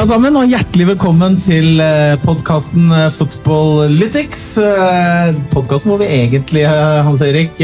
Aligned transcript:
alle 0.00 0.08
sammen, 0.08 0.36
og 0.38 0.48
hjertelig 0.48 0.84
velkommen 0.94 1.34
til 1.44 1.80
podkasten 2.22 2.86
Footballytics. 3.12 4.44
Podkasten 5.52 5.92
hvor 5.92 6.00
vi 6.00 6.08
egentlig, 6.08 6.62
Hans 7.04 7.20
Erik, 7.26 7.60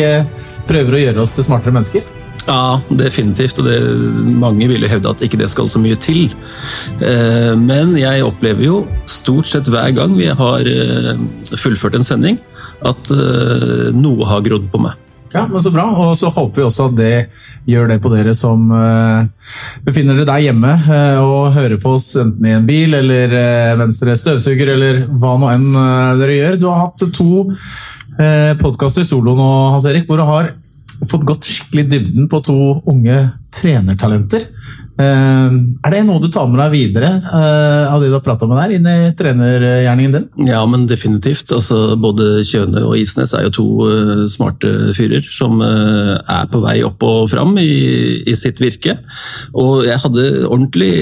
prøver 0.69 0.99
å 0.99 1.01
gjøre 1.01 1.23
oss 1.25 1.33
til 1.33 1.47
smartere 1.47 1.73
mennesker. 1.73 2.05
Ja, 2.45 2.77
definitivt. 2.93 3.63
Og 3.63 3.71
det, 3.71 3.79
mange 4.37 4.69
vil 4.69 4.85
jo 4.85 4.91
hevde 4.93 5.15
at 5.15 5.25
ikke 5.25 5.41
det 5.41 5.49
skal 5.55 5.71
så 5.73 5.81
mye 5.81 5.97
til. 5.97 6.29
Eh, 7.01 7.55
men 7.57 7.97
jeg 7.97 8.27
opplever 8.27 8.69
jo 8.69 8.83
stort 9.09 9.49
sett 9.49 9.73
hver 9.73 9.97
gang 9.97 10.13
vi 10.19 10.29
har 10.29 10.69
eh, 10.69 11.17
fullført 11.57 11.97
en 11.97 12.05
sending, 12.05 12.37
at 12.85 13.17
eh, 13.17 13.97
noe 13.97 14.29
har 14.29 14.45
grodd 14.45 14.69
på 14.75 14.85
meg. 14.85 15.06
Ja, 15.35 15.47
men 15.51 15.61
Så 15.61 15.73
bra. 15.75 15.85
Og 16.05 16.17
så 16.19 16.31
håper 16.33 16.61
vi 16.61 16.67
også 16.67 16.89
at 16.91 16.97
det 16.99 17.15
gjør 17.67 17.91
det 17.91 17.99
på 18.03 18.13
dere 18.15 18.35
som 18.39 18.69
befinner 19.87 20.19
dere 20.19 20.29
der 20.29 20.45
hjemme 20.47 20.73
og 21.23 21.55
hører 21.57 21.81
på 21.83 21.97
oss 21.99 22.13
enten 22.21 22.47
i 22.47 22.55
en 22.57 22.69
bil 22.69 22.95
eller 22.95 23.35
venstre 23.81 24.15
støvsuger 24.19 24.75
eller 24.77 25.03
hva 25.11 25.35
nå 25.41 25.51
enn 25.53 25.67
dere 26.21 26.39
gjør. 26.39 26.61
Du 26.63 26.69
har 26.71 26.85
hatt 26.87 27.09
to 27.17 27.45
podkaster 28.63 29.05
solo 29.05 29.35
nå, 29.37 29.51
Hans 29.75 29.89
Erik, 29.91 30.07
hvor 30.09 30.23
du 30.23 30.27
har 30.29 30.55
fått 31.11 31.27
gått 31.29 31.49
skikkelig 31.49 31.89
dybden 31.91 32.29
på 32.33 32.41
to 32.47 32.59
unge 32.89 33.19
trenertalenter. 33.55 34.47
Uh, 34.97 35.53
er 35.85 35.93
det 35.93 35.99
noe 36.09 36.23
du 36.25 36.31
tar 36.33 36.47
med 36.49 36.57
deg 36.63 36.73
videre 36.73 37.11
uh, 37.21 37.93
av 37.93 38.01
det 38.01 38.09
du 38.09 38.15
har 38.17 38.23
prata 38.25 38.47
med 38.49 38.57
der, 38.57 38.73
inn 38.79 38.87
i 38.89 39.11
trenergjerningen 39.19 40.15
din? 40.15 40.25
Ja, 40.49 40.63
men 40.69 40.87
definitivt. 40.89 41.53
Altså, 41.53 41.99
både 42.01 42.41
Kjøne 42.49 42.81
og 42.89 42.97
Isnes 42.97 43.35
er 43.37 43.45
jo 43.45 43.53
to 43.59 43.67
uh, 43.85 44.25
smarte 44.33 44.95
fyrer 44.97 45.27
som 45.29 45.61
er 45.61 46.49
på 46.49 46.63
vei 46.65 46.79
opp 46.87 47.05
og 47.05 47.29
fram 47.33 47.59
i, 47.61 48.25
i, 48.25 48.37
sitt 48.39 48.61
virke. 48.63 48.97
Og 49.53 49.85
jeg 49.85 50.01
hadde 50.01 50.27
ordentlig 50.49 50.95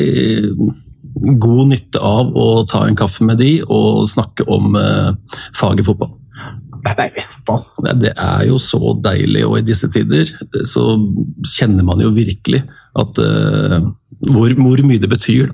god 1.39 1.71
nytte 1.71 2.03
av 2.03 2.35
å 2.35 2.65
ta 2.67 2.83
en 2.89 2.99
kaffe 2.99 3.23
med 3.27 3.39
de 3.39 3.61
og 3.63 4.09
snakke 4.11 4.47
om 4.51 4.75
faget 5.55 5.87
fotball. 5.87 6.17
Det 6.85 6.93
er 6.93 6.99
deilig. 6.99 7.27
Det 8.03 8.13
er 8.13 8.47
jo 8.49 8.59
så 8.61 8.97
deilig, 9.05 9.45
og 9.47 9.61
i 9.61 9.67
disse 9.67 9.89
tider 9.93 10.29
så 10.69 10.97
kjenner 11.55 11.87
man 11.87 12.03
jo 12.03 12.11
virkelig 12.17 12.65
at 13.01 13.21
uh, 13.21 13.79
hvor, 14.31 14.55
hvor, 14.59 14.83
mye 14.87 15.03
det 15.03 15.11
betyr. 15.11 15.53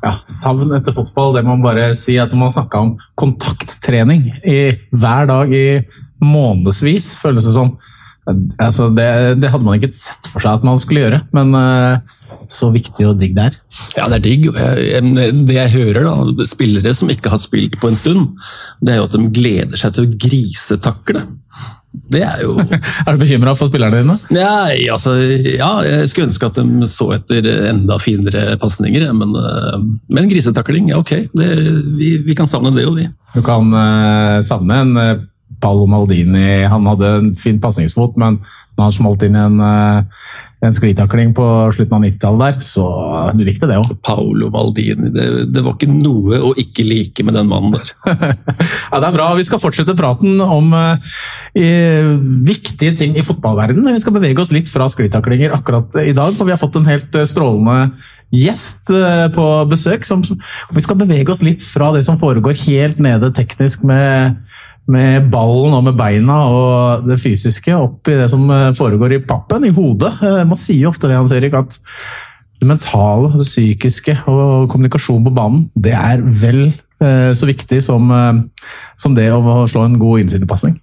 Ja, 0.00 0.14
Savn 0.32 0.72
etter 0.72 0.96
fotball, 0.96 1.34
det 1.36 1.44
må 1.44 1.58
man 1.58 1.66
bare 1.66 1.90
si. 1.98 2.16
at 2.18 2.32
Når 2.32 2.40
man 2.40 2.54
snakka 2.54 2.80
om 2.80 2.94
kontakttrening 3.20 4.30
i, 4.48 4.60
hver 4.96 5.28
dag 5.28 5.52
i 5.52 5.66
månedsvis, 6.24 7.14
føles 7.20 7.48
det 7.48 7.56
som 7.56 7.74
altså 8.60 8.90
det, 8.94 9.06
det, 9.40 9.50
hadde 9.50 9.64
man 9.66 9.78
ikke 9.78 9.96
sett 9.96 10.28
for 10.30 10.42
seg 10.42 10.60
at 10.60 10.66
man 10.66 10.80
skulle 10.80 11.04
gjøre. 11.04 11.20
Men 11.36 11.52
uh, 11.56 12.16
så 12.52 12.70
viktig 12.74 13.06
og 13.08 13.18
digg 13.20 13.34
det 13.36 13.48
er. 13.50 13.58
Ja, 13.98 14.06
det 14.10 14.20
er 14.20 14.24
digg. 14.24 14.48
Det 15.46 15.56
jeg 15.56 15.74
hører, 15.74 16.06
da, 16.06 16.46
spillere 16.48 16.94
som 16.96 17.10
ikke 17.12 17.32
har 17.32 17.42
spilt 17.42 17.78
på 17.80 17.90
en 17.90 17.98
stund, 17.98 18.32
det 18.80 18.94
er 18.94 19.00
jo 19.00 19.08
at 19.08 19.16
de 19.16 19.28
gleder 19.34 19.80
seg 19.80 19.96
til 19.96 20.06
å 20.06 20.18
grisetakle. 20.26 21.24
Det 21.90 22.20
er 22.22 22.42
jo 22.44 22.54
Er 23.06 23.14
du 23.16 23.22
bekymra 23.22 23.54
for 23.58 23.70
spillerne 23.70 24.02
dine? 24.02 24.16
Nei, 24.34 24.86
altså, 24.92 25.16
ja, 25.18 25.70
jeg 25.86 26.10
skulle 26.10 26.28
ønske 26.28 26.50
at 26.50 26.60
de 26.60 26.90
så 26.90 27.10
etter 27.16 27.48
enda 27.70 27.98
finere 28.02 28.56
pasninger. 28.62 29.08
Men, 29.16 29.34
eh, 29.38 29.88
men 30.14 30.30
grisetakling, 30.30 30.90
ja 30.92 31.00
ok. 31.02 31.14
Det, 31.34 31.48
vi, 31.98 32.14
vi, 32.26 32.36
kan 32.38 32.50
savne 32.50 32.72
det 32.76 32.86
jo, 32.86 32.94
vi. 32.98 33.08
Du 33.34 33.42
kan 33.46 33.74
uh, 33.74 34.38
savne 34.46 34.78
en 34.84 34.94
uh, 34.98 35.10
Paolo 35.62 35.86
Maldini. 35.90 36.62
Han 36.70 36.86
hadde 36.90 37.10
en 37.18 37.34
fin 37.38 37.60
pasningsfot, 37.62 38.18
men 38.20 38.40
når 38.78 38.86
han 38.86 38.96
smalt 38.96 39.26
inn 39.26 39.38
en 39.38 39.60
uh, 39.62 40.30
en 40.60 40.74
sklitakling 40.76 41.32
på 41.36 41.44
slutten 41.72 41.96
av 41.96 42.02
90-tallet 42.04 42.42
der, 42.42 42.64
så 42.64 42.84
du 43.36 43.42
likte 43.46 43.68
det 43.70 43.78
òg. 43.80 43.94
Paolo 44.06 44.50
Maldini, 44.52 45.08
det, 45.14 45.26
det, 45.48 45.64
var 45.64 45.76
ikke 45.76 45.88
noe 45.92 46.40
å 46.50 46.52
ikke 46.60 46.84
like 46.84 47.24
med 47.24 47.38
den 47.38 47.48
mannen 47.48 47.76
der. 47.76 47.92
ja, 48.90 49.00
Det 49.00 49.08
er 49.08 49.16
bra. 49.16 49.30
Vi 49.38 49.46
skal 49.48 49.62
fortsette 49.62 49.96
praten 49.98 50.36
om 50.44 50.74
eh, 50.76 52.12
viktige 52.46 52.92
ting 52.98 53.16
i 53.16 53.24
fotballverdenen, 53.24 53.86
men 53.86 53.96
vi 53.96 54.04
skal 54.04 54.16
bevege 54.18 54.44
oss 54.44 54.52
litt 54.54 54.68
fra 54.72 54.88
sklitaklinger 54.92 55.56
akkurat 55.56 55.96
i 56.04 56.14
dag, 56.16 56.34
for 56.36 56.48
vi 56.48 56.56
har 56.56 56.60
fått 56.60 56.76
en 56.80 56.90
helt 56.90 57.14
uh, 57.16 57.24
strålende 57.28 57.92
gjest 58.36 58.92
uh, 58.92 59.26
på 59.32 59.46
besøk. 59.70 60.04
Som, 60.08 60.22
vi 60.22 60.84
skal 60.84 61.00
bevege 61.00 61.32
oss 61.32 61.44
litt 61.46 61.64
fra 61.64 61.88
det 61.96 62.04
som 62.06 62.20
foregår 62.20 62.58
helt 62.66 63.00
nede 63.02 63.32
teknisk 63.36 63.88
med 63.88 64.36
med 64.90 65.28
ballen 65.32 65.76
og 65.76 65.84
med 65.86 65.98
beina 65.98 66.38
og 66.50 67.06
det 67.08 67.20
fysiske 67.22 67.74
opp 67.76 68.10
i 68.10 68.16
det 68.18 68.28
som 68.32 68.46
eh, 68.50 68.70
foregår 68.76 69.16
i 69.16 69.22
pappen, 69.22 69.66
i 69.66 69.74
hodet. 69.74 70.12
Eh, 70.24 70.42
man 70.48 70.58
sier 70.58 70.90
ofte 70.90 71.10
det, 71.10 71.18
Hans 71.18 71.34
Erik, 71.36 71.56
at 71.58 71.78
det 72.60 72.68
mentale, 72.68 73.32
det 73.38 73.48
psykiske 73.48 74.16
og 74.28 74.68
kommunikasjon 74.72 75.24
på 75.24 75.34
banen, 75.36 75.68
det 75.74 75.94
er 75.96 76.24
vel 76.42 76.62
eh, 77.02 77.30
så 77.36 77.48
viktig 77.48 77.80
som, 77.84 78.10
som 79.00 79.16
det 79.16 79.30
å 79.32 79.64
slå 79.70 79.86
en 79.86 79.98
god 80.00 80.26
innsidepasning. 80.26 80.76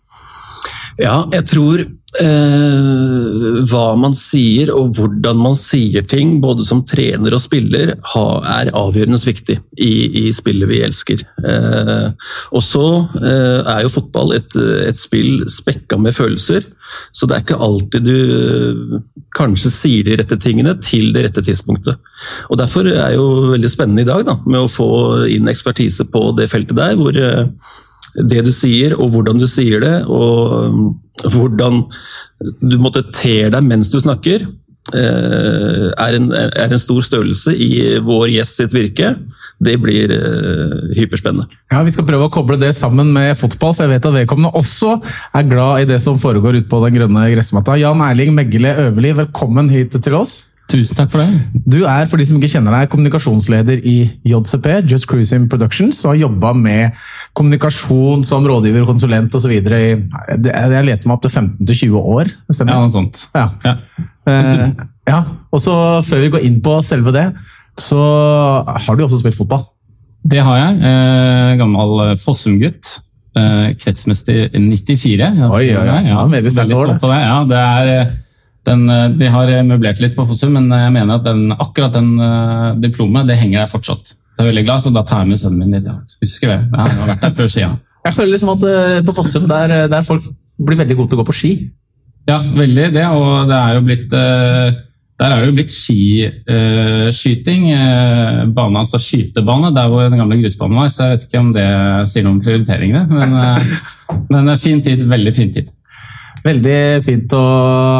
Ja, 0.97 1.21
jeg 1.33 1.45
tror 1.51 1.83
eh, 2.21 3.63
hva 3.67 3.87
man 3.99 4.15
sier 4.17 4.71
og 4.73 4.95
hvordan 4.97 5.39
man 5.41 5.57
sier 5.59 6.05
ting, 6.07 6.37
både 6.43 6.65
som 6.67 6.83
trener 6.87 7.35
og 7.35 7.43
spiller, 7.43 7.93
ha, 8.13 8.25
er 8.61 8.71
avgjørende 8.77 9.19
viktig 9.27 9.57
i, 9.75 9.91
i, 10.23 10.25
spillet 10.35 10.69
vi 10.69 10.81
elsker. 10.85 11.23
Eh, 11.43 12.07
og 12.55 12.63
så 12.65 12.85
eh, 13.19 13.59
er 13.61 13.83
jo 13.85 13.93
fotball 13.97 14.35
et, 14.37 14.57
et, 14.87 14.97
spill 14.97 15.45
spekka 15.51 15.99
med 16.01 16.15
følelser, 16.15 16.65
så 17.11 17.27
det 17.27 17.35
er 17.35 17.43
ikke 17.43 17.63
alltid 17.67 18.07
du 18.07 18.17
eh, 18.17 19.01
kanskje 19.37 19.71
sier 19.73 20.07
de 20.07 20.15
rette 20.17 20.37
tingene 20.41 20.77
til 20.81 21.11
det 21.15 21.27
rette 21.27 21.43
tidspunktet. 21.45 21.99
Og 22.49 22.61
Derfor 22.61 22.87
er 22.89 23.17
jo 23.17 23.51
veldig 23.53 23.71
spennende 23.71 24.05
i 24.05 24.09
dag 24.09 24.23
da, 24.27 24.39
med 24.47 24.63
å 24.63 24.71
få 24.71 24.89
inn 25.33 25.51
ekspertise 25.51 26.07
på 26.13 26.31
det 26.37 26.49
feltet 26.51 26.79
der, 26.79 26.95
hvor 26.97 27.19
eh, 27.19 27.45
det 28.17 28.45
du 28.47 28.53
sier, 28.53 28.95
og 28.97 29.11
hvordan 29.13 29.41
du 29.41 29.47
sier 29.49 29.83
det, 29.83 29.95
og 30.09 30.71
um, 30.73 30.87
hvordan 31.33 31.83
du 32.61 32.77
måtte 32.81 33.05
ter 33.13 33.51
deg 33.53 33.65
mens 33.65 33.91
du 33.93 33.99
snakker, 34.01 34.45
eh, 34.93 35.87
er 35.89 36.17
en, 36.17 36.29
er 36.33 36.69
en 36.69 36.81
stor 36.81 37.01
størrelse 37.05 37.53
i 37.53 37.97
vår 38.05 38.27
gjest 38.35 38.61
sitt 38.61 38.75
virke. 38.75 39.15
Det 39.57 39.73
blir 39.81 40.11
uh, 40.13 40.91
hyperspennende. 40.93 41.47
Ja, 41.73 41.79
Vi 41.81 41.95
skal 41.95 42.05
prøve 42.05 42.27
å 42.27 42.33
koble 42.33 42.59
det 42.61 42.75
sammen 42.77 43.09
med 43.15 43.33
fotball, 43.39 43.73
for 43.73 43.87
jeg 43.87 43.95
vet 43.95 44.05
at 44.05 44.17
vedkommende 44.19 44.53
også 44.59 44.99
er 45.33 45.49
glad 45.49 45.81
i 45.81 45.87
det 45.89 45.97
som 46.03 46.19
foregår 46.21 46.59
ute 46.59 46.69
på 46.69 46.81
den 46.85 46.99
grønne 46.99 47.25
gressmatta. 47.33 47.79
Jan 47.81 48.03
Erling 48.05 48.35
Meggele 48.37 48.75
Øverli, 48.85 49.15
velkommen 49.17 49.73
hit 49.73 49.97
til 49.97 50.19
oss. 50.19 50.43
Tusen 50.67 50.97
takk 50.97 51.13
for 51.13 51.23
det. 51.23 51.61
Du 51.63 51.77
er 51.87 52.09
for 52.11 52.19
de 52.19 52.25
som 52.27 52.39
ikke 52.39 52.49
kjenner 52.51 52.73
deg, 52.75 52.89
kommunikasjonsleder 52.91 53.85
i 53.87 53.95
JCP, 54.27 54.67
Just 54.91 55.07
Cruising 55.07 55.45
Productions, 55.51 56.01
og 56.03 56.11
har 56.11 56.25
jobba 56.25 56.51
med 56.57 56.97
kommunikasjon 57.37 58.25
som 58.27 58.47
rådgiver, 58.47 58.83
konsulent 58.89 59.35
osv. 59.37 59.53
Jeg 59.55 60.83
leste 60.89 61.07
meg 61.07 61.15
opp 61.15 61.23
til 61.23 61.31
15-20 61.31 61.95
år. 62.01 62.33
Stemmer? 62.51 62.75
Ja, 62.75 62.83
noe 62.83 62.91
sånt. 62.91 63.23
Ja. 63.37 63.47
Ja. 63.63 63.77
Eh, 64.27 64.67
ja. 65.07 65.23
Og 65.55 65.63
så 65.63 65.73
Før 66.03 66.25
vi 66.25 66.33
går 66.35 66.45
inn 66.49 66.59
på 66.63 66.75
selve 66.83 67.15
det, 67.15 67.29
så 67.79 68.03
har 68.67 68.97
du 68.97 69.05
også 69.05 69.21
spilt 69.21 69.39
fotball? 69.39 69.63
Det 70.27 70.43
har 70.43 70.59
jeg. 70.59 70.79
Eh, 70.91 71.57
gammel 71.61 72.17
Fossum-gutt. 72.19 72.97
Eh, 73.37 73.73
kretsmester 73.79 74.49
94. 74.51 75.27
Oi, 75.47 75.65
oi, 75.71 75.83
oi. 75.87 75.99
Ja, 76.09 76.23
veldig 76.27 76.51
stolt 76.51 77.03
av 77.05 77.11
det. 77.11 77.19
Ja, 77.21 77.37
det 77.47 77.59
er 77.61 77.91
eh, 77.93 78.15
den, 78.67 78.85
eh, 78.91 79.09
de 79.19 79.31
har 79.31 79.51
møblert 79.67 80.01
litt 80.03 80.15
på 80.17 80.25
Fossum, 80.29 80.53
men 80.57 80.69
jeg 80.71 80.93
mener 80.95 81.19
at 81.19 81.25
den, 81.27 81.51
akkurat 81.55 81.95
den 81.95 82.13
uh, 82.19 82.75
diplomet 82.81 83.29
det 83.29 83.39
henger 83.39 83.63
der 83.63 83.71
fortsatt. 83.71 84.15
Jeg 84.37 84.43
er 84.43 84.49
veldig 84.51 84.65
glad, 84.67 84.83
så 84.83 84.93
Da 84.93 85.03
tar 85.07 85.23
jeg 85.23 85.31
med 85.31 85.41
sønnen 85.41 85.59
min 85.63 85.77
dit. 85.77 85.87
Ja. 85.87 85.97
Husker 86.21 86.47
det. 86.53 86.59
Jeg 86.69 86.79
har 86.83 87.07
vært 87.11 87.23
der 87.25 87.37
før 87.39 87.53
skia. 87.53 87.69
Jeg 88.07 88.15
føler 88.15 88.37
liksom 88.37 88.53
at 88.53 88.61
uh, 88.63 88.99
på 89.03 89.13
Fossum 89.17 89.47
der, 89.49 89.71
der, 89.91 90.03
folk 90.07 90.23
blir 90.63 90.77
veldig 90.79 90.95
gode 90.95 91.09
til 91.11 91.17
å 91.17 91.21
gå 91.23 91.27
på 91.27 91.35
ski. 91.35 91.49
Ja, 92.29 92.37
veldig 92.39 92.85
det. 92.95 93.07
Og 93.11 93.49
det 93.49 93.57
er 93.57 93.71
jo 93.75 93.81
blitt 93.87 94.13
uh, 94.15 94.69
der 95.17 95.33
er 95.33 95.41
det 95.41 95.47
jo 95.49 95.57
blitt 95.57 95.73
skiskyting. 95.73 97.63
Uh, 97.73 98.45
bane, 98.55 98.79
altså 98.83 99.01
skytebane, 99.01 99.73
der 99.75 99.89
hvor 99.91 100.05
den 100.05 100.21
gamle 100.21 100.37
grusbanen 100.43 100.79
var. 100.79 100.87
Så 100.93 101.03
jeg 101.03 101.11
vet 101.15 101.25
ikke 101.27 101.41
om 101.41 101.51
det 101.55 101.67
sier 102.13 102.23
noe 102.27 102.35
om 102.37 102.43
prioriteringene. 102.45 103.03
Men, 103.11 103.29
men 104.35 104.53
fin 104.61 104.79
tid. 104.85 105.03
Veldig 105.09 105.33
fin 105.35 105.51
tid. 105.57 105.73
Veldig 106.47 106.81
fint 107.03 107.33
å 107.35 107.43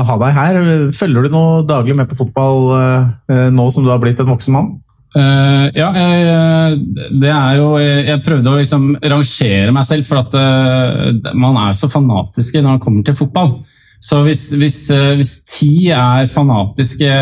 ha 0.08 0.18
deg 0.22 0.36
her. 0.36 0.58
Følger 0.96 1.26
du 1.26 1.34
noe 1.34 1.64
daglig 1.68 1.96
med 1.98 2.10
på 2.10 2.20
fotball 2.20 2.68
uh, 2.72 3.48
nå 3.54 3.66
som 3.74 3.84
du 3.86 3.92
har 3.92 4.02
blitt 4.02 4.20
en 4.24 4.30
voksen 4.30 4.56
mann? 4.56 4.70
Uh, 5.18 5.68
ja, 5.74 5.88
jeg, 5.96 6.78
det 7.18 7.30
er 7.32 7.56
jo 7.58 7.70
Jeg 7.80 8.22
prøvde 8.26 8.52
å 8.52 8.58
liksom 8.60 8.90
rangere 9.00 9.74
meg 9.74 9.88
selv, 9.88 10.06
for 10.06 10.22
at 10.22 10.36
uh, 10.38 11.34
man 11.34 11.58
er 11.66 11.78
så 11.80 11.90
fanatiske 11.92 12.62
når 12.62 12.78
man 12.78 12.84
kommer 12.84 13.08
til 13.08 13.18
fotball. 13.18 13.58
Så 14.04 14.22
hvis, 14.28 14.52
hvis, 14.54 14.82
hvis 15.18 15.34
ti 15.50 15.90
er 15.90 16.30
fanatiske 16.30 17.14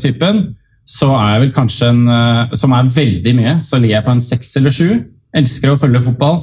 typen, 0.00 0.46
så 0.88 1.10
er 1.18 1.34
jeg 1.34 1.42
vel 1.42 1.50
kanskje 1.52 1.90
en 1.90 2.54
Som 2.56 2.72
er 2.72 2.88
veldig 2.94 3.32
mye, 3.36 3.56
så 3.60 3.76
ligger 3.76 3.98
jeg 3.98 4.06
på 4.06 4.14
en 4.14 4.22
seks 4.24 4.54
eller 4.56 4.72
sju. 4.72 4.88
Elsker 5.36 5.74
å 5.74 5.80
følge 5.80 6.06
fotball, 6.06 6.38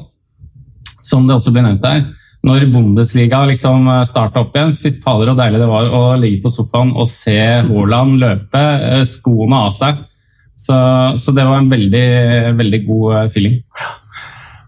som 1.01 1.25
det 1.25 1.39
også 1.39 1.55
ble 1.55 1.63
nevnt 1.65 1.81
der 1.81 2.03
når 2.43 2.65
Bundesliga 2.73 3.43
liksom 3.47 3.87
eh, 3.87 4.03
starta 4.07 4.43
opp 4.43 4.55
igjen, 4.55 4.75
fy 4.75 4.91
fader 5.03 5.31
så 5.31 5.37
deilig 5.37 5.61
det 5.61 5.69
var 5.69 5.93
å 5.95 6.01
ligge 6.19 6.41
på 6.43 6.51
sofaen 6.51 6.91
og 6.91 7.07
se 7.11 7.37
Haaland 7.69 8.17
løpe, 8.21 8.63
eh, 8.89 9.03
skoene 9.07 9.63
av 9.67 9.75
seg. 9.75 10.01
Så, 10.63 10.75
så 11.19 11.33
det 11.35 11.45
var 11.47 11.59
en 11.59 11.71
veldig, 11.71 12.07
veldig 12.59 12.79
god 12.85 13.33
feeling. 13.33 13.57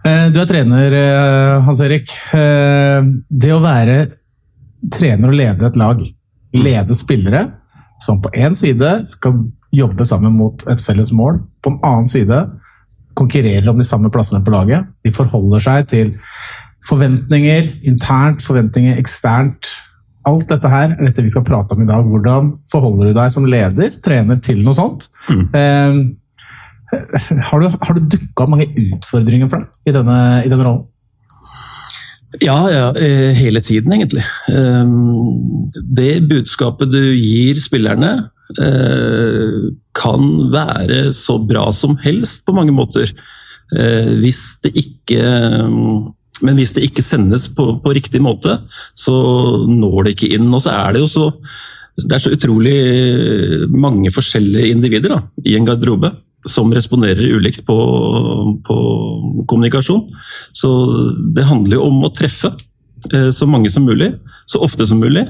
Du 0.05 0.39
er 0.41 0.47
trener, 0.49 0.95
Hans 1.65 1.79
Erik. 1.85 2.11
Det 2.33 3.51
å 3.53 3.61
være 3.63 3.95
trener 4.91 5.31
og 5.31 5.37
lede 5.37 5.69
et 5.69 5.77
lag, 5.79 6.01
lede 6.57 6.97
spillere 6.97 7.45
som 8.03 8.19
på 8.21 8.33
én 8.35 8.57
side 8.57 8.91
skal 9.13 9.39
jobbe 9.75 10.05
sammen 10.09 10.35
mot 10.35 10.65
et 10.71 10.83
felles 10.83 11.13
mål, 11.15 11.39
på 11.63 11.73
en 11.73 11.79
annen 11.85 12.09
side 12.11 12.41
konkurrerer 13.15 13.69
om 13.71 13.79
de 13.79 13.87
samme 13.87 14.11
plassene 14.11 14.43
på 14.43 14.53
laget. 14.53 14.89
De 15.05 15.13
forholder 15.15 15.63
seg 15.63 15.89
til 15.91 16.13
forventninger 16.85 17.71
internt, 17.89 18.43
forventninger 18.45 18.99
eksternt. 19.01 19.71
Alt 20.25 20.49
dette 20.49 20.69
her 20.69 20.93
er 20.95 21.03
dette 21.05 21.23
vi 21.25 21.31
skal 21.33 21.45
prate 21.45 21.75
om 21.75 21.83
i 21.83 21.89
dag. 21.89 22.05
Hvordan 22.05 22.53
forholder 22.71 23.09
du 23.09 23.17
deg 23.17 23.33
som 23.33 23.47
leder, 23.49 23.97
trener, 24.05 24.41
til 24.45 24.63
noe 24.65 24.75
sånt? 24.77 25.09
Mm. 25.29 25.45
Eh, 25.61 25.99
har 27.49 27.61
du, 27.61 27.69
har 27.69 27.97
du 27.97 28.09
dukka 28.15 28.47
mange 28.49 28.69
utfordringer 28.71 29.49
for 29.51 29.65
deg 29.65 29.91
i 29.91 29.95
denne, 29.95 30.19
i 30.45 30.51
denne 30.51 30.67
rollen? 30.67 30.85
Ja, 32.43 32.57
ja, 32.71 32.87
eh, 32.99 33.31
hele 33.37 33.61
tiden 33.63 33.93
egentlig. 33.95 34.23
Eh, 34.51 34.85
det 35.95 36.27
budskapet 36.29 36.91
du 36.91 37.15
gir 37.15 37.59
spillerne, 37.61 38.29
eh, 38.59 39.71
kan 39.95 40.51
være 40.51 41.13
så 41.13 41.39
bra 41.47 41.71
som 41.71 41.95
helst 42.03 42.45
på 42.45 42.55
mange 42.55 42.75
måter. 42.75 43.11
Hvis 43.65 44.61
det 44.61 44.75
ikke 44.77 45.21
men 46.43 46.57
hvis 46.59 46.73
det 46.75 46.83
ikke 46.87 47.05
sendes 47.05 47.47
på, 47.53 47.77
på, 47.83 47.93
riktig 47.95 48.21
måte, 48.23 48.57
så 48.97 49.15
når 49.69 50.03
det 50.03 50.15
ikke 50.15 50.33
inn. 50.37 50.49
Og 50.51 50.63
så 50.63 50.73
er 50.73 50.95
det 50.95 51.05
jo 51.05 51.11
så 51.11 51.25
Det 51.95 52.11
er 52.11 52.19
så 52.19 52.33
utrolig 52.35 53.69
mange 53.71 54.11
forskjellige 54.11 54.73
individer 54.73 55.13
da, 55.13 55.21
i 55.47 55.55
en 55.55 55.67
garderobe 55.67 56.11
som 56.45 56.73
responderer 56.75 57.37
ulikt 57.37 57.63
på, 57.65 57.77
på, 58.67 58.75
kommunikasjon. 59.47 60.03
Så 60.51 60.69
det 61.33 61.47
handler 61.47 61.79
jo 61.79 61.87
om 61.87 62.03
å 62.03 62.11
treffe 62.13 62.51
eh, 63.13 63.31
så 63.31 63.47
mange 63.47 63.71
som 63.71 63.87
mulig, 63.87 64.11
så 64.45 64.59
ofte 64.65 64.85
som 64.85 64.99
mulig. 64.99 65.23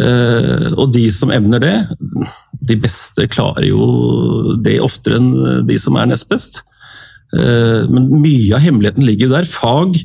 Eh, 0.00 0.72
og 0.74 0.90
de 0.96 1.04
som 1.14 1.30
evner 1.30 1.62
det, 1.62 1.74
de 2.66 2.78
beste 2.80 3.28
klarer 3.30 3.68
jo 3.68 4.56
det 4.64 4.80
oftere 4.82 5.20
enn 5.20 5.66
de 5.68 5.78
som 5.78 6.00
er 6.00 6.10
nest 6.10 6.32
best. 6.32 6.64
Eh, 7.34 7.90
men 7.90 8.10
mye 8.22 8.54
av 8.54 8.62
hemmeligheten 8.64 9.06
ligger 9.06 9.32
der. 9.32 9.48
Fag, 9.48 9.96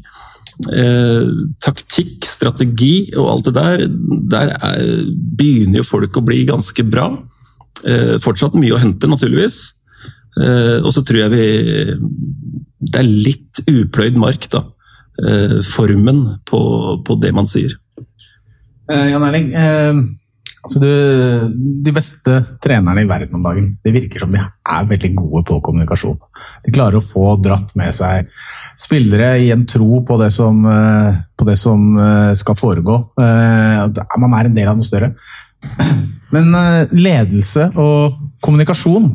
eh, 0.73 1.33
taktikk, 1.63 2.25
strategi 2.25 3.11
og 3.15 3.29
alt 3.33 3.49
det 3.49 3.55
der. 3.57 3.85
Der 4.35 4.53
er, 4.57 5.03
begynner 5.13 5.83
jo 5.83 5.89
folk 5.91 6.17
å 6.17 6.25
bli 6.25 6.45
ganske 6.49 6.85
bra. 6.89 7.11
Eh, 7.85 8.17
fortsatt 8.23 8.57
mye 8.57 8.75
å 8.75 8.81
hente, 8.81 9.07
naturligvis. 9.07 9.75
Og 10.39 10.93
så 10.93 11.01
tror 11.03 11.17
jeg 11.19 11.31
vi 11.33 11.47
Det 12.79 12.99
er 13.01 13.03
litt 13.03 13.59
upløyd 13.67 14.15
mark, 14.15 14.45
da. 14.47 14.61
Formen 15.67 16.39
på, 16.47 16.61
på 17.03 17.15
det 17.19 17.33
man 17.35 17.49
sier. 17.49 17.73
Jan 18.87 19.25
Erling, 19.25 19.49
Altså 20.69 20.83
du, 20.83 20.89
de 21.81 21.91
beste 21.95 22.35
trenerne 22.61 23.01
i 23.01 23.07
verden 23.09 23.39
om 23.39 23.45
dagen 23.47 23.71
det 23.81 23.93
virker 23.95 24.21
som 24.21 24.35
de 24.35 24.37
er 24.37 24.89
veldig 24.91 25.09
gode 25.17 25.41
på 25.47 25.57
kommunikasjon. 25.65 26.19
De 26.61 26.73
klarer 26.75 26.99
å 26.99 27.01
få 27.01 27.31
dratt 27.41 27.73
med 27.79 27.89
seg 27.97 28.29
spillere 28.77 29.31
i 29.41 29.47
en 29.49 29.63
tro 29.65 30.03
på 30.05 30.19
det 30.21 30.29
som, 30.35 30.61
eh, 30.69 31.17
på 31.33 31.49
det 31.49 31.57
som 31.57 31.97
eh, 31.97 32.35
skal 32.37 32.59
foregå. 32.59 32.99
Eh, 33.17 34.03
man 34.21 34.37
er 34.37 34.51
en 34.51 34.59
del 34.59 34.69
av 34.69 34.77
noe 34.77 34.85
større. 34.85 35.09
Men 36.35 36.53
ledelse 36.93 37.71
og 37.73 38.21
kommunikasjon, 38.45 39.09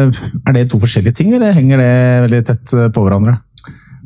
er 0.00 0.56
det 0.56 0.66
to 0.72 0.80
forskjellige 0.80 1.20
ting, 1.20 1.36
eller 1.36 1.52
henger 1.60 1.84
det 1.84 1.94
veldig 2.24 2.44
tett 2.48 2.76
på 2.96 3.04
hverandre? 3.04 3.36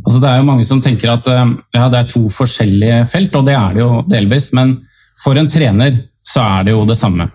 Altså, 0.03 0.19
det 0.19 0.27
er 0.27 0.43
jo 0.43 0.51
mange 0.51 0.67
som 0.67 0.83
tenker 0.83 1.15
at 1.15 1.27
ja, 1.31 1.87
det 1.87 2.03
er 2.03 2.11
to 2.11 2.27
forskjellige 2.35 3.05
felt, 3.15 3.35
og 3.39 3.47
det 3.47 3.55
er 3.55 3.79
det 3.79 3.87
jo 3.87 3.91
delvis. 4.11 4.51
Men 4.59 4.81
for 5.23 5.39
en 5.39 5.51
trener 5.51 6.01
så 6.31 6.43
er 6.45 6.67
det 6.67 6.75
jo 6.77 6.87
det 6.89 6.99
samme. 7.01 7.29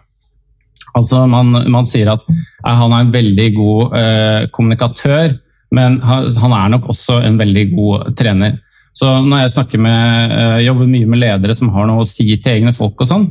Altså 0.96 1.26
man, 1.28 1.52
man 1.72 1.88
sier 1.88 2.14
at 2.14 2.24
eh, 2.30 2.72
han 2.72 2.94
er 2.94 3.04
en 3.04 3.16
veldig 3.16 3.50
god 3.56 3.98
eh, 4.00 4.46
kommunikatør, 4.56 5.36
men 5.76 6.00
han, 6.06 6.30
han, 6.40 6.56
er 6.56 6.72
nok 6.76 6.88
også 6.94 7.20
en 7.26 7.40
veldig 7.40 7.66
god 7.74 8.16
trener. 8.18 8.62
Så 8.96 9.10
når 9.26 9.44
jeg 9.44 9.56
snakker 9.58 9.82
med, 9.84 10.36
eh, 10.38 10.62
jobber 10.70 10.88
mye 10.88 11.10
med 11.12 11.20
ledere 11.24 11.58
som 11.58 11.74
har 11.76 11.90
noe 11.90 12.06
å 12.06 12.08
si 12.08 12.30
til 12.38 12.54
egne 12.54 12.74
folk, 12.76 12.96
og 13.04 13.10
sånn, 13.10 13.28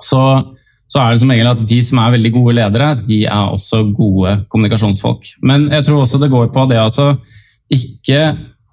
så, 0.00 0.22
så, 0.86 1.02
er 1.02 1.12
det 1.12 1.24
som 1.24 1.32
regel 1.32 1.50
at 1.50 1.66
de 1.72 1.80
som 1.84 1.98
er 2.02 2.14
veldig 2.14 2.32
gode 2.36 2.56
ledere, 2.60 2.92
de 3.02 3.24
er 3.24 3.50
også 3.50 3.82
gode 3.96 4.36
kommunikasjonsfolk. 4.52 5.34
Men 5.42 5.66
jeg 5.74 5.88
tror 5.88 6.04
også 6.04 6.22
det 6.22 6.30
går 6.32 6.52
på 6.54 6.68
det 6.70 6.78
at 6.80 7.02
å 7.02 7.10
ikke 7.70 8.22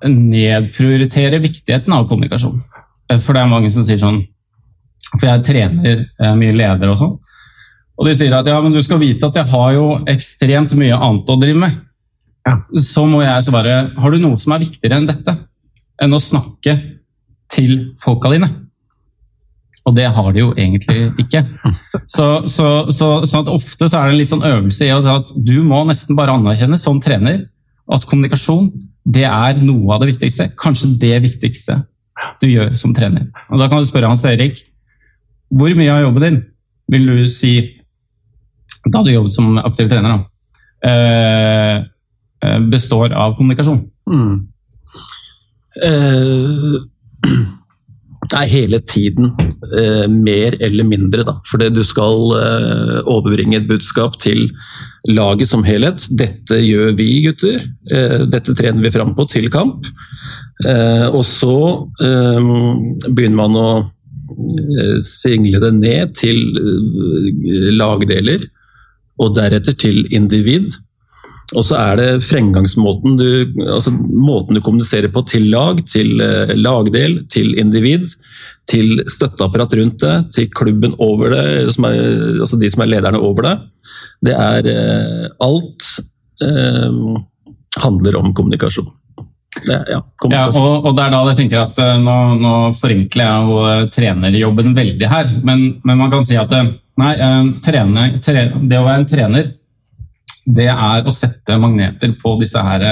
nedprioritere 0.06 1.42
viktigheten 1.42 1.94
av 1.98 2.06
kommunikasjon. 2.10 2.62
Eh, 3.10 3.18
for 3.18 3.34
det 3.34 3.42
er 3.42 3.54
mange 3.56 3.74
som 3.74 3.86
sier 3.88 4.02
sånn 4.02 4.22
for 5.14 5.28
jeg 5.30 5.46
trener 5.48 6.04
eh, 6.04 6.36
mye 6.38 6.56
ledere 6.56 6.94
og 6.94 7.00
sånn. 7.00 7.16
Og 7.98 8.06
de 8.06 8.14
sier 8.18 8.36
at 8.38 8.48
ja, 8.48 8.58
men 8.62 8.76
du 8.76 8.82
skal 8.86 9.02
vite 9.02 9.26
at 9.26 9.40
jeg 9.40 9.50
har 9.50 9.74
jo 9.74 9.88
ekstremt 10.10 10.76
mye 10.78 10.98
annet 10.98 11.32
å 11.34 11.40
drive 11.42 11.62
med. 11.64 11.80
Ja. 12.48 12.60
Så 12.84 13.08
må 13.10 13.24
jeg 13.24 13.48
svare 13.48 13.80
har 13.98 14.14
du 14.14 14.22
noe 14.22 14.38
som 14.40 14.54
er 14.56 14.64
viktigere 14.64 15.00
enn 15.00 15.10
dette? 15.10 15.34
Enn 16.04 16.14
å 16.14 16.22
snakke 16.22 16.78
til 17.52 17.74
folka 18.02 18.32
dine? 18.32 18.50
Og 19.88 19.96
det 19.96 20.10
har 20.12 20.34
de 20.36 20.44
jo 20.44 20.50
egentlig 20.52 21.08
ikke. 21.24 21.46
Så, 22.12 22.26
så, 22.52 22.68
så, 22.92 23.08
så 23.28 23.42
ofte 23.48 23.88
så 23.88 24.02
er 24.02 24.10
det 24.10 24.16
en 24.16 24.20
litt 24.20 24.32
sånn 24.34 24.46
øvelse 24.46 24.88
i 24.88 24.92
at 24.92 25.32
du 25.32 25.62
må 25.66 25.80
nesten 25.88 26.18
bare 26.18 26.36
anerkjenne 26.36 26.80
som 26.82 27.00
trener 27.04 27.46
at 27.88 28.08
kommunikasjon 28.08 28.68
det 29.08 29.24
er 29.24 29.62
noe 29.64 29.96
av 29.96 30.04
det 30.04 30.12
viktigste. 30.12 30.50
Kanskje 30.60 30.92
det 31.00 31.16
viktigste 31.24 31.80
du 32.42 32.50
gjør 32.50 32.76
som 32.80 32.92
trener. 32.98 33.30
Og 33.48 33.62
Da 33.62 33.70
kan 33.72 33.80
du 33.80 33.88
spørre 33.88 34.12
Hans 34.12 34.26
Erik 34.28 34.60
hvor 35.50 35.76
mye 35.78 35.94
av 35.94 36.04
jobben 36.04 36.26
din 36.26 36.40
vil 36.92 37.08
du 37.08 37.30
si, 37.32 37.54
da 38.88 39.04
du 39.04 39.12
jobbet 39.12 39.36
som 39.36 39.58
aktiv 39.60 39.90
trener, 39.92 40.16
da, 40.16 40.20
eh, 40.88 41.78
eh, 42.44 42.60
består 42.72 43.14
av 43.14 43.38
kommunikasjon? 43.40 43.84
Mm. 44.10 44.38
Uh, 45.78 46.80
er 48.34 48.48
hele 48.50 48.80
tiden. 48.82 49.28
Uh, 49.62 50.08
mer 50.10 50.56
eller 50.66 50.88
mindre, 50.90 51.22
da. 51.22 51.36
Fordi 51.46 51.68
du 51.70 51.84
skal 51.86 52.34
uh, 52.34 53.04
overbringe 53.06 53.60
et 53.60 53.68
budskap 53.70 54.18
til 54.20 54.48
laget 55.06 55.52
som 55.52 55.62
helhet. 55.68 56.08
Dette 56.10 56.58
gjør 56.64 56.98
vi, 56.98 57.12
gutter. 57.28 57.62
dette 58.26 58.56
trener 58.58 58.82
vi 58.88 58.92
fram 58.92 59.14
på 59.16 59.28
til 59.30 59.52
kamp. 59.54 59.86
og 61.14 61.22
så 61.30 61.54
begynner 62.02 63.38
man 63.38 63.56
å 63.56 63.70
Eh, 63.78 63.97
single 65.04 65.62
det 65.64 65.72
ned 65.78 66.14
til 66.18 66.42
eh, 66.60 67.72
lagdeler, 67.76 68.44
og 69.18 69.34
deretter 69.38 69.74
til 69.74 70.04
individ. 70.14 70.76
Og 71.56 71.64
så 71.64 71.78
er 71.80 71.96
det 71.96 72.26
fremgangsmåten 72.28 73.16
du, 73.18 73.30
altså 73.72 73.94
måten 73.96 74.58
du 74.58 74.62
kommuniserer 74.62 75.08
på 75.14 75.24
til 75.30 75.48
lag, 75.54 75.80
til 75.88 76.20
eh, 76.22 76.54
lagdel, 76.60 77.22
til 77.32 77.56
individ, 77.60 78.06
til 78.68 79.02
støtteapparat 79.08 79.78
rundt 79.80 80.04
det, 80.04 80.18
til 80.36 80.52
klubben 80.52 80.98
over 81.00 81.32
det, 81.32 81.46
er, 81.64 82.44
altså 82.44 82.60
de 82.60 82.70
som 82.74 82.84
er 82.84 82.92
lederne 82.92 83.24
over 83.24 83.48
det. 83.48 83.58
Det 84.28 84.34
er 84.34 84.70
Alt 85.46 85.90
eh, 86.44 87.02
handler 87.78 88.20
om 88.20 88.34
kommunikasjon. 88.34 88.92
Det, 89.66 89.78
ja, 89.90 90.02
ja 90.32 90.44
og, 90.50 90.86
og, 90.86 90.92
det 90.98 91.06
er 91.06 91.14
da 91.14 91.22
jeg 91.30 91.40
tenker 91.42 91.64
at 91.64 91.80
uh, 91.82 91.96
nå, 92.02 92.18
nå, 92.42 92.54
forenkler 92.78 93.26
jeg 93.26 93.48
jo 93.48 93.58
uh, 93.64 93.88
trenerjobben 93.94 94.76
veldig 94.78 95.10
her, 95.12 95.32
men, 95.48 95.66
men, 95.84 96.00
man 96.00 96.14
kan 96.14 96.28
si 96.28 96.38
at 96.40 96.54
uh, 96.54 96.70
nei, 97.02 97.14
trene, 97.66 98.08
tre, 98.26 98.48
det 98.62 98.80
å 98.80 98.86
være 98.86 99.02
en 99.02 99.10
trener, 99.10 99.52
det 100.48 100.70
er 100.72 101.08
å 101.08 101.14
sette 101.14 101.58
magneter 101.60 102.14
på 102.22 102.38
disse 102.42 102.62
her 102.64 102.86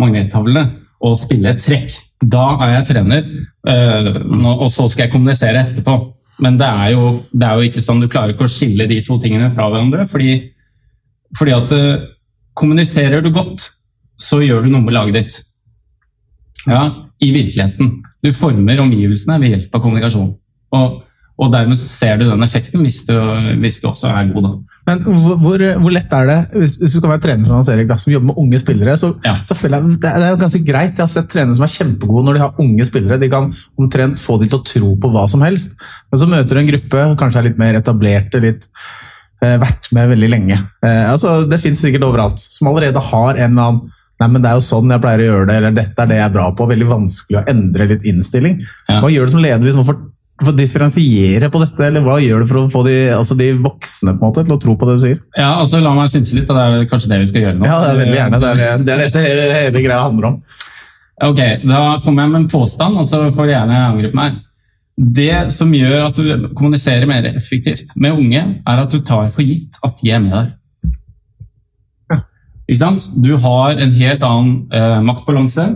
magnettavlene 0.00 0.64
og 1.06 1.14
spille 1.20 1.52
et 1.52 1.62
trekk. 1.62 1.94
Da 2.18 2.48
er 2.64 2.72
jeg 2.72 2.86
trener, 2.88 3.26
og 4.56 4.66
så 4.72 4.88
skal 4.90 5.04
jeg 5.04 5.12
kommunisere 5.12 5.60
etterpå. 5.62 5.94
Men 6.42 6.56
det 6.58 6.66
er, 6.66 6.88
jo, 6.96 7.12
det 7.30 7.46
er 7.46 7.60
jo 7.60 7.68
ikke 7.68 7.84
sånn, 7.84 8.02
du 8.02 8.08
klarer 8.10 8.34
ikke 8.34 8.48
å 8.48 8.50
skille 8.50 8.88
de 8.90 8.98
to 9.06 9.20
tingene 9.22 9.52
fra 9.54 9.68
hverandre. 9.70 10.08
Fordi, 10.10 10.34
fordi 11.38 11.54
at 11.54 11.74
kommuniserer 12.58 13.22
du 13.22 13.30
godt, 13.36 13.68
så 14.18 14.40
gjør 14.42 14.66
du 14.66 14.72
noe 14.72 14.84
med 14.84 14.96
laget 14.96 15.18
ditt. 15.20 15.38
Ja, 16.66 16.86
i 17.22 17.32
virkeligheten. 17.32 18.00
Du 18.24 18.32
former 18.36 18.80
omgivelsene 18.82 19.38
ved 19.42 19.54
hjelp 19.54 19.76
av 19.76 19.82
kommunikasjon. 19.84 20.32
Og, 20.76 20.96
og 21.36 21.52
dermed 21.52 21.78
ser 21.78 22.18
du 22.20 22.26
den 22.26 22.44
effekten 22.44 22.82
hvis 22.84 23.02
du, 23.08 23.14
hvis 23.60 23.78
du 23.82 23.88
også 23.90 24.10
er 24.10 24.32
god. 24.32 24.48
da. 24.48 24.52
Men 24.86 25.02
hvor, 25.42 25.62
hvor, 25.82 25.92
lett 25.94 26.12
er 26.18 26.28
det, 26.30 26.38
hvis, 26.62 26.76
du 26.80 26.98
skal 26.98 27.12
være 27.14 27.24
trener 27.24 27.54
Hans 27.54 27.70
Erik, 27.72 27.88
da, 27.90 27.98
som 28.00 28.12
jobber 28.12 28.30
med 28.32 28.40
unge 28.42 28.60
spillere, 28.62 28.96
så, 29.00 29.12
ja. 29.24 29.34
så 29.48 29.56
føler 29.58 29.80
jeg 29.80 29.98
det 30.02 30.12
er, 30.12 30.26
er 30.28 30.38
ganske 30.40 30.62
greit. 30.66 30.94
Jeg 30.94 31.04
har 31.04 31.12
sett 31.12 31.30
trenere 31.32 31.58
som 31.58 31.66
er 31.66 31.74
kjempegode 31.74 32.26
når 32.28 32.38
de 32.38 32.44
har 32.44 32.62
unge 32.62 32.86
spillere. 32.88 33.20
De 33.22 33.32
kan 33.32 33.50
omtrent 33.80 34.22
få 34.22 34.38
dem 34.42 34.52
til 34.52 34.60
å 34.60 34.68
tro 34.72 34.92
på 35.02 35.12
hva 35.14 35.26
som 35.32 35.44
helst. 35.46 35.76
Men 36.10 36.22
så 36.22 36.30
møter 36.30 36.52
du 36.56 36.62
en 36.62 36.70
gruppe, 36.72 37.10
kanskje 37.22 37.42
er 37.42 37.50
litt 37.50 37.60
mer 37.60 37.80
etablerte, 37.80 38.42
litt 38.44 38.68
eh, 39.44 39.58
vært 39.62 39.92
med 39.96 40.12
veldig 40.14 40.32
lenge. 40.32 40.62
Eh, 40.84 41.04
altså, 41.10 41.42
det 41.50 41.60
fins 41.62 41.84
sikkert 41.84 42.08
overalt. 42.08 42.40
Som 42.40 42.72
allerede 42.72 43.02
har 43.12 43.36
en 43.36 43.50
eller 43.50 43.70
annen 43.70 43.95
Nei, 44.16 44.28
men 44.32 44.40
det 44.40 44.48
er 44.48 44.56
jo 44.56 44.64
sånn 44.64 44.92
jeg 44.94 45.02
pleier 45.04 45.22
å 45.22 45.30
gjøre 45.30 45.46
det, 45.50 45.56
eller 45.60 45.72
dette 45.76 46.02
er 46.02 46.08
det 46.08 46.20
jeg 46.20 46.26
er 46.26 46.36
bra 46.36 46.50
på. 46.56 46.68
Veldig 46.70 46.86
vanskelig 46.88 47.40
å 47.40 47.46
endre 47.52 47.88
litt 47.90 48.06
innstilling. 48.08 48.60
Ja. 48.88 49.00
Hva 49.02 49.10
gjør 49.12 49.28
du 49.28 49.34
som 49.34 49.42
leder 49.44 49.66
liksom, 49.66 49.84
for, 49.84 49.98
for 50.40 50.52
å 50.54 50.56
differensiere 50.56 51.50
på 51.52 51.60
dette, 51.60 51.82
eller 51.84 52.06
hva 52.06 52.16
gjør 52.24 52.44
du 52.44 52.48
for 52.48 52.62
å 52.62 52.70
få 52.72 52.84
de, 52.86 52.94
altså 53.16 53.36
de 53.36 53.50
voksne 53.66 54.16
måte, 54.22 54.46
til 54.46 54.56
å 54.56 54.60
tro 54.62 54.76
på 54.80 54.88
det 54.88 54.96
du 54.96 55.02
sier? 55.04 55.20
Ja, 55.36 55.50
altså 55.60 55.82
La 55.84 55.92
meg 55.98 56.08
synse 56.12 56.38
litt, 56.38 56.48
og 56.48 56.56
det 56.56 56.64
er 56.64 56.88
kanskje 56.92 57.12
det 57.12 57.20
vi 57.26 57.28
skal 57.34 57.44
gjøre 57.44 57.60
nå. 57.60 57.68
Ja, 57.68 57.82
det 57.84 57.92
er 57.92 58.00
veldig 58.00 58.18
gjerne. 58.22 58.40
Det 58.40 58.48
er 58.48 58.62
det, 58.62 58.72
det, 58.86 58.96
er 58.96 59.04
dette 59.04 59.26
hele, 59.26 59.46
hele 59.60 59.84
greia 59.84 60.00
handler 60.06 60.30
om. 60.32 60.40
Ok, 61.26 61.40
Da 61.64 61.84
kommer 62.04 62.24
jeg 62.24 62.32
med 62.32 62.42
en 62.42 62.50
påstand, 62.52 62.98
og 63.00 63.08
så 63.08 63.22
får 63.32 63.48
du 63.48 63.52
gjerne 63.52 63.86
angripe 63.92 64.16
meg. 64.16 64.42
Det 64.96 65.52
som 65.52 65.72
gjør 65.76 66.06
at 66.06 66.16
du 66.16 66.52
kommuniserer 66.56 67.04
mer 67.08 67.28
effektivt 67.34 67.92
med 68.00 68.16
unge, 68.16 68.44
er 68.64 68.80
at 68.80 68.92
du 68.92 69.02
tar 69.04 69.28
for 69.34 69.44
gitt 69.44 69.76
at 69.84 70.00
de 70.00 70.12
er 70.12 70.22
med 70.24 70.32
deg. 70.32 70.54
Ikke 72.66 72.80
sant? 72.82 73.10
Du 73.14 73.36
har 73.42 73.78
en 73.78 73.92
helt 73.94 74.24
annen 74.26 74.54
eh, 74.74 74.98
maktbalanse. 75.06 75.66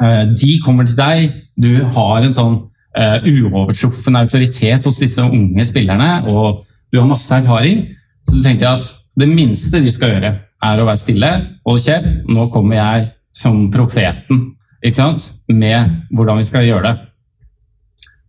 Eh, 0.00 0.24
de 0.30 0.52
kommer 0.64 0.86
til 0.86 0.98
deg. 0.98 1.32
Du 1.58 1.72
har 1.96 2.22
en 2.22 2.36
sånn 2.36 2.58
eh, 2.96 3.26
uovertruffen 3.26 4.18
autoritet 4.20 4.86
hos 4.86 5.00
disse 5.02 5.24
unge 5.24 5.66
spillerne, 5.66 6.12
og 6.30 6.62
du 6.90 7.00
har 7.00 7.10
masse 7.10 7.34
erfaring. 7.34 7.88
Så 8.28 8.38
du 8.38 8.46
tenker 8.46 8.70
at 8.78 8.92
det 9.18 9.28
minste 9.28 9.82
de 9.82 9.90
skal 9.92 10.14
gjøre, 10.14 10.32
er 10.60 10.80
å 10.80 10.86
være 10.86 11.02
stille 11.02 11.32
og 11.66 11.82
kjepp. 11.82 12.06
Nå 12.30 12.46
kommer 12.54 12.78
jeg 12.78 13.10
som 13.34 13.66
profeten 13.72 14.50
ikke 14.80 14.96
sant? 14.96 15.26
med 15.50 16.06
hvordan 16.14 16.40
vi 16.40 16.46
skal 16.48 16.66
gjøre 16.68 16.86
det. 16.86 17.06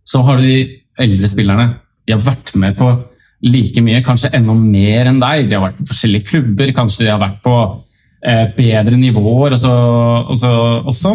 Så 0.04 0.20
har 0.26 0.40
du 0.40 0.44
de 0.44 0.58
eldre 1.00 1.30
spillerne. 1.30 1.68
De 2.06 2.16
har 2.16 2.24
vært 2.24 2.52
med 2.58 2.76
på 2.76 2.90
like 3.42 3.82
mye, 3.82 4.02
kanskje 4.06 4.32
enda 4.38 4.54
mer 4.54 5.10
enn 5.10 5.20
deg. 5.22 5.48
De 5.48 5.56
har 5.56 5.64
vært 5.66 5.80
på 5.80 5.88
forskjellige 5.90 6.28
klubber, 6.30 6.72
kanskje 6.76 7.06
de 7.06 7.12
har 7.12 7.20
vært 7.22 7.40
på 7.44 7.54
eh, 8.22 8.46
bedre 8.56 8.98
nivåer 8.98 9.56
og 9.56 9.62
så, 9.62 9.76
og 10.22 10.38
så, 10.38 10.52
også. 10.92 11.14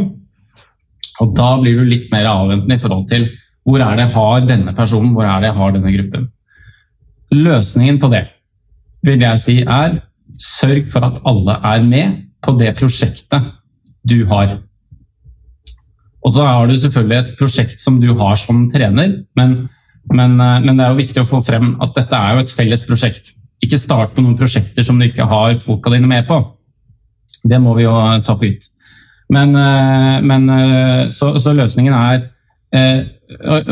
Og 1.24 1.36
da 1.38 1.52
blir 1.62 1.80
du 1.80 1.88
litt 1.88 2.12
mer 2.14 2.30
avventende 2.30 2.78
i 2.78 2.82
forhold 2.82 3.08
til 3.12 3.30
hvor 3.68 3.84
er 3.84 3.98
det 3.98 4.06
jeg 4.06 4.16
har 4.16 4.46
denne 4.48 4.74
personen, 4.76 5.14
hvor 5.16 5.28
er 5.28 5.42
det 5.44 5.50
jeg 5.50 5.58
har 5.58 5.74
denne 5.76 5.94
gruppen. 5.96 6.28
Løsningen 7.36 7.98
på 8.00 8.12
det 8.14 8.24
vil 9.04 9.24
jeg 9.24 9.44
si 9.44 9.58
er 9.64 10.00
sørg 10.42 10.88
for 10.92 11.08
at 11.08 11.20
alle 11.28 11.58
er 11.72 11.84
med 11.84 12.22
på 12.44 12.54
det 12.60 12.74
prosjektet 12.80 13.52
du 14.08 14.22
har. 14.30 14.60
Og 16.24 16.34
så 16.36 16.46
har 16.48 16.68
du 16.68 16.76
selvfølgelig 16.76 17.18
et 17.18 17.36
prosjekt 17.40 17.84
som 17.84 18.00
du 18.02 18.10
har 18.20 18.36
som 18.40 18.66
trener, 18.72 19.22
men, 19.40 19.58
men, 20.14 20.40
eh, 20.40 20.60
men 20.64 20.78
det 20.78 20.86
er 20.86 20.94
jo 20.94 21.02
viktig 21.02 21.24
å 21.24 21.30
få 21.30 21.42
frem 21.46 21.76
at 21.84 21.96
dette 21.98 22.16
er 22.16 22.36
jo 22.36 22.46
et 22.46 22.54
felles 22.54 22.86
prosjekt. 22.88 23.34
Ikke 23.64 23.80
start 23.82 24.14
på 24.16 24.24
noen 24.24 24.38
prosjekter 24.38 24.86
som 24.86 25.00
du 25.00 25.08
ikke 25.08 25.26
har 25.28 25.58
folka 25.62 25.92
dine 25.94 26.08
med 26.10 26.28
på. 26.30 26.40
Det 27.44 27.60
må 27.62 27.76
vi 27.78 27.86
jo 27.88 27.94
ta 28.26 28.36
for 28.36 28.46
gitt. 28.48 28.70
Men, 29.34 29.56
eh, 29.56 30.22
men 30.24 30.50
eh, 30.50 31.10
så, 31.10 31.34
så, 31.40 31.54
løsningen 31.56 31.94
er 31.94 32.22
eh, 32.76 33.02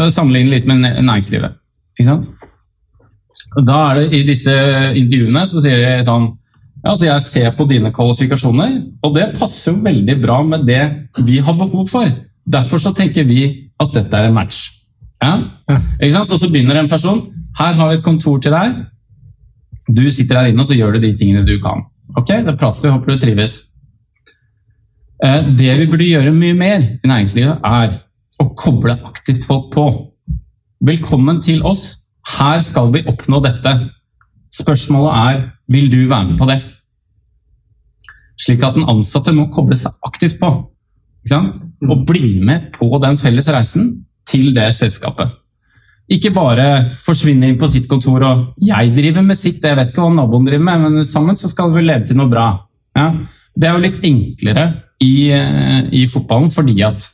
å 0.04 0.10
sammenligne 0.12 0.52
litt 0.52 0.68
med 0.68 0.84
næringslivet. 0.84 1.56
Ikke 1.96 2.10
sant? 2.10 2.32
Da 3.66 3.78
er 3.90 4.02
det 4.02 4.18
I 4.18 4.26
disse 4.28 4.56
intervjuene 5.00 5.46
så 5.48 5.62
sier 5.64 5.80
de 5.80 6.08
sånn 6.08 6.28
ja, 6.86 6.92
altså 6.92 7.06
Jeg 7.08 7.24
ser 7.26 7.54
på 7.58 7.66
dine 7.70 7.90
kvalifikasjoner, 7.96 8.74
og 9.02 9.16
det 9.16 9.32
passer 9.40 9.72
jo 9.72 9.84
veldig 9.86 10.16
bra 10.22 10.42
med 10.46 10.68
det 10.68 10.84
vi 11.26 11.40
har 11.42 11.56
behov 11.58 11.88
for. 11.90 12.12
Derfor 12.46 12.82
så 12.84 12.92
tenker 12.94 13.26
vi 13.26 13.48
at 13.82 13.96
dette 13.96 14.20
er 14.20 14.28
en 14.28 14.36
match. 14.36 14.68
Ja? 15.26 16.22
Og 16.30 16.38
så 16.40 16.50
begynner 16.52 16.80
en 16.80 16.92
person. 16.92 17.24
Her 17.58 17.74
har 17.78 17.90
vi 17.90 17.98
et 18.00 18.06
kontor 18.06 18.42
til 18.44 18.54
deg. 18.54 18.84
Du 19.90 20.04
sitter 20.12 20.40
her 20.40 20.52
inne 20.52 20.64
og 20.64 20.70
så 20.70 20.78
gjør 20.78 20.96
du 20.96 21.06
de 21.06 21.14
tingene 21.18 21.46
du 21.46 21.58
kan. 21.64 21.86
Ok, 22.18 22.30
Da 22.46 22.56
prates 22.58 22.84
vi, 22.84 22.92
håper 22.94 23.14
du 23.14 23.20
trives. 23.20 23.60
Eh, 25.24 25.42
Det 25.58 25.78
vi 25.80 25.88
burde 25.88 26.10
gjøre 26.10 26.34
mye 26.34 26.54
mer 26.54 26.80
i 27.04 27.08
næringslivet, 27.08 27.60
er 27.64 28.02
å 28.42 28.50
koble 28.56 28.98
aktivt 29.08 29.46
folk 29.48 29.72
på. 29.74 29.86
Velkommen 30.86 31.42
til 31.42 31.64
oss. 31.64 32.10
Her 32.38 32.60
skal 32.60 32.92
vi 32.94 33.06
oppnå 33.08 33.42
dette. 33.44 33.90
Spørsmålet 34.54 35.20
er 35.20 35.44
vil 35.72 35.90
du 35.92 36.08
være 36.08 36.32
med 36.32 36.38
på 36.40 36.48
det. 36.50 36.62
Slik 38.38 38.64
at 38.64 38.76
den 38.76 38.88
ansatte 38.90 39.34
må 39.34 39.48
koble 39.54 39.78
seg 39.80 39.94
aktivt 40.06 40.40
på. 40.40 40.52
Og 41.90 42.06
bli 42.06 42.40
med 42.44 42.74
på 42.74 42.90
den 43.02 43.18
felles 43.18 43.50
reisen 43.50 44.05
til 44.30 44.54
det 44.56 44.70
selskapet. 44.76 45.34
Ikke 46.12 46.30
bare 46.34 46.84
forsvinne 47.06 47.48
inn 47.50 47.58
på 47.58 47.70
sitt 47.70 47.88
kontor 47.90 48.24
og 48.24 48.42
'jeg 48.62 48.94
driver 48.94 49.24
med 49.24 49.36
sitt', 49.36 49.64
jeg 49.64 49.76
vet 49.76 49.90
ikke 49.90 50.02
hva 50.02 50.14
naboen 50.14 50.46
driver 50.46 50.64
med, 50.64 50.82
men 50.82 51.06
sammen 51.06 51.38
så 51.38 51.50
skal 51.50 51.74
vi 51.74 51.82
lede 51.82 52.06
til 52.08 52.18
noe 52.18 52.30
bra. 52.30 52.62
Ja? 52.96 53.12
Det 53.58 53.68
er 53.68 53.74
jo 53.74 53.86
litt 53.86 54.04
enklere 54.04 54.66
i, 55.02 55.32
i 55.92 56.08
fotballen 56.08 56.52
fordi 56.52 56.82
at 56.82 57.10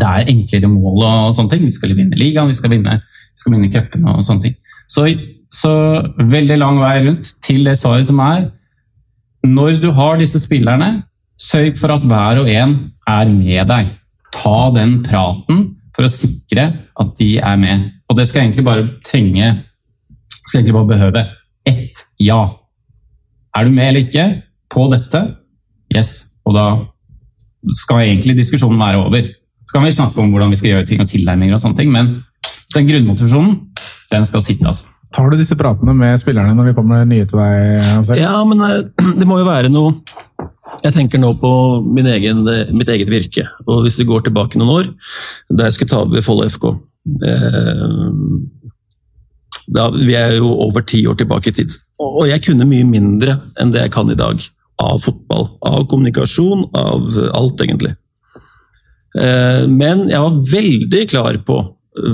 det 0.00 0.08
er 0.08 0.30
enklere 0.32 0.68
mål 0.70 1.02
og 1.04 1.34
sånne 1.34 1.50
ting. 1.50 1.64
Vi 1.64 1.74
skal 1.74 1.94
vinne 1.94 2.18
ligaen, 2.18 2.48
vi 2.48 2.58
skal 2.58 2.70
vinne, 2.70 3.00
vi 3.00 3.52
vinne 3.54 3.72
cupene 3.72 4.16
og 4.16 4.24
sånne 4.24 4.42
ting. 4.42 4.56
Så, 4.90 5.06
så 5.52 5.74
veldig 6.18 6.58
lang 6.58 6.80
vei 6.82 6.96
rundt 7.06 7.34
til 7.42 7.64
det 7.64 7.78
svaret 7.78 8.08
som 8.10 8.18
er 8.18 8.50
Når 9.46 9.80
du 9.80 9.90
har 9.96 10.18
disse 10.18 10.40
spillerne, 10.42 11.04
sørg 11.40 11.78
for 11.80 11.94
at 11.94 12.02
hver 12.04 12.42
og 12.42 12.48
en 12.50 12.92
er 13.08 13.28
med 13.32 13.70
deg. 13.70 13.94
Ta 14.36 14.70
den 14.74 14.98
praten 15.02 15.79
for 16.00 16.08
å 16.08 16.12
sikre 16.12 16.64
at 16.96 17.10
de 17.20 17.34
er 17.36 17.58
med. 17.60 17.90
Og 18.08 18.16
det 18.16 18.24
skal 18.30 18.46
egentlig 18.46 18.64
bare 18.64 18.86
trenge 19.04 19.50
Skal 20.40 20.62
egentlig 20.62 20.74
bare 20.78 20.88
behøve 20.88 21.26
ett 21.68 22.00
ja. 22.18 22.40
Er 23.56 23.66
du 23.66 23.74
med 23.74 23.90
eller 23.90 24.06
ikke 24.06 24.24
på 24.72 24.86
dette? 24.92 25.20
Yes. 25.92 26.38
Og 26.48 26.56
da 26.56 26.64
skal 27.76 28.06
egentlig 28.06 28.38
diskusjonen 28.38 28.80
være 28.80 29.02
over. 29.02 29.28
Så 29.66 29.76
kan 29.76 29.84
vi 29.84 29.92
snakke 29.94 30.22
om 30.22 30.30
hvordan 30.32 30.50
vi 30.54 30.58
skal 30.58 30.72
gjøre 30.72 30.86
ting 30.88 31.02
og 31.02 31.10
tilnærminger, 31.10 31.54
og 31.54 31.62
sånne 31.62 31.78
ting, 31.78 31.92
men 31.92 32.08
den 32.74 32.88
grunnmotivasjonen 32.88 33.58
den 34.10 34.26
skal 34.26 34.42
sitte. 34.42 34.66
altså. 34.66 34.88
Tar 35.14 35.30
du 35.30 35.36
disse 35.38 35.58
pratene 35.58 35.94
med 35.94 36.18
spillerne 36.22 36.54
når 36.56 36.70
de 36.70 36.74
kommer 36.78 37.04
nye 37.06 37.26
til 37.28 37.38
deg? 37.42 37.84
Ansel? 37.98 38.22
Ja, 38.22 38.32
men 38.46 38.64
eh, 38.66 38.80
det 39.20 39.28
må 39.28 39.40
jo 39.42 39.46
være 39.50 39.70
noe 39.70 39.92
Jeg 40.80 40.94
tenker 40.94 41.20
nå 41.20 41.32
på 41.40 41.50
egen, 42.14 42.44
mitt 42.76 42.90
eget 42.92 43.10
virke. 43.10 43.44
Og 43.66 43.84
hvis 43.84 43.98
vi 44.00 44.08
går 44.08 44.24
tilbake 44.26 44.60
noen 44.60 44.72
år, 44.78 44.88
da 45.50 45.68
jeg 45.68 45.76
skulle 45.76 45.92
ta 45.92 46.00
over 46.04 46.24
Follo 46.24 46.46
FK 46.48 46.66
eh, 47.26 47.82
da, 49.74 49.88
Vi 49.94 50.14
er 50.16 50.36
jo 50.38 50.52
over 50.66 50.84
ti 50.86 51.02
år 51.06 51.18
tilbake 51.20 51.50
i 51.50 51.56
tid. 51.60 51.76
Og 52.00 52.24
jeg 52.30 52.44
kunne 52.46 52.68
mye 52.68 52.86
mindre 52.88 53.40
enn 53.60 53.74
det 53.74 53.84
jeg 53.84 53.94
kan 53.96 54.10
i 54.10 54.18
dag. 54.18 54.40
Av 54.80 55.02
fotball, 55.04 55.50
av 55.66 55.84
kommunikasjon, 55.90 56.70
av 56.72 57.18
alt, 57.36 57.60
egentlig. 57.60 57.92
Eh, 59.18 59.66
men 59.68 60.06
jeg 60.08 60.22
var 60.22 60.40
veldig 60.54 61.04
klar 61.10 61.36
på 61.44 61.60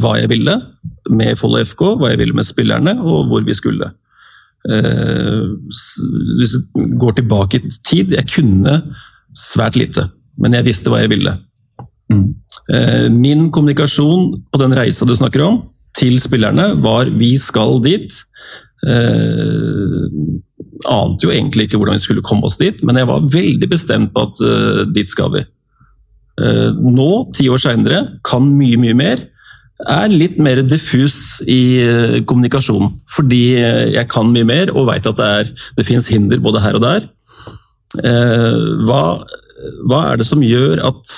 hva 0.00 0.16
jeg 0.18 0.32
ville 0.32 0.56
med 1.12 1.38
Follo 1.38 1.60
FK, 1.62 1.92
hva 2.00 2.10
jeg 2.10 2.24
ville 2.24 2.34
med 2.34 2.48
spillerne, 2.48 2.96
og 3.04 3.30
hvor 3.30 3.46
vi 3.46 3.54
skulle. 3.54 3.92
Eh, 4.66 5.42
hvis 6.38 6.56
jeg 6.56 6.86
går 6.98 7.20
tilbake 7.20 7.60
i 7.60 7.68
tid 7.86 8.10
Jeg 8.16 8.26
kunne 8.32 8.80
svært 9.36 9.76
lite, 9.78 10.08
men 10.40 10.56
jeg 10.56 10.66
visste 10.66 10.90
hva 10.90 11.02
jeg 11.02 11.12
ville. 11.12 11.36
Mm. 12.12 12.28
Eh, 12.72 13.06
min 13.12 13.50
kommunikasjon 13.54 14.32
på 14.50 14.60
den 14.62 14.74
reisa 14.74 15.06
du 15.06 15.14
snakker 15.16 15.44
om, 15.44 15.60
til 15.96 16.18
spillerne, 16.20 16.74
var 16.82 17.08
'vi 17.08 17.36
skal 17.38 17.80
dit'. 17.80 18.24
Eh, 18.86 20.04
ante 20.84 21.26
jo 21.26 21.32
egentlig 21.32 21.66
ikke 21.66 21.78
hvordan 21.80 21.96
vi 21.96 22.04
skulle 22.04 22.22
komme 22.22 22.44
oss 22.44 22.58
dit, 22.60 22.82
men 22.84 22.96
jeg 22.96 23.08
var 23.08 23.28
veldig 23.32 23.68
bestemt 23.70 24.12
på 24.14 24.26
at 24.28 24.42
eh, 24.44 24.82
dit 24.92 25.10
skal 25.10 25.32
vi. 25.32 25.44
Eh, 26.36 26.70
nå, 26.76 27.10
ti 27.34 27.48
år 27.48 27.62
seinere, 27.62 28.20
kan 28.24 28.44
mye, 28.58 28.76
mye 28.76 28.94
mer. 28.94 29.24
Er 29.84 30.08
litt 30.08 30.38
mer 30.40 30.62
diffus 30.64 31.42
i 31.44 31.82
eh, 31.84 32.14
kommunikasjonen, 32.24 32.94
fordi 33.12 33.58
eh, 33.60 33.82
jeg 33.92 34.08
kan 34.08 34.30
mye 34.32 34.46
mer 34.48 34.70
og 34.72 34.86
veit 34.88 35.04
at 35.08 35.18
det, 35.18 35.26
er, 35.40 35.50
det 35.76 35.84
fins 35.84 36.08
hinder 36.08 36.40
både 36.40 36.62
her 36.64 36.78
og 36.78 36.84
der. 36.86 37.08
Eh, 38.00 38.56
hva, 38.88 39.02
hva 39.84 40.00
er 40.08 40.22
det 40.22 40.28
som 40.30 40.44
gjør 40.44 40.80
at 40.88 41.12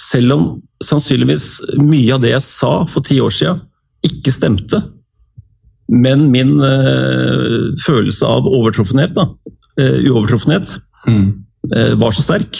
selv 0.00 0.36
om 0.38 0.46
sannsynligvis 0.80 1.50
mye 1.82 2.16
av 2.16 2.24
det 2.24 2.32
jeg 2.32 2.46
sa 2.48 2.72
for 2.88 3.04
ti 3.04 3.20
år 3.20 3.34
siden, 3.36 3.60
ikke 4.08 4.32
stemte, 4.32 4.80
men 5.92 6.30
min 6.32 6.54
følelse 7.82 8.24
av 8.24 8.46
overtruffenhet, 8.48 9.12
da, 9.18 9.26
uovertruffenhet, 9.76 10.78
Mm. 11.08 11.46
var 11.96 12.12
så 12.12 12.20
sterk 12.20 12.58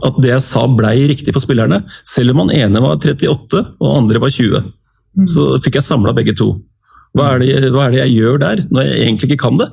at 0.00 0.18
det 0.24 0.32
jeg 0.32 0.44
sa 0.46 0.64
blei 0.70 0.96
riktig 1.10 1.34
for 1.34 1.44
spillerne. 1.44 1.82
Selv 2.08 2.32
om 2.32 2.44
han 2.44 2.54
ene 2.56 2.82
var 2.82 2.96
38 2.96 3.64
og 3.76 3.96
andre 3.98 4.22
var 4.22 4.32
20, 4.32 4.72
så 5.28 5.48
fikk 5.62 5.78
jeg 5.78 5.88
samla 5.88 6.14
begge 6.16 6.34
to. 6.38 6.54
Hva 7.12 7.34
er, 7.34 7.44
det, 7.44 7.70
hva 7.74 7.86
er 7.86 7.94
det 7.94 8.04
jeg 8.06 8.18
gjør 8.22 8.40
der, 8.40 8.66
når 8.72 8.88
jeg 8.88 9.00
egentlig 9.04 9.32
ikke 9.32 9.44
kan 9.44 9.60
det? 9.60 9.68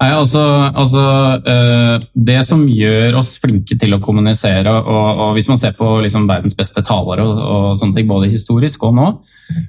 Nei, 0.00 0.08
altså, 0.16 0.40
altså 0.80 1.02
øh, 1.44 2.04
Det 2.14 2.38
som 2.48 2.62
gjør 2.64 3.18
oss 3.20 3.34
flinke 3.42 3.76
til 3.76 3.92
å 3.92 4.00
kommunisere, 4.00 4.72
og, 4.80 5.20
og 5.26 5.34
hvis 5.36 5.50
man 5.50 5.60
ser 5.60 5.74
på 5.76 5.88
liksom 6.06 6.24
verdens 6.30 6.56
beste 6.56 6.80
talere, 6.88 7.26
og, 7.26 7.40
og, 7.44 7.66
sånne 7.82 7.98
ting, 7.98 8.08
både 8.08 8.30
historisk 8.32 8.86
og 8.88 8.96
nå, 8.96 9.10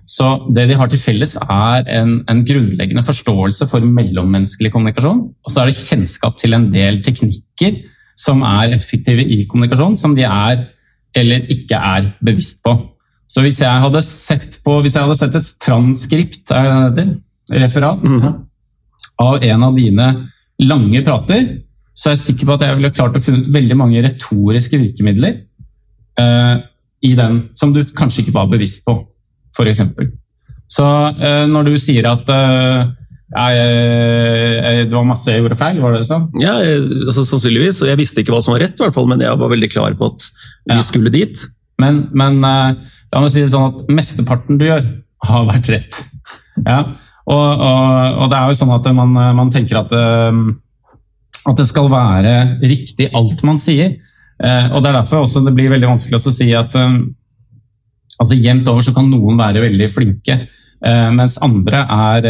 så 0.07 0.31
det 0.55 0.69
de 0.69 0.77
har 0.79 0.87
til 0.91 1.01
felles, 1.03 1.35
er 1.41 1.83
en, 1.97 2.21
en, 2.31 2.45
grunnleggende 2.47 3.03
forståelse 3.03 3.67
for 3.67 3.83
mellommenneskelig 3.83 4.71
kommunikasjon. 4.71 5.25
Og 5.43 5.51
så 5.51 5.65
er 5.65 5.71
det 5.71 5.81
kjennskap 5.81 6.39
til 6.39 6.55
en 6.55 6.69
del 6.71 7.01
teknikker 7.03 7.81
som 8.21 8.43
er 8.45 8.75
effektive 8.75 9.25
i 9.25 9.41
kommunikasjon, 9.49 9.97
som 9.97 10.13
de 10.17 10.27
er 10.27 10.67
eller 11.17 11.49
ikke 11.51 11.75
er 11.75 12.13
bevisst 12.23 12.61
på. 12.63 12.75
Så 13.27 13.41
hvis 13.43 13.61
jeg 13.63 13.83
hadde 13.83 14.01
sett, 14.05 14.59
på, 14.63 14.77
hvis 14.83 14.95
jeg 14.95 15.07
hadde 15.07 15.17
sett 15.19 15.35
et 15.39 15.51
transkript, 15.63 16.53
er 16.53 16.69
heter? 16.91 17.11
Referat? 17.51 18.07
Mm 18.07 18.21
-hmm 18.21 18.39
av 19.21 19.43
en 19.43 19.63
av 19.63 19.75
dine 19.75 20.07
lange 20.61 21.03
prater, 21.05 21.45
så 21.93 22.09
er 22.09 22.15
jeg 22.15 22.23
sikker 22.25 22.49
på 22.49 22.55
at 22.55 22.65
jeg 22.65 22.77
ville 22.79 22.93
klart 22.95 23.17
å 23.17 23.23
finne 23.23 23.43
ut 23.43 23.53
veldig 23.53 23.77
mange 23.77 24.01
retoriske 24.05 24.79
virkemidler 24.79 25.37
eh, 26.21 26.55
i 27.07 27.13
den 27.17 27.41
som 27.57 27.73
du 27.75 27.83
kanskje 27.97 28.25
ikke 28.25 28.37
var 28.37 28.49
bevisst 28.51 28.83
på, 28.87 28.95
f.eks. 29.53 29.83
Så 30.71 30.87
eh, 31.11 31.45
når 31.51 31.67
du 31.67 31.77
sier 31.81 32.07
at 32.07 32.29
uh, 32.31 32.91
jeg, 33.31 34.87
det 34.89 34.95
var 34.95 35.05
masse 35.07 35.31
jeg 35.31 35.39
gjorde 35.39 35.57
feil, 35.59 35.77
var 35.79 35.95
det 35.95 36.03
sånn? 36.09 36.25
Ja, 36.41 36.57
altså, 36.59 37.23
sannsynligvis. 37.29 37.79
Og 37.83 37.91
jeg 37.91 37.99
visste 38.01 38.23
ikke 38.23 38.35
hva 38.35 38.41
som 38.43 38.55
var 38.55 38.65
rett, 38.65 38.75
i 38.75 38.83
hvert 38.83 38.97
fall, 38.97 39.07
men 39.07 39.23
jeg 39.23 39.39
var 39.39 39.53
veldig 39.53 39.69
klar 39.71 39.95
på 39.99 40.09
at 40.11 40.25
vi 40.67 40.79
ja. 40.79 40.83
skulle 40.83 41.13
dit. 41.13 41.45
Men, 41.81 42.03
men 42.11 42.41
la 42.43 43.21
meg 43.23 43.31
si 43.31 43.43
det 43.43 43.53
sånn 43.53 43.71
at 43.71 43.93
mesteparten 43.93 44.59
du 44.59 44.67
gjør, 44.67 44.83
har 45.31 45.47
vært 45.47 45.71
rett. 45.71 46.01
Ja. 46.65 46.81
Og, 47.29 47.37
og, 47.37 47.97
og, 48.17 48.27
det 48.31 48.37
er 48.37 48.49
jo 48.49 48.59
sånn 48.59 48.73
at 48.75 48.87
man, 48.97 49.13
man 49.37 49.51
tenker 49.53 49.81
at, 49.83 49.93
eh, 49.95 50.39
at, 51.45 51.57
det 51.59 51.67
skal 51.69 51.91
være 51.91 52.35
riktig 52.63 53.11
alt 53.17 53.43
man 53.47 53.61
sier. 53.61 53.97
Eh, 54.41 54.67
og 54.71 54.81
Det 54.81 54.91
er 54.91 54.97
derfor 54.99 55.25
også 55.25 55.43
det 55.45 55.53
blir 55.57 55.71
veldig 55.71 55.91
vanskelig 55.93 56.17
å 56.17 56.33
si 56.33 56.49
at 56.57 56.75
eh, 56.79 56.97
altså 58.17 58.37
jevnt 58.37 58.69
over 58.71 58.85
så 58.85 58.95
kan 58.95 59.09
noen 59.09 59.39
være 59.39 59.63
veldig 59.67 59.89
flinke, 59.93 60.39
mens 60.81 61.35
andre 61.45 61.83
er 61.93 62.25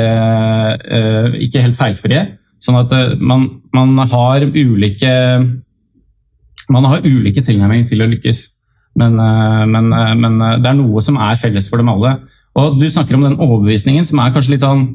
ikke 1.40 1.62
helt 1.64 1.78
feilfrie. 1.80 2.24
Sånn 2.60 2.76
at 2.82 2.92
man, 3.24 3.46
man 3.72 4.02
har 4.12 4.44
ulike 4.44 5.12
man 6.72 6.88
har 6.88 7.06
ulike 7.08 7.44
tilnærminger 7.44 7.88
til 7.88 8.04
å 8.04 8.10
lykkes. 8.12 8.42
Men, 9.00 9.16
men, 9.72 9.88
men, 10.20 10.38
det 10.60 10.68
er 10.68 10.78
noe 10.78 11.04
som 11.04 11.20
er 11.24 11.40
felles 11.40 11.70
for 11.72 11.80
dem 11.80 11.92
alle. 11.92 12.18
Og 12.60 12.80
Du 12.80 12.88
snakker 12.92 13.16
om 13.16 13.26
den 13.26 13.40
overbevisningen, 13.40 14.08
som 14.08 14.20
er 14.20 14.34
kanskje 14.36 14.56
litt 14.56 14.66
sånn 14.66 14.88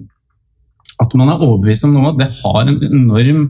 At 1.00 1.12
man 1.16 1.32
er 1.32 1.42
overbevist 1.44 1.84
om 1.88 1.96
noe, 1.96 2.14
det 2.16 2.28
har 2.38 2.62
en 2.62 2.78
enorm 2.84 3.40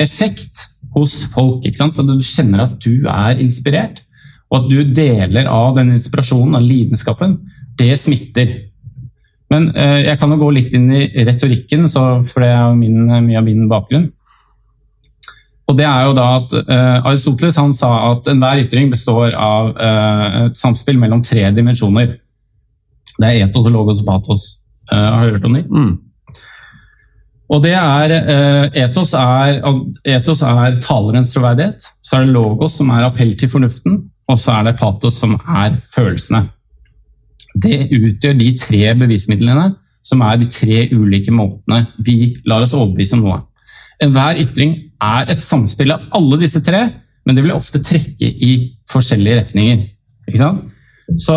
effekt 0.00 0.68
hos 0.96 1.18
folk. 1.32 1.64
ikke 1.64 1.80
sant? 1.80 1.98
At 2.00 2.08
du 2.08 2.24
kjenner 2.24 2.66
at 2.66 2.78
du 2.84 3.08
er 3.10 3.40
inspirert, 3.42 4.00
og 4.48 4.62
at 4.62 4.70
du 4.70 4.94
deler 4.96 5.48
av 5.50 5.74
den 5.76 5.92
inspirasjonen, 5.96 6.56
av 6.56 6.64
lidenskapen. 6.64 7.38
Det 7.76 7.90
smitter. 8.00 8.54
Men 9.52 9.68
eh, 9.78 10.02
jeg 10.08 10.18
kan 10.20 10.32
jo 10.34 10.40
gå 10.40 10.50
litt 10.56 10.74
inn 10.74 10.88
i 10.90 11.06
retorikken, 11.26 11.86
for 11.90 12.42
det 12.42 12.50
er 12.50 12.78
min, 12.78 13.04
mye 13.06 13.40
av 13.40 13.46
min 13.46 13.66
bakgrunn. 13.70 14.08
Og 15.66 15.74
det 15.78 15.86
er 15.86 16.04
jo 16.06 16.14
da 16.14 16.26
at 16.36 16.52
uh, 16.54 17.08
Aristoteles 17.10 17.58
han 17.58 17.72
sa 17.74 17.90
at 18.12 18.28
enhver 18.30 18.62
ytring 18.62 18.90
består 18.92 19.34
av 19.34 19.72
uh, 19.74 20.26
et 20.44 20.58
samspill 20.58 20.98
mellom 21.02 21.24
tre 21.26 21.48
dimensjoner. 21.54 22.12
Det 23.16 23.26
er 23.26 23.48
etos 23.48 23.66
logos 23.74 24.04
og 24.04 24.06
patos. 24.06 24.44
Uh, 24.92 24.94
har 24.94 25.26
du 25.26 25.34
hørt 25.34 25.48
om 25.48 25.56
det? 25.58 25.64
Mm. 25.66 25.94
Og 27.50 27.62
det 27.62 27.76
er, 27.78 28.12
etos, 28.74 29.12
er, 29.14 29.60
etos 30.16 30.40
er 30.42 30.80
talerens 30.82 31.30
troverdighet. 31.30 31.84
Så 32.02 32.16
er 32.16 32.24
det 32.24 32.34
logos, 32.34 32.74
som 32.80 32.90
er 32.90 33.06
appell 33.06 33.36
til 33.38 33.50
fornuften. 33.50 34.00
Og 34.26 34.40
så 34.42 34.56
er 34.56 34.66
det 34.66 34.78
patos, 34.80 35.20
som 35.22 35.36
er 35.38 35.76
følelsene. 35.94 36.40
Det 37.56 37.86
utgjør 37.94 38.36
de 38.36 38.52
tre 38.60 38.92
bevismidlene 39.00 39.70
som 40.06 40.22
er 40.22 40.38
de 40.40 40.48
tre 40.52 40.86
ulike 40.92 41.32
måtene 41.34 41.86
vi 42.04 42.36
lar 42.46 42.64
oss 42.64 42.76
overbevise 42.76 43.16
om 43.16 43.24
noe. 43.24 43.40
Enhver 44.02 44.38
ytring 44.42 44.74
er 45.02 45.32
et 45.32 45.42
samspill 45.44 45.94
av 45.94 46.04
alle 46.16 46.38
disse 46.42 46.60
tre, 46.64 46.82
men 47.26 47.36
det 47.36 47.44
vil 47.44 47.56
ofte 47.56 47.82
trekke 47.82 48.28
i 48.28 48.52
forskjellige 48.90 49.40
retninger. 49.40 49.86
Ikke 50.28 50.42
sant? 50.42 50.66
Så 51.22 51.36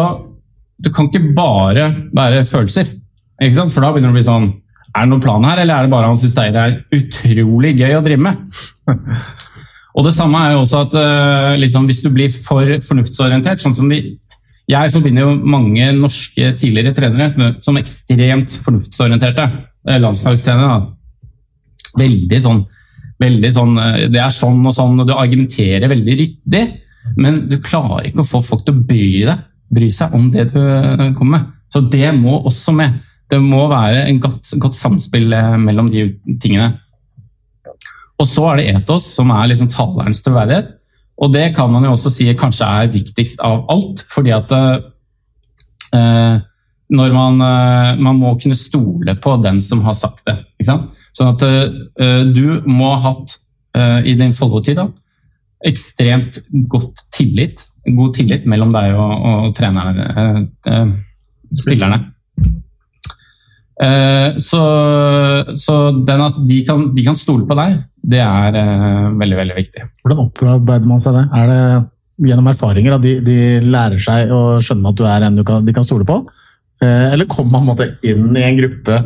du 0.80 0.92
kan 0.94 1.10
ikke 1.10 1.34
bare 1.36 1.88
være 2.16 2.46
følelser. 2.50 2.92
Ikke 3.40 3.58
sant? 3.58 3.74
For 3.74 3.84
da 3.84 3.94
begynner 3.94 4.12
det 4.12 4.18
å 4.18 4.20
bli 4.20 4.28
sånn 4.28 4.50
Er 4.90 5.06
det 5.06 5.12
noen 5.12 5.22
plan 5.22 5.44
her, 5.46 5.60
eller 5.62 5.78
er 5.78 5.86
det 5.86 5.92
bare 5.94 6.08
han 6.10 6.18
syns 6.18 6.34
det 6.34 6.48
er 6.58 6.80
utrolig 6.98 7.76
gøy 7.78 7.94
å 7.94 8.02
drive 8.02 8.24
med? 8.26 8.40
Og 10.00 10.06
det 10.08 10.16
samme 10.16 10.40
er 10.42 10.56
jo 10.56 10.64
også 10.64 10.80
at 10.86 10.96
uh, 10.98 11.54
liksom, 11.62 11.86
hvis 11.90 12.02
du 12.02 12.10
blir 12.14 12.32
for 12.34 12.66
fornuftsorientert, 12.88 13.62
sånn 13.62 13.76
som 13.78 13.90
vi 13.92 14.00
Jeg 14.70 14.94
forbinder 14.94 15.26
jo 15.26 15.38
mange 15.50 15.88
norske 15.98 16.52
tidligere 16.60 16.94
trenere 16.98 17.54
som 17.66 17.78
ekstremt 17.80 18.54
fornuftsorienterte 18.66 19.48
eh, 19.48 19.98
landslagstrenere. 20.02 20.84
Veldig 21.98 22.42
sånn, 22.44 22.60
veldig 23.24 23.50
sånn 23.56 23.80
eh, 23.82 24.04
Det 24.14 24.22
er 24.22 24.36
sånn 24.36 24.62
og 24.62 24.76
sånn, 24.78 25.02
og 25.02 25.10
du 25.10 25.16
argumenterer 25.18 25.90
veldig 25.90 26.18
ryddig, 26.22 26.66
men 27.18 27.48
du 27.50 27.58
klarer 27.66 28.12
ikke 28.12 28.22
å 28.22 28.30
få 28.30 28.44
folk 28.46 28.68
til 28.68 28.78
å 28.78 28.84
bry 28.86 29.24
deg 29.32 29.46
bry 29.70 29.90
seg 29.94 30.14
om 30.18 30.30
det 30.34 30.48
du 30.54 30.60
eh, 30.62 31.10
kommer 31.18 31.38
med. 31.38 31.50
Så 31.70 31.84
det 31.86 32.10
må 32.18 32.40
også 32.40 32.74
med. 32.74 33.02
Det 33.30 33.38
må 33.42 33.68
være 33.70 34.08
en 34.10 34.22
godt, 34.22 34.56
godt 34.58 34.78
samspill 34.78 35.30
mellom 35.62 35.92
de 35.94 36.08
tingene. 36.42 36.80
Og 38.20 38.26
så 38.28 38.48
er 38.50 38.58
det 38.58 38.72
etos, 38.74 39.06
som 39.14 39.30
er 39.32 39.52
liksom 39.52 39.70
talerens 39.72 40.24
troverdighet. 40.26 40.74
Og 41.20 41.34
det 41.34 41.50
kan 41.58 41.72
man 41.72 41.84
jo 41.88 41.96
også 41.96 42.12
si 42.14 42.30
kanskje 42.38 42.68
er 42.68 42.94
viktigst 42.94 43.42
av 43.44 43.66
alt, 43.72 44.04
fordi 44.08 44.32
at 44.36 44.54
eh, 44.56 46.38
når 46.90 47.16
man, 47.16 47.42
eh, 47.44 48.00
man, 48.00 48.22
må 48.22 48.36
kunne 48.40 48.58
stole 48.58 49.18
på 49.22 49.36
den 49.44 49.60
som 49.62 49.84
har 49.86 49.98
sagt 50.00 50.24
det. 50.30 50.38
Ikke 50.58 50.70
sant? 50.72 50.96
Sånn 51.18 51.34
at 51.34 51.44
eh, 51.44 52.24
du 52.32 52.62
må 52.70 52.94
ha 52.94 53.12
hatt 53.12 53.36
eh, 53.76 54.00
i 54.14 54.16
din 54.20 54.36
Follo-tid, 54.38 54.80
ekstremt 55.68 56.40
godt 56.72 57.04
tillit 57.12 57.68
god 57.96 58.16
tillit 58.18 58.48
mellom 58.50 58.72
deg 58.74 58.96
og, 58.96 59.14
og 59.30 59.52
trenerne, 59.58 60.08
eh, 60.10 60.40
eh, 60.74 60.92
spillerne. 61.60 62.02
Eh, 63.80 64.40
så, 64.44 64.60
så 65.56 65.76
den 66.04 66.26
at 66.26 66.42
de 66.50 66.58
kan, 66.68 66.84
de 66.96 67.06
kan, 67.06 67.16
stole 67.20 67.48
på 67.48 67.56
deg, 67.60 67.78
det 68.12 68.20
er 68.24 68.58
eh, 68.60 69.08
veldig 69.22 69.40
veldig 69.40 69.56
viktig. 69.56 69.86
Hvordan 70.04 70.26
opparbeider 70.26 70.90
man 70.90 71.04
seg 71.04 71.16
det? 71.16 71.26
Er 71.40 71.52
det 71.52 71.62
gjennom 72.30 72.52
erfaringer 72.52 72.98
at 72.98 73.06
de, 73.06 73.16
de 73.24 73.40
lærer 73.64 74.04
seg 74.04 74.34
å 74.36 74.42
skjønne 74.64 74.92
at 74.92 75.00
du 75.00 75.06
er 75.08 75.28
en 75.30 75.44
kan, 75.48 75.64
de 75.64 75.76
kan 75.76 75.88
stole 75.88 76.08
på? 76.08 76.20
Eh, 76.84 77.08
eller 77.14 77.30
kommer 77.32 77.64
man 77.64 77.96
inn 78.04 78.30
i 78.36 78.46
en 78.46 78.60
gruppe 78.60 79.02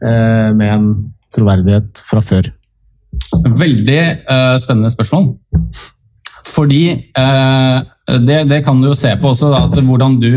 med 0.00 0.64
en 0.64 0.84
troverdighet 1.28 2.00
fra 2.08 2.22
før? 2.24 2.46
Veldig 3.44 3.98
spennende 4.62 4.88
spørsmål. 4.88 5.26
Fordi 6.50 6.84
uh, 7.18 7.82
det, 8.24 8.38
det, 8.48 8.62
kan 8.64 8.80
du 8.80 8.88
jo 8.88 8.96
se 8.96 9.12
på 9.20 9.34
også, 9.34 9.50
da, 9.52 9.66
at 9.68 9.82
hvordan 9.84 10.16
du, 10.22 10.30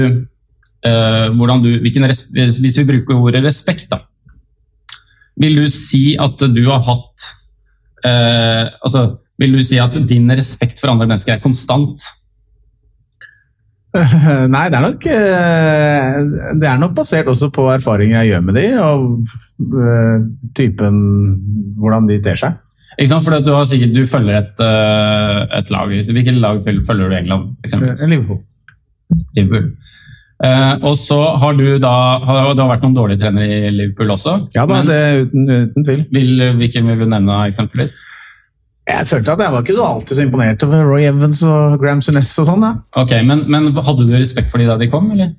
eh, 0.85 1.27
hvordan 1.37 1.63
du 1.63 1.69
Hvis 1.83 2.77
vi 2.77 2.87
bruker 2.87 3.19
ordet 3.19 3.43
respekt, 3.45 3.89
da. 3.91 4.03
Vil 5.39 5.57
du 5.57 5.67
si 5.71 6.13
at 6.21 6.41
du 6.53 6.63
har 6.67 6.83
hatt 6.85 7.29
eh, 8.05 8.65
altså, 8.83 9.05
Vil 9.41 9.55
du 9.57 9.63
si 9.65 9.79
at 9.81 9.95
din 10.09 10.29
respekt 10.31 10.81
for 10.81 10.93
andre 10.93 11.09
mennesker 11.09 11.35
er 11.35 11.41
konstant? 11.43 12.03
Nei, 14.53 14.67
det 14.73 14.77
er, 14.77 14.81
nok, 14.81 15.03
eh, 15.05 16.15
det 16.57 16.65
er 16.65 16.79
nok 16.81 16.95
basert 16.97 17.27
også 17.29 17.51
på 17.53 17.67
erfaringer 17.75 18.23
jeg 18.23 18.31
gjør 18.31 18.45
med 18.47 18.55
de, 18.57 18.63
og 18.81 19.03
eh, 19.85 20.23
typen 20.57 20.95
hvordan 21.77 22.09
de 22.09 22.17
ter 22.25 22.39
seg. 22.41 22.57
Ikke 22.97 23.11
sant? 23.11 23.25
For 23.25 23.37
du, 23.45 23.51
har 23.53 23.67
sikkert, 23.69 23.93
du 23.93 24.09
følger 24.09 24.39
et, 24.39 24.63
et 25.59 25.69
lag. 25.73 25.93
Hvilket 26.09 26.41
lag 26.41 26.57
følger 26.65 27.05
du 27.05 27.13
i 27.13 27.19
England? 27.19 27.53
Liverpool. 28.09 28.41
Liverpool. 29.37 29.69
Uh, 30.43 30.75
og 30.89 30.97
så 30.99 31.17
har 31.39 31.53
du 31.55 31.77
da 31.79 31.93
har, 32.19 32.49
Det 32.51 32.59
har 32.59 32.71
vært 32.73 32.81
noen 32.83 32.97
dårlige 32.97 33.21
trenere 33.21 33.45
i 33.47 33.69
Liverpool 33.71 34.11
også? 34.11 34.33
Ja, 34.51 34.65
da, 34.67 34.81
det 34.83 35.29
uten, 35.29 35.45
uten 35.47 35.87
tvil. 35.87 36.01
Vil, 36.11 36.43
hvilken 36.59 36.89
vil 36.91 37.05
du 37.05 37.07
nevne, 37.07 37.37
eksempelvis? 37.47 38.01
Jeg 38.83 39.07
følte 39.07 39.31
at 39.31 39.39
jeg 39.45 39.53
var 39.53 39.63
ikke 39.63 39.75
så 39.77 39.85
alltid 39.87 40.17
så 40.17 40.25
imponert 40.25 40.63
over 40.65 40.83
Roy 40.83 41.05
Evans 41.07 41.39
og 41.47 41.77
Graham 41.79 42.01
Sunes 42.03 42.33
og 42.41 42.49
sånn. 42.49 42.65
Ok, 42.99 43.13
men, 43.23 43.45
men, 43.47 43.69
hadde 43.77 44.03
du 44.09 44.11
respekt 44.17 44.51
for 44.51 44.59
de 44.59 44.67
da 44.67 44.75
de 44.81 44.89
kom, 44.91 45.07
eller? 45.15 45.31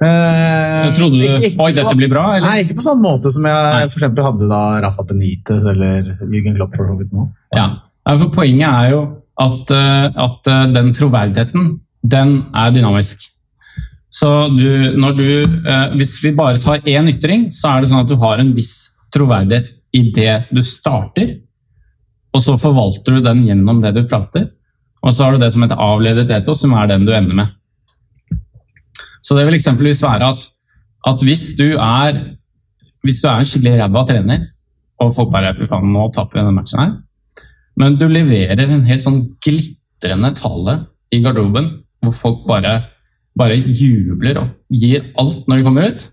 Uh, 0.00 0.94
Trodde 0.96 1.18
du 1.18 1.24
ikke, 1.26 1.50
oi, 1.60 1.72
dette 1.76 1.96
blir 1.98 2.12
bra? 2.12 2.28
Eller? 2.36 2.46
Nei, 2.46 2.62
ikke 2.62 2.78
på 2.78 2.86
sånn 2.86 3.02
måte 3.02 3.34
som 3.34 3.44
jeg 3.50 3.90
for 3.96 4.22
hadde 4.28 4.48
da 4.48 4.62
Rafa 4.86 5.04
Benitez 5.10 5.66
eller 5.74 6.14
Jürgen 6.22 6.54
Klopp. 6.54 6.78
for 6.78 6.94
nå. 7.02 7.26
Ja, 7.58 7.66
for 8.14 8.30
Poenget 8.38 8.70
er 8.70 8.94
jo 8.94 9.02
at, 9.40 9.74
eh, 9.74 10.06
at, 10.22 10.54
den 10.76 10.94
troverdigheten, 10.94 11.68
den 12.14 12.34
er 12.54 12.72
dynamisk. 12.76 13.26
Så 14.10 14.28
du, 14.50 14.96
når 14.98 15.12
du, 15.14 15.28
Hvis 15.96 16.16
vi 16.24 16.32
bare 16.34 16.58
tar 16.58 16.82
én 16.82 17.08
ytring, 17.12 17.48
så 17.54 17.76
er 17.76 17.80
det 17.80 17.90
sånn 17.92 18.02
at 18.02 18.10
du 18.10 18.16
har 18.18 18.42
en 18.42 18.50
viss 18.56 18.74
troverdighet 19.14 19.70
i 19.94 20.02
det 20.14 20.34
du 20.54 20.62
starter, 20.66 21.36
og 22.34 22.42
så 22.44 22.56
forvalter 22.62 23.16
du 23.16 23.24
den 23.24 23.42
gjennom 23.46 23.80
det 23.82 23.94
du 23.96 24.04
prater. 24.10 24.50
Og 25.02 25.14
så 25.14 25.24
har 25.24 25.34
du 25.34 25.42
det 25.42 25.50
som 25.54 25.64
heter 25.64 25.80
avledet 25.82 26.30
etos, 26.30 26.62
som 26.62 26.74
er 26.78 26.90
den 26.90 27.06
du 27.08 27.12
ender 27.16 27.34
med. 27.34 27.56
Så 29.24 29.36
det 29.36 29.46
vil 29.48 29.58
eksempelvis 29.58 30.02
være 30.04 30.30
at, 30.32 30.46
at 31.10 31.24
hvis, 31.26 31.50
du 31.58 31.74
er, 31.74 32.20
hvis 33.04 33.20
du 33.22 33.28
er 33.28 33.40
en 33.40 33.48
skikkelig 33.48 33.80
ræva 33.80 34.04
trener, 34.08 34.46
og 35.00 35.14
folk 35.16 35.32
bare 35.32 35.54
Fy 35.56 35.66
faen, 35.68 35.92
nå 35.94 36.10
taper 36.14 36.36
vi 36.36 36.42
denne 36.42 36.56
matchen 36.56 36.82
her. 36.82 36.94
Men 37.80 37.96
du 37.96 38.06
leverer 38.10 38.60
en 38.66 38.84
helt 38.88 39.04
sånn 39.04 39.22
glitrende 39.42 40.34
tale 40.36 40.76
i 41.14 41.22
garderoben, 41.24 41.70
hvor 42.04 42.16
folk 42.16 42.42
bare, 42.48 42.74
bare 43.40 43.58
jubler 43.58 44.42
og 44.42 44.50
gir 44.72 45.10
alt 45.20 45.48
når 45.48 45.60
de 45.60 45.66
kommer 45.66 45.90
ut. 45.90 46.08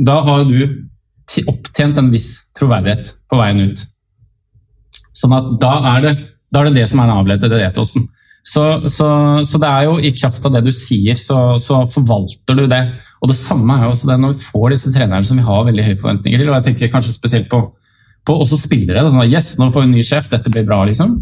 Da 0.00 0.20
har 0.26 0.44
du 0.48 0.60
opptjent 1.50 1.98
en 2.00 2.10
viss 2.12 2.30
troverdighet 2.58 3.14
på 3.30 3.38
veien 3.38 3.70
ut. 3.70 3.84
Sånn 5.16 5.34
at 5.36 5.54
da 5.62 5.74
er 5.94 6.04
det 6.06 6.14
da 6.50 6.62
er 6.62 6.70
det 6.70 6.80
det 6.80 6.88
som 6.90 7.00
er 7.00 7.10
den 7.10 7.20
avledede 7.20 7.62
etosen. 7.62 8.08
Så, 8.46 8.62
så, 8.88 9.06
så, 9.44 9.58
det 9.60 9.68
er 9.68 9.86
jo 9.86 9.98
i 10.00 10.12
kraft 10.16 10.46
av 10.48 10.54
det 10.54 10.62
du 10.64 10.72
sier, 10.74 11.18
så, 11.20 11.58
så, 11.62 11.82
forvalter 11.92 12.56
du 12.56 12.64
det. 12.70 12.80
Og 13.20 13.30
det 13.30 13.36
samme 13.38 13.76
er 13.76 13.84
jo 13.84 13.92
også 13.92 14.08
det 14.08 14.16
når 14.22 14.32
vi 14.34 14.46
får 14.46 14.72
disse 14.74 14.92
trenerne 14.94 15.28
som 15.28 15.38
vi 15.38 15.44
har 15.46 15.66
veldig 15.68 15.84
høye 15.86 15.98
forventninger 16.00 16.40
til. 16.40 16.48
og 16.48 16.56
jeg 16.56 16.66
tenker 16.70 16.92
kanskje 16.94 17.14
spesielt 17.14 17.50
på, 17.52 17.60
på 18.26 18.38
også 18.42 18.58
spillere. 18.62 19.04
Sånn, 19.04 19.20
at, 19.20 19.30
yes, 19.30 19.52
nå 19.60 19.68
får 19.70 19.84
vi 19.84 19.90
en 19.90 19.94
ny 19.98 20.06
sjef, 20.06 20.30
dette 20.32 20.52
blir 20.52 20.64
bra, 20.66 20.80
liksom. 20.88 21.18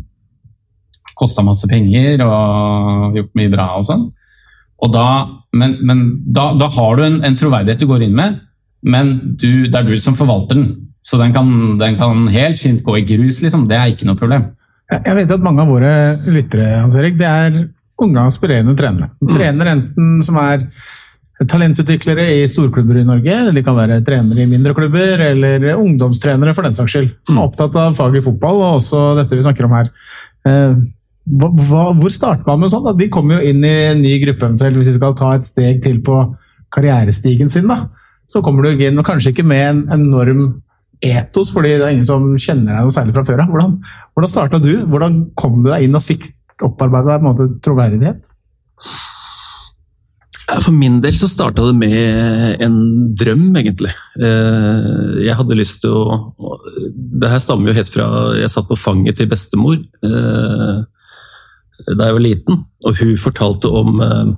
Kosta 1.18 1.42
masse 1.42 1.66
penger 1.68 2.22
og 2.22 3.18
gjort 3.18 3.34
mye 3.40 3.52
bra 3.52 3.68
og 3.80 3.88
sånn. 3.90 4.06
Da, 4.78 5.06
men, 5.58 5.78
men 5.82 6.04
da, 6.22 6.52
da, 6.54 6.68
har 6.70 6.98
du 6.98 7.02
en, 7.06 7.22
en, 7.26 7.38
troverdighet 7.38 7.80
du 7.82 7.88
går 7.90 8.04
inn 8.06 8.14
med, 8.14 8.36
men 8.86 9.16
du, 9.40 9.66
det 9.66 9.74
er 9.74 9.88
du 9.88 9.96
som 9.98 10.14
forvalter 10.18 10.60
den. 10.60 10.68
Så 11.02 11.18
den 11.18 11.32
kan, 11.34 11.50
den 11.80 11.96
kan 11.98 12.28
helt 12.30 12.60
fint 12.60 12.84
gå 12.84 12.98
i 12.98 13.06
grus, 13.08 13.40
liksom. 13.42 13.66
Det 13.70 13.78
er 13.78 13.90
ikke 13.90 14.06
noe 14.06 14.18
problem. 14.18 14.50
Jeg 14.92 15.16
vet 15.18 15.34
at 15.34 15.44
mange 15.44 15.64
av 15.64 15.72
våre 15.72 15.90
lyttere 16.30 16.78
Hans 16.78 16.96
Erik, 16.96 17.18
det 17.18 17.28
er 17.28 17.58
unge 17.98 18.22
aspirerende 18.22 18.76
trenere. 18.78 19.10
Trenere 19.18 19.34
Trener 19.34 19.70
enten 19.74 20.22
som 20.24 20.38
er 20.40 20.64
talentutviklere 21.48 22.26
i 22.34 22.46
storklubber 22.50 22.98
i 22.98 23.06
Norge, 23.06 23.34
eller 23.34 23.54
de 23.54 23.62
kan 23.66 23.76
være 23.76 24.00
trenere 24.06 24.42
i 24.42 24.50
mindre 24.50 24.74
klubber, 24.74 25.20
eller 25.28 25.68
ungdomstrenere 25.76 26.54
for 26.56 26.66
den 26.66 26.76
saks 26.76 26.94
skyld, 26.94 27.10
som 27.28 27.36
er 27.36 27.42
mm. 27.42 27.48
opptatt 27.50 27.78
av 27.78 27.98
faget 27.98 28.26
fotball, 28.26 28.62
og 28.62 28.78
også 28.80 29.02
dette 29.20 29.38
vi 29.38 29.44
snakker 29.46 29.68
om 29.68 29.76
her. 29.76 29.92
Hva, 31.28 31.82
hvor 31.98 32.12
starter 32.12 32.46
man 32.46 32.62
med 32.62 32.72
sånt? 32.72 32.88
De 32.98 33.10
kommer 33.12 33.38
jo 33.38 33.50
inn 33.50 33.64
i 33.66 33.74
en 33.90 34.00
ny 34.00 34.14
gruppe 34.22 34.46
eventuelt, 34.46 34.78
hvis 34.80 34.92
de 34.92 34.96
skal 34.96 35.16
ta 35.18 35.34
et 35.36 35.44
steg 35.46 35.82
til 35.84 36.00
på 36.04 36.22
karrierestigen 36.74 37.52
sin. 37.52 37.68
da. 37.68 37.88
Så 38.28 38.42
kommer 38.44 38.64
du 38.64 38.84
inn, 38.84 38.98
og 38.98 39.06
kanskje 39.06 39.34
ikke 39.34 39.46
med 39.46 39.64
en 39.66 39.84
enorm 39.98 40.48
etos, 41.04 41.52
fordi 41.54 41.76
det 41.76 41.84
er 41.84 41.94
ingen 41.94 42.08
som 42.08 42.24
kjenner 42.40 42.74
deg 42.74 42.86
noe 42.86 42.94
særlig 42.94 43.14
fra 43.16 43.26
før 43.26 43.44
av. 43.44 43.52
Hvordan, 43.52 43.76
hvordan 44.14 44.32
starta 44.32 44.62
du? 44.62 44.72
Hvordan 44.90 45.20
kom 45.38 45.62
du 45.62 45.70
deg 45.70 45.86
inn 45.86 45.98
og 45.98 46.04
fikk 46.04 46.26
opparbeida 46.64 47.20
troverdighet? 47.64 48.32
For 50.48 50.72
min 50.72 50.98
del 51.04 51.12
så 51.16 51.28
starta 51.28 51.66
det 51.68 51.74
med 51.76 52.62
en 52.64 52.78
drøm, 53.20 53.50
egentlig. 53.60 53.92
Eh, 54.16 55.18
jeg 55.26 55.36
hadde 55.36 55.58
lyst 55.58 55.82
til 55.84 55.92
å 55.92 56.22
Det 57.20 57.28
her 57.28 57.42
stammer 57.42 57.70
jo 57.70 57.76
helt 57.76 57.90
fra 57.92 58.06
jeg 58.38 58.52
satt 58.52 58.68
på 58.68 58.78
fanget 58.78 59.18
til 59.18 59.28
bestemor 59.28 59.76
eh, 59.76 60.78
da 61.86 62.08
jeg 62.08 62.18
var 62.18 62.24
liten, 62.24 62.60
og 62.86 63.00
hun 63.00 63.16
fortalte 63.22 63.70
om 63.70 64.04
eh, 64.04 64.36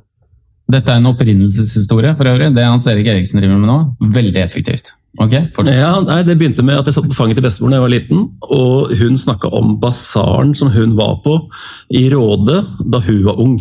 Dette 0.70 0.92
er 0.92 1.00
en 1.00 1.11
opprinnelseshistorie 1.11 2.12
for 2.14 2.31
øvrig. 2.31 2.53
Det 2.55 2.62
Hans 2.62 2.87
Erik 2.87 3.09
Eriksen 3.11 3.40
driver 3.40 3.59
med 3.59 3.66
nå, 3.66 4.11
veldig 4.14 4.38
effektivt. 4.44 4.92
Ok, 5.18 5.33
ja, 5.66 5.96
nei, 6.07 6.20
Det 6.22 6.37
begynte 6.38 6.62
med 6.62 6.79
at 6.79 6.87
jeg 6.87 6.94
satt 6.94 7.09
på 7.11 7.16
fanget 7.16 7.40
til 7.40 7.42
bestemor 7.42 7.72
da 7.72 7.81
jeg 7.81 7.83
var 7.83 7.92
liten. 7.96 8.20
og 8.46 8.92
Hun 9.00 9.18
snakka 9.18 9.50
om 9.50 9.72
basaren 9.83 10.55
som 10.55 10.70
hun 10.70 10.94
var 10.94 11.18
på 11.24 11.35
i 11.90 12.05
Råde 12.12 12.61
da 12.87 13.03
hun 13.03 13.24
var 13.26 13.42
ung. 13.42 13.59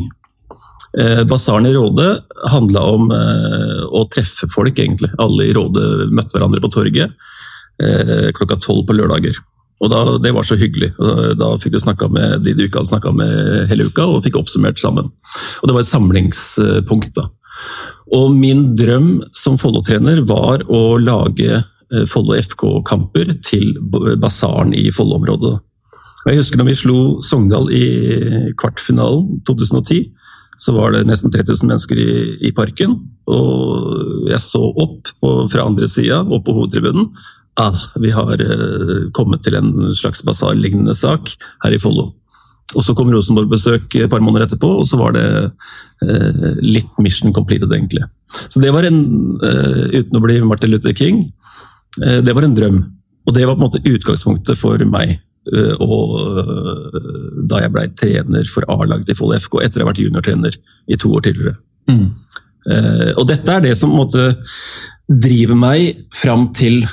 Eh, 1.02 1.24
basaren 1.26 1.65
i 1.65 1.74
Råde 1.74 2.08
handla 2.54 2.86
om 2.94 3.10
eh, 3.13 3.82
å 3.89 4.06
treffe 4.13 4.50
folk, 4.50 4.78
egentlig. 4.78 5.10
Alle 5.18 5.50
i 5.50 5.54
Råde 5.58 6.10
møtte 6.13 6.38
hverandre 6.38 6.62
på 6.62 6.72
torget 6.78 7.18
eh, 7.82 8.30
klokka 8.38 8.60
tolv 8.62 8.86
på 8.86 8.98
lørdager. 8.98 9.38
Og 9.80 9.92
da, 9.92 10.18
Det 10.20 10.34
var 10.36 10.44
så 10.44 10.58
hyggelig. 10.60 10.94
Da, 10.98 11.34
da 11.39 11.50
fikk 11.62 11.74
du 11.76 11.80
snakka 11.80 12.10
med 12.12 12.44
de 12.44 12.54
du 12.54 12.65
ikke 12.65 12.82
hadde 12.82 12.92
snakka 12.92 13.13
med 13.15 13.68
hele 13.72 13.88
uka, 13.88 14.06
og 14.06 14.24
fikk 14.26 14.39
oppsummert 14.39 14.80
sammen. 14.82 15.12
Og 15.62 15.68
Det 15.68 15.76
var 15.76 15.86
et 15.86 15.94
samlingspunkt. 15.94 17.13
da. 17.15 17.30
Og 18.15 18.34
min 18.36 18.74
drøm 18.76 19.22
som 19.36 19.58
Follo-trener 19.60 20.24
var 20.28 20.63
å 20.68 20.98
lage 20.98 21.60
eh, 21.60 22.06
Follo 22.10 22.36
FK-kamper 22.36 23.36
til 23.46 23.76
basaren 24.20 24.74
i 24.74 24.89
Follo-området. 24.96 25.60
Jeg 26.28 26.42
husker 26.42 26.60
når 26.60 26.68
vi 26.68 26.78
slo 26.78 26.98
Sogndal 27.24 27.70
i 27.72 27.86
kvartfinalen 28.60 29.39
2010. 29.48 30.10
Så 30.60 30.74
var 30.76 30.92
det 30.92 31.06
nesten 31.08 31.32
3000 31.32 31.70
mennesker 31.72 32.00
i, 32.04 32.10
i 32.50 32.52
parken. 32.52 32.98
Og 33.32 34.28
jeg 34.28 34.42
så 34.44 34.60
opp 34.60 35.13
på, 35.22 35.32
fra 35.52 35.63
andre 35.70 35.88
sida, 35.88 36.20
opp 36.28 36.44
på 36.50 36.56
hovedtribunen. 36.58 37.08
Ah, 37.60 37.76
vi 38.00 38.12
har 38.15 38.39
eh, 38.39 39.10
kommet 39.15 39.43
til 39.43 39.58
en 39.60 39.91
slags 39.95 40.24
basarlignende 40.24 40.95
sak 40.95 41.34
her 41.65 41.76
i 41.76 41.82
Follo. 41.82 42.13
Og 42.78 42.86
Så 42.86 42.93
kom 42.93 43.10
Rosenborg-besøk 43.10 43.95
et 43.98 44.12
par 44.12 44.22
måneder 44.22 44.45
etterpå, 44.45 44.69
og 44.82 44.86
så 44.88 45.00
var 45.00 45.15
det 45.17 45.26
eh, 46.06 46.60
litt 46.62 46.91
mission 47.02 47.34
completed, 47.34 47.72
egentlig. 47.74 48.06
Så 48.48 48.62
det 48.62 48.72
var 48.76 48.86
en, 48.86 49.02
eh, 49.41 49.98
uten 49.98 50.19
å 50.19 50.22
bli 50.24 50.38
Martin 50.45 50.72
Luther 50.72 50.93
King, 50.93 51.26
eh, 52.04 52.22
det 52.22 52.36
var 52.38 52.45
en 52.45 52.56
drøm. 52.56 52.84
Og 53.26 53.36
det 53.36 53.48
var 53.48 53.58
på 53.58 53.63
en 53.63 53.67
måte 53.67 53.82
utgangspunktet 53.89 54.62
for 54.62 54.86
meg. 54.86 55.17
Eh, 55.50 55.74
og 55.82 56.13
eh, 56.43 57.02
da 57.50 57.63
jeg 57.63 57.74
blei 57.74 57.88
trener 57.98 58.54
for 58.54 58.69
A-laget 58.69 59.10
til 59.10 59.17
Follo 59.17 59.39
FK 59.39 59.63
etter 59.65 59.82
å 59.82 59.88
ha 59.88 59.91
vært 59.91 60.04
juniortrener 60.06 60.56
i 60.88 61.00
to 61.00 61.12
år 61.17 61.26
tidligere. 61.26 61.58
Mm. 61.89 62.08
Og 63.17 63.24
dette 63.26 63.50
er 63.50 63.63
det 63.63 63.72
som 63.80 63.89
på 63.89 63.95
en 63.95 64.02
måte 64.04 64.24
driver 65.10 65.58
meg 65.58 66.04
fram 66.13 66.52
til 66.54 66.84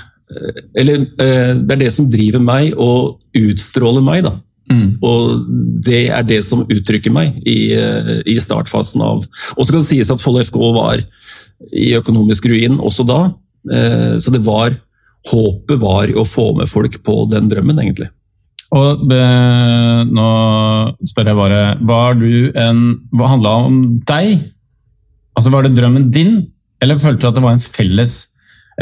Eller 0.77 1.05
det 1.17 1.75
er 1.77 1.81
det 1.85 1.93
som 1.95 2.09
driver 2.11 2.43
meg 2.43 2.73
og 2.75 3.21
utstråler 3.37 4.03
meg, 4.03 4.25
da. 4.27 4.33
Mm. 4.67 4.97
Og 5.07 5.45
det 5.87 6.09
er 6.11 6.25
det 6.27 6.41
som 6.43 6.65
uttrykker 6.67 7.13
meg 7.15 7.37
i, 7.47 7.71
eh, 7.77 8.17
i 8.27 8.35
startfasen 8.43 9.03
av 9.05 9.21
Og 9.23 9.61
så 9.63 9.71
kan 9.71 9.79
det 9.79 9.87
sies 9.87 10.11
at 10.11 10.23
Follo 10.23 10.43
FK 10.43 10.59
var 10.75 11.05
i 11.71 11.93
økonomisk 11.95 12.49
ruin 12.51 12.81
også 12.83 13.07
da. 13.07 13.21
Eh, 13.71 14.19
så 14.19 14.35
det 14.35 14.43
var 14.47 14.75
Håpet 15.27 15.81
var 15.83 16.11
å 16.15 16.23
få 16.27 16.53
med 16.55 16.71
folk 16.71 17.01
på 17.03 17.25
den 17.31 17.49
drømmen, 17.51 17.81
egentlig. 17.83 18.11
Og 18.77 19.07
be, 19.11 19.23
nå 20.11 20.29
spør 21.07 21.31
jeg 21.31 21.39
bare 21.39 21.61
Var 21.87 22.17
du 22.19 22.53
en 22.59 22.81
Hva 23.15 23.31
handla 23.31 23.53
om 23.69 23.77
deg? 24.07 24.41
Altså 25.39 25.53
Var 25.55 25.67
det 25.67 25.77
drømmen 25.77 26.09
din, 26.11 26.41
eller 26.83 26.99
følte 26.99 27.23
du 27.23 27.29
at 27.29 27.39
det 27.39 27.45
var 27.45 27.55
en 27.55 27.63
felles 27.63 28.17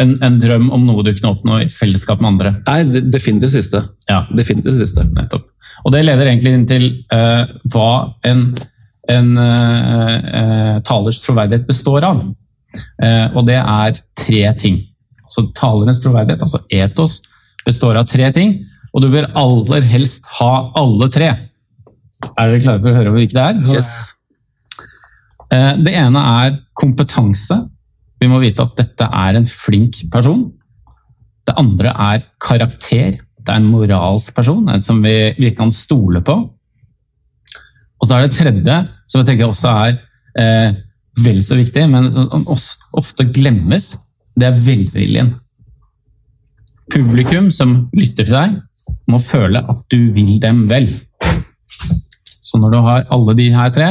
en, 0.01 0.15
en, 0.27 0.39
drøm 0.43 0.71
om 0.75 0.85
noe 0.87 1.05
du 1.07 1.13
kunne 1.15 1.33
oppnå 1.37 1.59
i 1.65 1.71
fellesskap 1.71 2.23
med 2.23 2.33
andre? 2.33 2.55
Nei, 2.67 3.03
definitivt 3.13 3.47
det 3.47 3.53
siste. 3.55 3.83
Ja. 4.11 4.25
Definitivt 4.35 4.73
det 4.73 4.81
siste. 4.89 5.07
Nettopp. 5.15 5.47
Og 5.85 5.93
Det 5.95 6.05
leder 6.05 6.31
egentlig 6.31 6.55
inn 6.57 6.65
til 6.69 6.87
uh, 7.15 7.45
hva 7.73 7.91
en, 8.27 8.47
en 9.13 9.31
uh, 9.39 10.81
talers 10.87 11.21
troverdighet 11.23 11.69
består 11.69 12.07
av. 12.09 12.25
Uh, 12.99 13.27
og 13.37 13.45
det 13.51 13.61
er 13.61 14.01
tre 14.19 14.45
ting. 14.61 14.81
Altså 15.25 15.47
Talerens 15.57 16.03
troverdighet, 16.03 16.43
altså 16.43 16.63
etos, 16.75 17.21
består 17.67 18.01
av 18.01 18.09
tre 18.11 18.31
ting. 18.35 18.59
Og 18.95 19.05
du 19.05 19.11
bør 19.13 19.31
aller 19.39 19.87
helst 19.91 20.27
ha 20.41 20.53
alle 20.79 21.11
tre. 21.13 21.31
Er 22.25 22.51
dere 22.51 22.63
klare 22.63 22.81
for 22.81 22.91
å 22.91 22.99
høre 22.99 23.15
hvilke 23.15 23.37
det 23.37 23.47
er? 23.47 23.63
Yes. 23.75 23.93
Det 25.55 25.93
ene 25.93 26.21
er 26.41 26.55
kompetanse. 26.79 27.59
Vi 28.25 28.31
må 28.33 28.41
vite 28.41 28.65
at 28.65 28.79
dette 28.79 29.05
er 29.05 29.37
en 29.37 29.47
flink 29.49 30.01
person. 30.13 30.47
Det 31.45 31.57
andre 31.61 31.93
er 31.93 32.25
karakter. 32.41 33.19
Det 33.45 33.53
er 33.53 33.61
en 33.61 33.69
moralsk 33.69 34.33
person, 34.37 34.63
en 34.73 34.83
som 34.83 35.03
vi, 35.05 35.13
virkelig 35.37 35.57
kan 35.59 35.73
stole 35.75 36.23
på. 36.25 36.39
Og 38.01 38.09
så 38.09 38.17
er 38.17 38.25
det 38.25 38.37
tredje, 38.37 38.77
som 39.09 39.21
jeg 39.21 39.29
tenker 39.29 39.51
også 39.51 39.73
er 39.85 39.99
eh, 40.41 40.79
vel 41.21 41.43
så 41.45 41.59
viktig, 41.59 41.85
men 41.93 42.09
som 42.13 42.47
ofte 42.97 43.27
glemmes, 43.29 43.93
det 44.35 44.49
er 44.49 44.63
velviljen. 44.65 45.35
Publikum 46.93 47.51
som 47.55 47.77
lytter 47.97 48.25
til 48.25 48.39
deg, 48.39 48.57
må 49.09 49.21
føle 49.25 49.61
at 49.61 49.85
du 49.93 50.09
vil 50.17 50.39
dem 50.41 50.65
vel. 50.73 50.89
Så 52.45 52.61
når 52.61 52.73
du 52.73 52.81
har 52.89 53.07
alle 53.13 53.37
de 53.37 53.51
her 53.53 53.73
tre, 53.77 53.91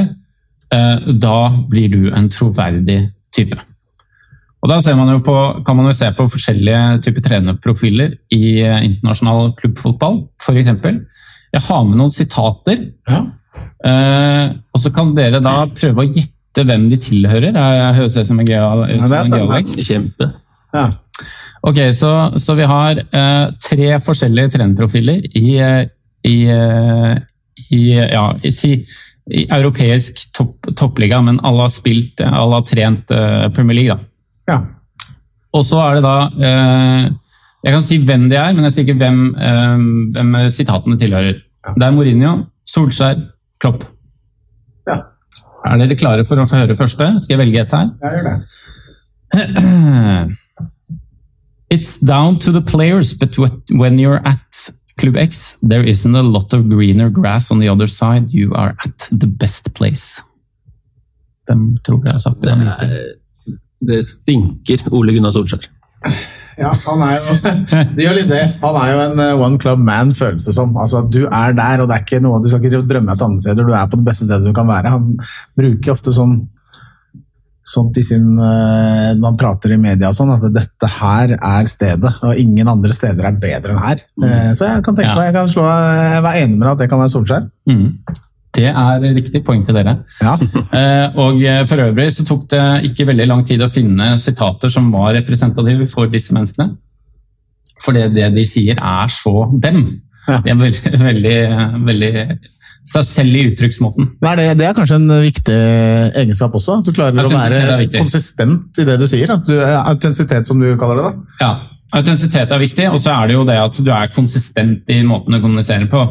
eh, 0.73 1.13
da 1.21 1.37
blir 1.69 1.93
du 1.93 2.09
en 2.09 2.29
troverdig 2.33 2.99
type. 3.33 3.61
Og 4.63 4.69
Da 4.71 4.95
man 4.95 5.23
på, 5.23 5.35
kan 5.65 5.75
man 5.75 5.89
jo 5.89 5.93
se 5.95 6.07
på 6.15 6.29
forskjellige 6.31 7.01
typer 7.03 7.21
trenerprofiler 7.25 8.13
i 8.31 8.61
eh, 8.63 8.83
internasjonal 8.87 9.51
klubbfotball. 9.59 10.21
F.eks. 10.39 10.71
Jeg 11.53 11.65
har 11.67 11.81
med 11.83 11.99
noen 11.99 12.13
sitater. 12.15 12.85
Ja. 13.09 13.25
Eh, 13.83 14.53
og 14.71 14.79
så 14.79 14.91
kan 14.95 15.11
dere 15.17 15.43
da 15.43 15.65
prøve 15.67 16.05
å 16.05 16.07
gjette 16.07 16.63
hvem 16.63 16.87
de 16.93 16.99
tilhører. 17.09 17.51
Jeg 17.51 17.97
høres 17.99 18.15
det 18.15 18.23
som 18.29 18.39
en 18.39 18.47
geolek. 18.47 19.73
Kjempe. 19.83 20.29
Ja. 20.73 20.87
Ok, 21.67 21.79
så, 21.95 22.13
så 22.39 22.55
vi 22.59 22.67
har 22.67 23.03
eh, 23.03 23.43
tre 23.67 23.91
forskjellige 24.03 24.55
trenerprofiler 24.55 25.27
i, 25.39 25.43
eh, 25.59 25.83
i, 26.27 26.37
eh, 26.55 27.11
i, 27.67 27.83
ja, 27.99 28.25
i, 28.43 28.51
si, 28.55 28.73
i 29.27 29.45
europeisk 29.47 30.23
topp, 30.35 30.71
toppliga, 30.79 31.19
men 31.23 31.43
alle 31.43 31.67
har 31.67 31.75
spilt, 31.75 32.23
alle 32.23 32.61
har 32.61 32.67
trent 32.67 33.11
eh, 33.11 33.47
Premier 33.55 33.81
League. 33.81 33.95
da. 33.99 34.12
Ja. 34.49 34.59
Og 35.53 35.65
så 35.67 35.79
er 35.83 35.97
det 35.97 36.03
da 36.03 36.15
eh, 36.49 37.03
Jeg 37.63 37.75
kan 37.75 37.85
si 37.85 37.99
hvem 38.03 38.27
de 38.31 38.35
er, 38.39 38.51
men 38.55 38.67
jeg 38.67 38.75
sier 38.75 38.87
ikke 38.87 38.99
hvem, 38.99 39.19
eh, 39.37 39.83
hvem 40.17 40.37
sitatene 40.51 40.99
tilhører. 40.99 41.39
Det 41.73 41.85
er 41.87 41.95
Mourinho, 41.95 42.33
Solskjær, 42.67 43.21
Klopp. 43.63 43.85
Ja. 44.89 44.99
Er 45.63 45.79
dere 45.79 45.95
klare 45.95 46.25
for 46.27 46.41
å 46.41 46.47
få 46.49 46.59
høre 46.59 46.75
første? 46.75 47.13
Skal 47.23 47.37
jeg 47.37 47.43
velge 47.45 47.63
et 47.63 47.75
her? 47.77 47.91
Ja, 48.03 48.07
gjør 48.17 48.25
det. 48.29 48.37
It's 51.73 51.97
down 51.97 52.37
to 52.39 52.51
the 52.51 52.61
players, 52.61 53.13
but 53.17 53.37
when 53.71 53.97
you're 53.97 54.21
at 54.27 54.69
Club 54.99 55.17
X, 55.17 55.57
there 55.63 55.83
isn't 55.83 56.15
a 56.15 56.21
lot 56.21 56.53
of 56.53 56.69
greener 56.69 57.09
grass 57.09 57.49
on 57.49 57.59
the 57.59 57.67
other 57.67 57.87
side. 57.87 58.29
You 58.29 58.53
are 58.53 58.75
at 58.85 59.09
the 59.11 59.27
best 59.27 59.73
place. 59.73 60.21
Hvem 61.47 61.77
tror 61.83 62.03
dere 62.03 62.13
har 62.13 62.19
sagt 62.19 62.43
det? 62.43 62.53
Det, 63.87 63.99
stinker 64.07 64.87
Ole 64.93 65.15
Gunnar 65.15 65.35
Solskjær. 65.35 65.69
Ja, 66.59 66.69
han 66.69 67.01
er 67.01 67.15
jo 67.17 67.35
Det 67.95 68.05
gjør 68.05 68.17
litt 68.19 68.31
det. 68.31 68.41
Han 68.61 68.75
er 68.77 68.91
jo 68.91 69.03
en 69.07 69.21
eh, 69.23 69.43
one 69.47 69.61
club 69.61 69.83
man, 69.83 70.13
føles 70.17 70.45
det 70.47 70.55
som. 70.55 70.75
Altså, 70.77 71.03
du 71.09 71.23
er 71.25 71.55
der, 71.57 71.83
og 71.83 71.89
det 71.89 71.97
er 71.97 72.05
ikke 72.05 72.23
noe, 72.23 72.41
du 72.43 72.49
skal 72.51 72.67
ikke 72.67 72.83
drømme 72.89 73.15
et 73.15 73.23
annet 73.25 73.45
sted. 73.45 73.61
Du 73.61 73.73
er 73.73 73.87
på 73.89 73.99
det 73.99 74.07
beste 74.09 74.27
stedet 74.27 74.45
du 74.45 74.53
kan 74.55 74.69
være. 74.69 74.93
Han 74.93 75.15
bruker 75.57 75.95
ofte 75.95 76.13
sånn 76.15 76.43
sånt 77.63 77.95
i 77.95 78.03
sin 78.03 78.25
eh, 78.35 79.13
Når 79.15 79.23
han 79.23 79.37
prater 79.39 79.71
i 79.71 79.79
media 79.79 80.09
og 80.11 80.17
sånn, 80.17 80.33
at 80.35 80.43
dette 80.51 80.89
her 80.97 81.35
er 81.37 81.69
stedet, 81.71 82.11
og 82.19 82.39
ingen 82.39 82.69
andre 82.69 82.91
steder 82.95 83.29
er 83.29 83.39
bedre 83.39 83.73
enn 83.73 83.83
her. 83.85 84.03
Mm. 84.19 84.27
Så 84.59 84.67
jeg 84.67 84.83
kan 84.85 84.99
tenke 84.99 85.15
meg, 85.15 85.29
jeg 85.29 85.37
kan 85.37 85.53
slå, 85.53 85.65
jeg 85.71 86.25
være 86.27 86.43
enig 86.43 86.57
med 86.57 86.67
deg 86.67 86.73
at 86.73 86.83
det 86.83 86.89
kan 86.91 87.01
være 87.01 87.13
Solskjær. 87.15 87.49
Mm. 87.71 87.87
Det 88.53 88.69
er 88.69 89.03
riktig 89.15 89.41
poeng 89.45 89.63
til 89.65 89.77
dere. 89.77 89.97
Ja. 90.21 90.37
Eh, 90.73 91.17
og 91.21 91.41
eh, 91.45 91.59
For 91.69 91.83
øvrig 91.83 92.07
så 92.15 92.23
tok 92.25 92.47
det 92.49 92.63
ikke 92.89 93.05
veldig 93.05 93.27
lang 93.29 93.43
tid 93.45 93.61
å 93.61 93.69
finne 93.69 94.15
sitater 94.21 94.71
som 94.73 94.87
var 94.93 95.13
representative 95.13 95.85
for 95.91 96.09
disse 96.09 96.33
menneskene. 96.33 96.73
For 97.83 97.93
det, 97.93 98.07
det 98.15 98.31
de 98.33 98.45
sier, 98.49 98.79
er 98.79 99.11
så 99.13 99.47
dem. 99.61 99.83
Ja. 100.25 100.39
De 100.41 100.53
er 100.53 100.57
veldig, 100.57 100.93
veldig, 101.03 101.35
veldig 101.85 102.11
seg 102.89 103.05
selv 103.07 103.37
i 103.37 103.43
uttrykksmåten. 103.51 104.09
Det, 104.23 104.47
det 104.59 104.65
er 104.65 104.77
kanskje 104.77 104.97
en 104.97 105.13
viktig 105.23 105.59
egenskap 106.23 106.57
også? 106.57 106.79
At 106.81 106.89
du 106.89 106.95
klarer 106.95 107.21
å 107.21 107.29
være 107.29 107.85
konsistent 107.93 108.81
i 108.81 108.87
det 108.89 108.97
du 108.99 109.05
sier? 109.07 109.35
At 109.37 109.45
du, 109.47 109.55
autentisitet, 109.61 110.49
som 110.49 110.59
du 110.63 110.73
kaller 110.81 110.99
det? 110.99 111.05
da? 111.05 111.37
Ja, 111.45 111.53
Autentisitet 111.93 112.49
er 112.49 112.61
viktig, 112.61 112.85
og 112.89 112.97
så 113.01 113.11
er 113.13 113.29
det 113.29 113.35
jo 113.35 113.43
det 113.45 113.59
at 113.61 113.79
du 113.85 113.89
er 113.93 114.09
konsistent 114.15 114.89
i 114.89 115.03
måten 115.05 115.35
du 115.35 115.41
kommuniserer 115.43 115.85
på. 115.91 116.01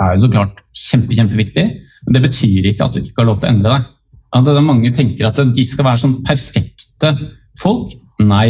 Er 0.00 0.16
jo 0.16 0.24
så 0.24 0.32
klart 0.32 0.60
kjempe, 0.76 1.14
kjempeviktig, 1.16 1.66
men 2.06 2.16
det 2.16 2.24
betyr 2.24 2.70
ikke 2.70 2.86
at 2.86 2.96
du 2.96 3.02
ikke 3.02 3.22
har 3.22 3.28
lov 3.28 3.40
til 3.40 3.50
å 3.50 3.52
endre 3.54 3.74
deg. 3.74 3.88
At 4.30 4.46
det 4.46 4.56
er 4.56 4.66
mange 4.66 4.92
tenker 4.94 5.28
at 5.28 5.40
de 5.54 5.64
skal 5.66 5.88
være 5.88 6.02
sånn 6.04 6.20
perfekte 6.26 7.14
folk. 7.60 7.94
Nei. 8.22 8.48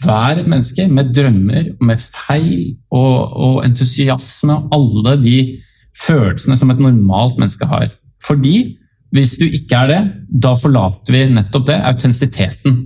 Hver 0.00 0.40
menneske 0.46 0.86
med 0.88 1.10
drømmer, 1.12 1.74
med 1.84 2.00
feil 2.00 2.70
og, 2.88 3.16
og 3.36 3.56
entusiasme 3.66 4.56
alle 4.72 5.16
de 5.20 5.38
følelsene 6.00 6.56
som 6.56 6.72
et 6.72 6.80
normalt 6.80 7.36
menneske 7.36 7.68
har. 7.68 7.90
Fordi 8.24 8.54
hvis 9.12 9.34
du 9.40 9.44
ikke 9.44 9.82
er 9.82 9.90
det, 9.90 10.00
da 10.46 10.54
forlater 10.60 11.14
vi 11.14 11.26
nettopp 11.34 11.66
det, 11.68 11.76
autentisiteten. 11.90 12.80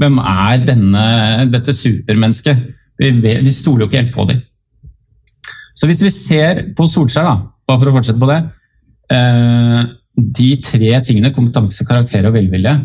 Hvem 0.00 0.20
er 0.22 0.62
denne, 0.68 1.04
dette 1.52 1.74
supermennesket? 1.76 2.62
Vi, 3.00 3.10
vi 3.18 3.52
stoler 3.56 3.84
jo 3.84 3.90
ikke 3.90 4.02
helt 4.02 4.14
på 4.14 4.28
dem. 4.30 4.44
Så 5.76 5.88
hvis 5.88 6.02
vi 6.04 6.12
ser 6.12 6.62
på 6.76 6.86
Solskjær, 6.90 7.26
da, 7.26 7.36
bare 7.68 7.80
for 7.80 7.90
å 7.90 7.96
fortsette 7.96 8.20
på 8.20 8.28
det 8.30 8.40
eh, 9.14 9.80
De 10.36 10.50
tre 10.64 10.92
tingene, 11.06 11.32
kompetanse, 11.34 11.86
karakter 11.88 12.28
og 12.28 12.36
velvilje, 12.36 12.76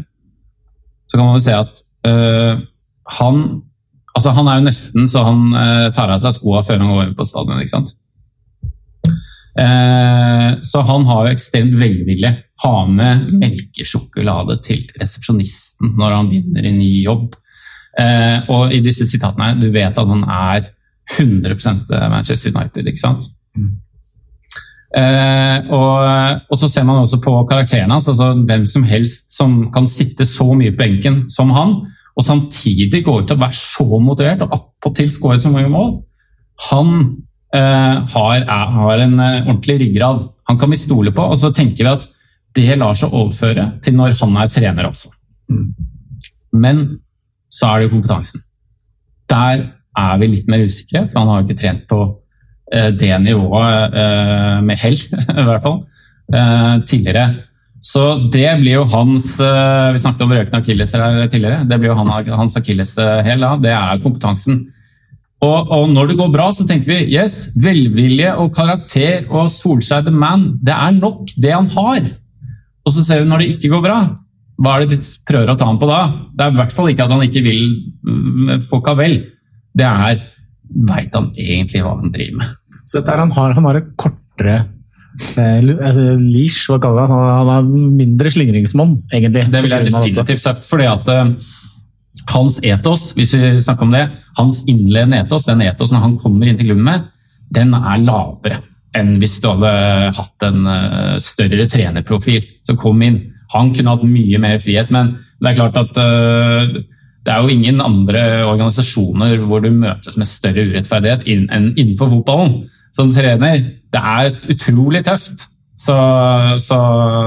så 1.06 1.18
kan 1.18 1.28
man 1.28 1.40
jo 1.40 1.46
se 1.46 1.56
at 1.58 1.86
eh, 2.10 2.66
han 3.20 3.46
Altså, 4.16 4.32
han 4.32 4.48
er 4.48 4.62
jo 4.62 4.64
nesten 4.70 5.10
så 5.12 5.26
han 5.28 5.40
eh, 5.60 5.88
tar 5.92 6.14
av 6.14 6.22
seg 6.24 6.38
skoa 6.38 6.62
før 6.64 6.78
han 6.80 6.88
går 6.88 7.02
over 7.02 7.10
på 7.18 7.26
stadion, 7.28 7.60
ikke 7.60 7.74
sant? 7.74 7.98
Så 9.56 10.82
han 10.84 11.06
har 11.08 11.28
jo 11.28 11.32
ekstremt 11.32 11.76
velvilje. 11.80 12.30
Ha 12.64 12.72
med 12.92 13.28
melkesjokolade 13.40 14.58
til 14.64 14.82
resepsjonisten 15.00 15.94
når 16.00 16.16
han 16.16 16.32
begynner 16.32 16.68
i 16.68 16.74
ny 16.76 16.90
jobb. 17.06 17.38
Og 18.52 18.76
i 18.76 18.82
disse 18.84 19.08
sitatene 19.08 19.48
her, 19.48 19.62
du 19.62 19.70
vet 19.72 19.96
at 20.02 20.12
han 20.12 20.26
er 20.28 20.68
100% 21.14 21.92
Manchester 22.10 22.52
United, 22.56 22.88
ikke 22.88 23.02
sant? 23.02 23.28
Eh, 24.96 25.58
og, 25.76 26.42
og 26.48 26.60
så 26.60 26.70
ser 26.72 26.86
man 26.88 27.02
også 27.02 27.20
på 27.24 27.34
karakterene 27.50 27.98
hans, 27.98 28.08
altså 28.08 28.32
hvem 28.48 28.64
som 28.70 28.86
helst 28.88 29.34
som 29.36 29.58
kan 29.74 29.88
sitte 29.92 30.28
så 30.30 30.48
mye 30.56 30.72
på 30.72 30.84
benken 30.86 31.26
som 31.32 31.52
han, 31.56 31.82
og 32.16 32.24
samtidig 32.24 33.04
gå 33.04 33.18
ut 33.20 33.34
og 33.34 33.42
være 33.42 33.60
så 33.60 34.00
motivert 34.00 34.46
og 34.46 34.54
attpåtil 34.56 35.10
skåre 35.12 35.42
så 35.44 35.52
mange 35.52 35.72
mål. 35.74 35.98
Han 36.70 36.94
eh, 37.52 37.96
har, 38.14 38.38
er, 38.40 38.72
har 38.78 39.04
en 39.04 39.20
eh, 39.20 39.42
ordentlig 39.44 39.80
ryggrad. 39.82 40.30
Han 40.48 40.60
kan 40.62 40.72
vi 40.72 40.80
stole 40.80 41.12
på, 41.12 41.26
og 41.28 41.40
så 41.42 41.52
tenker 41.52 41.84
vi 41.84 41.92
at 41.92 42.08
det 42.56 42.78
lar 42.80 42.96
seg 42.96 43.12
overføre 43.12 43.68
til 43.84 43.98
når 43.98 44.16
han 44.22 44.38
er 44.40 44.52
trener 44.54 44.88
også. 44.88 45.12
Men 46.56 46.86
så 47.52 47.68
er 47.68 47.82
det 47.82 47.90
jo 47.90 47.96
kompetansen. 47.98 48.46
Der 49.28 49.66
er 49.98 50.22
vi 50.22 50.32
litt 50.34 50.52
mer 50.52 50.66
usikre, 50.66 51.06
for 51.10 51.22
han 51.22 51.32
har 51.32 51.42
jo 51.42 51.48
ikke 51.48 51.62
trent 51.62 51.84
på 51.90 52.00
eh, 52.74 52.92
det 52.96 53.12
nivået 53.24 53.98
eh, 54.04 54.62
med 54.66 54.80
hell, 54.82 54.98
i 55.42 55.48
hvert 55.50 55.66
fall, 55.66 55.82
eh, 56.34 56.72
tidligere. 56.88 57.28
Så 57.86 58.04
det 58.34 58.48
blir 58.58 58.80
jo 58.80 58.86
hans 58.90 59.28
Vi 59.38 60.00
snakket 60.02 60.24
om 60.26 60.32
røkende 60.34 60.58
akilleser 60.58 61.04
her 61.04 61.28
tidligere. 61.30 61.68
Det 61.70 61.78
blir 61.78 61.92
jo 61.92 61.98
han, 62.00 62.10
hans 62.34 62.58
akilleshæl, 62.58 63.44
da. 63.44 63.52
Det 63.62 63.74
er 63.78 64.02
kompetansen. 64.02 64.64
Og, 65.46 65.70
og 65.70 65.92
når 65.92 66.10
det 66.10 66.18
går 66.18 66.32
bra, 66.34 66.48
så 66.50 66.66
tenker 66.66 66.90
vi 66.90 67.14
yes, 67.14 67.52
velvilje 67.62 68.32
og 68.42 68.50
karakter 68.56 69.28
og 69.30 69.52
Solskjær 69.54 70.08
the 70.08 70.14
man, 70.16 70.56
det 70.66 70.74
er 70.74 70.98
nok 70.98 71.36
det 71.38 71.54
han 71.54 71.70
har. 71.76 72.08
Og 72.86 72.96
så 72.96 73.06
ser 73.06 73.22
vi 73.22 73.30
når 73.30 73.44
det 73.44 73.52
ikke 73.54 73.76
går 73.76 73.86
bra, 73.86 74.00
hva 74.62 74.76
er 74.76 74.86
det 74.86 75.02
de 75.02 75.14
prøver 75.28 75.52
å 75.52 75.58
ta 75.60 75.68
ham 75.68 75.80
på 75.82 75.90
da? 75.90 76.02
Det 76.32 76.46
er 76.46 76.54
i 76.54 76.60
hvert 76.62 76.76
fall 76.76 76.92
ikke 76.92 77.06
at 77.06 77.14
han 77.14 77.26
ikke 77.26 77.44
vil 77.46 77.64
få 78.64 78.70
folka 78.70 78.96
vel. 78.98 79.18
Det 79.76 79.88
er 79.88 80.22
veit 80.90 81.14
han 81.16 81.32
egentlig 81.36 81.84
hva 81.86 81.98
han 82.00 82.14
driver 82.14 82.40
med. 82.42 82.56
Så 82.86 83.00
dette 83.00 83.14
er, 83.14 83.22
han, 83.24 83.34
har, 83.36 83.54
han 83.58 83.68
har 83.70 83.80
et 83.80 83.92
kortere 84.00 84.56
eh, 84.62 85.70
altså, 85.76 86.08
leash, 86.22 86.66
hva 86.70 86.80
kaller? 86.82 87.10
Han, 87.12 87.28
han 87.32 87.52
er 87.56 87.70
mindre 88.02 88.32
slingringsmonn, 88.34 88.98
egentlig. 89.12 89.48
Det 89.54 89.64
vil 89.66 89.76
jeg 89.76 89.90
definitivt 89.90 90.44
sagt. 90.44 90.70
fordi 90.70 90.88
at 90.90 91.12
eh, 91.14 91.34
hans 92.34 92.62
etos, 92.66 93.10
hvis 93.18 93.36
vi 93.36 93.52
snakker 93.64 93.88
om 93.88 93.96
det, 93.96 94.06
hans 94.40 94.64
innledende 94.70 95.24
etos, 95.24 95.48
den 95.50 95.66
etosen 95.66 96.02
han 96.04 96.18
kommer 96.22 96.50
inn 96.50 96.62
i 96.62 96.68
klubben 96.68 96.88
med, 96.88 97.12
den 97.54 97.76
er 97.78 98.02
lavere 98.02 98.64
enn 98.96 99.18
hvis 99.20 99.40
du 99.44 99.50
hadde 99.52 99.72
hatt 100.16 100.46
en 100.48 100.68
eh, 100.72 101.16
større 101.24 101.68
trenerprofil 101.72 102.46
som 102.68 102.80
kom 102.80 103.02
inn. 103.06 103.22
Han 103.54 103.74
kunne 103.76 103.96
hatt 103.96 104.06
mye 104.08 104.40
mer 104.42 104.60
frihet, 104.64 104.92
men 104.94 105.18
det 105.42 105.52
er 105.52 105.58
klart 105.60 105.80
at 105.82 106.00
eh, 106.02 106.78
det 107.26 107.34
er 107.34 107.42
jo 107.42 107.50
ingen 107.50 107.82
andre 107.82 108.22
organisasjoner 108.46 109.40
hvor 109.50 109.64
du 109.64 109.72
møtes 109.74 110.18
med 110.20 110.30
større 110.30 110.68
urettferdighet 110.70 111.26
enn 111.26 111.72
innenfor 111.74 112.12
fotballen 112.14 112.68
som 112.96 113.10
trener. 113.12 113.64
Det 113.92 114.02
er 114.02 114.36
utrolig 114.54 115.02
tøft. 115.08 115.48
Så, 115.76 115.96
så, 116.64 116.78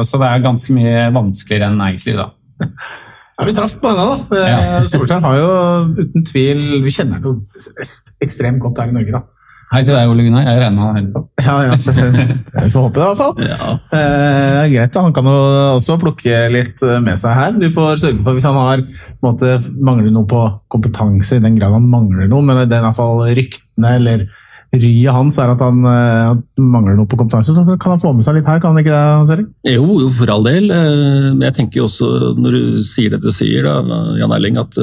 så 0.09 0.21
det 0.23 0.29
er 0.31 0.45
ganske 0.47 0.73
mye 0.73 1.09
vanskeligere 1.13 1.69
enn 1.69 1.81
næringsliv, 1.83 2.17
da. 2.17 2.29
Ja, 3.39 3.45
Vi 3.47 3.53
traff 3.55 3.75
på 3.79 3.91
denne, 3.91 4.07
da. 4.07 4.39
Eh, 4.39 4.53
Ja. 4.55 4.85
Solskjær 4.89 5.21
har 5.27 5.37
jo 5.39 5.51
uten 6.01 6.25
tvil 6.27 6.63
Vi 6.83 6.91
kjenner 6.95 7.21
ham 7.21 7.27
jo 7.29 7.35
ekstremt 8.25 8.63
godt 8.65 8.81
her 8.81 8.89
i 8.91 8.97
Norge, 8.97 9.13
da. 9.19 9.21
Hei 9.69 9.83
til 9.85 9.93
deg, 9.93 10.09
Ole 10.09 10.25
Gunnar. 10.25 10.47
Jeg 10.49 10.61
regner 10.63 10.77
med 10.79 10.85
han 10.87 10.97
hører 10.97 11.09
på. 11.13 11.23
Ja, 11.45 11.57
ja, 11.69 11.75
Vi 12.65 12.71
får 12.73 12.85
håpe 12.87 12.97
det, 12.97 13.05
i 13.05 13.09
hvert 13.11 13.21
fall. 13.21 13.35
Ja. 13.45 13.71
Eh, 13.99 14.63
greit. 14.73 14.97
Han 14.97 15.13
kan 15.17 15.29
jo 15.29 15.35
også 15.75 15.99
plukke 16.01 16.39
litt 16.55 16.85
eh, 16.89 16.97
med 17.05 17.21
seg 17.21 17.37
her. 17.37 17.57
Du 17.61 17.67
får 17.75 18.01
sørge 18.01 18.25
for 18.25 18.39
Hvis 18.39 18.49
han 18.49 18.57
har 18.57 18.83
måte, 19.25 19.59
mangler 19.77 20.09
noe 20.15 20.25
på 20.31 20.41
kompetanse, 20.73 21.37
i 21.37 21.45
den 21.45 21.61
grad 21.61 21.77
han 21.77 21.89
mangler 21.93 22.31
noe, 22.33 22.41
men 22.49 22.63
det 22.65 22.79
er 22.79 22.81
i 22.81 22.87
hvert 22.89 22.97
fall 23.03 23.27
ryktene 23.29 23.93
eller 24.01 24.25
ryet 24.69 25.13
hans 25.17 25.37
er 25.41 25.53
at 25.55 25.63
han 25.65 25.85
eh, 25.89 26.25
at 26.33 26.43
mangler 26.61 26.97
noe 26.97 27.09
på 27.09 27.17
kompetanse, 27.21 27.53
så 27.57 27.63
kan 27.81 27.93
han 27.95 28.03
få 28.03 28.15
med 28.17 28.25
seg 28.25 28.37
litt 28.41 28.49
her, 28.49 28.59
kan 28.65 28.73
han 28.75 28.83
ikke 28.83 28.93
det, 28.93 29.05
Hans 29.21 29.31
Erik? 29.37 29.53
Jo, 29.69 29.85
jo, 30.01 30.09
for 30.17 30.33
all 30.33 30.45
del. 30.49 30.73
eh, 30.73 31.29
Men 31.35 31.47
jeg 31.51 31.57
tenker 31.61 31.83
jo 31.83 31.87
også, 31.93 32.11
når 32.41 32.57
du 32.57 32.83
sier 32.89 33.13
det 33.17 33.21
du 33.25 33.31
sier, 33.37 33.65
da, 33.69 34.01
Jan 34.21 34.33
Erling, 34.37 34.61
at 34.65 34.81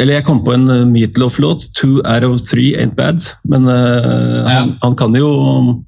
Eller 0.00 0.18
jeg 0.18 0.26
kom 0.26 0.40
på 0.44 0.54
en 0.56 0.68
eh, 0.72 0.84
Meatloaf-låt, 0.88 1.68
'Two 1.76 2.00
out 2.00 2.24
of 2.24 2.40
three 2.40 2.72
ain't 2.76 2.96
bad', 2.96 3.24
men 3.44 3.68
eh, 3.68 4.48
han, 4.48 4.76
han 4.82 4.96
kan 4.96 5.14
jo 5.16 5.82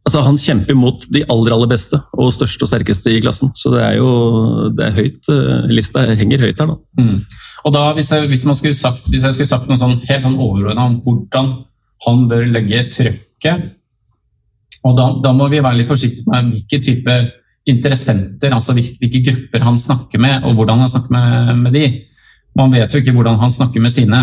Altså, 0.00 0.22
Han 0.24 0.38
kjemper 0.40 0.74
mot 0.74 1.04
de 1.12 1.20
aller 1.28 1.52
aller 1.52 1.68
beste 1.68 1.98
og 2.16 2.32
største 2.32 2.64
og 2.64 2.70
sterkeste 2.70 3.12
i 3.12 3.20
klassen, 3.20 3.50
så 3.54 3.70
det 3.74 3.82
er 3.84 3.98
jo 3.98 4.70
det 4.74 4.86
er 4.86 4.96
høyt, 4.96 5.28
eh, 5.28 5.66
lista 5.70 6.06
henger 6.16 6.40
høyt 6.40 6.62
her. 6.62 6.70
da. 6.72 6.76
Mm. 6.98 7.18
Og 7.68 7.74
da, 7.74 7.82
hvis 7.94 8.08
jeg, 8.10 8.26
hvis, 8.30 8.46
skulle 8.58 8.74
sagt, 8.74 9.04
hvis 9.12 9.26
jeg 9.28 9.36
skulle 9.36 9.50
sagt 9.50 9.68
noe 9.68 9.76
sånn 9.78 10.00
helt 10.08 10.24
sånn 10.24 10.40
overordna 10.40 10.88
om 10.88 10.96
hvordan 11.04 11.52
han 12.06 12.24
bør 12.30 12.48
legge 12.48 12.86
trøkket 12.96 13.68
og 14.88 14.96
da, 14.96 15.10
da, 15.20 15.32
må 15.36 15.48
vi 15.52 15.60
være 15.60 15.82
litt 15.82 15.90
forsiktige 15.90 16.30
med 16.30 16.54
hvilke 16.54 16.80
type 16.84 17.16
interessenter, 17.68 18.54
altså 18.56 18.72
hvilke 18.72 19.20
grupper 19.26 19.66
han 19.66 19.76
snakker 19.78 20.22
med, 20.22 20.46
og 20.48 20.56
hvordan 20.56 20.80
han 20.80 20.92
snakker 20.92 21.12
med, 21.12 21.50
med 21.66 21.76
de. 21.76 21.84
Man 22.58 22.72
vet 22.74 22.92
jo 22.92 23.02
ikke 23.02 23.14
hvordan 23.16 23.38
han 23.40 23.52
snakker 23.54 23.82
med 23.82 23.94
sine. 23.94 24.22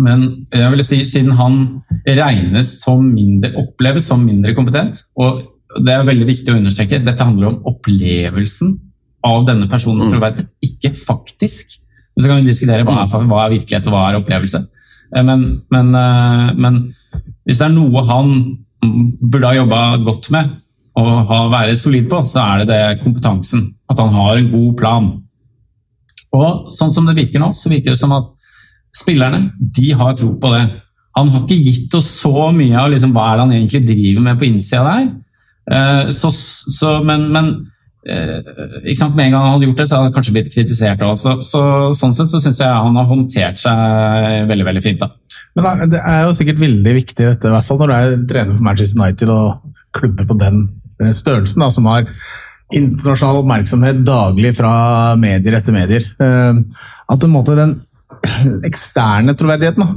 Men 0.00 0.26
jeg 0.54 0.72
vil 0.72 0.84
si, 0.86 1.00
siden 1.08 1.34
han 1.38 1.58
regnes 2.06 2.76
som 2.80 3.02
mindre, 3.04 3.52
oppleves 3.60 4.06
som 4.08 4.22
mindre 4.24 4.54
kompetent, 4.56 5.02
og 5.20 5.42
det 5.84 5.92
er 5.94 6.06
veldig 6.06 6.26
viktig 6.28 6.52
å 6.52 6.58
understreke, 6.58 7.02
dette 7.04 7.26
handler 7.26 7.52
om 7.52 7.68
opplevelsen 7.70 8.74
av 9.26 9.44
denne 9.46 9.68
personens 9.70 10.08
mm. 10.08 10.14
troverdighet, 10.14 10.54
ikke 10.64 10.92
faktisk. 10.96 11.76
Så 12.16 12.26
kan 12.26 12.40
vi 12.40 12.48
diskutere 12.48 12.84
hva 12.86 13.04
er, 13.04 13.28
hva 13.28 13.44
er 13.44 13.54
virkelighet 13.54 13.86
og 13.88 13.94
hva 13.94 14.06
er 14.08 14.18
opplevelse. 14.18 14.62
Eh, 15.14 15.24
men, 15.26 15.44
men, 15.72 15.92
eh, 15.96 16.50
men, 16.56 16.80
hvis 17.46 17.60
det 17.60 17.68
er 17.68 17.76
noe 17.76 18.04
han 18.08 18.34
burde 18.80 19.50
ha 19.50 19.58
jobba 19.58 19.80
godt 20.06 20.30
med 20.32 20.56
og 21.00 21.10
ha, 21.28 21.40
være 21.52 21.76
solid 21.78 22.08
på, 22.10 22.22
så 22.26 22.42
er 22.42 22.62
det, 22.64 22.68
det 22.72 23.02
kompetansen. 23.04 23.68
At 23.90 24.00
han 24.02 24.14
har 24.16 24.40
en 24.40 24.50
god 24.52 24.72
plan. 24.80 25.10
Og 26.36 26.70
sånn 26.74 26.92
som 26.94 27.08
det 27.08 27.16
virker 27.18 27.42
nå, 27.42 27.50
så 27.56 27.72
virker 27.72 27.94
det 27.94 28.00
som 28.00 28.14
at 28.16 28.30
spillerne 28.96 29.50
de 29.58 29.90
har 29.96 30.14
tro 30.18 30.34
på 30.40 30.52
det. 30.54 30.62
Han 31.18 31.32
har 31.34 31.42
ikke 31.42 31.64
gitt 31.66 31.96
oss 31.98 32.08
så 32.20 32.50
mye 32.54 32.78
av 32.78 32.92
liksom, 32.92 33.12
hva 33.14 33.30
er 33.30 33.36
det 33.38 33.46
han 33.46 33.56
egentlig 33.56 33.82
driver 33.88 34.26
med 34.28 34.38
på 34.38 34.46
innsida 34.46 34.84
der. 34.86 35.10
Eh, 35.70 36.10
så, 36.14 36.30
så, 36.30 36.98
men, 37.06 37.28
men 37.34 37.52
Eh, 38.00 38.38
ikke 38.88 38.96
sant? 38.96 39.16
Med 39.16 39.26
en 39.28 39.34
gang 39.34 39.42
han 39.44 39.54
hadde 39.54 39.66
gjort 39.68 39.80
det, 39.82 39.86
så 39.88 39.98
hadde 39.98 40.08
han 40.08 40.14
kanskje 40.14 40.34
blitt 40.36 40.52
kritisert 40.54 41.02
òg. 41.04 41.18
Så, 41.20 41.34
så, 41.44 41.62
sånn 41.96 42.14
sett 42.16 42.32
så 42.32 42.40
syns 42.40 42.60
jeg 42.62 42.84
han 42.86 42.96
har 42.96 43.08
håndtert 43.08 43.60
seg 43.60 44.46
veldig 44.48 44.68
veldig 44.70 44.84
fint. 44.86 45.02
da. 45.02 45.10
Men 45.58 45.92
Det 45.92 46.00
er 46.00 46.22
jo 46.24 46.36
sikkert 46.36 46.62
veldig 46.62 46.94
viktig, 46.96 47.26
dette, 47.26 47.50
i 47.50 47.54
hvert 47.54 47.68
fall 47.68 47.82
når 47.82 47.92
du 47.92 47.96
er 47.96 48.14
trener 48.30 48.56
for 48.56 48.68
Manchester 48.70 49.02
United 49.02 49.34
og 49.34 49.82
klubber 49.96 50.28
på 50.30 50.38
den 50.40 50.62
eh, 51.02 51.12
størrelsen, 51.16 51.66
da, 51.66 51.68
som 51.74 51.90
har 51.92 52.08
internasjonal 52.76 53.40
oppmerksomhet 53.42 54.04
daglig 54.06 54.54
fra 54.58 54.72
medier 55.20 55.58
etter 55.58 55.74
medier. 55.74 56.06
Eh, 56.20 56.60
at 57.10 57.26
måte 57.30 57.58
den 57.58 57.78
eksterne 58.68 59.34
troverdigheten 59.38 59.84
da, 59.84 59.90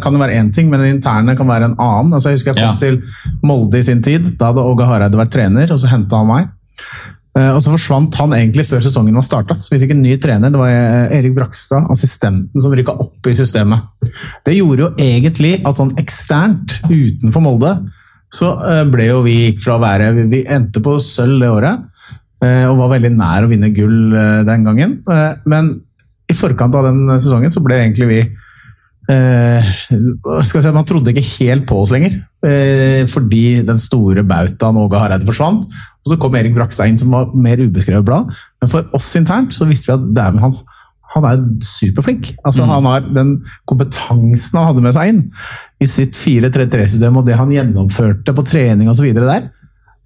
kan 0.00 0.14
jo 0.14 0.20
være 0.22 0.38
én 0.40 0.48
ting, 0.54 0.70
men 0.72 0.80
den 0.80 0.96
interne 0.96 1.36
kan 1.36 1.48
være 1.48 1.70
en 1.70 1.76
annen. 1.76 2.14
Altså, 2.16 2.30
jeg 2.30 2.40
husker 2.40 2.54
jeg 2.54 2.62
kom 2.62 2.72
ja. 2.72 2.80
til 2.80 3.42
Molde 3.44 3.82
i 3.82 3.84
sin 3.84 4.00
tid. 4.04 4.32
Da 4.40 4.48
hadde 4.48 4.64
Åge 4.64 4.86
Hareide 4.88 5.18
vært 5.20 5.34
trener, 5.34 5.74
og 5.74 5.80
så 5.82 5.90
henta 5.92 6.22
han 6.22 6.30
meg. 6.30 6.48
Eh, 7.32 7.48
og 7.54 7.62
Så 7.64 7.72
forsvant 7.72 8.16
han 8.20 8.34
egentlig 8.36 8.66
før 8.68 8.82
sesongen 8.84 9.16
var 9.16 9.24
starta, 9.24 9.56
så 9.56 9.72
vi 9.72 9.80
fikk 9.82 9.94
en 9.94 10.02
ny 10.04 10.18
trener. 10.20 10.52
Det 10.52 10.60
var 10.60 10.72
eh, 10.72 11.14
Erik 11.18 11.36
Brakstad, 11.36 11.88
assistenten, 11.92 12.60
som 12.60 12.74
rykka 12.76 12.96
opp 13.00 13.30
i 13.30 13.36
systemet. 13.36 13.88
Det 14.44 14.56
gjorde 14.58 14.84
jo 14.84 14.90
egentlig 15.00 15.54
at 15.64 15.80
sånn 15.80 15.94
eksternt, 16.00 16.80
utenfor 16.90 17.44
Molde, 17.44 17.72
så 18.32 18.52
eh, 18.68 18.82
ble 18.88 19.08
jo 19.08 19.22
vi 19.24 19.36
fra 19.60 19.76
å 19.76 19.82
være 19.82 20.26
Vi 20.32 20.44
endte 20.48 20.80
på 20.84 20.98
sølv 21.04 21.40
det 21.40 21.50
året, 21.52 21.88
og 22.42 22.78
var 22.80 22.88
veldig 22.96 23.12
nær 23.14 23.44
å 23.46 23.50
vinne 23.50 23.68
gull 23.70 24.14
den 24.42 24.64
gangen. 24.66 24.96
Men 25.46 25.68
i 26.26 26.34
forkant 26.34 26.74
av 26.74 26.88
den 26.88 27.12
sesongen 27.22 27.52
så 27.54 27.62
ble 27.62 27.76
egentlig 27.78 28.08
vi 28.08 28.18
Eh, 29.10 29.70
si, 30.46 30.60
man 30.70 30.86
trodde 30.86 31.10
ikke 31.10 31.24
helt 31.40 31.64
på 31.66 31.80
oss 31.82 31.90
lenger, 31.90 32.20
eh, 32.46 33.02
fordi 33.10 33.62
den 33.66 33.80
store 33.80 34.22
bautaen 34.22 34.78
Åge 34.78 35.00
Hareide 35.00 35.26
forsvant. 35.26 35.64
Og 36.02 36.10
Så 36.10 36.18
kom 36.18 36.34
Erik 36.34 36.54
Brakstad 36.54 36.88
inn, 36.88 36.98
som 36.98 37.10
var 37.10 37.34
mer 37.34 37.58
ubeskrevet 37.58 38.04
blad. 38.04 38.30
Men 38.60 38.70
for 38.70 38.86
oss 38.94 39.14
internt 39.16 39.54
så 39.54 39.66
visste 39.66 39.90
vi 39.90 39.98
at 39.98 40.14
det, 40.14 40.40
han, 40.40 40.54
han, 41.14 41.24
er 41.24 41.42
superflink. 41.62 42.32
Altså, 42.44 42.62
mm. 42.62 42.68
Han 42.68 42.84
har 42.90 43.00
den 43.00 43.32
kompetansen 43.66 44.58
han 44.58 44.70
hadde 44.70 44.86
med 44.86 44.94
seg 44.94 45.12
inn 45.12 45.22
i 45.82 45.86
sitt 45.90 46.14
4-3-3-system, 46.18 47.18
og 47.18 47.26
det 47.26 47.38
han 47.38 47.52
gjennomførte 47.54 48.34
på 48.34 48.46
trening 48.46 48.90
osv. 48.90 49.12
der. 49.14 49.50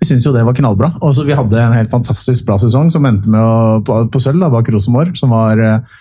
Vi 0.00 0.08
syntes 0.08 0.26
jo 0.28 0.34
det 0.34 0.44
var 0.44 0.56
knallbra. 0.56 0.92
Og 1.00 1.14
så 1.16 1.24
Vi 1.24 1.36
hadde 1.36 1.60
en 1.60 1.76
helt 1.76 1.92
fantastisk 1.92 2.46
bra 2.48 2.58
sesong 2.60 2.90
som 2.92 3.06
endte 3.08 3.32
med 3.32 3.40
å, 3.40 3.82
på, 3.86 4.02
på 4.12 4.22
sølv 4.22 4.48
bak 4.52 4.68
Rosenborg, 4.74 5.16
som 5.16 5.32
var 5.32 5.60
eh, 5.62 6.00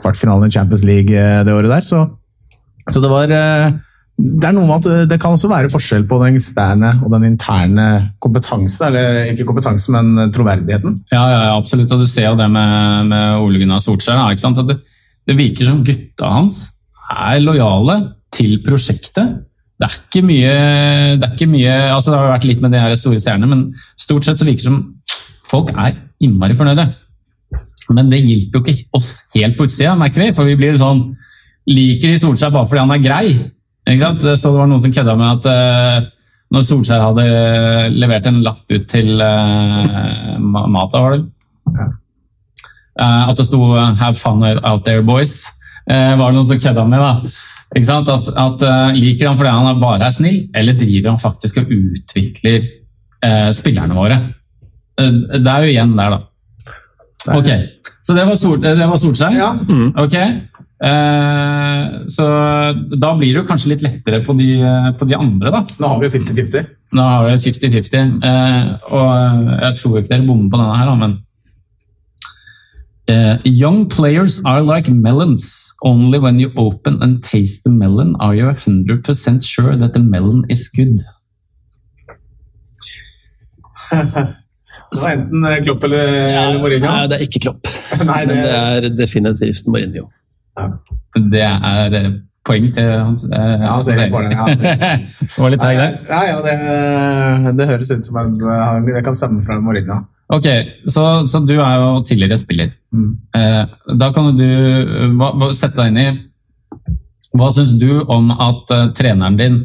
kvartfinalen 0.00 0.50
i 0.50 0.54
Champions 0.54 0.84
League 0.84 1.28
det 1.46 1.54
året 1.54 1.72
der. 1.72 1.86
Så 1.86 2.06
så 2.90 3.00
det 3.02 3.10
var 3.12 3.30
eh, 3.34 3.72
det 4.20 4.48
er 4.50 4.52
noe 4.52 4.68
med 4.68 4.84
at 4.84 5.08
det 5.08 5.16
kan 5.20 5.32
også 5.32 5.48
være 5.48 5.70
forskjell 5.72 6.04
på 6.08 6.18
den 6.20 6.36
eksterne 6.36 6.90
og 7.00 7.12
den 7.14 7.30
interne 7.30 7.86
kompetansen. 8.20 8.90
Eller 8.90 9.30
ikke 9.30 9.46
kompetansen, 9.48 9.96
men 9.96 10.32
troverdigheten. 10.34 10.98
Ja, 11.12 11.22
ja 11.32 11.54
absolutt. 11.54 11.92
Og 11.94 12.04
du 12.04 12.08
ser 12.10 12.28
jo 12.28 12.38
det 12.40 12.50
med, 12.52 13.08
med 13.08 13.40
Ole 13.40 13.62
Gunnar 13.62 13.80
Solskjær. 13.80 14.20
Det, 14.68 14.76
det, 15.24 15.38
virker 15.38 15.70
som 15.70 15.80
gutta 15.86 16.34
hans 16.34 16.60
er 17.10 17.40
lojale 17.40 17.96
til 18.34 18.58
prosjektet. 18.66 19.38
Det 19.80 19.88
er 19.88 19.94
ikke 19.96 20.20
mye 20.28 20.54
Det, 21.16 21.24
er 21.24 21.36
ikke 21.36 21.48
mye, 21.48 21.74
altså 21.94 22.12
det 22.12 22.18
har 22.20 22.34
vært 22.34 22.48
litt 22.50 22.60
med 22.60 22.74
de 22.74 22.82
her 22.82 22.94
store 23.00 23.20
stjernene, 23.22 23.48
men 23.48 23.62
stort 24.00 24.26
sett 24.26 24.40
så 24.40 24.44
virker 24.44 24.60
det 24.60 24.68
som 24.68 24.82
folk 25.50 25.72
er 25.72 25.96
innmari 26.20 26.56
fornøyde. 26.58 26.84
Men 27.96 28.10
det 28.12 28.20
hjelper 28.20 28.60
jo 28.60 28.62
ikke 28.62 28.98
oss 28.98 29.08
helt 29.34 29.56
på 29.56 29.66
utsida, 29.66 29.96
merker 29.98 30.22
vi. 30.22 30.34
For 30.36 30.46
vi 30.46 30.58
blir 30.58 30.76
sånn 30.78 31.00
liker 31.70 32.12
de 32.12 32.18
Solskjær 32.20 32.52
bare 32.54 32.68
fordi 32.68 32.82
han 32.84 32.94
er 32.94 33.02
grei. 33.02 33.26
Så 33.90 34.52
det 34.52 34.58
var 34.58 34.68
noen 34.70 34.82
som 34.82 34.92
kødda 34.94 35.16
med 35.18 35.40
at 35.40 35.48
uh, 35.50 36.08
når 36.54 36.66
Solskjær 36.66 37.06
hadde 37.08 37.24
levert 37.96 38.28
en 38.28 38.42
lapp 38.44 38.70
ut 38.70 38.84
til 38.90 39.16
uh, 39.16 40.36
Mata, 40.38 41.00
var 41.00 41.16
det 41.16 41.24
uh, 43.00 43.30
At 43.30 43.40
det 43.40 43.48
sto 43.48 43.62
'Have 43.74 44.14
fun 44.20 44.44
out 44.44 44.84
there, 44.84 45.02
boys', 45.02 45.48
var 45.88 46.28
det 46.28 46.36
noen 46.36 46.46
som 46.46 46.60
kødda 46.60 46.84
med. 46.84 46.98
da. 46.98 47.32
At, 47.70 48.30
at 48.34 48.62
Liker 48.96 49.28
han 49.28 49.36
fordi 49.38 49.50
han 49.54 49.78
bare 49.78 50.08
er 50.08 50.14
snill, 50.14 50.40
eller 50.58 50.74
driver 50.74 51.12
han 51.12 51.20
faktisk 51.22 51.60
og 51.62 51.70
utvikler 51.70 52.64
spillerne 53.54 53.94
våre? 53.94 54.16
det 54.98 55.46
er 55.46 55.62
jo 55.64 55.70
igjen 55.70 55.92
der, 55.94 56.16
da. 56.16 56.74
Ok, 57.36 57.50
Så 58.02 58.16
det 58.16 58.24
var, 58.26 58.34
Sol, 58.40 58.58
det 58.64 58.74
var 58.80 58.98
Solskjær? 58.98 59.36
Ja. 59.38 59.52
Mm. 59.68 59.92
Ok, 60.02 60.16
Eh, 60.80 62.08
så 62.08 62.26
da 62.96 63.10
blir 63.18 63.34
det 63.34 63.42
jo 63.42 63.48
kanskje 63.48 63.74
litt 63.74 63.82
lettere 63.84 64.22
på 64.24 64.32
de, 64.38 64.48
på 64.96 65.08
de 65.08 65.16
andre, 65.18 65.52
da. 65.52 65.64
Nå 65.76 65.90
har 65.92 66.00
vi 66.00 66.08
jo 66.08 66.14
50-50. 66.14 66.70
Nå 66.96 67.08
har 67.08 67.26
vi 67.26 67.34
50-50. 67.44 68.14
Eh, 68.30 68.70
og 68.88 69.50
jeg 69.60 69.80
tror 69.82 69.98
ikke 70.00 70.12
dere 70.14 70.24
bommer 70.28 70.48
på 70.48 70.62
denne 70.62 70.78
her, 70.80 70.88
da, 70.88 70.94
men 71.02 71.18
uh, 73.10 73.38
Young 73.44 73.88
players 73.88 74.40
are 74.44 74.62
like 74.62 74.88
melons. 74.88 75.74
Only 75.82 76.18
when 76.18 76.38
you 76.40 76.52
open 76.56 77.02
and 77.02 77.22
taste 77.22 77.64
the 77.64 77.70
melon 77.70 78.16
are 78.20 78.34
you 78.34 78.44
100% 78.44 79.44
sure 79.44 79.76
that 79.76 79.92
the 79.92 80.00
melon 80.00 80.44
is 80.48 80.68
good. 80.68 81.00
Det 83.90 85.00
var 85.02 85.10
enten 85.10 85.64
Klopp 85.64 85.84
eller, 85.84 86.06
ja, 86.28 86.58
Mourinho? 86.58 86.86
Nei, 86.86 87.06
det 87.10 87.16
er 87.18 87.26
ikke 87.26 87.40
Klopp. 87.42 87.70
Nei, 88.10 88.24
det... 88.26 88.34
Men 88.34 88.44
det 88.44 88.56
er 88.56 88.88
definitivt 88.98 89.66
Mourinho. 89.66 90.06
Det 91.32 91.42
er 91.42 91.96
eh, 91.98 92.10
poeng 92.46 92.68
til 92.74 92.90
hans 92.90 93.24
eh, 93.24 93.56
Ja, 93.56 93.72
han 93.72 93.84
ser 93.86 94.00
poeng. 94.12 94.30
det. 94.30 94.38
Ja. 94.38 94.94
det 95.34 95.42
var 95.42 95.54
litt 95.54 95.62
teit 95.64 95.80
der. 95.80 95.98
Ja, 96.10 96.22
ja, 96.28 96.38
det, 96.46 96.56
det, 97.58 97.68
høres 97.72 97.92
ut 97.94 98.06
som 98.06 98.20
en, 98.22 98.38
det 98.86 99.04
kan 99.06 99.16
stemme 99.18 99.42
fra 99.46 99.58
Mourinho. 99.62 100.02
Ok, 100.30 100.46
så, 100.86 101.04
så, 101.28 101.40
du 101.42 101.56
er 101.58 101.76
jo 101.82 102.02
tidligere 102.06 102.38
spiller. 102.38 102.70
Mm. 102.94 103.14
Eh, 103.34 103.62
da 103.98 104.10
kan 104.14 104.30
du 104.38 104.46
hva, 105.18 105.50
sette 105.58 105.78
deg 105.80 105.90
inn 105.90 106.00
i 106.02 106.08
Hva 107.38 107.48
syns 107.54 107.76
du 107.78 108.00
om 108.10 108.30
at 108.34 108.72
uh, 108.74 108.88
treneren 108.98 109.38
din 109.38 109.58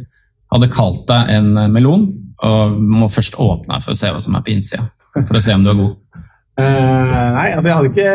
hadde 0.53 0.69
kalt 0.73 1.07
deg 1.09 1.31
en 1.33 1.47
melon, 1.73 2.03
og 2.45 2.75
må 2.77 3.07
først 3.09 3.39
åpne 3.41 3.73
deg 3.73 3.85
for 3.85 3.95
å 3.95 3.97
se 3.97 4.11
hva 4.13 4.21
som 4.21 4.37
er 4.37 4.43
på 4.45 4.53
innsida? 4.53 4.85
For 5.15 5.37
å 5.37 5.41
se 5.41 5.55
om 5.55 5.65
du 5.65 5.71
er 5.71 5.79
god. 5.79 5.95
Uh, 6.61 7.05
nei, 7.37 7.47
altså 7.55 7.71
jeg 7.71 7.77
hadde 7.79 7.89
ikke, 7.89 8.11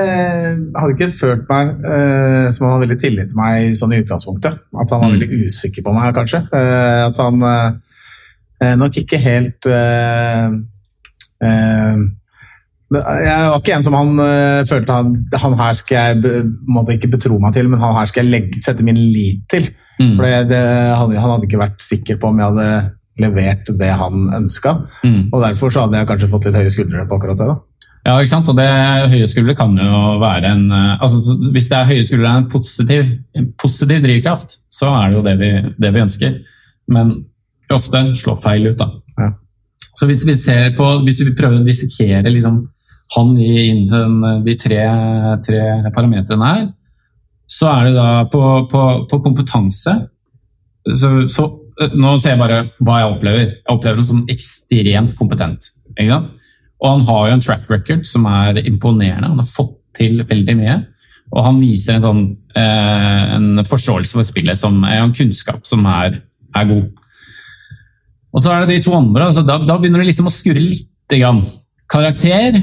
hadde 0.78 0.94
ikke 0.94 1.10
følt 1.18 1.50
meg 1.50 1.72
uh, 1.82 2.46
som 2.54 2.66
han 2.66 2.76
hadde 2.76 2.84
veldig 2.86 3.00
tillit 3.02 3.32
til 3.32 3.42
meg 3.42 3.74
sånn 3.78 3.96
i 3.96 4.00
utgangspunktet. 4.04 4.62
At 4.70 4.94
han 4.94 5.02
var 5.02 5.10
mm. 5.10 5.18
veldig 5.18 5.50
usikker 5.50 5.86
på 5.86 5.94
meg, 5.98 6.14
kanskje. 6.18 6.44
At 7.10 7.22
han 7.22 7.42
nok 8.78 9.02
ikke 9.02 9.18
helt 9.22 9.66
Jeg 12.90 13.50
var 13.52 13.60
ikke 13.60 13.74
en 13.76 13.84
som 13.86 13.94
han 13.94 14.16
følte 14.66 14.94
han, 14.96 15.12
han 15.38 15.52
her 15.60 15.76
skal 15.78 16.08
jeg 16.10 16.40
måtte 16.66 16.96
ikke 16.96 17.12
betro 17.12 17.36
meg 17.38 17.54
til, 17.54 17.68
men 17.70 17.78
han 17.78 17.94
her 17.94 18.08
skal 18.10 18.24
jeg 18.24 18.32
legge, 18.32 18.62
sette 18.64 18.82
min 18.82 18.98
lit 18.98 19.44
til. 19.52 19.68
Mm. 20.00 20.16
For 20.16 20.24
det, 20.24 20.32
det, 20.50 20.62
han, 20.96 21.12
han, 21.14 21.34
hadde 21.34 21.46
ikke 21.46 21.60
vært 21.60 21.84
sikker 21.84 22.18
på 22.18 22.32
om 22.32 22.40
jeg 22.40 22.50
hadde 22.50 22.68
levert 23.20 23.68
det 23.78 23.90
han 24.00 24.28
ønska. 24.40 24.76
Mm. 25.04 25.28
Og 25.28 25.42
derfor 25.44 25.72
så 25.72 25.84
hadde 25.84 26.00
jeg 26.00 26.08
kanskje 26.08 26.30
fått 26.32 26.48
litt 26.48 26.58
høye 26.58 26.72
skuldre 26.72 27.04
på 27.08 27.18
akkurat 27.18 27.40
det. 27.40 27.50
da. 27.50 27.58
Ja, 28.08 28.14
ikke 28.16 28.32
sant? 28.32 28.48
og 28.48 28.56
det, 28.56 28.68
høye 29.12 29.28
skuldre 29.28 29.54
kan 29.58 29.74
jo 29.76 29.98
være 30.22 30.54
en 30.54 30.70
eh, 30.72 31.02
altså 31.04 31.34
Hvis 31.52 31.66
det 31.68 31.76
er 31.76 31.90
høye 31.90 32.06
skuldre 32.08 32.30
er 32.30 32.38
en 32.40 32.48
positiv, 32.48 33.10
en 33.36 33.50
positiv 33.60 34.06
drivkraft, 34.06 34.56
så 34.72 34.94
er 35.02 35.10
det 35.10 35.18
jo 35.18 35.26
det 35.26 35.36
vi, 35.42 35.50
det 35.84 35.92
vi 35.92 36.04
ønsker. 36.06 36.38
Men 36.90 37.12
ofte 37.70 38.02
slår 38.18 38.40
feil 38.40 38.70
ut, 38.70 38.80
da. 38.80 38.88
Ja. 39.20 39.34
Så 40.00 40.08
hvis 40.08 40.24
vi 40.24 40.34
ser 40.38 40.72
på, 40.78 40.86
hvis 41.04 41.20
vi 41.26 41.36
prøver 41.36 41.60
å 41.60 41.66
dissekere 41.66 42.32
liksom, 42.32 42.62
han 43.16 43.32
innen 43.38 44.44
de 44.44 44.54
tre, 44.60 44.82
tre 45.46 45.62
parametrene 45.94 46.50
her, 46.52 46.68
så 47.50 47.70
er 47.72 47.88
det 47.88 47.94
da 47.96 48.10
på, 48.30 48.42
på, 48.70 48.82
på 49.10 49.18
kompetanse 49.24 49.96
så, 50.94 51.08
så, 51.28 51.46
eh, 51.82 51.96
Nå 51.98 52.14
ser 52.22 52.36
jeg 52.36 52.40
bare 52.40 52.60
hva 52.78 53.00
jeg 53.00 53.14
opplever. 53.16 53.48
Jeg 53.56 53.74
opplever 53.74 53.98
ham 53.98 54.06
som 54.06 54.22
ekstremt 54.30 55.16
kompetent. 55.18 55.72
Og 56.80 56.86
han 56.86 57.02
har 57.08 57.26
jo 57.26 57.34
en 57.34 57.42
track 57.44 57.66
record 57.72 58.06
som 58.08 58.24
er 58.30 58.62
imponerende. 58.62 59.28
Han 59.28 59.42
har 59.42 59.50
fått 59.50 59.76
til 59.98 60.22
veldig 60.28 60.56
mye. 60.56 60.78
Og 61.30 61.44
han 61.46 61.60
viser 61.62 61.96
en, 61.98 62.04
sånn, 62.04 62.22
eh, 62.58 63.34
en 63.36 63.64
forståelse 63.66 64.16
for 64.16 64.26
spillet, 64.26 64.58
som 64.58 64.80
er 64.86 65.02
en 65.02 65.14
kunnskap 65.14 65.66
som 65.68 65.84
er, 65.86 66.20
er 66.56 66.70
god. 66.70 66.88
Og 68.30 68.42
så 68.42 68.54
er 68.54 68.64
det 68.64 68.76
de 68.78 68.84
to 68.86 68.94
andre. 68.96 69.28
Altså, 69.30 69.44
da, 69.46 69.58
da, 69.62 69.76
begynner 69.78 70.02
det 70.02 70.10
liksom 70.10 70.30
å 70.30 70.34
skurre 70.34 70.62
lite 70.62 71.20
grann. 71.20 71.44
Karakter. 71.90 72.58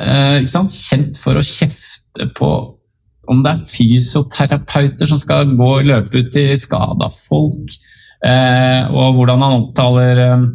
Eh, 0.00 0.46
Kjent 0.48 1.18
for 1.20 1.38
å 1.38 1.44
kjefte 1.44 2.30
på 2.36 2.50
om 3.30 3.42
det 3.44 3.52
er 3.52 3.68
fysioterapeuter 3.68 5.06
som 5.06 5.20
skal 5.20 5.52
gå 5.54 5.68
og 5.76 5.86
løpe 5.86 6.18
ut 6.18 6.32
til 6.34 6.56
skada 6.58 7.10
folk. 7.14 7.76
Eh, 8.26 8.88
og 8.90 9.16
hvordan 9.16 9.44
han 9.44 9.56
omtaler 9.60 10.24
eh, 10.26 10.50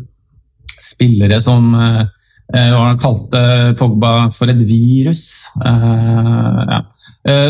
spillere 0.76 1.42
som 1.42 1.74
Hva 2.46 2.82
han 2.92 3.00
kalte 3.02 3.40
Pogba 3.74 4.28
for 4.30 4.52
et 4.52 4.60
virus. 4.70 5.48
Ja. 5.66 6.78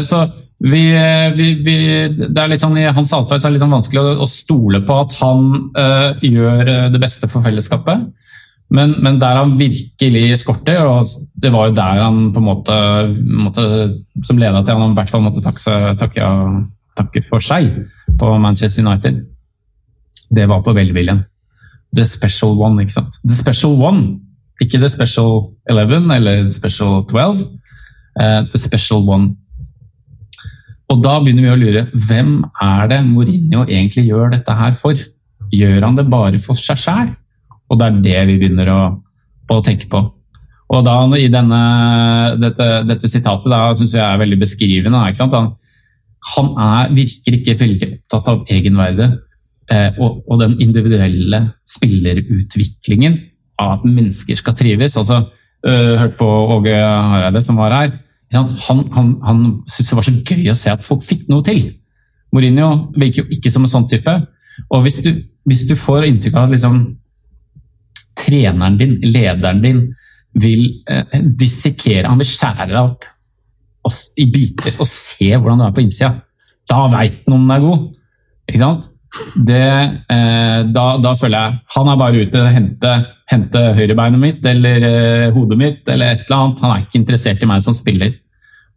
så 0.08 0.22
vi, 0.64 0.86
vi, 1.36 1.48
vi, 1.66 1.76
det 2.16 2.39
er 2.39 2.54
litt 2.54 2.64
sånn, 2.64 2.78
I 2.80 2.86
hans 2.96 3.12
atferd 3.12 3.41
er 3.41 3.43
det 3.43 3.58
litt 3.58 3.66
sånn 3.66 3.76
vanskelig 3.76 4.00
å, 4.00 4.14
å, 4.24 4.30
stole 4.32 4.80
på 4.88 5.00
at 5.02 5.18
han 5.20 5.50
gjør 6.24 6.72
det 6.93 7.02
beste 7.04 7.28
for 7.28 7.43
fellesskapet. 7.43 8.08
Men, 8.74 8.95
men, 9.03 9.20
der 9.22 9.38
han 9.38 9.53
virkelig 9.59 10.39
skorter, 10.41 10.82
og 10.89 11.05
det 11.41 11.51
var 11.53 11.70
jo 11.70 11.76
der 11.78 12.01
han 12.01 12.32
på 12.34 12.41
en 12.41 12.47
måte, 12.47 12.78
måte 13.45 13.66
som 14.26 14.39
leda 14.41 14.63
til 14.63 14.80
han 14.80 14.95
i 14.95 14.97
hvert 14.97 15.11
fall 15.13 15.22
måtte 15.22 15.43
takke, 15.45 15.93
takke, 16.01 16.30
takke, 16.97 17.24
for 17.28 17.45
seg 17.45 17.70
på 18.18 18.32
Manchester 18.41 18.82
United, 18.86 19.22
det 20.34 20.47
var 20.49 20.63
på 20.66 20.74
velviljen. 20.74 21.22
The 21.95 22.07
special 22.09 22.57
one, 22.57 22.82
ikke 22.82 22.97
sant. 22.97 23.20
The 23.24 23.38
special 23.38 23.78
one, 23.78 24.20
ikke 24.61 24.82
the 24.82 24.89
special 24.89 25.53
eleven 25.70 26.09
eller 26.11 26.43
the 26.47 26.53
special 26.53 27.05
twelve. 27.05 27.45
Uh, 28.16 28.47
the 28.49 28.57
special 28.57 29.05
one. 29.07 29.36
Og 30.89 31.01
da 31.03 31.18
begynner 31.20 31.45
vi 31.45 31.53
å 31.53 31.59
lure 31.59 31.86
hvem 32.07 32.38
er 32.61 32.89
det 32.91 33.01
Mourinho 33.07 33.66
egentlig 33.66 34.05
gjør 34.07 34.34
dette 34.36 34.55
her 34.55 34.76
for? 34.80 34.97
Gjør 35.53 35.84
han 35.84 35.97
det 35.97 36.05
bare 36.09 36.39
for 36.41 36.57
seg 36.59 36.80
sjæl? 36.82 37.13
Og 37.70 37.80
det 37.80 37.88
er 37.88 38.01
det 38.05 38.20
vi 38.30 38.38
begynner 38.41 38.72
å, 38.72 38.82
å 39.51 39.61
tenke 39.66 39.89
på. 39.91 40.01
Og 40.74 40.82
da 40.86 40.95
i 41.20 41.28
denne, 41.30 41.61
dette, 42.41 42.68
dette 42.89 43.09
sitatet 43.09 43.51
da, 43.53 43.68
synes 43.78 43.93
jeg 43.93 44.03
er 44.05 44.22
veldig 44.22 44.39
beskrivende. 44.41 45.03
Han, 45.22 45.51
han 46.34 46.49
er, 46.66 46.95
virker 46.95 47.38
ikke 47.38 47.57
veldig 47.59 47.91
opptatt 47.91 48.32
av 48.34 48.51
egenverdet 48.51 49.11
eh, 49.72 49.91
og, 49.99 50.24
og, 50.26 50.39
den 50.41 50.57
individuelle 50.63 51.41
spillerutviklingen 51.70 53.20
av 53.61 53.78
at 53.78 53.86
mennesker 53.88 54.41
skal 54.41 54.57
trives. 54.57 54.97
Altså, 54.97 55.22
øh, 55.68 55.93
Hørte 56.01 56.18
på 56.18 56.32
Åge 56.57 56.76
Hareide 56.82 57.45
som 57.45 57.61
var 57.61 57.78
her. 57.78 57.95
Han, 58.34 58.55
han, 58.66 59.16
han 59.24 59.41
syntes 59.70 59.91
det 59.91 59.99
var 59.99 60.07
så 60.07 60.18
gøy 60.18 60.49
å 60.49 60.57
se 60.57 60.74
at 60.74 60.84
folk 60.84 61.05
fikk 61.05 61.28
noe 61.32 61.45
til. 61.45 61.61
Mourinho 62.34 62.89
virker 62.97 63.24
jo 63.24 63.38
ikke 63.38 63.53
som 63.53 63.63
en 63.63 63.72
sånn 63.72 63.89
type. 63.91 64.16
Og 64.74 64.82
hvis 64.84 65.03
du, 65.05 65.13
hvis 65.47 65.68
du 65.70 65.76
får 65.80 66.07
inntrykk 66.09 66.36
av 66.36 66.49
at 66.49 66.55
liksom, 66.55 66.80
treneren 68.26 68.80
din, 68.80 68.98
lederen 69.04 69.62
din, 69.64 69.84
vil 70.36 70.66
eh, 70.92 71.22
dissekere 71.40 72.10
Han 72.10 72.20
vil 72.20 72.28
skjære 72.28 72.68
deg 72.68 72.80
opp 72.82 73.06
og, 73.86 73.94
i 74.20 74.26
biter 74.28 74.82
og 74.82 74.90
se 74.90 75.30
hvordan 75.32 75.62
du 75.62 75.66
er 75.68 75.76
på 75.76 75.84
innsida. 75.84 76.12
Da 76.68 76.88
veit 76.92 77.22
han 77.24 77.38
om 77.38 77.46
den 77.46 77.54
er 77.54 77.64
god. 77.64 77.84
Ikke 78.50 78.62
sant? 78.62 78.90
Det, 79.48 79.68
eh, 80.12 80.62
da, 80.76 80.86
da, 81.00 81.14
føler 81.16 81.38
jeg 81.38 81.60
Han 81.78 81.88
er 81.88 82.00
bare 82.02 82.24
ute 82.26 82.42
og 82.42 82.50
hente, 82.52 82.96
hente 83.32 83.62
høyrebeinet 83.78 84.20
mitt 84.20 84.50
eller 84.50 84.88
eh, 84.90 85.30
hodet 85.36 85.60
mitt 85.62 85.92
eller 85.92 86.12
et 86.12 86.26
eller 86.26 86.42
annet. 86.42 86.64
Han 86.66 86.74
er 86.74 86.84
ikke 86.84 87.02
interessert 87.04 87.46
i 87.46 87.50
meg 87.50 87.64
som 87.64 87.78
spiller. 87.78 88.18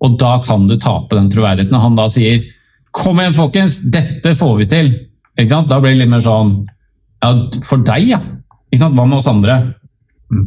Og 0.05 0.15
da 0.21 0.37
kan 0.45 0.69
du 0.69 0.77
tape 0.79 1.17
den 1.17 1.31
troverdigheten. 1.33 1.75
Og 1.75 1.85
han 1.89 1.99
da 1.99 2.07
sier 2.13 2.45
'Kom 2.93 3.19
igjen, 3.21 3.35
folkens! 3.37 3.83
Dette 3.85 4.35
får 4.35 4.57
vi 4.59 4.67
til!' 4.67 4.93
Ikke 5.39 5.51
sant? 5.51 5.69
Da 5.69 5.79
blir 5.81 5.93
det 5.93 6.03
litt 6.03 6.11
mer 6.11 6.25
sånn 6.25 6.67
Ja, 7.23 7.33
for 7.67 7.83
deg, 7.83 8.09
ja. 8.15 8.21
Hva 8.77 8.91
med 8.93 9.19
oss 9.19 9.31
andre? 9.31 9.59
Mm. 10.33 10.47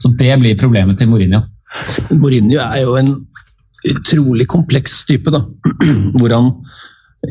Så 0.00 0.12
det 0.16 0.32
blir 0.40 0.58
problemet 0.60 0.98
til 0.98 1.10
Mourinho. 1.10 1.42
Mourinho 2.16 2.60
er 2.62 2.82
jo 2.84 2.96
en 2.98 3.12
utrolig 3.90 4.46
kompleks 4.48 5.04
type, 5.08 5.32
da. 5.32 5.42
Hvor 6.18 6.34
han 6.36 6.50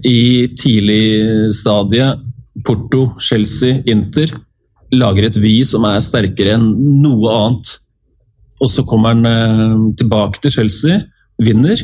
i 0.05 0.53
tidlig 0.59 1.53
stadie, 1.57 2.11
Porto, 2.65 3.15
Chelsea, 3.23 3.81
Inter, 3.89 4.35
lager 4.93 5.29
et 5.29 5.37
vi 5.41 5.59
som 5.65 5.85
er 5.89 6.01
sterkere 6.05 6.57
enn 6.57 6.67
noe 7.01 7.35
annet. 7.35 7.77
Og 8.59 8.69
så 8.71 8.83
kommer 8.87 9.15
han 9.15 9.29
eh, 9.29 9.77
tilbake 10.01 10.41
til 10.43 10.53
Chelsea, 10.57 10.99
vinner. 11.41 11.79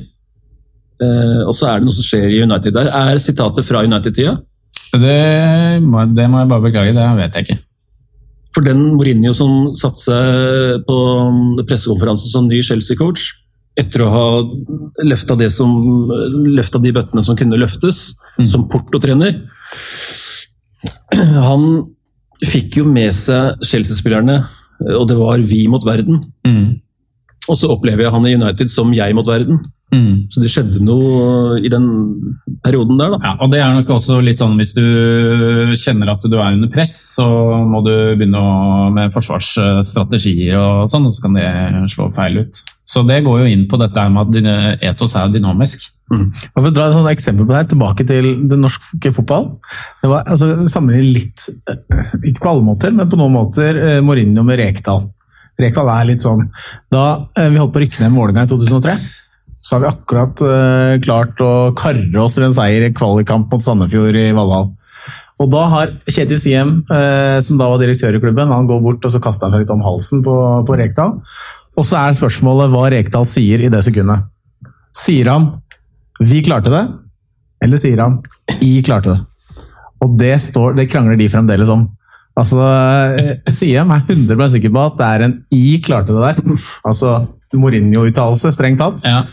Eh, 1.01 1.41
og 1.45 1.53
så 1.55 1.69
er 1.69 1.79
det 1.79 1.87
noe 1.87 1.97
som 1.97 2.05
skjer 2.05 2.27
i 2.29 2.41
United 2.43 2.75
der. 2.75 2.91
Er 2.91 3.21
sitatet 3.23 3.67
fra 3.67 3.83
United-tida? 3.85 4.35
Det, 4.95 5.15
det, 6.15 6.27
må 6.29 6.41
jeg 6.41 6.51
bare 6.51 6.63
beklage, 6.63 6.95
det 6.95 7.07
vet 7.19 7.37
jeg 7.37 7.47
ikke. 7.47 7.61
For 8.55 8.63
den 8.63 8.85
Mourinho 8.95 9.33
som 9.35 9.73
satte 9.75 9.99
seg 9.99 10.85
på 10.87 10.97
pressekonferansen 11.67 12.31
som 12.31 12.47
ny 12.47 12.61
Chelsea-coach, 12.63 13.33
etter 13.75 14.05
å 14.05 14.11
ha 14.13 14.27
løfta 15.03 15.35
som 15.51 15.73
løfta 16.55 16.79
de 16.79 16.93
bøttene 16.95 17.25
som 17.27 17.35
kunne 17.35 17.59
løftes, 17.59 18.13
mm. 18.39 18.45
som 18.47 18.69
Porto-trener 18.71 19.35
Han 21.49 21.83
fikk 22.45 22.79
jo 22.79 22.85
med 22.87 23.11
seg 23.15 23.59
Chelsea-spillerne, 23.65 24.39
og 24.95 25.05
det 25.09 25.19
var 25.19 25.43
vi 25.43 25.65
mot 25.71 25.83
verden. 25.87 26.21
Mm. 26.47 26.79
Og 27.51 27.59
så 27.59 27.69
opplever 27.71 28.05
jeg 28.05 28.13
han 28.15 28.27
i 28.27 28.35
United 28.37 28.71
som 28.71 28.91
jeg 28.95 29.15
mot 29.17 29.27
verden. 29.27 29.59
Mm. 29.95 30.27
Så 30.33 30.43
det 30.43 30.51
skjedde 30.51 30.83
noe 30.83 31.59
i 31.63 31.71
den 31.71 31.87
perioden 32.65 32.99
der, 32.99 33.15
da. 33.15 33.19
Ja, 33.23 33.33
og 33.39 33.53
det 33.53 33.61
er 33.63 33.73
nok 33.75 33.95
også 33.95 34.19
litt 34.23 34.41
sånn 34.43 34.57
hvis 34.59 34.75
du 34.75 34.85
kjenner 35.79 36.13
at 36.15 36.25
du 36.25 36.35
er 36.35 36.51
under 36.51 36.71
press, 36.71 36.95
så 37.15 37.25
må 37.63 37.81
du 37.85 37.93
begynne 38.17 38.41
å, 38.41 38.53
med 38.95 39.13
forsvarsstrategier 39.15 40.59
og 40.59 40.91
sånn, 40.91 41.07
og 41.07 41.15
så 41.15 41.25
kan 41.25 41.39
det 41.39 41.49
slå 41.93 42.09
feil 42.15 42.43
ut. 42.43 42.63
Så 42.85 43.01
det 43.07 43.23
går 43.25 43.41
jo 43.41 43.51
inn 43.51 43.65
på 43.69 43.79
dette 43.81 44.07
med 44.13 44.37
at 44.37 44.81
etos 44.91 45.15
er 45.17 45.33
dynamisk. 45.33 45.89
Mm. 46.13 46.27
For 46.53 46.69
å 46.69 46.73
dra 46.73 46.91
et 46.91 47.11
eksempel 47.15 47.47
på 47.47 47.55
det, 47.55 47.63
tilbake 47.71 48.05
til 48.05 48.27
den 48.51 48.61
norske 48.61 49.11
fotball. 49.15 49.55
Det 50.03 50.11
var 50.11 50.27
altså, 50.29 50.51
Sammenlignet 50.69 51.15
litt, 51.15 51.45
eh, 51.71 52.15
ikke 52.29 52.43
på 52.43 52.51
alle 52.51 52.65
måter, 52.67 52.93
men 52.93 53.09
på 53.09 53.17
noen 53.19 53.33
måter, 53.33 53.81
eh, 53.81 54.01
Mourinho 54.05 54.45
med 54.45 54.61
Rekdal. 54.61 55.07
Rekdal 55.55 55.87
er 55.87 56.07
litt 56.09 56.19
sånn 56.19 56.49
Da 56.91 57.27
eh, 57.39 57.47
vi 57.47 57.59
holdt 57.61 57.71
på 57.71 57.79
å 57.79 57.83
rykke 57.85 58.01
ned 58.03 58.11
Vålerenga 58.11 58.43
i 58.43 58.49
2003 58.51 58.95
så 59.65 59.75
har 59.75 59.81
vi 59.81 59.89
akkurat 59.89 60.41
uh, 60.45 60.95
klart 61.01 61.39
å 61.41 61.51
karre 61.77 62.21
oss 62.21 62.37
til 62.37 62.45
en 62.45 62.53
seier 62.53 62.85
i 62.85 62.93
kvalikkamp 62.93 63.49
mot 63.49 63.63
Sandefjord 63.63 64.17
i 64.19 64.27
Valhall. 64.37 64.69
Og 65.41 65.49
da 65.51 65.63
har 65.71 65.93
Kjetil 66.05 66.39
Siem, 66.39 66.75
uh, 66.91 67.41
som 67.43 67.57
da 67.59 67.71
var 67.71 67.81
direktør 67.81 68.15
i 68.15 68.21
klubben, 68.21 68.53
han 68.53 68.69
går 68.69 68.83
bort 68.85 69.07
og 69.07 69.11
så 69.11 69.21
kaster 69.23 69.49
han 69.49 69.55
seg 69.55 69.65
litt 69.65 69.73
om 69.73 69.81
halsen 69.83 70.21
på, 70.25 70.35
på 70.67 70.77
Rekdal. 70.79 71.17
Og 71.75 71.87
så 71.87 71.97
er 71.99 72.15
spørsmålet 72.15 72.71
hva 72.71 72.85
Rekdal 72.93 73.25
sier 73.27 73.65
i 73.65 73.71
det 73.73 73.81
sekundet. 73.87 74.29
Sier 74.95 75.27
han 75.33 75.49
'vi 76.21 76.39
klarte 76.45 76.71
det', 76.71 76.87
eller 77.65 77.81
sier 77.81 77.99
han 77.99 78.21
'i 78.61 78.79
klarte 78.85 79.11
det'? 79.11 79.25
Og 80.05 80.13
det, 80.19 80.37
står, 80.45 80.77
det 80.77 80.87
krangler 80.91 81.17
de 81.17 81.27
fremdeles 81.27 81.67
om. 81.67 81.89
Altså, 82.37 82.61
eh, 83.17 83.51
Siem 83.51 83.91
er 83.91 84.05
100 84.07 84.53
sikker 84.53 84.71
på 84.71 84.85
at 84.85 84.97
det 84.99 85.09
er 85.09 85.25
en 85.25 85.35
'i 85.51 85.81
klarte 85.81 86.13
det' 86.13 86.21
der. 86.21 86.55
Altså 86.85 87.27
Mourinho-uttalelse, 87.55 88.51
strengt 88.53 88.79
tatt. 88.79 89.03
Ja. 89.03 89.23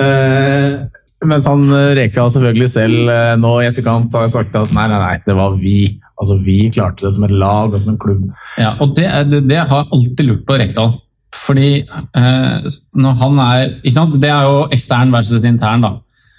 Uh, 0.00 0.88
mens 1.28 1.46
han 1.46 1.62
eh, 1.70 1.92
Reka 1.94 2.24
selvfølgelig 2.34 2.68
selv 2.72 3.10
uh, 3.12 3.34
nå 3.38 3.52
i 3.60 3.68
etterkant 3.68 4.14
har 4.16 4.30
sagt 4.32 4.56
at 4.58 4.72
nei, 4.74 4.88
nei, 4.90 4.98
nei, 4.98 5.16
det 5.26 5.36
var 5.38 5.54
vi. 5.60 5.76
Altså 6.18 6.38
Vi 6.42 6.56
klarte 6.74 7.06
det 7.06 7.12
som 7.14 7.26
et 7.26 7.34
lag 7.34 7.72
og 7.72 7.82
som 7.82 7.92
en 7.92 8.00
klubb. 8.02 8.24
Ja, 8.58 8.74
og 8.82 8.96
Det, 8.96 9.06
det, 9.48 9.60
har 9.70 9.90
alltid 9.92 10.24
lurt 10.26 10.46
på 10.48 10.58
Rekdal. 10.58 10.96
Fordi 11.32 11.68
eh, 11.82 12.72
når 13.04 13.14
han 13.22 13.38
er 13.42 13.60
ikke 13.80 13.96
sant? 13.96 14.18
Det 14.22 14.30
er 14.30 14.48
jo 14.50 14.64
ekstern 14.74 15.14
versus 15.14 15.46
intern, 15.48 15.86
da. 15.86 15.92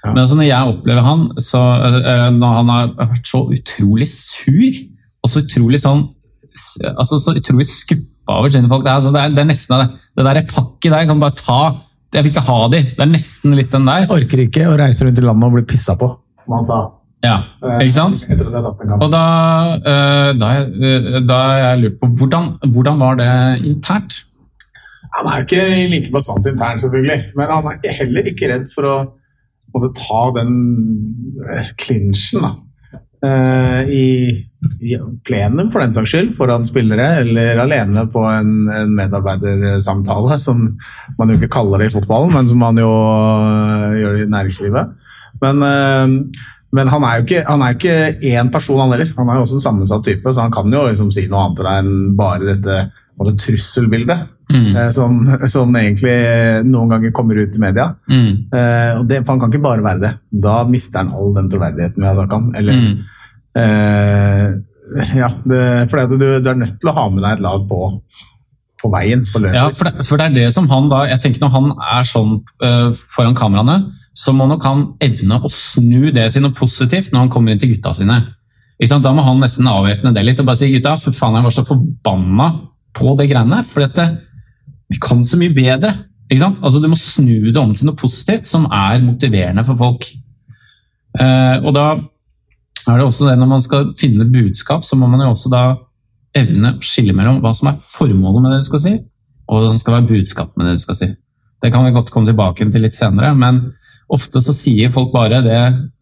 Ja. 0.04 0.12
Men 0.12 0.22
altså 0.26 0.38
når 0.38 0.50
jeg 0.50 0.74
opplever 0.74 1.08
han, 1.08 1.24
så 1.42 1.62
når 2.36 2.56
han 2.58 2.72
har 2.74 2.92
vært 3.00 3.30
så 3.32 3.46
utrolig 3.56 4.08
sur 4.12 4.82
og 5.24 5.32
så 5.32 5.44
utrolig 5.46 5.80
sånn 5.80 6.04
altså 6.92 7.20
så 7.22 7.34
utrolig 7.38 7.66
skuffa 7.70 8.38
over 8.38 8.52
folk. 8.52 8.84
Det 8.86 8.92
altså, 8.92 9.12
det 9.16 9.22
er, 9.22 9.34
det 9.34 9.44
er 9.44 9.50
nesten 9.50 9.80
det, 9.80 9.88
det 10.18 10.26
der 10.28 10.42
pakket 10.52 10.92
der 10.92 11.08
kan 11.10 11.24
bare 11.24 11.40
ta 11.40 11.62
jeg 12.14 12.24
vil 12.24 12.32
ikke 12.32 12.46
ha 12.48 12.58
de. 12.74 12.82
Det 12.94 13.06
er 13.06 13.10
nesten 13.10 13.56
litt 13.58 13.72
den 13.74 13.88
der. 13.90 14.10
Orker 14.14 14.44
ikke 14.44 14.68
å 14.70 14.76
reise 14.80 15.08
rundt 15.08 15.22
i 15.22 15.26
landet 15.26 15.48
og 15.48 15.56
bli 15.58 15.66
pissa 15.74 15.96
på, 16.00 16.10
som 16.42 16.58
han 16.58 16.68
sa. 16.68 16.82
Ja, 17.24 17.38
ikke 17.80 17.96
sant? 17.96 18.26
Og 18.28 19.06
da, 19.14 19.24
eh, 19.80 20.30
da, 20.36 20.50
eh, 20.60 21.20
da 21.24 21.40
jeg 21.62 21.80
lurt 21.80 22.00
på 22.02 22.10
hvordan, 22.20 22.50
hvordan 22.74 23.00
var 23.00 23.16
det 23.22 23.30
internt? 23.64 24.26
Han 25.14 25.30
er 25.30 25.40
jo 25.40 25.46
ikke 25.48 25.90
like 25.94 26.12
bastant 26.12 26.50
internt, 26.50 26.84
selvfølgelig. 26.84 27.20
Men 27.38 27.54
han 27.54 27.70
er 27.72 27.98
heller 28.02 28.28
ikke 28.28 28.50
redd 28.52 28.68
for 28.74 28.90
å 28.90 28.98
måtte 29.74 29.94
ta 30.02 30.24
den 30.36 30.54
klinsjen. 31.80 32.42
da, 32.42 32.52
eh, 32.52 32.73
i, 33.24 34.08
i 34.84 34.98
plenum, 35.24 35.70
for 35.72 35.84
den 35.84 35.94
saks 35.96 36.12
skyld, 36.12 36.32
foran 36.38 36.66
spillere, 36.68 37.22
eller 37.22 37.62
alene 37.64 38.06
på 38.12 38.24
en, 38.28 38.56
en 38.68 38.96
medarbeidersamtale, 38.98 40.40
som 40.44 40.66
man 41.20 41.32
jo 41.32 41.38
ikke 41.40 41.52
kaller 41.56 41.84
det 41.84 41.92
i 41.92 41.94
fotballen, 41.96 42.34
men 42.36 42.50
som 42.50 42.60
man 42.64 42.82
jo 42.82 42.90
øh, 42.90 43.94
gjør 44.00 44.18
det 44.18 44.26
i 44.26 44.34
næringslivet. 44.34 45.14
Men, 45.44 45.64
øh, 45.70 46.18
men 46.74 46.92
han 46.92 47.08
er 47.08 47.16
jo 47.16 47.28
ikke, 47.28 47.46
han 47.48 47.64
er 47.64 47.78
ikke 47.78 47.96
én 48.34 48.52
person, 48.52 48.82
han 48.82 48.96
heller. 48.96 49.14
Han 49.18 49.30
er 49.30 49.40
jo 49.40 49.46
også 49.48 49.60
en 49.60 49.68
sammensatt 49.68 50.06
type, 50.08 50.34
så 50.34 50.48
han 50.48 50.52
kan 50.52 50.74
jo 50.74 50.88
liksom 50.90 51.12
si 51.14 51.28
noe 51.30 51.46
annet 51.46 51.62
til 51.62 51.70
deg 51.70 51.84
enn 51.84 52.20
bare 52.20 52.52
dette 52.52 52.78
det 53.24 53.38
trusselbildet. 53.40 54.24
Mm. 54.54 54.76
Eh, 54.78 54.90
som, 54.94 55.18
som, 55.50 55.76
egentlig 55.76 56.14
noen 56.68 56.92
ganger 56.94 57.14
kommer 57.16 57.40
ut 57.42 57.56
i 57.58 57.62
media. 57.64 57.88
Mm. 58.10 58.30
Eh, 58.54 58.92
og 59.00 59.08
det, 59.10 59.24
for 59.24 59.34
han 59.34 59.42
kan 59.42 59.54
ikke 59.54 59.66
bare 59.66 59.86
være 59.86 60.04
det. 60.04 60.12
Da 60.46 60.60
mister 60.70 61.02
han 61.02 61.16
all 61.16 61.34
den 61.38 61.50
troverdigheten 61.52 62.04
vi 62.04 62.10
har 62.10 62.20
snakka 62.20 62.40
om. 62.40 62.52
Eller, 62.60 62.84
mm. 62.84 62.94
eh, 63.64 64.46
ja, 65.24 65.32
det, 65.46 65.64
fordi 65.90 66.06
at 66.06 66.14
du, 66.14 66.28
du, 66.44 66.52
er 66.52 66.62
nødt 66.62 66.78
til 66.80 66.92
å 66.92 66.96
ha 67.00 67.08
med 67.10 67.24
deg 67.24 67.38
et 67.38 67.44
lag 67.48 67.66
på, 67.70 67.82
på 68.84 68.94
veien. 68.94 69.26
På 69.26 69.42
ja, 69.48 69.66
for 69.74 69.90
det, 69.90 70.08
for 70.08 70.22
det, 70.22 70.30
er 70.30 70.38
det 70.38 70.54
som 70.56 70.70
han 70.70 70.90
da 70.92 71.06
Jeg 71.08 71.22
tenker 71.24 71.46
Når 71.46 71.54
han 71.54 71.70
er 71.96 72.08
sånn 72.08 72.34
uh, 72.62 72.92
foran 73.16 73.38
kameraene, 73.38 73.80
så 74.14 74.36
må 74.36 74.46
nok 74.50 74.66
han 74.68 74.84
evne 75.02 75.40
å 75.42 75.50
snu 75.50 76.12
det 76.14 76.28
til 76.36 76.44
noe 76.46 76.54
positivt 76.58 77.14
når 77.14 77.26
han 77.26 77.34
kommer 77.34 77.54
inn 77.54 77.62
til 77.62 77.74
gutta 77.74 77.96
sine. 77.98 78.20
Da 78.84 79.14
må 79.16 79.24
han 79.24 79.40
nesten 79.42 79.70
avvæpne 79.70 80.12
det 80.14 80.26
litt 80.28 80.42
og 80.44 80.50
bare 80.50 80.60
si 80.60 80.70
gutta, 80.74 80.98
for 81.02 81.16
faen 81.16 81.40
jeg 81.40 81.46
var 81.46 81.56
så 81.56 81.64
forbanna 81.66 82.50
på 82.94 83.16
det 83.18 83.30
greiene. 83.32 83.62
For 83.66 83.86
dette, 83.86 84.06
vi 84.94 85.02
kan 85.02 85.24
så 85.26 85.40
mye 85.42 85.54
bedre. 85.56 85.94
Ikke 86.30 86.44
sant? 86.44 86.62
Altså, 86.64 86.82
du 86.82 86.90
må 86.92 86.98
snu 87.00 87.50
det 87.50 87.60
om 87.60 87.74
til 87.76 87.90
noe 87.90 88.00
positivt 88.00 88.50
som 88.50 88.68
er 88.72 89.02
motiverende 89.04 89.66
for 89.68 89.80
folk. 89.80 90.08
Uh, 91.20 91.62
og 91.62 91.74
da 91.76 91.88
er 92.90 93.00
det 93.00 93.06
også 93.06 93.30
det 93.30 93.38
når 93.40 93.50
man 93.50 93.64
skal 93.64 93.92
finne 94.00 94.30
budskap, 94.32 94.86
så 94.86 94.98
må 95.00 95.08
man 95.10 95.24
jo 95.24 95.32
også 95.34 95.52
da 95.54 95.64
evne 96.38 96.74
å 96.74 96.84
skille 96.84 97.14
mellom 97.16 97.42
hva 97.44 97.54
som 97.56 97.70
er 97.70 97.78
formålet 97.78 98.42
med 98.44 98.56
det 98.56 98.64
du 98.64 98.70
skal 98.72 98.82
si, 98.84 98.94
og 99.46 99.60
hva 99.60 99.70
som 99.70 99.82
skal 99.82 99.98
være 100.00 100.10
budskapet 100.10 100.58
med 100.58 100.70
det 100.70 100.80
du 100.80 100.84
skal 100.84 101.00
si. 101.00 101.10
Det 101.64 101.72
kan 101.72 101.86
vi 101.86 101.94
godt 101.96 102.12
komme 102.12 102.28
tilbake 102.28 102.66
til 102.68 102.84
litt 102.84 102.98
senere, 102.98 103.32
men 103.38 103.62
ofte 104.14 104.42
så 104.44 104.56
sier 104.56 104.92
folk 104.94 105.14
bare 105.14 105.40
det 105.46 105.60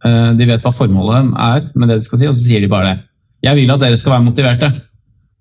uh, 0.08 0.32
De 0.36 0.48
vet 0.50 0.64
hva 0.64 0.74
formålet 0.74 1.36
er 1.38 1.68
med 1.76 1.92
det 1.92 2.02
de 2.02 2.08
skal 2.08 2.22
si, 2.22 2.30
og 2.32 2.38
så 2.38 2.48
sier 2.48 2.64
de 2.64 2.72
bare 2.72 2.94
det. 2.94 3.04
Jeg 3.46 3.58
vil 3.58 3.74
at 3.74 3.82
dere 3.82 4.00
skal 4.00 4.16
være 4.16 4.26
motiverte, 4.30 4.72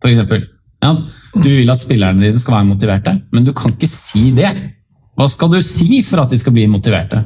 f.eks. 0.01 0.47
Ja, 0.81 0.95
du 1.35 1.51
vil 1.61 1.71
at 1.71 1.83
spillerne 1.83 2.25
dine 2.25 2.41
skal 2.43 2.59
være 2.59 2.69
motiverte, 2.73 3.15
men 3.33 3.47
du 3.47 3.53
kan 3.57 3.75
ikke 3.75 3.91
si 3.91 4.31
det. 4.35 4.51
Hva 5.19 5.29
skal 5.31 5.53
du 5.53 5.61
si 5.65 6.01
for 6.07 6.25
at 6.25 6.33
de 6.33 6.39
skal 6.41 6.55
bli 6.57 6.67
motiverte? 6.71 7.23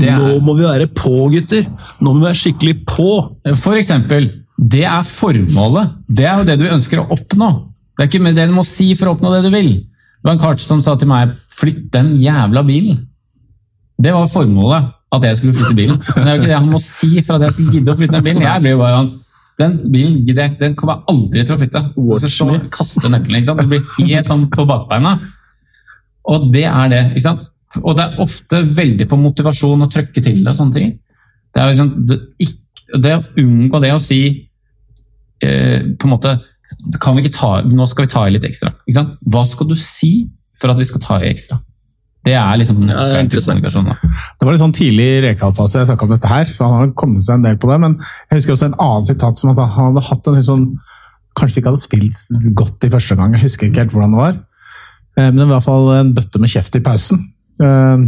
Er... 0.00 0.16
Nå 0.16 0.38
må 0.44 0.54
vi 0.58 0.66
være 0.66 0.88
på, 0.94 1.28
gutter! 1.32 1.66
Nå 2.00 2.12
må 2.12 2.22
vi 2.22 2.28
være 2.28 2.40
skikkelig 2.40 2.76
på! 2.88 3.08
For 3.60 3.78
eksempel, 3.78 4.30
det 4.56 4.84
er 4.86 5.06
formålet. 5.06 5.96
Det 6.08 6.28
er 6.30 6.40
jo 6.40 6.48
det 6.48 6.58
du 6.60 6.68
ønsker 6.70 7.02
å 7.02 7.08
oppnå. 7.14 7.50
Det 7.94 8.04
er 8.04 8.10
ikke 8.10 8.34
det 8.34 8.48
du 8.50 8.54
må 8.56 8.64
si 8.66 8.92
for 8.98 9.10
å 9.10 9.16
oppnå 9.16 9.34
det 9.34 9.42
du 9.46 9.50
vil. 9.54 9.72
Det 9.84 10.30
var 10.30 10.36
en 10.38 10.44
kart 10.44 10.62
som 10.64 10.80
sa 10.82 10.94
til 10.96 11.10
meg 11.10 11.34
'flytt 11.52 11.90
den 11.92 12.14
jævla 12.16 12.62
bilen'. 12.64 13.02
Det 14.00 14.12
var 14.14 14.30
formålet, 14.30 14.88
at 15.12 15.26
jeg 15.28 15.36
skulle 15.36 15.54
flytte 15.54 15.76
bilen. 15.76 15.98
Men 16.16 16.24
det 16.24 16.30
er 16.30 16.34
jo 16.34 16.40
ikke 16.40 16.52
det 16.52 16.58
han 16.58 16.72
må 16.72 16.80
si 16.82 17.10
for 17.22 17.36
at 17.36 17.42
jeg 17.46 17.52
skal 17.56 17.74
gidde 17.74 17.92
å 17.92 17.98
flytte 17.98 18.16
den 18.16 18.24
bilen. 18.24 18.42
Jeg 18.42 18.62
blir 18.64 18.74
jo 18.74 18.80
bare 18.80 19.02
den 19.60 19.74
bilen 19.92 20.16
den 20.58 20.74
kommer 20.74 20.96
jeg 20.96 21.04
aldri 21.12 21.44
til 21.44 21.54
å 21.54 21.58
flytte. 21.60 21.82
Og 22.00 22.18
så 22.18 22.28
kaster 22.30 22.68
kaste 22.74 23.10
nøkkelen. 23.12 23.40
ikke 23.40 23.50
sant? 23.52 23.62
Det 23.62 23.70
blir 23.70 24.08
helt 24.08 24.30
sånn 24.30 24.46
på 24.50 24.66
bakbeina. 24.66 25.14
Og 26.32 26.48
det 26.54 26.64
er 26.70 26.88
det. 26.90 27.02
ikke 27.12 27.26
sant? 27.28 27.44
Og 27.82 27.96
det 27.98 28.04
er 28.04 28.22
ofte 28.22 28.62
veldig 28.76 29.06
på 29.10 29.18
motivasjon 29.18 29.86
å 29.86 29.90
trykke 29.90 30.22
til 30.24 30.42
og 30.46 30.58
sånne 30.58 30.78
ting. 30.78 30.92
Det 31.54 31.62
er 31.62 31.70
liksom, 31.70 31.92
det, 32.08 32.18
det 33.04 33.14
å 33.18 33.24
unngå 33.44 33.80
det 33.82 33.92
å 33.94 34.02
si 34.02 34.20
eh, 35.42 35.80
på 35.94 36.08
en 36.08 36.14
måte 36.14 36.34
kan 37.00 37.14
vi 37.14 37.22
ikke 37.22 37.36
ta, 37.36 37.50
Nå 37.70 37.86
skal 37.86 38.06
vi 38.06 38.12
ta 38.12 38.24
i 38.26 38.32
litt 38.34 38.46
ekstra. 38.48 38.72
ikke 38.84 38.98
sant? 38.98 39.14
Hva 39.22 39.44
skal 39.46 39.70
du 39.70 39.76
si 39.78 40.12
for 40.60 40.72
at 40.72 40.80
vi 40.80 40.88
skal 40.88 41.02
ta 41.04 41.20
i 41.22 41.30
ekstra? 41.30 41.60
Det 42.24 42.32
er 42.40 42.56
liksom 42.56 42.86
ja, 42.88 43.02
det, 43.10 43.18
er 43.20 43.26
det 43.28 44.46
var 44.46 44.54
litt 44.54 44.62
sånn 44.62 44.74
tidlig 44.76 45.04
i 45.04 45.20
Rekdal-fase 45.26 45.82
jeg 45.82 45.90
snakka 45.90 46.06
om 46.06 46.12
dette 46.14 46.30
her, 46.30 46.48
så 46.48 46.64
han 46.70 46.78
har 46.78 46.94
kommet 46.96 47.26
seg 47.26 47.36
en 47.36 47.44
del 47.44 47.58
på 47.60 47.68
det. 47.68 47.76
Men 47.82 47.98
jeg 48.00 48.38
husker 48.38 48.54
også 48.54 48.70
en 48.70 48.78
annen 48.80 49.08
sitat 49.08 49.40
som 49.40 49.52
at 49.52 49.60
han 49.60 49.74
hadde 49.76 50.06
hatt 50.08 50.30
en 50.30 50.38
litt 50.40 50.48
sånn 50.50 50.66
Kanskje 51.34 51.58
ikke 51.58 51.72
hadde 51.72 51.82
spilt 51.82 52.18
godt 52.54 52.84
i 52.86 52.92
første 52.92 53.16
gang, 53.18 53.32
jeg 53.34 53.48
husker 53.48 53.66
ikke 53.66 53.80
helt 53.82 53.94
hvordan 53.96 54.12
det 54.14 54.20
var. 54.20 54.36
Eh, 55.18 55.32
men 55.32 55.40
det 55.40 55.46
var 55.48 55.48
i 55.48 55.54
hvert 55.56 55.66
fall 55.66 55.88
en 55.96 56.12
bøtte 56.14 56.38
med 56.38 56.52
kjeft 56.52 56.78
i 56.78 56.82
pausen. 56.84 57.24
Eh, 57.58 58.04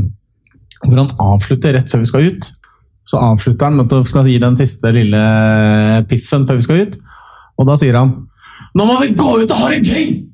hvor 0.85 1.01
han 1.01 1.11
avslutter 1.33 1.75
rett 1.75 1.91
før 1.91 2.05
vi 2.05 2.11
skal 2.13 2.29
ut. 2.31 2.47
Så 3.07 3.19
avslutter 3.19 3.67
han 3.67 3.81
med 3.81 3.95
å 3.95 4.05
skal 4.07 4.31
gi 4.31 4.39
den 4.43 4.55
siste 4.59 4.95
lille 4.95 5.25
piffen 6.11 6.47
før 6.47 6.61
vi 6.61 6.69
skal 6.69 6.85
ut. 6.87 6.97
Og 7.59 7.67
da 7.67 7.77
sier 7.81 7.99
han 7.99 8.15
Nå 8.77 8.87
må 8.89 8.97
vi 9.01 9.11
gå 9.17 9.35
ut 9.43 9.51
og 9.51 9.59
ha 9.59 9.73
det 9.75 9.83
gøy! 9.85 10.26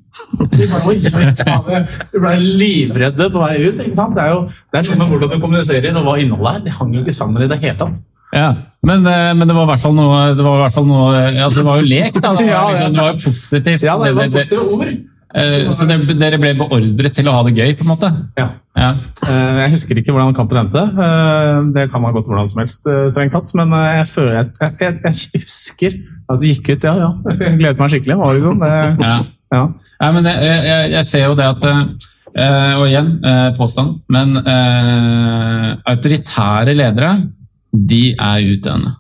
De 0.53 2.21
ble 2.21 2.33
livredde 2.41 3.29
på 3.33 3.43
vei 3.43 3.55
ut. 3.67 3.81
ikke 3.81 3.97
sant? 3.97 4.17
Det 4.17 4.25
er 4.25 4.35
jo 4.35 4.43
det 4.47 4.81
er 4.81 4.89
noe 4.91 4.99
med 5.03 5.13
hvordan 5.15 5.33
du 5.33 5.45
kommuniserer 5.45 6.01
og 6.01 6.09
hva 6.09 6.17
innholdet 6.21 6.57
er. 6.59 6.65
Det 6.67 6.79
hang 6.79 6.97
jo 6.97 7.05
ikke 7.05 7.17
sammen 7.17 7.45
i 7.45 7.51
det 7.51 7.61
hele 7.63 7.79
tatt. 7.81 8.03
Ja, 8.33 8.53
men, 8.81 9.07
eh, 9.07 9.31
men, 9.37 9.45
det 9.45 9.55
var 9.55 9.67
i 9.67 9.71
hvert 9.75 9.83
fall 9.83 9.93
noe 9.93 10.21
Det 10.33 10.45
var, 10.45 10.63
noe, 10.89 11.17
altså 11.37 11.61
det 11.61 11.67
var 11.67 11.81
jo 11.83 11.89
lek, 11.89 12.15
da. 12.17 12.31
Det 12.39 12.47
var, 12.53 12.71
liksom, 12.73 12.95
det 12.95 13.03
var 13.03 13.11
jo 13.11 13.25
positivt. 13.27 13.85
Ja, 13.85 13.97
det 14.01 14.13
var 14.17 14.31
positive 14.33 14.77
ord. 14.77 14.93
Eh, 15.33 15.69
så 15.77 15.89
det, 15.89 15.99
dere 16.21 16.41
ble 16.41 16.55
beordret 16.61 17.15
til 17.17 17.29
å 17.29 17.37
ha 17.37 17.45
det 17.47 17.55
gøy, 17.57 17.75
på 17.77 17.85
en 17.85 17.91
måte? 17.93 18.11
Ja. 18.41 18.49
ja. 18.77 18.89
Eh, 19.29 19.61
jeg 19.63 19.75
husker 19.77 20.01
ikke 20.01 20.17
hvordan 20.17 20.37
kampen 20.37 20.63
endte. 20.65 20.87
Det 21.77 21.87
kan 21.93 22.09
ha 22.09 22.15
gått 22.17 22.33
hvordan 22.33 22.49
som 22.53 22.65
helst, 22.65 22.89
strengt 22.89 23.37
tatt. 23.37 23.53
Men 23.61 23.77
jeg, 23.77 24.09
føler, 24.15 24.35
jeg, 24.41 24.75
jeg, 24.81 24.99
jeg, 25.05 25.45
husker 25.45 26.01
at 26.33 26.41
det 26.41 26.55
gikk 26.55 26.73
ut. 26.73 26.89
Ja, 26.89 26.97
ja. 27.05 27.13
Jeg 27.37 27.57
gledet 27.61 27.85
meg 27.85 27.97
skikkelig. 27.97 28.21
Var 28.25 28.37
det 28.39 28.45
sånn? 28.49 28.65
Det, 28.65 28.75
ja. 29.05 29.17
ja. 29.59 29.65
Ja, 30.03 30.11
men 30.11 30.27
jeg, 30.27 30.39
jeg, 30.67 30.91
jeg, 30.97 31.07
ser 31.07 31.29
jo 31.29 31.37
det 31.39 31.47
at 31.47 31.65
uh, 31.69 32.81
Og 32.81 32.89
igjen, 32.89 33.13
uh, 33.23 33.53
påstand, 33.55 34.01
men 34.11 34.35
uh, 34.41 35.69
autoritære 35.93 36.75
ledere, 36.75 37.13
de 37.73 38.03
er 38.17 38.49
utdøende. 38.57 38.97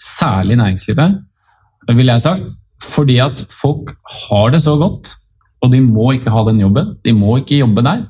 Særlig 0.00 0.58
næringslivet, 0.60 1.16
ville 1.90 2.12
jeg 2.12 2.24
sagt. 2.24 2.54
Fordi 2.84 3.16
at 3.24 3.42
folk 3.50 3.94
har 4.28 4.52
det 4.52 4.60
så 4.62 4.76
godt, 4.78 5.16
og 5.64 5.72
de 5.72 5.80
må 5.82 6.12
ikke 6.14 6.30
ha 6.30 6.44
den 6.46 6.60
jobben. 6.60 6.94
De 7.04 7.14
må 7.16 7.38
ikke 7.40 7.62
jobbe 7.62 7.82
der. 7.82 8.04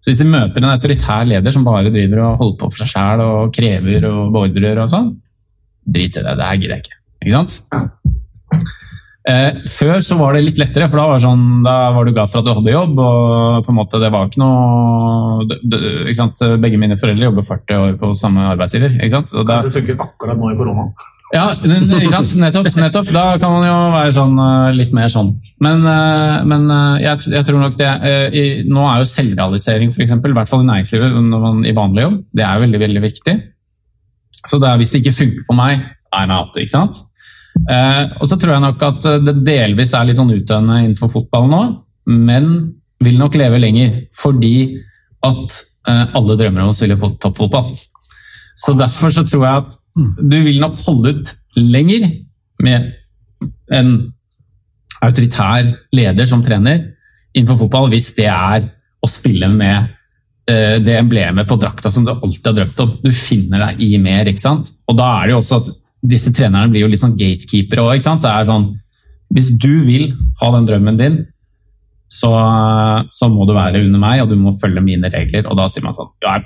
Så 0.00 0.12
hvis 0.12 0.20
de 0.22 0.28
møter 0.30 0.62
en 0.62 0.72
autoritær 0.72 1.26
leder 1.28 1.52
som 1.52 1.64
bare 1.66 1.92
driver 1.92 2.22
og 2.24 2.36
holder 2.40 2.58
på 2.60 2.70
for 2.70 2.82
seg 2.82 2.92
sjæl 2.94 3.24
og 3.24 3.50
krever 3.56 4.06
og 4.08 4.30
beordrer 4.36 4.80
og 4.80 4.92
sånn, 4.92 5.10
drit 5.84 6.16
i 6.16 6.22
det. 6.24 6.36
Det 6.38 6.46
her 6.46 6.60
gidder 6.60 6.76
jeg 6.76 6.84
ikke. 6.86 7.00
Ikke 7.24 7.36
sant? 7.36 7.58
Eh, 9.28 9.60
før 9.68 10.00
så 10.00 10.16
var 10.16 10.32
det 10.32 10.46
litt 10.46 10.58
lettere, 10.60 10.88
for 10.88 10.96
da 10.96 11.06
var, 11.10 11.20
sånn, 11.20 11.60
da 11.66 11.76
var, 11.92 12.08
du 12.08 12.14
glad 12.16 12.30
for 12.32 12.40
at 12.40 12.48
du 12.48 12.54
hadde 12.56 12.72
jobb. 12.72 12.98
og 13.04 13.66
på 13.66 13.72
en 13.72 13.76
måte 13.76 14.00
Det 14.00 14.08
var 14.12 14.30
ikke 14.30 14.40
noe 14.40 15.44
ikke 16.08 16.16
sant? 16.16 16.44
Begge 16.62 16.80
mine 16.80 16.96
foreldre 17.00 17.28
jobber 17.28 17.48
40 17.48 17.84
år 17.84 17.96
på 18.00 18.12
samme 18.16 18.48
arbeidsgiver. 18.54 18.96
ikke 18.98 19.18
sant? 19.18 19.34
Og 19.36 19.48
da, 19.48 19.62
det 19.66 19.74
funker 19.76 20.04
akkurat 20.06 20.40
nå 20.40 20.52
i 20.54 20.60
koronaen. 20.60 20.94
Ja, 21.30 21.44
ikke 21.54 22.08
sant? 22.10 22.32
Nettopp, 22.42 22.72
nettopp. 22.74 23.10
Da 23.14 23.24
kan 23.38 23.52
man 23.54 23.66
jo 23.66 23.74
være 23.92 24.14
sånn, 24.16 24.32
eh, 24.42 24.72
litt 24.74 24.94
mer 24.96 25.12
sånn. 25.12 25.30
Men, 25.62 25.84
eh, 25.86 26.40
men 26.50 26.64
eh, 26.74 27.04
jeg, 27.04 27.28
jeg, 27.36 27.46
tror 27.46 27.62
nok 27.62 27.76
det 27.78 27.90
i, 28.34 28.44
Nå 28.66 28.82
er 28.88 29.04
jo 29.04 29.10
selvrealisering, 29.12 29.92
f.eks., 29.94 30.16
i 30.16 30.34
hvert 30.40 30.50
fall 30.50 30.64
i 30.64 30.70
næringslivet, 30.72 31.14
når 31.28 31.44
man, 31.44 31.62
i 31.68 31.76
vanlig 31.76 32.06
jobb, 32.06 32.18
det 32.34 32.46
er 32.46 32.64
veldig 32.64 32.82
veldig 32.82 33.04
viktig. 33.04 33.36
Så 34.40 34.58
det 34.58 34.72
er, 34.72 34.80
hvis 34.80 34.94
det 34.94 35.04
ikke 35.04 35.18
funker 35.20 35.46
for 35.46 35.60
meg, 35.60 35.86
I'm 36.16 36.34
out. 36.34 36.58
ikke 36.58 36.74
sant? 36.74 37.04
Eh, 37.68 38.04
og 38.20 38.28
så 38.30 38.38
tror 38.40 38.54
jeg 38.54 38.64
nok 38.64 38.84
at 38.86 39.08
det 39.26 39.34
delvis 39.46 39.92
er 39.96 40.08
litt 40.08 40.18
sånn 40.20 40.32
utdøende 40.32 40.78
innenfor 40.84 41.12
fotball 41.12 41.48
nå, 41.50 41.62
men 42.10 42.46
vil 43.04 43.18
nok 43.20 43.36
leve 43.40 43.60
lenger 43.60 43.96
fordi 44.16 44.54
at 45.26 45.60
eh, 45.88 46.06
alle 46.16 46.36
drømmer 46.40 46.64
om 46.64 46.72
å 46.72 46.76
spille 46.76 46.98
toppfotball. 47.20 47.74
Så 48.60 48.74
derfor 48.76 49.12
så 49.14 49.24
tror 49.28 49.46
jeg 49.46 49.64
at 49.64 49.78
du 50.20 50.38
vil 50.44 50.60
nok 50.62 50.78
holde 50.86 51.14
ut 51.16 51.34
lenger 51.58 52.08
med 52.62 52.90
en 53.74 53.94
autoritær 55.00 55.70
leder 55.96 56.28
som 56.28 56.42
trener 56.44 56.82
innenfor 57.32 57.62
fotball, 57.64 57.88
hvis 57.92 58.10
det 58.18 58.28
er 58.28 58.66
å 59.00 59.08
spille 59.08 59.48
med 59.52 59.94
eh, 60.50 60.76
det 60.82 60.98
emblemet 60.98 61.48
på 61.48 61.56
drakta 61.60 61.92
som 61.92 62.04
du 62.04 62.12
alltid 62.12 62.50
har 62.50 62.58
drømt 62.58 62.82
om. 62.84 62.96
Du 63.00 63.10
finner 63.16 63.64
deg 63.68 63.84
i 63.86 63.94
mer. 64.02 64.28
ikke 64.28 64.44
sant? 64.44 64.72
Og 64.90 64.98
da 64.98 65.08
er 65.20 65.28
det 65.28 65.36
jo 65.36 65.40
også 65.40 65.60
at 65.62 65.70
disse 66.00 66.32
trenerne 66.32 66.70
blir 66.72 66.86
jo 66.86 66.90
litt 66.90 67.02
sånn 67.02 67.18
gatekeepere 67.18 67.84
òg. 67.84 68.04
Sånn, 68.04 68.70
hvis 69.34 69.52
du 69.60 69.84
vil 69.86 70.10
ha 70.40 70.50
den 70.56 70.68
drømmen 70.68 71.00
din, 71.00 71.20
så, 72.10 72.32
så, 73.14 73.28
må 73.30 73.46
du 73.46 73.54
være 73.54 73.84
under 73.84 74.02
meg, 74.02 74.24
og 74.24 74.32
du 74.32 74.38
må 74.40 74.56
følge 74.58 74.82
mine 74.82 75.12
regler. 75.12 75.46
Og 75.46 75.58
da 75.58 75.68
sier 75.70 75.86
man 75.86 75.94
sånn 75.94 76.10
ja, 76.24 76.40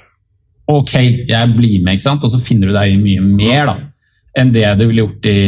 Ok, 0.69 0.95
jeg 1.29 1.57
blir 1.57 1.83
med, 1.85 1.97
ikke 1.97 2.07
sant? 2.07 2.25
og 2.25 2.33
så 2.33 2.41
finner 2.41 2.71
du 2.71 2.77
deg 2.77 2.95
i 2.95 3.01
mye 3.01 3.25
mer 3.25 3.69
da, 3.69 3.75
enn 4.41 4.53
det 4.53 4.65
du 4.79 4.87
ville 4.87 5.03
gjort 5.05 5.27
i, 5.29 5.41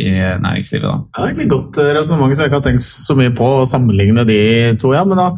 i 0.00 0.12
næringslivet. 0.40 0.86
da. 0.88 0.96
Det 1.04 1.20
er 1.20 1.26
egentlig 1.28 1.50
godt 1.52 1.80
eh, 1.82 1.90
resonnement 1.98 2.32
som 2.32 2.42
jeg 2.42 2.50
ikke 2.50 2.60
har 2.60 2.64
tenkt 2.64 2.84
så 2.84 3.16
mye 3.18 3.34
på 3.36 3.48
å 3.58 3.66
sammenligne 3.68 4.24
de 4.28 4.40
to. 4.80 4.94
ja, 4.96 5.04
men 5.08 5.20
da, 5.20 5.28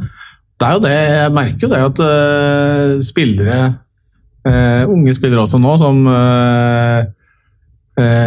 det 0.61 0.69
er 0.69 0.77
jo 0.77 0.85
det, 0.85 0.95
Jeg 0.95 1.35
merker 1.41 1.67
jo 1.67 1.73
det 1.73 1.83
at 1.89 2.03
uh, 2.07 2.95
spillere 3.03 3.59
uh, 4.47 4.83
unge 4.91 5.15
spillere 5.17 5.43
også 5.43 5.61
nå, 5.61 5.75
som 5.81 6.01
eh, 6.07 7.11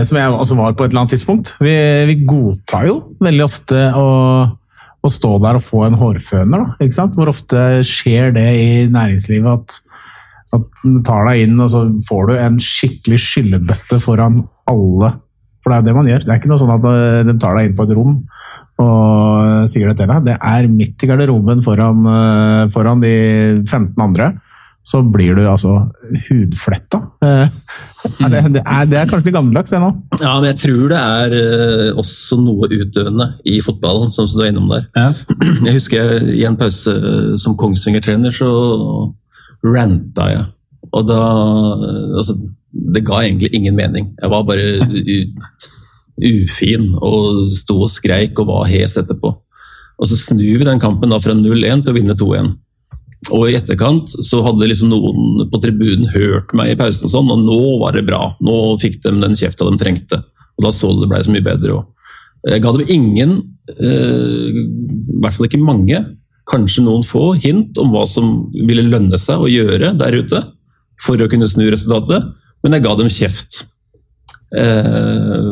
som 0.07 0.19
jeg 0.19 0.33
også 0.33 0.57
var 0.59 0.75
på 0.75 0.85
et 0.85 0.91
eller 0.91 1.03
annet 1.03 1.15
tidspunkt. 1.15 1.53
Vi, 1.63 1.73
vi 2.09 2.17
godtar 2.27 2.87
jo 2.89 2.99
veldig 3.23 3.45
ofte 3.45 3.87
å, 3.97 4.05
å, 5.01 5.11
stå 5.11 5.31
der 5.43 5.59
og 5.59 5.65
få 5.65 5.83
en 5.87 5.97
hårføner. 5.99 6.63
Da, 6.63 6.85
ikke 6.85 6.97
sant? 6.97 7.17
Hvor 7.17 7.31
ofte 7.31 7.81
skjer 7.87 8.33
det 8.35 8.47
i 8.59 8.69
næringslivet 8.93 9.57
at, 9.57 9.81
du 10.83 10.99
tar 11.01 11.25
deg 11.25 11.47
inn 11.47 11.57
og 11.63 11.69
så 11.73 11.79
får 12.05 12.27
du 12.29 12.33
en 12.37 12.59
skikkelig 12.61 13.17
skyllebøtte 13.23 13.97
foran 14.03 14.43
alle. 14.69 15.09
For 15.63 15.71
det 15.71 15.79
er 15.79 15.87
det 15.87 15.95
man 15.97 16.09
gjør. 16.11 16.25
Det 16.25 16.33
er 16.33 16.41
ikke 16.41 16.51
noe 16.51 16.61
sånn 16.61 16.75
at 16.75 16.87
eh, 16.91 17.21
de 17.25 17.35
tar 17.41 17.57
deg 17.57 17.69
inn 17.69 17.77
på 17.77 17.87
et 17.87 17.95
rom 17.97 18.15
og 18.83 19.69
sier 19.69 19.89
det 19.89 19.97
til 19.99 20.09
deg. 20.09 20.25
Det 20.27 20.35
er 20.37 20.69
midt 20.69 21.05
i 21.05 21.09
garderoben 21.09 21.61
foran, 21.65 22.05
eh, 22.09 22.63
foran 22.73 23.03
de 23.03 23.13
15 23.63 24.03
andre 24.03 24.33
så 24.83 24.99
blir 25.07 25.37
du 25.37 25.45
altså 25.47 25.71
hudfletta. 26.27 26.99
Eh, 27.23 27.53
er 28.25 28.33
det, 28.33 28.41
det, 28.57 28.63
er, 28.63 28.87
det, 28.91 28.97
er, 28.99 29.07
kanskje 29.07 29.29
litt 29.29 29.37
gammeldags, 29.37 29.71
det 29.71 29.79
nå? 29.79 29.91
Ja, 30.19 30.33
men 30.41 30.49
jeg 30.49 30.59
tror 30.59 30.91
det 30.91 30.99
er 30.99 31.35
uh, 31.37 32.01
også 32.03 32.39
noe 32.43 32.67
utdøende 32.67 33.29
i 33.47 33.61
fotballen, 33.63 34.11
som 34.11 34.27
du 34.27 34.43
er 34.43 34.51
innom 34.51 34.67
der. 34.71 34.89
Ja. 34.97 35.11
Jeg 35.69 35.77
husker 35.77 36.27
i 36.33 36.43
en 36.47 36.59
pause 36.59 36.97
som 37.39 37.55
Kongsvinger-trener, 37.59 38.35
så 38.35 38.49
ranta 39.63 40.27
jeg. 40.33 40.43
Og 40.91 41.05
da 41.07 41.21
Altså, 42.19 42.35
det 42.73 43.05
ga 43.07 43.21
egentlig 43.23 43.53
ingen 43.55 43.75
mening. 43.75 44.09
Jeg 44.19 44.29
var 44.29 44.43
bare 44.43 44.83
ufin 46.19 46.91
og 46.99 47.47
sto 47.49 47.79
og 47.85 47.89
skreik 47.89 48.39
og 48.39 48.49
var 48.51 48.67
hes 48.69 48.97
etterpå. 48.99 49.31
Og 49.99 50.09
så 50.09 50.17
snur 50.19 50.59
vi 50.59 50.67
den 50.67 50.81
kampen 50.81 51.13
da 51.13 51.19
fra 51.21 51.35
0-1 51.37 51.85
til 51.85 51.93
å 51.93 51.97
vinne 51.97 52.17
2-1. 52.19 52.51
Og 53.31 53.47
i 53.47 53.55
etterkant 53.55 54.11
så 54.25 54.41
hadde 54.43 54.67
liksom 54.67 54.91
noen 54.91 55.47
på 55.51 55.59
tribunen 55.63 56.09
hørt 56.11 56.51
meg 56.57 56.73
i 56.73 56.77
pausen 56.79 57.07
og 57.07 57.13
sånn, 57.13 57.31
og 57.31 57.45
nå 57.45 57.59
var 57.79 57.95
det 57.95 58.05
bra. 58.07 58.33
Nå 58.43 58.75
fikk 58.81 58.99
de 59.05 59.13
den 59.15 59.37
kjefta 59.39 59.69
de 59.69 59.79
trengte. 59.79 60.19
Og 60.57 60.67
da 60.67 60.73
så 60.75 60.91
det 60.99 61.07
ble 61.11 61.21
så 61.23 61.31
mye 61.33 61.45
bedre 61.45 61.77
òg. 61.77 61.85
Jeg 62.51 62.63
ga 62.65 62.73
dem 62.75 62.89
ingen, 62.91 63.37
eh, 63.71 64.49
i 64.51 65.19
hvert 65.23 65.37
fall 65.37 65.47
ikke 65.47 65.63
mange, 65.63 66.01
kanskje 66.51 66.83
noen 66.83 67.05
få 67.07 67.31
hint 67.39 67.79
om 67.79 67.93
hva 67.93 68.03
som 68.09 68.49
ville 68.51 68.83
lønne 68.83 69.15
seg 69.21 69.39
å 69.39 69.47
gjøre 69.47 69.93
der 69.95 70.17
ute 70.19 70.41
for 70.99 71.15
å 71.15 71.29
kunne 71.31 71.47
snu 71.47 71.69
resultatet, 71.71 72.33
men 72.63 72.75
jeg 72.75 72.83
ga 72.83 72.95
dem 72.99 73.11
kjeft. 73.11 73.63
Eh, 74.53 75.51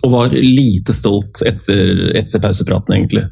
og 0.00 0.14
var 0.14 0.32
lite 0.32 0.94
stolt 0.96 1.42
etter, 1.44 2.14
etter 2.16 2.40
pausepraten, 2.40 2.94
egentlig. 2.94 3.26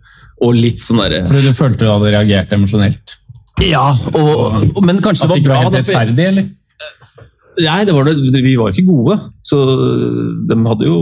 Og 0.44 0.54
litt 0.54 0.84
sånn 0.84 1.00
derre 1.02 1.24
Fordi 1.26 1.48
du 1.48 1.56
følte 1.56 1.84
du 1.86 1.90
hadde 1.90 2.12
reagert 2.14 2.54
emosjonelt? 2.54 3.16
Ja, 3.64 3.88
og, 4.12 4.68
og, 4.76 4.78
men 4.86 5.00
kanskje 5.02 5.26
det 5.26 5.32
var 5.32 5.44
bra. 5.48 5.56
At 5.66 5.74
det 5.74 5.80
var 5.80 5.80
helt 5.80 5.80
rettferdig, 5.80 6.26
eller? 6.30 6.48
Nei, 7.58 7.78
det 7.88 7.94
var 7.96 8.06
det. 8.06 8.42
vi 8.44 8.54
var 8.54 8.70
ikke 8.70 8.86
gode. 8.86 9.16
Så 9.42 9.58
de 10.46 10.58
hadde 10.62 10.86
jo 10.86 10.98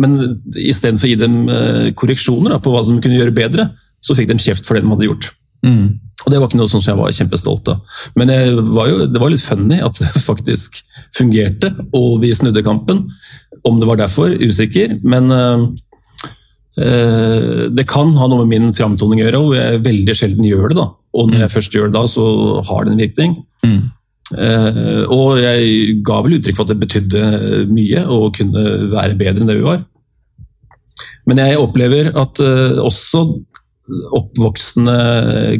Men 0.00 0.14
istedenfor 0.56 1.04
å 1.04 1.10
gi 1.10 1.18
dem 1.20 1.40
eh, 1.52 1.90
korreksjoner 1.98 2.54
da, 2.54 2.60
på 2.64 2.72
hva 2.72 2.80
som 2.86 3.00
kunne 3.04 3.18
gjøre 3.18 3.36
bedre, 3.36 3.68
så 4.00 4.16
fikk 4.16 4.30
de 4.32 4.38
kjeft 4.40 4.64
for 4.64 4.78
det 4.78 4.86
de 4.86 4.92
hadde 4.94 5.08
gjort. 5.10 5.28
Mm. 5.66 5.98
Og 6.24 6.32
Det 6.32 6.38
var 6.40 6.48
ikke 6.48 6.60
noe 6.60 6.70
som 6.70 6.80
jeg 6.84 6.96
var 6.96 7.12
kjempestolt 7.14 7.68
av. 7.74 8.00
Men 8.16 8.32
var 8.72 8.88
jo, 8.88 9.02
det 9.10 9.20
var 9.20 9.34
litt 9.34 9.44
funny 9.44 9.82
at 9.84 10.00
det 10.00 10.08
faktisk 10.30 10.80
fungerte, 11.18 11.74
og 11.92 12.22
vi 12.24 12.32
snudde 12.32 12.64
kampen. 12.64 13.04
Om 13.68 13.82
det 13.82 13.90
var 13.90 14.00
derfor, 14.00 14.32
usikker. 14.32 14.96
Men 15.04 15.28
Eh, 15.34 15.66
det 16.78 17.84
kan 17.90 18.12
ha 18.14 18.26
noe 18.30 18.44
med 18.46 18.50
min 18.52 18.74
framtoning 18.76 19.20
å 19.20 19.24
gjøre, 19.24 19.38
og 19.42 19.54
jeg 19.56 19.80
veldig 19.82 20.14
sjelden 20.14 20.46
gjør 20.46 20.68
det. 20.70 20.76
da. 20.78 20.84
Og 21.18 21.30
når 21.30 21.40
jeg 21.42 21.48
mm. 21.48 21.54
først 21.54 21.74
gjør 21.74 21.88
det 21.88 21.96
da, 21.96 22.02
så 22.12 22.26
har 22.68 22.84
det 22.84 22.92
en 22.92 23.02
virkning. 23.02 23.36
Mm. 23.66 23.80
Uh, 24.28 25.04
og 25.08 25.38
jeg 25.40 26.00
ga 26.04 26.18
vel 26.24 26.36
uttrykk 26.36 26.58
for 26.58 26.66
at 26.66 26.74
det 26.74 26.82
betydde 26.82 27.22
mye 27.72 28.02
og 28.12 28.34
kunne 28.36 28.64
være 28.92 29.16
bedre 29.16 29.40
enn 29.40 29.48
det 29.48 29.56
vi 29.56 29.64
var. 29.64 29.86
Men 31.28 31.40
jeg 31.40 31.60
opplever 31.62 32.10
at 32.12 32.42
uh, 32.44 32.82
også 32.84 33.24
oppvoksende 34.18 34.98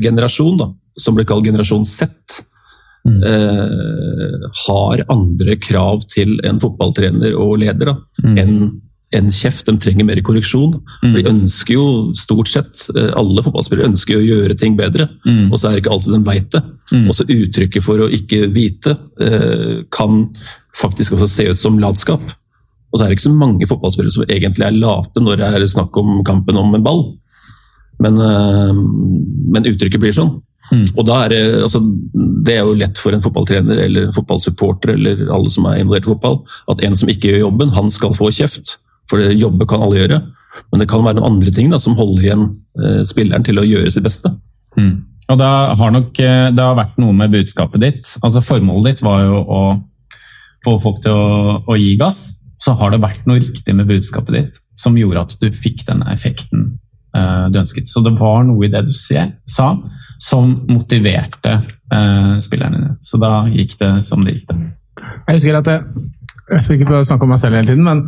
generasjon, 0.02 0.60
da, 0.60 0.68
som 1.00 1.16
blir 1.16 1.28
kalt 1.28 1.48
generasjon 1.48 1.86
Z, 1.88 2.42
mm. 3.08 3.22
uh, 3.24 4.50
har 4.66 5.06
andre 5.16 5.56
krav 5.64 6.04
til 6.12 6.36
en 6.44 6.60
fotballtrener 6.60 7.38
og 7.40 7.56
leder 7.64 7.94
da, 7.94 7.96
mm. 8.20 8.36
enn 8.42 8.60
en 9.16 9.30
kjeft, 9.32 9.64
de 9.66 9.80
trenger 9.80 10.04
mer 10.04 10.20
korreksjon. 10.24 10.74
For 11.00 11.14
De 11.14 11.22
mm. 11.24 11.30
ønsker 11.30 11.74
jo 11.78 11.84
stort 12.18 12.50
sett, 12.52 12.82
eh, 12.92 13.12
alle 13.16 13.44
fotballspillere 13.44 13.88
ønsker 13.88 14.16
jo 14.16 14.24
å 14.24 14.26
gjøre 14.26 14.56
ting 14.60 14.76
bedre, 14.78 15.08
mm. 15.24 15.46
og 15.48 15.56
så 15.56 15.68
er 15.68 15.76
det 15.76 15.84
ikke 15.84 15.94
alltid 15.94 16.16
de 16.16 16.24
veit 16.26 16.50
det. 16.54 16.64
Mm. 16.92 17.06
Også 17.12 17.28
uttrykket 17.38 17.86
for 17.86 18.04
å 18.04 18.10
ikke 18.18 18.42
vite 18.52 18.96
eh, 19.24 19.78
kan 19.94 20.26
faktisk 20.76 21.16
også 21.16 21.30
se 21.30 21.48
ut 21.48 21.60
som 21.60 21.80
latskap. 21.80 22.26
Og 22.88 22.96
så 22.96 23.04
er 23.04 23.08
det 23.08 23.18
ikke 23.18 23.28
så 23.28 23.36
mange 23.36 23.68
fotballspillere 23.68 24.14
som 24.14 24.28
egentlig 24.28 24.66
er 24.66 24.76
late 24.76 25.22
når 25.22 25.40
det 25.40 25.48
er 25.48 25.64
snakk 25.72 25.96
om 26.00 26.20
kampen 26.26 26.60
om 26.60 26.76
en 26.76 26.84
ball. 26.84 27.02
Men, 28.04 28.20
eh, 28.22 28.76
men 29.56 29.72
uttrykket 29.72 30.04
blir 30.04 30.14
sånn. 30.16 30.36
Mm. 30.68 30.84
Og 30.98 31.06
da 31.08 31.22
er 31.24 31.32
det, 31.32 31.40
altså, 31.64 31.80
det 32.44 32.58
er 32.58 32.66
jo 32.66 32.76
lett 32.76 33.00
for 33.00 33.16
en 33.16 33.24
fotballtrener 33.24 33.80
eller 33.86 34.08
en 34.08 34.16
fotballsupporter 34.16 34.92
eller 34.98 35.24
alle 35.32 35.52
som 35.54 35.64
er 35.68 35.80
involvert 35.80 36.08
i 36.08 36.12
fotball, 36.12 36.42
at 36.68 36.82
en 36.84 36.98
som 36.98 37.08
ikke 37.08 37.30
gjør 37.30 37.46
jobben, 37.46 37.72
han 37.76 37.88
skal 37.94 38.12
få 38.16 38.28
kjeft. 38.34 38.76
For 39.08 39.30
jobbe 39.32 39.66
kan 39.68 39.84
alle 39.84 40.02
gjøre, 40.02 40.18
men 40.72 40.82
det 40.82 40.88
kan 40.90 41.04
være 41.04 41.18
noen 41.18 41.36
andre 41.36 41.52
ting 41.54 41.70
da, 41.72 41.80
som 41.80 41.96
holder 41.98 42.26
igjen 42.26 42.48
eh, 42.80 43.04
spilleren 43.08 43.46
til 43.46 43.60
å 43.60 43.66
gjøre 43.66 43.92
sitt 43.94 44.06
beste. 44.06 44.32
Mm. 44.78 44.96
Og 45.28 45.38
det 45.40 45.52
har 45.80 45.94
nok 45.94 46.20
eh, 46.24 46.48
det 46.56 46.64
har 46.64 46.78
vært 46.78 46.98
noe 47.00 47.14
med 47.16 47.32
budskapet 47.34 47.84
ditt. 47.84 48.16
Altså 48.24 48.44
Formålet 48.44 48.96
ditt 48.96 49.06
var 49.06 49.24
jo 49.26 49.40
å 49.44 49.62
få 50.66 50.76
folk 50.82 51.02
til 51.04 51.14
å, 51.14 51.62
å 51.68 51.78
gi 51.78 51.94
gass. 52.00 52.22
Så 52.58 52.74
har 52.74 52.90
det 52.90 53.02
vært 53.02 53.26
noe 53.28 53.38
riktig 53.38 53.74
med 53.76 53.86
budskapet 53.88 54.34
ditt 54.34 54.60
som 54.78 54.96
gjorde 54.98 55.28
at 55.28 55.36
du 55.38 55.46
fikk 55.54 55.84
den 55.86 56.02
effekten 56.10 56.64
eh, 57.16 57.44
du 57.52 57.60
ønsket. 57.60 57.90
Så 57.90 58.02
det 58.04 58.16
var 58.18 58.42
noe 58.48 58.66
i 58.66 58.72
det 58.72 58.86
du 58.88 58.94
ser, 58.96 59.36
sa 59.46 59.74
som 60.18 60.56
motiverte 60.66 61.54
eh, 61.94 62.34
spillerne 62.42 62.80
dine. 62.80 62.94
Så 63.04 63.20
da 63.22 63.46
gikk 63.52 63.76
det 63.82 63.92
som 64.08 64.24
det 64.26 64.38
gikk. 64.38 64.48
det. 64.50 64.72
Jeg 65.28 65.38
husker 65.38 65.60
at 65.60 65.70
jeg, 65.70 66.08
jeg 66.48 66.64
skal 66.64 66.80
ikke 66.80 67.04
snakke 67.06 67.28
om 67.28 67.34
meg 67.36 67.42
selv 67.44 67.60
hele 67.60 67.70
tiden, 67.70 67.86
men 67.86 68.02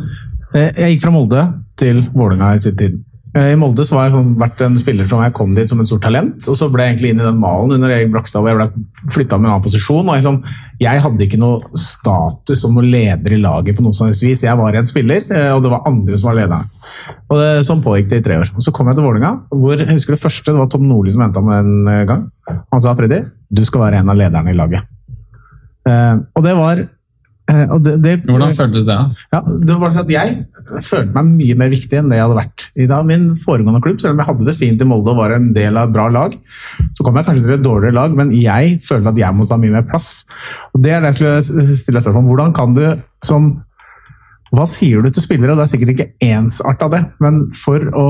jeg 0.53 0.95
gikk 0.95 1.05
fra 1.05 1.15
Molde 1.15 1.47
til 1.79 2.03
Vålerenga 2.13 2.55
i 2.55 2.61
sin 2.63 2.77
tid. 2.79 2.99
Eh, 3.31 3.53
I 3.53 3.57
Molde 3.59 3.85
så 3.87 3.95
var 3.95 4.09
jeg 4.09 4.17
sånn, 4.17 4.31
vært 4.39 4.61
en 4.65 4.73
spiller 4.75 5.07
som 5.07 5.21
jeg 5.23 5.31
kom 5.37 5.53
dit 5.55 5.69
som 5.71 5.79
en 5.79 5.87
stort 5.87 6.03
talent, 6.03 6.49
og 6.51 6.57
så 6.59 6.67
ble 6.71 6.83
jeg 6.83 6.93
egentlig 6.93 7.11
inn 7.13 7.21
i 7.21 7.27
den 7.27 7.39
malen 7.39 7.77
under 7.77 7.93
Erik 7.95 8.11
Blakstad, 8.11 8.43
hvor 8.43 8.51
jeg 8.51 8.59
ble 8.59 9.11
flytta 9.15 9.39
med 9.39 9.47
en 9.47 9.53
annen 9.53 9.63
posisjon. 9.63 10.11
og 10.11 10.25
sånn, 10.25 10.41
jeg, 10.81 11.03
hadde 11.05 11.25
ikke 11.25 11.39
noe 11.39 11.79
status 11.79 12.65
som 12.65 12.75
noen 12.75 12.91
leder 12.91 13.37
i 13.37 13.39
laget 13.39 13.79
på 13.79 13.85
noe 13.85 13.95
helst 13.95 14.27
vis. 14.27 14.43
Jeg 14.43 14.59
var 14.59 14.75
en 14.75 14.89
spiller, 14.89 15.23
eh, 15.31 15.49
og 15.55 15.63
det 15.63 15.71
var 15.71 15.87
andre 15.87 16.19
som 16.19 16.33
var 16.33 16.41
lederen. 16.41 16.71
Og 17.31 17.39
det, 17.39 17.49
Sånn 17.71 17.83
pågikk 17.85 18.09
det 18.11 18.19
i 18.19 18.25
tre 18.25 18.41
år. 18.41 18.51
Og 18.57 18.65
Så 18.65 18.73
kom 18.75 18.89
jeg 18.89 18.99
til 18.99 19.07
Vålerenga, 19.07 19.33
hvor 19.53 19.79
jeg 19.79 19.93
husker 19.93 20.17
det 20.17 20.23
første 20.25 20.51
det 20.51 20.59
var 20.59 20.71
Tom 20.73 20.87
Nordli 20.89 21.13
som 21.15 21.23
henta 21.23 21.43
meg 21.45 21.63
en 21.63 22.07
gang. 22.09 22.25
Han 22.73 22.83
sa 22.83 22.97
Freddy, 22.97 23.21
du 23.47 23.63
skal 23.63 23.85
være 23.85 24.01
en 24.01 24.11
av 24.11 24.19
lederne 24.19 24.51
i 24.51 24.57
laget. 24.57 24.83
og 26.35 26.43
det 26.43 26.51
var 26.57 26.83
Eh, 26.83 27.00
det, 27.83 27.93
det, 28.03 28.11
Hvordan 28.27 28.53
føltes 28.55 28.85
det? 28.87 28.97
Ja, 29.33 29.39
det 29.41 29.77
var 29.81 29.95
at 30.01 30.11
Jeg 30.11 30.83
følte 30.85 31.15
meg 31.15 31.31
mye 31.37 31.55
mer 31.59 31.71
viktig 31.73 31.97
enn 31.99 32.11
det 32.11 32.19
jeg 32.19 32.27
hadde 32.27 32.37
vært 32.37 32.65
i 32.75 32.87
da. 32.89 32.99
min 33.07 33.31
foregående 33.41 33.81
klubb. 33.83 34.01
Selv 34.01 34.15
om 34.15 34.21
jeg 34.21 34.29
hadde 34.29 34.47
det 34.47 34.57
fint 34.59 34.83
i 34.83 34.87
Molde 34.87 35.13
og 35.13 35.21
var 35.21 35.35
en 35.35 35.49
del 35.55 35.79
av 35.79 35.89
et 35.89 35.95
bra 35.95 36.07
lag, 36.13 36.35
så 36.97 37.05
kom 37.05 37.17
jeg 37.19 37.27
kanskje 37.27 37.47
til 37.47 37.55
et 37.57 37.65
dårligere 37.65 37.97
lag, 37.97 38.15
men 38.17 38.31
jeg 38.35 38.77
følte 38.87 39.13
at 39.13 39.23
jeg 39.23 39.37
måtte 39.37 39.57
ha 39.57 39.63
mye 39.63 39.75
mer 39.77 39.87
plass. 39.89 40.11
Og 40.75 40.85
Det 40.85 40.93
er 40.93 41.03
det 41.03 41.11
jeg 41.11 41.19
skulle 41.19 41.79
stille 41.81 42.03
spørsmål 42.03 42.23
om. 42.23 42.29
Hvordan 42.31 42.55
kan 42.57 42.77
du 42.77 42.85
som 43.25 43.51
Hva 44.51 44.65
sier 44.67 44.99
du 44.99 45.07
til 45.07 45.23
spillere? 45.23 45.53
Og 45.53 45.59
det 45.61 45.63
er 45.63 45.73
sikkert 45.73 45.93
ikke 45.93 46.09
ensarta, 46.27 46.89
det, 46.91 47.05
men 47.23 47.45
for 47.55 47.85
å 47.95 48.07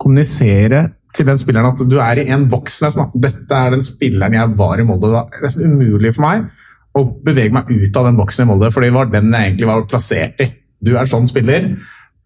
kommunisere 0.00 0.90
til 1.16 1.26
den 1.26 1.38
spilleren 1.40 1.72
at 1.72 1.80
du 1.88 1.96
er 1.98 2.20
i 2.20 2.28
en 2.30 2.44
boks. 2.52 2.82
Dette 3.16 3.56
er 3.56 3.72
den 3.72 3.82
spilleren 3.84 4.36
jeg 4.36 4.56
var 4.60 4.80
i 4.80 4.84
Molde. 4.86 5.08
Det 5.10 5.22
er 5.40 5.46
nesten 5.48 5.72
umulig 5.72 6.12
for 6.16 6.28
meg 6.28 6.50
å 6.98 7.04
bevege 7.24 7.54
meg 7.54 7.70
ut 7.70 7.96
av 7.96 8.08
den 8.08 8.18
boksen 8.18 8.44
i 8.44 8.50
Molde, 8.50 8.70
for 8.74 8.84
det 8.84 8.92
var 8.94 9.10
den 9.12 9.30
jeg 9.30 9.52
egentlig 9.52 9.70
var 9.70 9.88
plassert 9.90 10.42
i. 10.42 10.50
Du 10.80 10.94
er 10.98 11.10
sånn 11.10 11.28
spiller. 11.30 11.72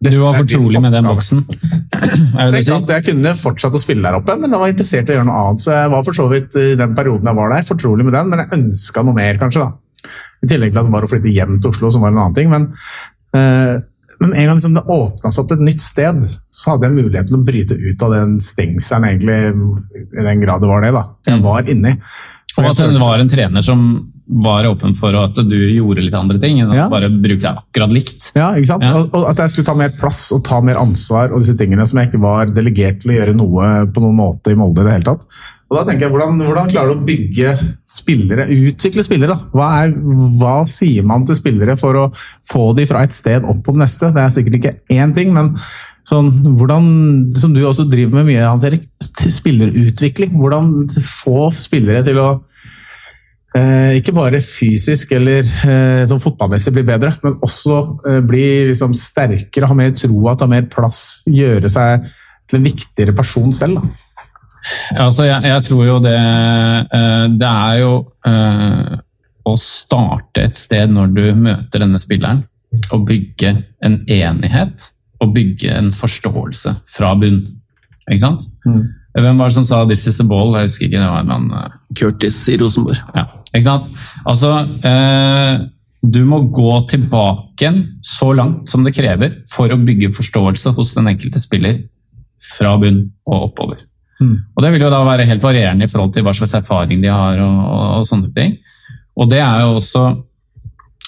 Dette 0.01 0.17
du 0.17 0.21
var 0.23 0.35
fortrolig 0.37 0.81
med 0.83 0.93
den 0.95 1.07
boksen? 1.07 1.43
jeg 2.95 3.05
kunne 3.05 3.33
fortsatt 3.39 3.77
å 3.77 3.81
spille 3.81 4.03
der 4.03 4.17
oppe, 4.17 4.35
men 4.39 4.51
jeg 4.51 4.61
var 4.61 4.73
interessert 4.73 5.09
i 5.09 5.15
å 5.15 5.19
gjøre 5.19 5.29
noe 5.29 5.41
annet. 5.43 5.63
Så 5.63 5.73
jeg 5.73 5.91
var 5.93 6.05
for 6.07 6.17
så 6.17 6.27
vidt 6.31 6.57
i 6.61 6.67
den 6.79 6.95
perioden 6.97 7.29
jeg 7.31 7.39
var 7.39 7.53
der, 7.53 7.67
fortrolig 7.69 8.07
med 8.07 8.15
den, 8.17 8.31
men 8.31 8.43
jeg 8.43 8.53
ønska 8.59 9.05
noe 9.05 9.17
mer, 9.17 9.41
kanskje. 9.41 9.65
da. 9.65 10.11
I 10.43 10.49
tillegg 10.51 10.73
til 10.73 10.81
at 10.81 10.89
det 10.89 10.95
var 10.95 11.07
å 11.07 11.11
flytte 11.11 11.35
hjem 11.35 11.59
til 11.59 11.71
Oslo, 11.71 11.91
som 11.93 12.05
var 12.05 12.13
en 12.13 12.23
annen 12.23 12.37
ting. 12.37 12.51
Men, 12.51 12.67
uh, 13.37 13.75
men 14.21 14.33
en 14.33 14.49
gang 14.49 14.59
liksom 14.59 14.75
det 14.77 14.85
åpna 14.97 15.31
seg 15.31 15.45
opp 15.45 15.55
et 15.55 15.65
nytt 15.69 15.83
sted, 15.83 16.25
så 16.53 16.73
hadde 16.73 16.89
jeg 16.89 16.97
mulighet 16.97 17.31
til 17.31 17.39
å 17.39 17.45
bryte 17.47 17.77
ut 17.79 18.05
av 18.05 18.17
den 18.17 18.35
stengselen, 18.43 19.07
egentlig, 19.09 19.39
i 20.11 20.27
den 20.27 20.43
grad 20.43 20.63
det 20.63 20.71
var 20.73 20.85
det. 20.85 20.91
da. 20.95 21.05
Jeg 21.29 21.39
mm. 21.39 21.47
var 21.47 21.71
inni. 21.71 21.95
Og 22.55 22.69
at 22.69 22.83
det 22.83 23.01
var 23.01 23.19
en 23.23 23.31
trener 23.31 23.65
som 23.65 23.87
var 24.25 24.65
åpen 24.65 24.95
for 24.97 25.15
at 25.19 25.37
du 25.37 25.55
gjorde 25.55 26.01
litt 26.01 26.15
andre 26.17 26.39
ting 26.41 26.57
enn 26.63 26.73
ja. 26.73 26.87
bare 26.89 27.11
bruke 27.11 27.41
deg 27.43 27.59
akkurat 27.61 27.91
likt. 27.93 28.31
Ja, 28.37 28.53
ikke 28.57 28.71
sant? 28.71 28.85
Ja. 28.87 29.03
Og, 29.05 29.25
At 29.29 29.41
jeg 29.43 29.53
skulle 29.53 29.67
ta 29.67 29.75
mer 29.77 29.91
plass 29.99 30.27
og 30.33 30.41
ta 30.47 30.61
mer 30.65 30.79
ansvar 30.81 31.33
og 31.33 31.43
disse 31.43 31.57
tingene 31.59 31.85
som 31.85 32.01
jeg 32.01 32.09
ikke 32.09 32.23
var 32.23 32.53
delegert 32.55 33.03
til 33.03 33.13
å 33.13 33.19
gjøre 33.19 33.35
noe 33.37 33.73
på 33.93 34.03
noen 34.03 34.17
måte 34.17 34.53
i 34.53 34.57
Molde 34.57 34.81
i 34.81 34.87
det 34.87 34.95
hele 34.97 35.11
tatt. 35.11 35.27
Og 35.65 35.79
da 35.79 35.81
tenker 35.87 36.05
jeg, 36.05 36.13
hvordan, 36.13 36.41
hvordan, 36.45 36.69
klarer 36.69 36.93
du 36.93 36.99
å 36.99 37.07
bygge 37.07 37.53
spillere, 37.89 38.45
utvikle 38.53 39.03
spillere? 39.05 39.33
da? 39.33 39.49
Hva, 39.55 39.69
er, 39.81 39.95
hva, 40.37 40.57
sier 40.69 41.05
man 41.07 41.25
til 41.25 41.37
spillere 41.39 41.73
for 41.79 41.97
å 41.97 42.05
få 42.49 42.67
de 42.77 42.85
fra 42.89 43.01
et 43.05 43.15
sted 43.15 43.45
opp 43.45 43.63
på 43.65 43.73
det 43.73 43.81
neste? 43.81 44.11
Det 44.13 44.21
er 44.21 44.33
sikkert 44.33 44.59
ikke 44.59 44.75
én 44.93 45.13
ting, 45.15 45.33
men 45.33 45.55
sånn, 46.05 46.29
hvordan, 46.59 46.85
som 47.37 47.55
du 47.55 47.63
også 47.65 47.87
driver 47.89 48.21
med 48.21 48.29
mye, 48.29 48.45
Hans 48.45 48.65
Erik, 48.67 48.85
spillerutvikling. 49.01 50.37
Hvordan 50.37 50.85
få 51.01 51.49
spillere 51.57 52.05
til 52.05 52.21
å 52.21 52.29
ikke 53.95 54.11
bare 54.15 54.41
fysisk 54.43 55.13
eller 55.15 55.45
eh, 55.47 56.01
sånn 56.09 56.19
fotballmessig 56.23 56.73
bli 56.75 56.83
bedre, 56.87 57.13
men 57.23 57.37
også 57.45 57.77
eh, 58.09 58.21
bli 58.27 58.47
liksom, 58.71 58.95
sterkere, 58.97 59.69
ha 59.69 59.77
mer 59.77 59.93
troa, 59.95 60.33
ta 60.35 60.47
mer 60.51 60.65
plass, 60.71 61.21
gjøre 61.29 61.71
seg 61.71 62.09
til 62.49 62.59
en 62.59 62.67
viktigere 62.67 63.15
person 63.15 63.53
selv. 63.55 63.79
da. 63.79 64.01
Altså, 65.05 65.27
jeg, 65.27 65.45
jeg, 65.45 65.61
tror 65.67 65.81
jo 65.85 65.95
det 66.01 66.17
Det 67.37 67.49
er 67.51 67.75
jo 67.83 67.91
å 69.45 69.53
starte 69.61 70.41
et 70.41 70.57
sted 70.57 70.89
når 70.89 71.11
du 71.13 71.23
møter 71.37 71.83
denne 71.83 72.01
spilleren, 72.01 72.41
og 72.89 73.05
bygge 73.07 73.51
en 73.85 73.99
enighet 74.09 74.89
og 75.21 75.35
bygge 75.35 75.69
en 75.69 75.91
forståelse 75.95 76.73
fra 76.91 77.13
bunn. 77.21 77.43
Ikke 78.09 78.23
sant? 78.25 78.49
Mm. 78.65 78.81
Hvem 79.15 79.39
var 79.39 79.49
det 79.49 79.55
som 79.55 79.63
sa 79.63 79.85
'this 79.85 80.07
is 80.07 80.19
a 80.19 80.23
ball'? 80.27 80.57
Jeg 80.57 80.65
husker 80.65 80.85
ikke. 80.85 80.99
det 80.99 81.07
var 81.07 81.19
en 81.23 81.53
Curtis 81.95 82.49
i 82.49 82.57
Rosenborg. 82.57 82.97
Ja, 83.15 83.25
ikke 83.55 83.65
sant? 83.65 83.87
Altså, 84.27 84.51
du 86.05 86.19
må 86.27 86.41
gå 86.53 86.73
tilbake 86.91 87.71
så 88.05 88.29
langt 88.35 88.69
som 88.69 88.83
det 88.85 88.93
krever 88.97 89.39
for 89.49 89.71
å 89.71 89.79
bygge 89.79 90.13
forståelse 90.17 90.75
hos 90.77 90.93
den 90.97 91.09
enkelte 91.13 91.41
spiller 91.41 91.79
fra 92.43 92.75
bunn 92.81 92.99
og 93.31 93.47
oppover. 93.49 93.79
Mm. 94.19 94.35
Og 94.53 94.63
Det 94.63 94.71
vil 94.75 94.85
jo 94.85 94.91
da 94.93 95.01
være 95.07 95.25
helt 95.27 95.43
varierende 95.43 95.87
i 95.87 95.91
forhold 95.91 96.13
til 96.13 96.27
hva 96.27 96.35
slags 96.35 96.55
erfaring 96.59 97.01
de 97.01 97.11
har. 97.11 97.39
og, 97.41 97.57
og, 97.65 97.85
og 97.99 98.07
sånne 98.07 98.31
ting. 98.35 98.57
Og 99.15 99.31
det 99.31 99.41
er 99.41 99.63
jo 99.63 99.79
også 99.79 100.05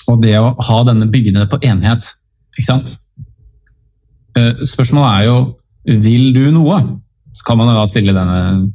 og 0.07 0.23
det 0.23 0.37
å 0.39 0.53
ha 0.55 0.79
denne 0.87 1.09
byggende 1.11 1.47
på 1.51 1.59
enighet. 1.67 2.13
ikke 2.55 2.69
sant? 2.69 2.95
Eh, 4.37 4.63
spørsmålet 4.63 5.09
er 5.11 5.27
jo 5.27 5.37
vil 6.03 6.33
du 6.35 6.45
noe? 6.55 6.79
Så 7.35 7.45
kan 7.47 7.59
man 7.59 7.69
da 7.71 7.85
stille 7.87 8.15
denne 8.15 8.71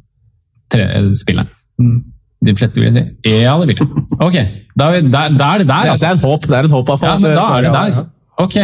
tre, 0.71 0.85
spillet. 1.17 1.49
Mm. 1.81 1.99
De 2.43 2.55
fleste 2.57 2.81
vil 2.81 2.93
si 2.95 3.03
ja, 3.43 3.53
det 3.61 3.69
vil 3.69 3.79
jeg. 3.79 4.03
Ok, 4.23 4.37
da 4.79 4.89
er, 4.91 5.05
da, 5.07 5.21
der 5.31 5.45
er 5.47 5.61
det 5.63 5.67
der. 5.69 5.91
Altså. 5.93 5.99
Det 6.03 6.09
er 6.09 6.17
et 6.17 6.25
håp. 6.25 6.47
Det 6.47 6.57
er 6.57 6.67
et 6.67 6.75
håp 6.75 6.89
ja, 6.93 7.13
men 7.19 7.27
da 7.37 7.45
er 7.57 7.67
det 7.67 7.73
der. 7.77 8.05
Ok, 8.43 8.57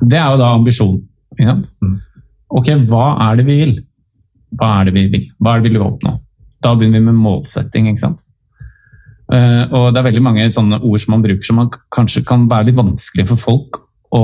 Det 0.00 0.18
er 0.18 0.30
jo 0.32 0.38
da 0.40 0.52
ambisjonen. 0.54 1.02
Ikke 1.36 1.50
sant? 1.50 1.72
Mm. 1.82 1.96
Ok, 2.56 2.70
hva 2.90 3.06
er 3.26 3.40
det 3.40 3.46
vi 3.48 3.56
vil? 3.60 3.74
Hva 4.56 4.70
er 4.80 4.88
det 4.88 4.94
vi 4.96 5.04
vil? 5.12 5.26
Hva 5.42 5.54
er 5.56 5.60
det 5.62 5.68
vi 5.70 5.76
vil 5.76 5.84
oppnå? 5.86 6.14
Da 6.64 6.72
begynner 6.74 7.02
vi 7.02 7.08
med 7.10 7.18
målsetting. 7.20 7.88
ikke 7.90 8.04
sant? 8.04 8.22
Uh, 9.26 9.64
og 9.74 9.88
Det 9.92 10.00
er 10.00 10.06
veldig 10.06 10.22
mange 10.22 10.46
sånne 10.54 10.78
ord 10.80 11.02
som 11.02 11.16
man 11.16 11.24
bruker 11.24 11.46
som 11.46 11.58
man 11.60 11.72
kanskje 11.94 12.22
kan 12.26 12.46
være 12.50 12.70
litt 12.70 12.78
vanskelig 12.78 13.26
for 13.32 13.42
folk 13.42 13.80
å 14.14 14.22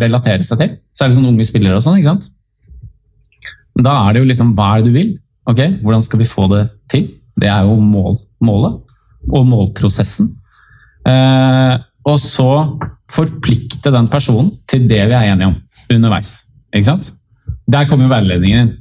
relatere 0.00 0.46
seg 0.46 0.62
til. 0.62 0.76
Særlig 0.96 1.18
sånne 1.18 1.32
unge 1.34 1.48
spillere 1.48 1.80
og 1.80 1.84
sånn. 1.84 1.98
ikke 1.98 2.14
sant? 2.14 2.30
Men 3.76 3.88
da 3.88 3.96
er 4.04 4.14
det 4.14 4.22
jo 4.22 4.30
liksom 4.30 4.54
hva 4.56 4.68
er 4.76 4.82
det 4.82 4.92
du 4.92 4.96
vil? 4.96 5.12
Ok, 5.50 5.60
Hvordan 5.82 6.04
skal 6.06 6.20
vi 6.22 6.28
få 6.30 6.46
det 6.52 6.62
til? 6.92 7.08
Det 7.38 7.48
er 7.48 7.66
jo 7.66 7.78
mål, 7.80 8.18
målet 8.44 8.80
og 9.32 9.46
målprosessen. 9.48 10.32
Eh, 11.08 11.74
og 12.06 12.18
så 12.22 12.50
forplikte 13.12 13.92
den 13.94 14.08
personen 14.10 14.50
til 14.70 14.86
det 14.90 15.02
vi 15.06 15.16
er 15.16 15.32
enige 15.32 15.52
om 15.52 15.58
underveis. 15.92 16.34
Ikke 16.72 16.88
sant? 16.88 17.12
Der 17.70 17.86
kommer 17.88 18.08
jo 18.08 18.14
veiledningen 18.14 18.64
inn. 18.64 18.72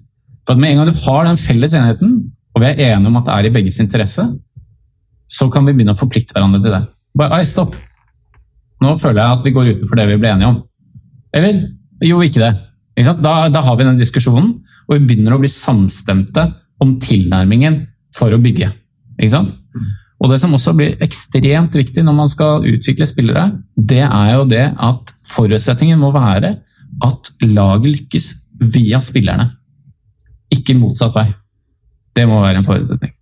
For 0.47 0.57
Med 0.57 0.71
en 0.71 0.81
gang 0.81 0.89
du 0.89 1.03
har 1.05 1.27
den 1.27 1.37
felles 1.37 1.75
enheten, 1.77 2.15
og 2.55 2.63
vi 2.63 2.71
er 2.71 2.95
enige 2.95 3.11
om 3.11 3.19
at 3.19 3.27
det 3.27 3.35
er 3.35 3.47
i 3.47 3.53
begges 3.53 3.79
interesse, 3.79 4.25
så 5.31 5.47
kan 5.51 5.65
vi 5.67 5.75
begynne 5.75 5.93
å 5.95 5.99
forplikte 5.99 6.35
hverandre 6.35 6.59
til 6.63 6.73
det. 6.75 6.81
Bare, 7.17 7.39
Ei, 7.39 7.47
stopp! 7.47 7.77
Nå 8.81 8.95
føler 8.99 9.21
jeg 9.21 9.37
at 9.37 9.45
vi 9.45 9.53
går 9.55 9.69
utenfor 9.75 9.99
det 9.99 10.07
vi 10.09 10.17
ble 10.19 10.31
enige 10.33 10.49
om. 10.49 10.57
Eller 11.37 11.61
jo, 12.03 12.17
ikke 12.25 12.41
det. 12.41 12.51
Ikke 12.97 13.13
da, 13.21 13.35
da, 13.53 13.61
har 13.63 13.77
vi 13.77 13.87
den 13.87 14.01
diskusjonen, 14.01 14.55
og 14.87 14.95
vi 14.95 15.05
begynner 15.05 15.37
å 15.37 15.41
bli 15.41 15.51
samstemte 15.51 16.47
om 16.81 16.95
tilnærmingen 17.01 17.77
for 18.15 18.33
å 18.33 18.39
bygge. 18.41 18.71
Ikke 19.17 19.33
sant? 19.33 19.57
Og 20.21 20.29
Det 20.29 20.37
som 20.37 20.53
også 20.53 20.73
blir 20.77 20.99
ekstremt 21.01 21.73
viktig 21.73 22.03
når 22.05 22.13
man 22.13 22.29
skal 22.29 22.65
utvikle 22.69 23.07
spillere, 23.09 23.47
det 23.75 24.03
er 24.05 24.33
jo 24.35 24.43
det 24.45 24.67
at 24.77 25.15
forutsetningen 25.33 25.97
må 25.97 26.11
være 26.13 26.59
at 27.01 27.31
laget 27.41 27.95
lykkes 27.95 28.27
via 28.75 28.99
spillerne. 29.01 29.49
Ikke 30.53 30.77
motsatt 30.77 31.15
vei. 31.15 31.31
Det 32.13 32.27
må 32.29 32.41
være 32.43 32.61
en 32.61 32.67
forutsetning. 32.67 33.15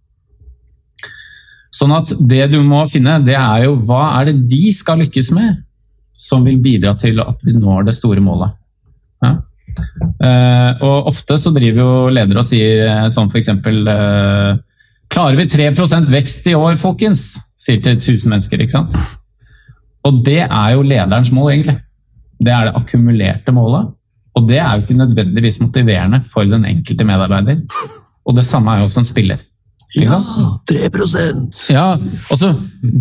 Sånn 1.72 1.94
at 1.94 2.12
det 2.20 2.48
du 2.52 2.60
må 2.66 2.82
finne, 2.90 3.20
det 3.24 3.38
er 3.38 3.68
jo 3.68 3.76
hva 3.88 4.18
er 4.20 4.32
det 4.32 4.48
de 4.52 4.74
skal 4.76 5.00
lykkes 5.04 5.30
med, 5.38 5.62
som 6.20 6.44
vil 6.44 6.58
bidra 6.60 6.96
til 7.00 7.22
at 7.24 7.46
vi 7.46 7.54
når 7.56 7.88
det 7.88 7.96
store 7.96 8.24
målet. 8.26 8.58
Ja? 9.24 9.38
Uh, 10.20 10.72
og 10.84 11.12
ofte 11.14 11.38
så 11.40 11.54
driver 11.56 11.80
jo 11.80 11.92
ledere 12.12 12.42
og 12.42 12.48
sier 12.48 13.08
sånn 13.14 13.30
f.eks. 13.30 13.54
Uh, 13.54 13.92
eh, 13.94 14.50
Klarer 15.10 15.40
vi 15.40 15.48
3% 15.50 16.12
vekst 16.14 16.48
i 16.48 16.56
år, 16.58 16.78
folkens? 16.82 17.32
Sier 17.58 17.82
til 17.82 17.98
1000 17.98 18.30
mennesker, 18.30 18.62
ikke 18.62 18.78
sant? 18.78 18.98
Og 20.06 20.22
det 20.26 20.44
er 20.46 20.76
jo 20.76 20.86
lederens 20.86 21.32
mål, 21.36 21.52
egentlig. 21.56 21.80
Det 22.40 22.54
er 22.54 22.70
det 22.70 22.76
akkumulerte 22.78 23.54
målet. 23.56 23.90
Og 24.38 24.48
det 24.48 24.60
er 24.62 24.76
jo 24.76 24.86
ikke 24.86 25.00
nødvendigvis 25.00 25.60
motiverende 25.64 26.22
for 26.24 26.48
den 26.48 26.66
enkelte 26.66 27.08
medarbeider. 27.08 27.64
Og 28.26 28.36
det 28.38 28.46
samme 28.46 28.72
er 28.72 28.84
jo 28.84 28.90
også 28.90 29.02
en 29.02 29.10
spiller. 29.10 29.42
Ja, 29.96 30.20
3% 30.70 31.72
Ja, 31.74 31.98
altså, 32.30 32.54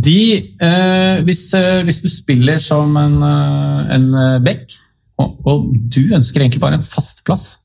de, 0.04 0.36
eh, 0.36 1.24
hvis, 1.24 1.52
eh, 1.54 1.82
hvis, 1.84 2.00
du 2.00 2.08
spiller 2.08 2.58
som 2.58 2.96
en, 2.96 3.22
eh, 3.22 3.94
en 3.94 4.14
eh, 4.14 4.44
back, 4.44 4.72
og, 5.18 5.36
og, 5.44 5.66
du 5.94 6.14
ønsker 6.14 6.40
egentlig 6.40 6.60
bare 6.60 6.74
en 6.80 6.82
fast 6.82 7.24
plass, 7.26 7.58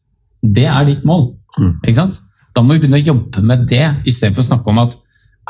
det 0.44 0.66
er 0.66 0.84
ditt 0.86 1.06
mål. 1.06 1.38
Mm. 1.58 1.74
ikke 1.88 1.96
sant? 1.96 2.20
Da 2.54 2.62
må 2.62 2.76
vi 2.76 2.84
begynne 2.84 3.02
å 3.02 3.08
jobbe 3.08 3.42
med 3.46 3.68
det, 3.70 3.86
istedenfor 4.10 4.44
å 4.44 4.50
snakke 4.52 4.70
om 4.70 4.84
at 4.84 5.00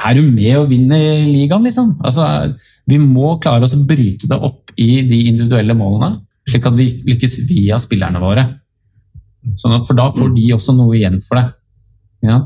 er 0.03 0.15
du 0.17 0.23
med 0.25 0.55
og 0.57 0.69
vinner 0.71 1.21
ligaen, 1.27 1.65
liksom? 1.67 1.97
Altså, 2.01 2.25
vi 2.89 2.97
må 2.97 3.35
klare 3.43 3.67
oss 3.67 3.75
å 3.77 3.83
bryte 3.85 4.29
det 4.29 4.39
opp 4.41 4.71
i 4.79 5.03
de 5.05 5.19
individuelle 5.29 5.75
målene 5.77 6.23
slik 6.49 6.67
at 6.67 6.75
vi 6.77 6.89
lykkes 7.13 7.37
via 7.49 7.79
spillerne 7.81 8.21
våre. 8.21 8.47
Sånn 9.59 9.75
at, 9.77 9.85
for 9.87 9.97
da 9.97 10.09
får 10.13 10.33
de 10.35 10.49
også 10.55 10.75
noe 10.75 10.97
igjen 10.97 11.19
for 11.23 11.39
det. 11.39 11.45
Ja? 12.27 12.41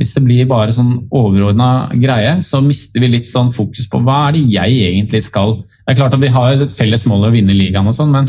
Hvis 0.00 0.14
det 0.16 0.24
blir 0.24 0.48
bare 0.48 0.74
sånn 0.76 0.94
overordna 1.12 1.90
greie, 2.00 2.38
så 2.44 2.62
mister 2.64 3.02
vi 3.02 3.12
litt 3.12 3.28
sånn 3.28 3.52
fokus 3.54 3.88
på 3.92 4.00
hva 4.04 4.26
er 4.28 4.38
det 4.38 4.46
jeg 4.54 4.78
egentlig 4.88 5.22
skal 5.26 5.58
Det 5.62 5.92
er 5.92 5.98
klart 5.98 6.14
at 6.16 6.22
vi 6.22 6.30
har 6.32 6.62
et 6.62 6.74
felles 6.74 7.04
mål 7.10 7.26
å 7.26 7.32
vinne 7.34 7.56
ligaen, 7.56 7.88
og 7.90 7.96
sånn, 7.96 8.12
men, 8.14 8.28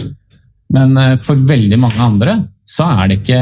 men, 0.73 0.97
eh, 0.97 1.15
for 1.21 1.37
veldig 1.37 1.79
mange 1.79 2.01
andre 2.01 2.39
så 2.65 2.87
er 3.03 3.11
det 3.11 3.19
ikke, 3.19 3.37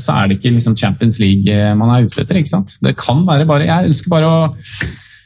er 0.00 0.28
det 0.28 0.38
ikke 0.38 0.54
liksom 0.54 0.74
Champions 0.80 1.18
League 1.20 1.56
man 1.76 1.90
er 1.92 2.06
ute 2.06 2.22
etter. 2.22 2.38
ikke 2.40 2.54
sant? 2.54 2.78
Det 2.80 2.94
kan 2.96 3.20
være 3.28 3.44
bare 3.46 3.66
Jeg 3.68 3.90
ønsker 3.90 4.12
bare 4.12 4.30
å 4.30 4.38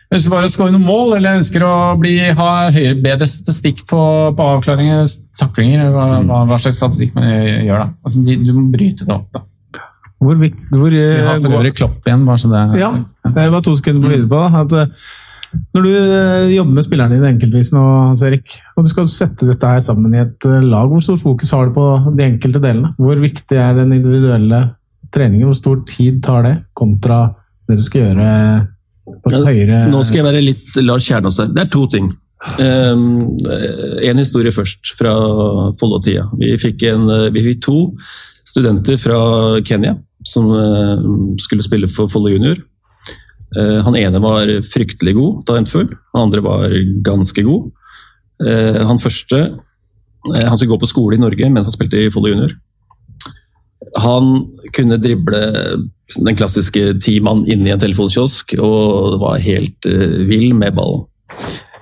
jeg 0.07 0.21
ønsker 0.21 0.31
bare 0.31 0.47
å 0.47 0.51
skåre 0.55 0.71
noen 0.71 0.87
mål, 0.87 1.17
eller 1.17 1.33
jeg 1.33 1.41
ønsker 1.41 1.63
å 1.67 1.77
bli, 1.99 2.13
ha 2.39 2.51
høyere, 2.71 2.95
bedre 3.03 3.27
statistikk 3.27 3.81
på, 3.91 4.03
på 4.39 4.45
avklaringer, 4.55 5.03
taklinger, 5.39 5.89
hva, 5.91 6.05
hva, 6.23 6.45
hva, 6.47 6.59
slags 6.63 6.79
statistikk 6.79 7.17
man 7.17 7.27
gjør. 7.27 7.81
da. 7.81 7.87
Altså, 8.07 8.23
du 8.23 8.53
må 8.55 8.69
bryte 8.71 9.03
det 9.03 9.15
opp. 9.17 9.27
da. 9.35 9.43
Hvor, 10.23 10.39
hvor, 10.39 10.95
Vi 10.95 11.27
har 11.27 11.41
for 11.43 11.59
øvrig 11.59 11.75
Klopp 11.77 12.07
igjen, 12.07 12.23
bare 12.25 12.41
så 12.41 12.49
det 12.53 12.61
er 12.61 12.79
Ja, 12.81 12.93
det 13.35 13.49
var 13.53 13.65
to 13.67 13.75
sekunder 13.77 14.07
på 14.07 14.13
videre 14.15 14.31
på. 14.31 14.45
At, 14.63 14.77
eh, 14.79 15.11
når 15.77 15.85
du 15.85 15.91
eh, 15.93 16.55
jobber 16.55 16.77
med 16.79 16.87
spillerne 16.87 17.17
dine 17.17 17.31
enkeltvis 17.35 17.73
nå, 17.75 17.83
Hans 18.09 18.23
Erik, 18.27 18.57
og 18.77 18.87
du 18.87 18.91
skal 18.91 19.09
sette 19.13 19.49
dette 19.49 19.71
her 19.71 19.83
sammen 19.85 20.15
i 20.15 20.23
et 20.23 20.49
eh, 20.49 20.65
lag, 20.65 20.91
hvor 20.91 21.03
stor 21.05 21.19
fokus 21.21 21.53
har 21.55 21.69
du 21.69 21.77
på 21.77 21.87
de 22.09 22.27
enkelte 22.27 22.63
delene? 22.63 22.93
Hvor 23.01 23.19
viktig 23.23 23.59
er 23.61 23.75
den 23.79 23.95
individuelle 23.97 24.63
treningen? 25.15 25.49
Hvor 25.51 25.59
stor 25.59 25.83
tid 25.89 26.23
tar 26.25 26.47
det, 26.47 26.55
kontra 26.77 27.21
det 27.67 27.81
du 27.81 27.85
skal 27.85 28.07
gjøre 28.07 28.31
på 29.23 29.31
et 29.31 29.47
høyere 29.47 29.83
nå 29.91 30.01
skal 30.07 30.21
jeg 30.21 30.27
være 30.27 30.43
litt 30.43 30.79
Lars 30.83 31.07
Kjernås 31.07 31.39
der. 31.39 31.51
Det 31.55 31.63
er 31.63 31.69
to 31.71 31.85
ting. 31.91 32.09
Um, 32.59 33.37
en 34.03 34.19
historie 34.19 34.55
først, 34.55 34.93
fra 34.99 35.13
Follo-tida. 35.79 36.27
Vi, 36.39 36.53
vi 36.55 37.45
fikk 37.47 37.63
to 37.65 37.79
studenter 38.47 38.99
fra 38.99 39.19
Kenya 39.67 39.95
som 40.27 40.51
skulle 41.39 41.63
spille 41.63 41.91
for 41.91 42.11
Follo 42.11 42.33
junior. 42.35 42.59
Uh, 43.55 43.81
han 43.87 43.97
ene 43.99 44.23
var 44.23 44.51
fryktelig 44.67 45.17
god, 45.19 45.43
talentfull. 45.49 45.91
Han 46.15 46.29
andre 46.29 46.43
var 46.45 46.77
ganske 47.07 47.47
god. 47.47 47.71
Uh, 48.43 48.83
han 48.85 49.03
første 49.03 49.47
han 50.27 50.57
skulle 50.59 50.73
gå 50.73 50.81
på 50.83 50.89
skole 50.91 51.15
i 51.15 51.21
Norge 51.23 51.47
mens 51.55 51.69
han 51.69 51.75
spilte 51.77 52.01
i 52.03 52.09
Follo 52.11 52.33
junior. 52.33 52.51
Han 54.03 54.49
kunne 54.75 54.99
drible 54.99 55.39
den 56.17 56.35
klassiske 56.35 56.97
ti 56.99 57.21
mann 57.23 57.45
inn 57.47 57.63
i 57.63 57.71
en 57.71 57.79
telefonkiosk 57.79 58.57
og 58.59 59.21
var 59.23 59.39
helt 59.45 59.87
vill 60.27 60.51
med 60.59 60.75
ballen. 60.75 61.05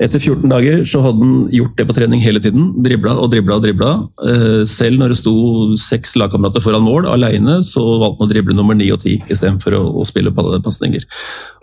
Etter 0.03 0.19
14 0.19 0.51
dager 0.51 0.81
så 0.89 1.01
hadde 1.05 1.23
han 1.23 1.35
gjort 1.55 1.77
det 1.79 1.87
på 1.87 1.95
trening 1.97 2.23
hele 2.25 2.41
tiden. 2.43 2.73
Dribla 2.83 3.15
og 3.23 3.31
dribla 3.31 3.59
og 3.59 3.65
dribla. 3.65 3.91
Eh, 4.27 4.63
selv 4.71 4.99
når 4.99 5.15
det 5.15 5.19
sto 5.21 5.35
seks 5.79 6.17
lagkamerater 6.19 6.65
foran 6.65 6.83
mål 6.85 7.07
alene, 7.13 7.61
så 7.67 7.83
valgte 8.03 8.25
han 8.25 8.29
å 8.29 8.33
drible 8.33 8.59
nummer 8.59 8.79
ni 8.79 8.91
og 8.95 9.05
ti 9.05 9.21
istedenfor 9.29 9.79
å, 9.79 9.85
å 10.03 10.07
spille 10.09 10.35
pasninger. 10.35 11.07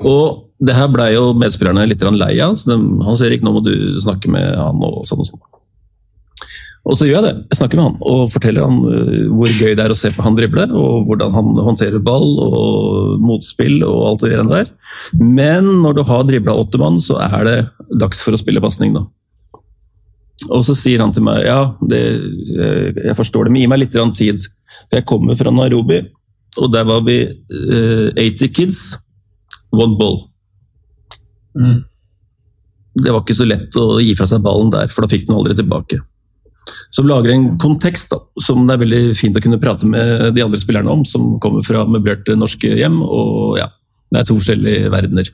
Og 0.08 0.48
det 0.64 0.78
her 0.78 0.92
blei 0.94 1.12
jo 1.16 1.32
medspillerne 1.36 1.88
litt 1.90 2.06
lei 2.16 2.36
av. 2.44 2.56
så 2.56 2.72
de, 2.72 2.80
sier 3.20 3.36
ikke, 3.36 3.48
nå 3.48 3.58
må 3.58 3.66
du 3.66 3.74
snakke 4.04 4.32
med 4.32 4.48
han 4.56 4.80
og 4.88 5.04
sånn 5.10 5.26
og 5.26 5.32
sånn. 5.34 5.44
Og 6.82 6.98
så 6.98 7.06
gjør 7.06 7.20
jeg 7.20 7.28
det. 7.28 7.34
Jeg 7.52 7.60
snakker 7.60 7.78
med 7.78 7.86
han 7.86 7.98
og 8.10 8.32
forteller 8.34 8.66
han 8.66 8.80
uh, 8.82 9.28
hvor 9.38 9.52
gøy 9.54 9.76
det 9.78 9.84
er 9.84 9.94
å 9.94 9.98
se 9.98 10.10
på 10.16 10.26
han 10.26 10.38
drible, 10.38 10.66
og 10.74 11.06
hvordan 11.08 11.36
han 11.36 11.52
håndterer 11.68 12.02
ball 12.04 12.40
og 12.42 13.22
motspill 13.22 13.84
og 13.86 14.00
alt 14.10 14.26
det 14.26 14.40
der. 14.50 14.72
Men 15.20 15.70
når 15.84 16.00
du 16.00 16.04
har 16.10 16.26
dribla 16.26 16.58
åtte 16.58 16.82
mann, 16.82 16.98
så 17.04 17.20
er 17.22 17.46
det 17.46 17.58
dags 18.02 18.24
for 18.26 18.34
å 18.34 18.42
spille 18.42 18.64
pasning, 18.64 18.98
da. 18.98 19.06
Og 20.50 20.66
så 20.66 20.74
sier 20.74 21.04
han 21.04 21.14
til 21.14 21.22
meg 21.22 21.44
ja, 21.46 21.60
det, 21.86 22.02
jeg 22.50 23.14
forstår 23.20 23.46
det, 23.46 23.54
men 23.54 23.62
gi 23.62 23.70
meg 23.70 23.84
litt 23.84 23.98
tid. 24.18 24.50
Jeg 24.90 25.06
kommer 25.06 25.38
fra 25.38 25.54
Nairobi, 25.54 26.02
og 26.58 26.74
der 26.74 26.88
var 26.90 27.06
vi 27.06 27.22
uh, 27.30 28.10
80 28.18 28.56
kids, 28.58 28.84
one 29.70 30.00
ball. 30.02 30.24
Mm. 31.54 31.84
Det 32.98 33.12
var 33.14 33.22
ikke 33.22 33.38
så 33.38 33.46
lett 33.46 33.78
å 33.78 34.00
gi 34.02 34.16
fra 34.18 34.26
seg 34.26 34.42
ballen 34.42 34.74
der, 34.74 34.90
for 34.90 35.06
da 35.06 35.14
fikk 35.14 35.30
den 35.30 35.38
aldri 35.38 35.54
tilbake 35.62 36.02
som 36.94 37.08
lager 37.10 37.34
en 37.34 37.46
kontekst 37.62 38.12
da, 38.14 38.20
som 38.42 38.66
det 38.68 38.76
er 38.76 38.84
veldig 38.84 39.04
fint 39.18 39.38
å 39.38 39.44
kunne 39.44 39.60
prate 39.62 39.88
med 39.90 40.32
de 40.36 40.44
andre 40.46 40.60
spillerne 40.62 40.94
om, 40.94 41.06
som 41.08 41.38
kommer 41.42 41.66
fra 41.66 41.86
møblerte 41.90 42.38
norske 42.38 42.70
hjem. 42.78 43.00
og 43.02 43.58
ja, 43.60 43.70
Det 44.12 44.22
er 44.22 44.28
to 44.30 44.38
forskjellige 44.40 44.92
verdener. 44.94 45.32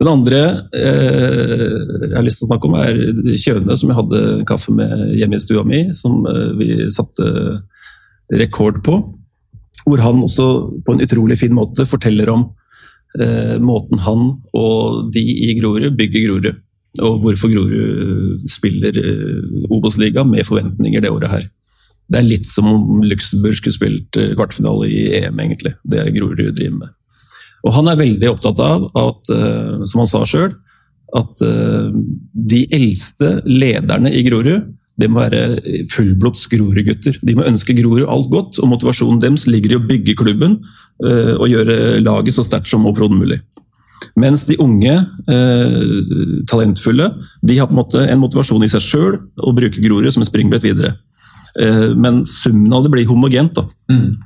Den 0.00 0.08
andre 0.08 0.40
eh, 0.72 1.64
jeg 2.06 2.14
har 2.16 2.24
lyst 2.24 2.40
til 2.40 2.46
å 2.46 2.50
snakke 2.54 2.68
om, 2.70 2.76
er 2.80 3.36
Kjøne, 3.36 3.76
som 3.76 3.90
jeg 3.90 3.98
hadde 3.98 4.20
kaffe 4.48 4.72
med 4.72 5.10
hjemme 5.18 5.36
i 5.36 5.44
stua 5.44 5.64
mi, 5.68 5.82
som 5.96 6.24
eh, 6.30 6.54
vi 6.56 6.70
satte 6.94 7.26
rekord 8.40 8.80
på. 8.86 8.96
Hvor 9.84 10.02
han 10.04 10.24
også 10.24 10.46
på 10.86 10.94
en 10.94 11.04
utrolig 11.04 11.36
fin 11.40 11.52
måte 11.56 11.84
forteller 11.88 12.32
om 12.32 12.46
eh, 13.20 13.56
måten 13.60 14.00
han 14.06 14.26
og 14.56 15.12
de 15.12 15.24
i 15.50 15.54
Grorud 15.58 15.92
bygger 15.98 16.26
Grorud 16.26 16.50
og 16.98 17.20
hvorfor 17.22 17.52
Grorud 17.52 18.46
spiller 18.50 18.96
eh, 18.98 19.66
Obos-liga 19.70 20.24
med 20.26 20.46
forventninger 20.48 21.04
det 21.04 21.12
året 21.12 21.30
her. 21.30 21.44
Det 22.10 22.18
er 22.18 22.26
litt 22.26 22.48
som 22.50 22.66
om 22.66 23.04
Luxembourg 23.06 23.58
skulle 23.58 23.76
spilt 23.76 24.18
eh, 24.18 24.32
kvartfinale 24.34 24.88
i 24.90 25.04
EM, 25.20 25.38
egentlig. 25.44 25.76
Det 25.86 26.08
Grorud 26.16 26.42
driver 26.48 26.80
med. 26.80 26.96
Og 27.60 27.76
han 27.76 27.92
er 27.92 28.00
veldig 28.00 28.32
opptatt 28.32 28.62
av 28.64 28.88
at, 28.98 29.30
eh, 29.36 29.86
som 29.86 30.02
han 30.02 30.10
sa 30.10 30.24
sjøl, 30.26 30.52
at 31.10 31.40
de 31.42 32.58
eldste 32.70 33.40
lederne 33.42 34.12
i 34.14 34.20
Grorud 34.22 34.68
det 35.02 35.08
må 35.10 35.24
være 35.24 35.56
fullblods 35.90 36.44
Grorud-gutter. 36.52 37.16
De 37.26 37.34
må 37.34 37.48
ønske 37.50 37.74
Grorud 37.74 38.04
alt 38.06 38.28
godt, 38.30 38.60
og 38.62 38.70
motivasjonen 38.70 39.18
deres 39.18 39.48
ligger 39.50 39.74
i 39.74 39.78
å 39.80 39.82
bygge 39.88 40.14
klubben 40.20 40.60
og 41.02 41.48
gjøre 41.50 41.98
laget 42.04 42.36
så 42.36 42.44
sterkt 42.46 42.70
som 42.70 42.86
overhodet 42.86 43.18
mulig. 43.18 43.40
Mens 44.16 44.46
de 44.48 44.56
unge, 44.62 44.96
eh, 45.28 46.44
talentfulle, 46.50 47.10
de 47.42 47.58
har 47.58 47.68
på 47.68 47.74
en 47.74 47.82
måte 47.82 48.06
en 48.06 48.22
motivasjon 48.22 48.64
i 48.64 48.70
seg 48.72 48.84
sjøl 48.84 49.20
å 49.38 49.54
bruke 49.56 49.82
Grorud 49.82 50.12
som 50.12 50.24
et 50.24 50.30
springbrett 50.30 50.64
videre. 50.64 50.96
Eh, 51.60 51.94
men 51.96 52.24
summen 52.24 52.72
av 52.72 52.84
det 52.84 52.92
blir 52.94 53.08
homogent. 53.10 53.54
da. 53.54 53.66
Mm. 53.90 54.16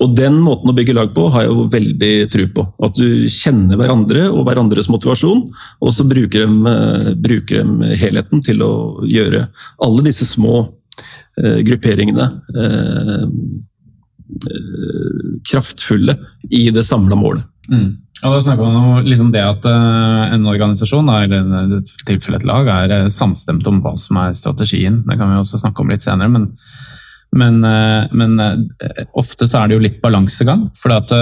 Og 0.00 0.14
den 0.16 0.38
måten 0.40 0.70
å 0.70 0.74
bygge 0.76 0.94
lag 0.96 1.10
på 1.16 1.26
har 1.32 1.44
jeg 1.44 1.52
jo 1.52 1.64
veldig 1.72 2.12
tro 2.32 2.46
på. 2.56 2.66
At 2.86 2.96
du 2.96 3.26
kjenner 3.32 3.80
hverandre 3.80 4.28
og 4.30 4.44
hverandres 4.48 4.88
motivasjon, 4.92 5.42
og 5.52 5.92
så 5.92 6.06
bruker 6.08 6.46
de, 6.46 6.50
eh, 6.70 7.10
bruker 7.14 7.64
de 7.64 7.96
helheten 8.00 8.40
til 8.44 8.62
å 8.64 8.72
gjøre 9.04 9.48
alle 9.84 10.06
disse 10.06 10.28
små 10.28 10.68
eh, 11.36 11.60
grupperingene 11.66 12.30
eh, 12.56 13.26
eh 14.30 15.36
kraftfulle 15.50 16.14
i 16.54 16.70
det 16.70 16.84
samla 16.86 17.16
målet. 17.18 17.42
Mm. 17.70 17.90
Og 18.20 18.34
da 18.34 18.40
snakker 18.44 18.66
man 18.66 18.76
om 18.76 19.06
liksom 19.06 19.30
det 19.32 19.40
at 19.40 19.64
uh, 19.64 20.34
en 20.34 20.48
organisasjon, 20.50 21.08
eller 21.08 21.78
i 21.78 21.80
tilfelle 22.04 22.40
et 22.40 22.48
lag, 22.48 22.68
er 22.68 23.06
uh, 23.06 23.12
samstemt 23.12 23.66
om 23.70 23.80
hva 23.84 23.94
som 24.00 24.18
er 24.20 24.36
strategien. 24.36 25.00
Det 25.06 25.16
kan 25.16 25.30
vi 25.30 25.38
også 25.40 25.62
snakke 25.62 25.80
om 25.80 25.92
litt 25.92 26.04
senere. 26.04 26.28
Men, 26.34 26.50
men, 27.40 27.62
uh, 27.64 28.12
men 28.12 28.36
ofte 29.16 29.48
så 29.48 29.62
er 29.62 29.70
det 29.70 29.78
jo 29.78 29.86
litt 29.86 30.02
balansegang. 30.04 30.68
For 30.76 30.92
at 30.92 31.14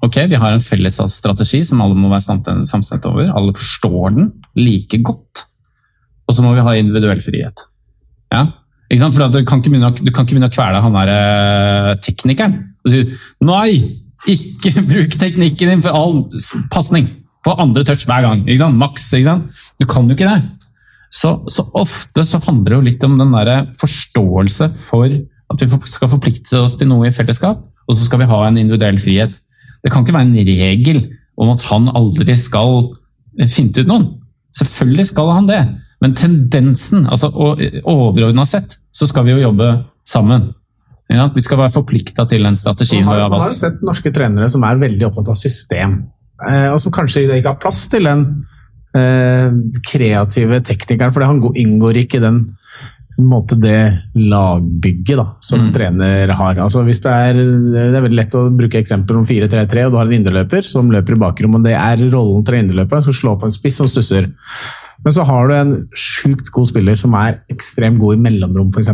ok, 0.00 0.22
vi 0.32 0.40
har 0.40 0.56
en 0.56 0.64
felles 0.64 0.96
strategi 1.12 1.60
som 1.68 1.82
alle 1.84 1.98
må 1.98 2.08
være 2.12 2.40
samstemt 2.70 3.10
over. 3.10 3.28
Alle 3.36 3.56
forstår 3.56 4.16
den 4.16 4.32
like 4.56 5.02
godt. 5.04 5.44
Og 6.24 6.38
så 6.38 6.46
må 6.46 6.54
vi 6.56 6.64
ha 6.64 6.78
individuell 6.78 7.20
frihet. 7.24 7.66
Ja? 8.32 8.46
For 8.96 9.28
du 9.28 9.42
kan, 9.44 9.60
ikke 9.60 9.70
begynne, 9.70 9.92
du 9.92 10.08
kan 10.08 10.24
ikke 10.24 10.38
begynne 10.38 10.48
å 10.48 10.54
kvele 10.54 10.80
han 10.82 10.96
der 10.96 12.00
teknikeren 12.02 12.56
og 12.80 12.90
si 12.90 13.02
nei! 13.44 13.99
Ikke 14.28 14.74
bruk 14.90 15.16
teknikken 15.20 15.74
din 15.74 15.84
for 15.84 15.96
all 15.96 16.24
pasning 16.72 17.08
på 17.44 17.54
andre 17.56 17.84
touch 17.88 18.04
hver 18.08 18.26
gang. 18.26 18.42
Ikke 18.44 18.60
sant? 18.64 18.80
Maks. 18.80 19.06
Ikke 19.16 19.30
sant? 19.30 19.60
Du 19.80 19.86
kan 19.88 20.08
jo 20.08 20.16
ikke 20.16 20.28
det. 20.28 20.40
Så, 21.10 21.40
så, 21.50 21.64
ofte 21.74 22.22
så 22.26 22.38
handler 22.44 22.70
det 22.70 22.76
jo 22.76 22.86
litt 22.86 23.04
om 23.06 23.16
den 23.18 23.32
der 23.34 23.64
forståelse 23.80 24.70
for 24.78 25.10
at 25.10 25.62
vi 25.64 25.78
skal 25.90 26.12
forplikte 26.12 26.60
oss 26.62 26.76
til 26.78 26.86
noe 26.92 27.08
i 27.08 27.14
fellesskap, 27.14 27.64
og 27.88 27.96
så 27.96 28.06
skal 28.06 28.22
vi 28.22 28.28
ha 28.30 28.44
en 28.46 28.60
individuell 28.60 29.00
frihet. 29.02 29.34
Det 29.82 29.90
kan 29.90 30.04
ikke 30.04 30.14
være 30.14 30.28
en 30.28 30.52
regel 30.60 31.00
om 31.40 31.50
at 31.50 31.64
han 31.66 31.88
aldri 31.98 32.36
skal 32.38 32.92
finte 33.50 33.82
ut 33.82 33.90
noen. 33.90 34.06
Selvfølgelig 34.54 35.08
skal 35.10 35.32
han 35.34 35.48
det, 35.50 35.60
men 36.02 36.14
tendensen, 36.14 37.08
altså 37.10 37.32
overordna 37.34 38.46
sett, 38.46 38.78
så 38.94 39.08
skal 39.10 39.26
vi 39.26 39.34
jo 39.34 39.44
jobbe 39.48 39.72
sammen. 40.06 40.52
Ja, 41.10 41.26
vi 41.34 41.42
skal 41.42 41.58
være 41.58 41.74
forplikta 41.74 42.26
til 42.30 42.46
den 42.46 42.56
strategien 42.58 43.04
man 43.06 43.18
har. 43.18 43.32
Man 43.32 43.48
har 43.48 43.56
sett 43.56 43.82
norske 43.86 44.12
trenere 44.14 44.46
som 44.52 44.64
er 44.66 44.78
veldig 44.78 45.08
opptatt 45.08 45.32
av 45.32 45.38
system, 45.40 45.98
eh, 46.46 46.68
og 46.70 46.78
som 46.82 46.94
kanskje 46.94 47.26
ikke 47.26 47.50
har 47.50 47.60
plass 47.62 47.82
til 47.90 48.06
den 48.06 48.24
eh, 48.94 49.50
kreative 49.90 50.62
teknikeren, 50.66 51.14
for 51.14 51.26
han 51.26 51.42
inngår 51.50 52.04
ikke 52.04 52.20
i 52.20 52.26
den 52.28 52.42
måte 53.20 53.56
det 53.60 53.80
lagbygget 54.16 55.18
da, 55.18 55.26
som 55.44 55.66
mm. 55.66 55.72
trener 55.74 56.32
har. 56.36 56.60
Altså 56.62 56.84
hvis 56.86 57.02
det, 57.04 57.12
er, 57.12 57.40
det 57.74 57.82
er 57.90 58.04
veldig 58.06 58.16
lett 58.16 58.36
å 58.38 58.46
bruke 58.54 58.80
eksempel 58.80 59.20
om 59.20 59.26
4-3-3, 59.28 59.86
og 59.86 59.92
du 59.92 59.98
har 60.00 60.08
en 60.08 60.16
indreløper 60.16 60.68
som 60.70 60.92
løper 60.92 61.16
i 61.16 61.20
bakrommet. 61.20 61.66
Det 61.66 61.74
er 61.76 62.04
rollen 62.12 62.46
til 62.46 62.60
indreløperen, 62.62 63.04
skal 63.06 63.18
slå 63.18 63.34
på 63.40 63.48
en 63.48 63.54
spiss 63.54 63.80
som 63.82 63.90
stusser. 63.90 64.30
Men 65.04 65.16
så 65.16 65.24
har 65.28 65.48
du 65.48 65.56
en 65.56 65.74
sjukt 65.96 66.52
god 66.54 66.70
spiller 66.70 66.98
som 67.00 67.16
er 67.18 67.42
ekstremt 67.52 68.00
god 68.00 68.18
i 68.18 68.22
mellomrom, 68.28 68.72
f.eks. 68.72 68.92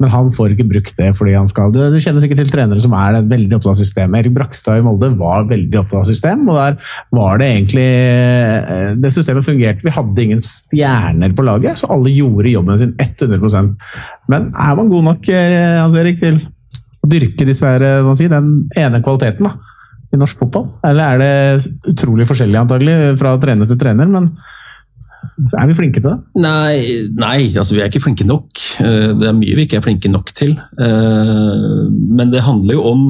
Men 0.00 0.12
han 0.12 0.30
får 0.32 0.54
ikke 0.54 0.68
brukt 0.68 0.94
det 0.96 1.10
fordi 1.18 1.34
han 1.36 1.48
skal 1.50 1.72
Du, 1.74 1.80
du 1.92 1.98
kjenner 2.00 2.22
sikkert 2.24 2.40
til 2.42 2.52
trenere 2.52 2.80
som 2.82 2.94
er 2.96 3.18
veldig 3.28 3.58
opptatt 3.58 3.74
av 3.74 3.80
system. 3.80 4.14
Erik 4.16 4.34
Brakstad 4.36 4.80
i 4.80 4.84
Molde 4.84 5.10
var 5.20 5.48
veldig 5.50 5.80
opptatt 5.82 6.00
av 6.00 6.08
system, 6.08 6.46
og 6.48 6.56
der 6.56 6.94
var 7.16 7.40
det 7.40 7.50
egentlig 7.50 7.86
eh, 7.86 8.94
Det 9.00 9.12
systemet 9.14 9.46
fungerte. 9.46 9.86
Vi 9.86 9.94
hadde 9.94 10.24
ingen 10.24 10.40
stjerner 10.44 11.34
på 11.36 11.44
laget, 11.46 11.82
så 11.82 11.90
alle 11.92 12.14
gjorde 12.14 12.54
jobben 12.54 12.80
sin 12.80 12.94
100% 12.96 13.74
Men 14.32 14.52
er 14.54 14.78
man 14.78 14.92
god 14.92 15.10
nok 15.10 15.32
eh, 15.34 15.58
Hans 15.80 15.98
Erik, 16.00 16.20
til 16.22 16.40
å 17.00 17.10
dyrke 17.10 17.48
disse 17.48 17.66
her, 17.66 17.84
eh, 17.84 18.14
si, 18.16 18.30
den 18.30 18.54
ene 18.78 19.02
kvaliteten 19.04 19.50
da, 19.50 19.56
i 20.10 20.20
norsk 20.20 20.40
fotball? 20.40 20.70
Eller 20.86 21.04
er 21.04 21.20
det 21.20 21.92
utrolig 21.92 22.28
forskjellig 22.30 22.58
antagelig 22.62 22.96
fra 23.20 23.36
trener 23.42 23.68
til 23.68 23.80
trener? 23.80 24.08
men 24.10 24.32
er 25.56 25.68
vi 25.70 25.76
flinke 25.76 26.00
til 26.00 26.08
det? 26.08 26.16
Nei, 26.40 27.08
nei, 27.16 27.38
altså 27.54 27.74
vi 27.76 27.82
er 27.82 27.90
ikke 27.90 28.02
flinke 28.04 28.26
nok. 28.28 28.48
Eh, 28.82 29.10
det 29.20 29.28
er 29.30 29.36
mye 29.36 29.56
vi 29.58 29.66
ikke 29.66 29.80
er 29.80 29.84
flinke 29.84 30.10
nok 30.12 30.32
til. 30.36 30.54
Eh, 30.56 31.88
men 31.90 32.32
det 32.32 32.44
handler 32.46 32.76
jo 32.76 32.86
om 32.92 33.04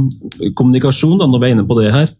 kommunikasjon, 0.58 1.18
da, 1.20 1.28
når 1.30 1.42
vi 1.42 1.50
er 1.50 1.56
inne 1.56 1.68
på 1.68 1.78
det 1.80 1.92
her. 1.94 2.10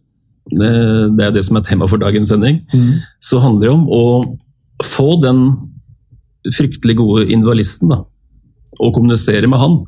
Det 0.50 1.24
er 1.24 1.34
det 1.34 1.44
som 1.46 1.58
er 1.58 1.66
tema 1.66 1.86
for 1.90 2.00
dagens 2.02 2.32
sending. 2.32 2.62
Mm. 2.74 3.02
Så 3.22 3.42
handler 3.42 3.68
det 3.68 3.74
om 3.74 3.84
å 3.92 4.04
få 4.86 5.14
den 5.22 5.44
fryktelig 6.48 6.96
gode 6.98 7.26
individualisten 7.28 7.92
da, 7.92 8.02
og 8.80 8.94
kommunisere 8.96 9.50
med 9.50 9.60
han. 9.62 9.80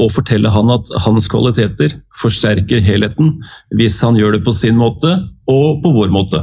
Og 0.00 0.08
fortelle 0.14 0.48
han 0.48 0.72
at 0.72 0.88
hans 1.04 1.28
kvaliteter 1.28 1.98
forsterker 2.16 2.80
helheten 2.80 3.34
hvis 3.76 3.98
han 4.00 4.16
gjør 4.16 4.38
det 4.38 4.46
på 4.46 4.54
sin 4.56 4.78
måte 4.80 5.10
og 5.50 5.82
på 5.84 5.92
vår 5.92 6.12
måte. 6.14 6.40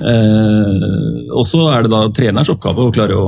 Eh, 0.00 1.30
og 1.30 1.44
så 1.46 1.60
er 1.74 1.84
det 1.84 1.92
da 1.92 2.02
trenerens 2.14 2.50
oppgave 2.52 2.86
å 2.86 2.92
klare 2.94 3.16
å 3.18 3.26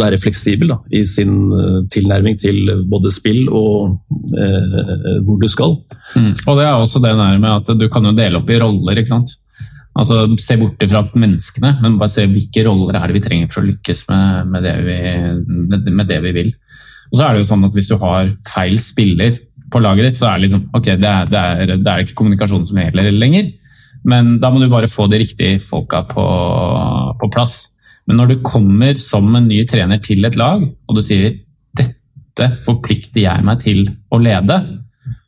være 0.00 0.20
fleksibel 0.22 0.70
da, 0.70 0.78
i 0.94 1.02
sin 1.08 1.34
uh, 1.52 1.80
tilnærming 1.92 2.36
til 2.40 2.70
både 2.90 3.12
spill 3.14 3.48
og 3.50 3.96
eh, 4.38 5.08
hvor 5.26 5.40
du 5.42 5.48
skal. 5.50 5.76
Mm. 6.14 6.32
Og 6.46 6.60
det 6.60 6.66
er 6.66 6.74
også 6.74 7.02
det 7.04 7.14
der 7.18 7.40
med 7.42 7.50
at 7.50 7.72
du 7.78 7.88
kan 7.92 8.06
jo 8.06 8.14
dele 8.16 8.40
opp 8.40 8.52
i 8.52 8.60
roller. 8.62 9.00
ikke 9.00 9.14
sant? 9.14 9.36
Altså 9.94 10.24
Se 10.42 10.56
bort 10.58 10.82
fra 10.90 11.04
menneskene, 11.12 11.76
men 11.82 11.98
bare 12.00 12.12
se 12.12 12.26
hvilke 12.26 12.64
roller 12.66 12.98
er 12.98 13.08
det 13.08 13.18
vi 13.18 13.24
trenger 13.26 13.50
for 13.52 13.62
å 13.62 13.68
lykkes 13.68 14.06
med, 14.10 14.52
med, 14.54 14.66
det, 14.66 14.76
vi, 14.86 15.00
med, 15.90 16.06
det, 16.10 16.20
vi, 16.24 16.32
vil. 16.34 16.54
Og 17.12 17.18
så 17.18 17.26
er 17.26 17.34
det 17.34 17.44
jo 17.44 17.50
sånn 17.52 17.68
at 17.68 17.76
Hvis 17.76 17.90
du 17.92 17.98
har 18.02 18.32
feil 18.50 18.78
spiller 18.82 19.38
på 19.70 19.82
laget 19.82 20.08
ditt, 20.08 20.18
så 20.18 20.30
er 20.30 20.38
det 20.38 20.48
liksom, 20.48 20.64
ok, 20.76 20.88
det 21.02 21.10
er, 21.10 21.30
det 21.30 21.44
er, 21.44 21.76
det 21.76 21.92
er 21.92 22.02
ikke 22.02 22.18
kommunikasjonen 22.18 22.66
som 22.68 22.80
gjelder 22.82 23.14
lenger. 23.14 23.52
Men 24.04 24.36
da 24.42 24.50
må 24.52 24.60
du 24.60 24.68
bare 24.72 24.90
få 24.90 25.08
de 25.08 25.22
riktige 25.22 25.60
folka 25.64 26.02
på, 26.10 26.24
på 27.20 27.30
plass. 27.32 27.74
Men 28.08 28.20
når 28.20 28.34
du 28.34 28.44
kommer 28.44 29.00
som 29.00 29.30
en 29.32 29.48
ny 29.48 29.62
trener 29.68 30.02
til 30.04 30.24
et 30.28 30.36
lag, 30.36 30.64
og 30.64 30.96
du 30.96 31.02
sier 31.04 31.38
dette 31.78 32.50
forplikter 32.66 33.24
jeg 33.24 33.46
meg 33.46 33.62
til 33.64 33.86
å 34.12 34.20
lede, 34.20 34.58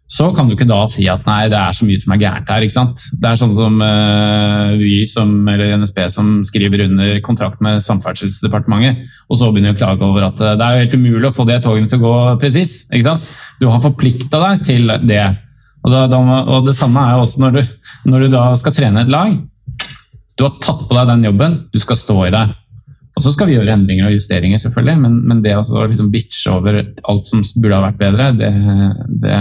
så 0.06 0.28
kan 0.30 0.46
du 0.46 0.54
ikke 0.54 0.68
da 0.68 0.84
si 0.90 1.02
at 1.10 1.24
nei, 1.26 1.48
det 1.50 1.58
er 1.58 1.74
så 1.74 1.86
mye 1.86 1.98
som 2.02 2.12
er 2.14 2.20
gærent 2.20 2.50
her. 2.52 2.62
ikke 2.62 2.76
sant? 2.76 3.02
Det 3.18 3.26
er 3.26 3.40
sånn 3.40 3.56
som 3.56 3.80
uh, 3.82 4.76
Vy 4.78 5.00
eller 5.02 5.72
NSB 5.82 5.98
som 6.14 6.28
skriver 6.46 6.84
under 6.84 7.18
kontrakt 7.26 7.64
med 7.64 7.82
Samferdselsdepartementet, 7.82 9.02
og 9.26 9.40
så 9.40 9.50
begynner 9.50 9.74
å 9.74 9.78
klage 9.80 10.06
over 10.06 10.28
at 10.28 10.42
uh, 10.44 10.52
det 10.54 10.62
er 10.62 10.76
jo 10.76 10.84
helt 10.84 10.94
umulig 11.00 11.30
å 11.30 11.34
få 11.34 11.48
de 11.48 11.58
togene 11.64 11.90
til 11.90 11.98
å 11.98 12.06
gå 12.06 12.14
presis. 12.44 12.76
Du 13.58 13.66
har 13.66 13.82
forplikta 13.82 14.42
deg 14.44 14.62
til 14.68 14.94
det. 15.10 15.24
Og, 15.86 15.92
da, 15.94 16.04
da, 16.10 16.20
og, 16.42 16.66
Det 16.66 16.74
samme 16.74 17.06
er 17.06 17.22
også 17.22 17.44
når 17.44 17.56
du, 17.56 17.74
når 18.10 18.26
du 18.26 18.34
da 18.34 18.44
skal 18.58 18.74
trene 18.74 19.06
et 19.06 19.12
lag. 19.12 19.38
Du 20.36 20.44
har 20.44 20.56
tatt 20.60 20.86
på 20.88 20.96
deg 20.96 21.10
den 21.14 21.28
jobben, 21.30 21.60
du 21.72 21.80
skal 21.80 21.98
stå 22.00 22.16
i 22.26 22.32
det. 22.34 22.46
Og 23.16 23.24
så 23.24 23.30
skal 23.32 23.48
vi 23.48 23.54
gjøre 23.54 23.72
endringer 23.72 24.10
og 24.10 24.12
justeringer, 24.12 24.60
selvfølgelig, 24.60 24.96
men, 25.00 25.14
men 25.24 25.38
det 25.40 25.54
å 25.56 25.62
liksom 25.86 26.10
bitche 26.12 26.52
over 26.52 26.82
alt 26.84 27.30
som 27.30 27.40
burde 27.54 27.78
ha 27.78 27.86
vært 27.86 28.00
bedre, 28.02 28.26
det, 28.36 28.50
det, 29.22 29.38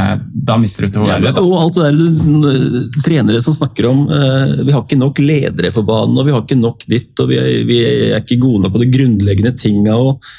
da 0.47 0.55
mister 0.61 0.85
du 0.85 0.93
troverdighet. 0.95 1.35
Ja, 1.35 1.43
og 1.43 1.57
alt 1.59 1.81
det 1.81 1.89
der 1.89 3.01
trenere 3.03 3.41
som 3.43 3.57
snakker 3.57 3.89
om 3.89 4.05
uh, 4.07 4.61
vi 4.61 4.71
har 4.71 4.85
ikke 4.85 5.01
nok 5.01 5.19
ledere 5.19 5.73
på 5.75 5.83
banen, 5.83 6.15
og 6.15 6.23
vi 6.23 6.37
har 6.37 6.45
ikke 6.45 6.61
nok 6.61 6.87
ditt, 6.87 7.11
og 7.19 7.33
vi 7.33 7.41
er, 7.41 7.51
vi 7.67 7.81
er 7.89 8.21
ikke 8.21 8.39
gode 8.45 8.63
nok 8.63 8.77
på 8.77 8.83
de 8.85 8.89
grunnleggende 8.95 9.51
tinga. 9.59 9.99
Og, 9.99 10.31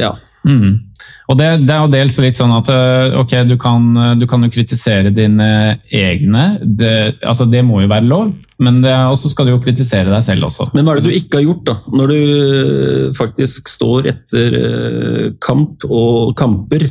ja. 0.00 0.14
Mm. 0.48 0.95
Og 1.26 1.38
det, 1.38 1.46
det, 1.66 1.74
er 1.74 1.82
jo 1.82 1.90
dels 1.90 2.18
litt 2.22 2.38
sånn 2.38 2.54
at 2.54 2.68
eh, 2.70 3.16
ok, 3.18 3.32
du 3.50 3.56
kan, 3.58 3.86
du 4.20 4.26
kan 4.30 4.46
jo 4.46 4.50
kritisere 4.54 5.10
dine 5.14 5.48
egne. 5.90 6.44
Det, 6.62 7.18
altså 7.26 7.48
det 7.50 7.64
må 7.66 7.80
jo 7.82 7.90
være 7.90 8.06
lov. 8.06 8.34
Men 8.62 8.80
så 9.20 9.28
skal 9.28 9.48
du 9.48 9.52
jo 9.52 9.60
kritisere 9.60 10.08
deg 10.08 10.22
selv 10.24 10.48
også. 10.48 10.70
Men 10.72 10.86
hva 10.86 10.94
er 10.94 11.02
det 11.02 11.10
du 11.10 11.16
ikke 11.18 11.40
har 11.40 11.44
gjort, 11.44 11.64
da? 11.66 11.74
Når 11.92 12.12
du 12.12 12.20
eh, 12.20 13.08
faktisk 13.16 13.68
står 13.68 14.08
etter 14.14 14.56
eh, 14.60 15.26
kamp 15.44 15.84
og 15.90 16.32
kamper 16.40 16.86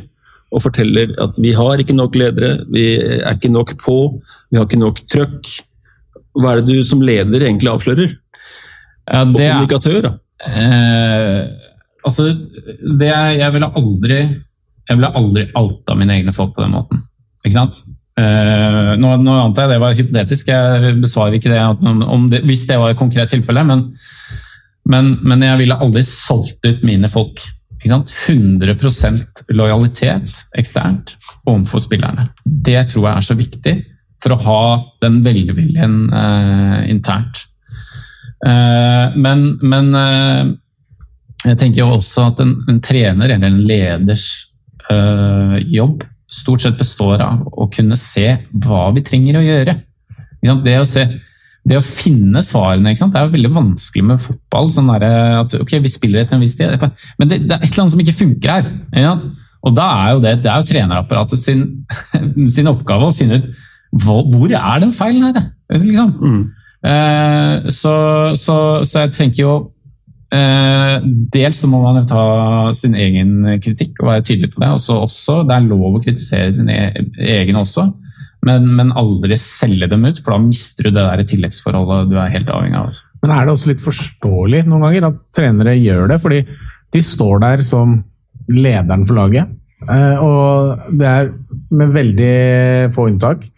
og 0.54 0.62
forteller 0.62 1.16
at 1.22 1.40
vi 1.42 1.54
har 1.56 1.82
ikke 1.82 1.96
nok 1.96 2.14
ledere, 2.18 2.52
vi 2.70 2.86
er 3.18 3.32
ikke 3.34 3.50
nok 3.50 3.74
på, 3.82 3.96
vi 4.52 4.60
har 4.60 4.68
ikke 4.68 4.78
nok 4.78 5.02
trøkk. 5.10 5.50
Hva 6.38 6.52
er 6.52 6.62
det 6.62 6.76
du 6.76 6.86
som 6.86 7.02
leder 7.02 7.48
egentlig 7.48 7.72
avslører? 7.72 8.14
Ja, 9.06 9.24
det, 9.24 9.34
og 9.34 9.40
kommunikatør, 9.40 10.00
da? 10.06 10.12
Eh, 10.46 11.65
altså, 12.06 12.30
det 13.00 13.10
Jeg 13.10 13.52
ville 13.54 13.72
aldri 13.80 14.20
jeg 14.86 14.98
ville 14.98 15.12
aldri 15.18 15.46
outa 15.58 15.96
mine 15.98 16.14
egne 16.20 16.34
folk 16.34 16.54
på 16.54 16.62
den 16.62 16.74
måten. 16.76 17.02
Ikke 17.42 17.56
sant? 17.58 17.82
Uh, 18.16 18.94
nå, 18.96 19.10
nå, 19.20 19.34
antar 19.42 19.66
jeg 19.66 19.74
det 19.74 19.82
var 19.82 19.96
hypotetisk, 19.98 20.52
jeg 20.52 20.94
besvarer 21.02 21.36
ikke 21.36 21.50
det, 21.52 21.60
det 22.32 22.40
hvis 22.48 22.64
det 22.70 22.78
var 22.80 22.94
et 22.94 23.00
konkret 23.00 23.32
tilfelle. 23.34 23.64
Men, 23.66 23.82
men, 24.88 25.16
men, 25.26 25.44
jeg 25.44 25.60
ville 25.64 25.78
aldri 25.82 26.04
solgt 26.06 26.66
ut 26.66 26.86
mine 26.86 27.10
folk. 27.12 27.42
100% 27.86 29.42
lojalitet 29.54 30.32
eksternt 30.58 31.12
overfor 31.46 31.84
spillerne. 31.84 32.30
Det 32.42 32.80
tror 32.90 33.04
jeg 33.04 33.12
er 33.12 33.26
så 33.28 33.36
viktig 33.38 33.74
for 34.24 34.34
å 34.34 34.40
ha 34.42 34.62
den 35.04 35.20
velviljen 35.22 35.98
uh, 36.10 36.80
internt. 36.90 37.44
Uh, 38.42 39.14
men, 39.14 39.52
men 39.62 39.92
jeg 41.52 41.58
tenker 41.60 41.82
jo 41.82 41.94
også 41.96 42.28
at 42.32 42.42
en, 42.42 42.52
en 42.70 42.82
trener 42.82 43.32
eller 43.34 43.48
en 43.50 43.62
leders 43.66 44.26
jobb 45.66 46.04
stort 46.32 46.64
sett 46.64 46.78
består 46.78 47.22
av 47.22 47.46
å 47.46 47.68
kunne 47.72 47.96
se 47.98 48.26
hva 48.64 48.88
vi 48.94 49.04
trenger 49.06 49.38
å 49.38 49.44
gjøre. 49.44 49.76
Det 50.64 50.76
å, 50.78 50.86
se, 50.88 51.06
det 51.66 51.78
å 51.78 51.84
finne 51.84 52.42
svarene 52.44 52.94
det 52.94 53.06
er 53.06 53.26
jo 53.26 53.34
veldig 53.34 53.52
vanskelig 53.54 54.04
med 54.10 54.22
fotball. 54.22 54.70
Sånn 54.74 54.90
at 54.94 55.56
ok, 55.58 55.78
vi 55.84 55.92
spiller 55.92 56.22
etter 56.22 56.38
en 56.38 56.44
viss 56.44 56.58
tid, 56.58 56.74
men 57.18 57.30
det, 57.30 57.42
det, 57.46 57.56
er 57.56 57.62
et 57.62 57.70
eller 57.70 57.84
annet 57.84 57.94
som 57.94 58.04
ikke 58.04 58.18
funker 58.20 58.56
her. 58.56 59.22
Og 59.66 59.74
da 59.74 59.86
er 60.02 60.12
jo 60.14 60.20
det, 60.22 60.34
det 60.44 60.50
er 60.52 60.60
jo 60.60 60.68
trenerapparatet 60.70 61.42
sin, 61.42 61.64
sin, 62.54 62.70
oppgave 62.70 63.08
å 63.08 63.16
finne 63.16 63.40
ut 63.40 63.48
hvor, 64.02 64.26
hvor 64.28 64.52
er 64.52 64.82
den 64.82 64.94
feilen 64.94 65.30
her. 65.30 65.50
Liksom. 65.72 66.12
Mm. 66.20 66.42
Eh, 66.86 67.70
så, 67.74 67.96
så, 68.38 68.58
så 68.86 69.06
jeg 69.06 69.14
tenker 69.16 69.42
jo 69.42 69.54
dels 70.30 71.60
så 71.62 71.68
må 71.70 71.78
man 71.84 72.00
jo 72.00 72.06
ta 72.10 72.24
sin 72.74 72.96
egen 72.98 73.60
kritikk 73.62 74.00
og 74.02 74.10
være 74.10 74.24
tydelig 74.26 74.50
på 74.54 74.62
det. 74.62 74.72
Også, 74.74 74.96
også, 75.04 75.36
det 75.46 75.54
er 75.54 75.68
lov 75.68 75.98
å 75.98 76.02
kritisere 76.02 76.54
sin 76.56 76.70
e 76.72 76.80
egen 77.36 77.58
også, 77.60 77.86
men, 78.46 78.66
men, 78.78 78.92
aldri 78.98 79.38
selge 79.40 79.88
dem 79.90 80.04
ut, 80.06 80.20
for 80.22 80.34
da 80.34 80.40
mister 80.42 80.86
du 80.86 80.92
det 80.92 81.02
der 81.02 81.24
tilleggsforholdet 81.30 82.10
du 82.12 82.18
er 82.20 82.34
helt 82.34 82.50
avhengig 82.52 82.78
av. 82.78 82.90
Også. 82.92 83.06
Men 83.24 83.34
er 83.34 83.46
det 83.46 83.54
også 83.54 83.70
litt 83.72 83.84
forståelig 83.84 84.64
noen 84.68 84.86
ganger 84.86 85.08
at 85.10 85.22
trenere 85.34 85.76
gjør 85.78 86.12
det? 86.12 86.20
Fordi 86.22 86.42
de 86.94 87.02
står 87.02 87.42
der 87.42 87.64
som 87.66 87.96
lederen 88.52 89.06
for 89.08 89.18
laget, 89.18 89.50
eh, 89.88 90.22
og 90.22 90.94
det 90.94 91.10
er 91.10 91.32
med 91.74 91.94
veldig 91.96 92.34
få 92.94 93.08
unntak 93.10 93.48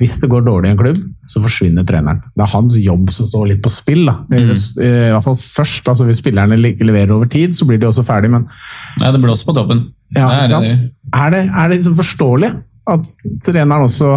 hvis 0.00 0.16
det 0.22 0.30
går 0.32 0.46
dårlig 0.46 0.70
i 0.70 0.72
en 0.72 0.80
klubb, 0.80 0.98
så 1.28 1.42
forsvinner 1.44 1.84
treneren. 1.84 2.22
Det 2.32 2.44
er 2.44 2.52
hans 2.54 2.76
jobb 2.80 3.10
som 3.12 3.28
står 3.28 3.50
litt 3.50 3.62
på 3.64 3.72
spill. 3.72 4.06
Da. 4.08 4.16
Mm. 4.32 4.48
I 4.48 4.90
hvert 5.12 5.26
fall 5.26 5.36
først, 5.40 5.90
altså 5.92 6.06
Hvis 6.08 6.22
spillerne 6.22 6.56
leverer 6.56 7.12
over 7.12 7.28
tid, 7.28 7.52
så 7.56 7.68
blir 7.68 7.80
de 7.80 7.88
også 7.90 8.06
ferdig, 8.08 8.32
men 8.32 8.46
Nei, 9.00 9.12
det 9.12 9.20
blåser 9.20 9.50
på 9.50 9.56
toppen. 9.58 9.90
Ja, 10.16 10.30
er, 10.40 10.48
det. 10.48 10.78
er, 11.12 11.34
det, 11.34 11.42
er 11.52 11.68
det 11.68 11.76
liksom 11.76 11.98
forståelig 12.00 12.50
at 12.90 13.12
treneren 13.44 13.86
også 13.86 14.14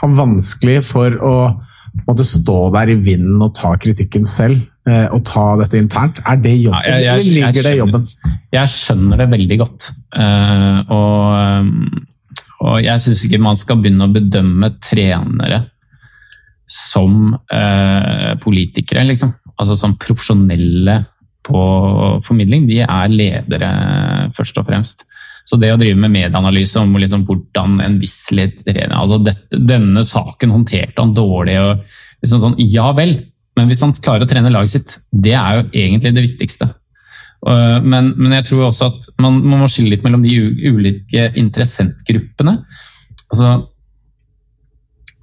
har 0.00 0.16
vanskelig 0.16 0.80
for 0.88 1.20
å 1.20 1.34
måtte 2.08 2.24
stå 2.28 2.56
der 2.74 2.90
i 2.92 2.96
vinden 2.96 3.44
og 3.44 3.54
ta 3.56 3.76
kritikken 3.80 4.26
selv? 4.28 4.64
å 4.86 5.16
og 5.16 5.22
ta 5.26 5.44
dette 5.58 5.80
internt? 5.80 6.20
Er 6.22 6.36
det 6.38 6.52
jobben, 6.60 6.84
ja, 6.86 6.92
jeg, 6.94 7.02
jeg, 7.02 7.22
jeg, 7.26 7.32
ligger 7.34 7.96
det? 7.98 8.36
Jeg 8.54 8.70
skjønner 8.70 9.18
det 9.18 9.26
veldig 9.32 9.56
godt. 9.58 9.88
Uh, 10.14 10.78
og 10.94 12.05
og 12.64 12.78
jeg 12.84 13.02
syns 13.02 13.24
ikke 13.26 13.42
man 13.42 13.58
skal 13.60 13.80
begynne 13.80 14.06
å 14.06 14.12
bedømme 14.14 14.70
trenere 14.82 15.64
som 16.66 17.34
eh, 17.52 18.32
politikere, 18.42 19.04
liksom. 19.06 19.34
Altså 19.56 19.76
som 19.78 19.94
profesjonelle 20.00 20.98
på 21.46 21.60
formidling. 22.26 22.66
De 22.68 22.80
er 22.82 23.12
ledere, 23.12 23.68
først 24.36 24.58
og 24.60 24.66
fremst. 24.68 25.06
Så 25.46 25.58
det 25.62 25.70
å 25.70 25.78
drive 25.78 25.98
med 26.00 26.10
medieanalyse 26.10 26.80
om 26.82 26.96
liksom 26.98 27.22
hvordan 27.28 27.78
en 27.84 28.00
viss 28.02 28.32
leder 28.34 28.88
altså 28.88 29.20
dette, 29.22 29.60
Denne 29.62 30.02
saken 30.02 30.50
håndterte 30.50 30.98
han 30.98 31.14
dårlig 31.14 31.54
og 31.62 31.84
liksom 32.24 32.42
sånn, 32.42 32.56
Ja 32.58 32.88
vel, 32.96 33.14
men 33.56 33.70
hvis 33.70 33.84
han 33.84 33.94
klarer 33.94 34.26
å 34.26 34.30
trene 34.30 34.50
laget 34.50 34.74
sitt, 34.74 34.96
det 35.12 35.36
er 35.38 35.60
jo 35.60 35.68
egentlig 35.70 36.12
det 36.16 36.26
viktigste. 36.26 36.68
Eh, 37.46 37.78
men, 37.82 38.12
men, 38.16 38.34
jeg 38.40 38.48
tror 38.50 38.68
også 38.68 38.90
at 38.90 39.10
man, 39.22 39.38
man, 39.44 39.60
må 39.62 39.70
skille 39.70 39.94
litt 39.94 40.04
mellom 40.06 40.24
de 40.24 40.34
ulike 40.66 41.30
interessentgruppene. 41.38 42.56
Altså, 43.30 43.52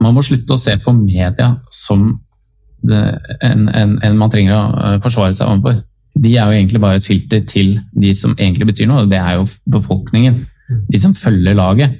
man 0.03 0.15
må 0.15 0.23
slutte 0.25 0.55
å 0.55 0.59
se 0.59 0.75
på 0.83 0.93
media 0.95 1.53
som 1.71 2.13
det, 2.83 3.01
en, 3.43 3.67
en, 3.71 3.97
en, 4.03 4.19
man 4.19 4.31
trenger 4.31 4.55
å 4.55 4.63
eh, 4.69 5.01
forsvare 5.03 5.35
seg 5.35 5.51
overfor. 5.51 5.83
De 6.13 6.31
er 6.35 6.45
jo 6.45 6.55
egentlig 6.59 6.81
bare 6.83 7.01
et 7.01 7.07
filter 7.07 7.43
til 7.49 7.75
de 7.97 8.13
som 8.15 8.35
egentlig 8.37 8.69
betyr 8.73 8.89
noe, 8.89 9.05
og 9.05 9.11
det 9.11 9.19
er 9.19 9.39
jo 9.39 9.47
befolkningen. 9.73 10.43
De 10.91 10.99
som 11.01 11.15
følger 11.17 11.57
laget. 11.57 11.99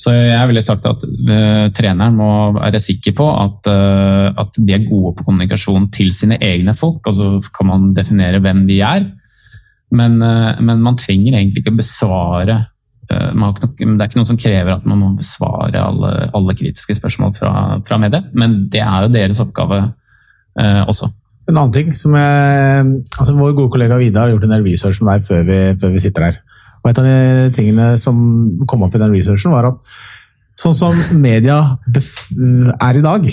Så 0.00 0.14
jeg 0.14 0.48
ville 0.48 0.62
sagt 0.64 0.86
at 0.88 1.02
uh, 1.04 1.68
treneren 1.76 2.16
må 2.16 2.30
være 2.56 2.80
sikker 2.82 3.14
på 3.14 3.26
at, 3.28 3.68
uh, 3.70 4.32
at, 4.40 4.56
de 4.56 4.74
er 4.74 4.86
gode 4.88 5.12
på 5.18 5.26
kommunikasjon 5.28 5.90
til 5.94 6.10
sine 6.16 6.40
egne 6.42 6.74
folk, 6.74 7.04
og 7.06 7.18
så 7.18 7.28
kan 7.54 7.68
man 7.68 7.90
definere 7.94 8.40
hvem 8.42 8.64
de 8.66 8.80
er. 8.82 9.04
Men, 9.92 10.20
eh, 10.24 10.60
men, 10.60 10.82
man 10.82 10.98
trenger 11.00 11.36
egentlig 11.36 11.62
ikke 11.62 11.76
besvare 11.76 12.58
eh, 13.10 13.32
noe, 13.36 13.52
Det 13.52 13.88
er 13.90 14.06
ikke 14.08 14.20
noe 14.20 14.30
som 14.30 14.40
krever 14.40 14.72
at 14.74 14.86
man 14.88 15.02
må 15.02 15.10
besvare 15.18 15.80
alle, 15.80 16.12
alle 16.32 16.54
kritiske 16.56 16.96
spørsmål 16.96 17.34
fra, 17.36 17.52
fra 17.86 17.98
mediet, 18.00 18.30
men 18.32 18.62
det 18.72 18.80
er 18.84 19.04
jo 19.04 19.12
deres 19.12 19.42
oppgave 19.44 19.82
eh, 19.82 20.82
også. 20.86 21.10
En 21.50 21.58
annen 21.58 21.74
ting 21.74 21.90
som 21.98 22.14
jeg, 22.14 22.88
altså 23.18 23.34
Vår 23.34 23.54
gode 23.58 23.72
kollega 23.74 23.98
Vidar 24.00 24.28
har 24.28 24.36
gjort 24.36 24.46
en 24.46 24.54
del 24.54 24.66
research 24.70 25.02
med 25.02 25.12
deg 25.12 25.28
før 25.28 25.46
vi, 25.48 25.60
før 25.82 25.94
vi 25.94 26.02
sitter 26.04 26.28
her. 26.28 26.40
Og 26.82 26.90
Et 26.90 26.98
av 26.98 27.06
de 27.06 27.54
tingene 27.54 27.88
som 28.02 28.16
kom 28.70 28.84
opp 28.86 28.94
i 28.94 29.00
den 29.02 29.14
researchen, 29.14 29.54
var 29.54 29.68
at 29.72 29.96
sånn 30.62 30.76
som 30.76 30.98
media 31.18 31.58
er 31.92 32.98
i 32.98 33.04
dag, 33.04 33.26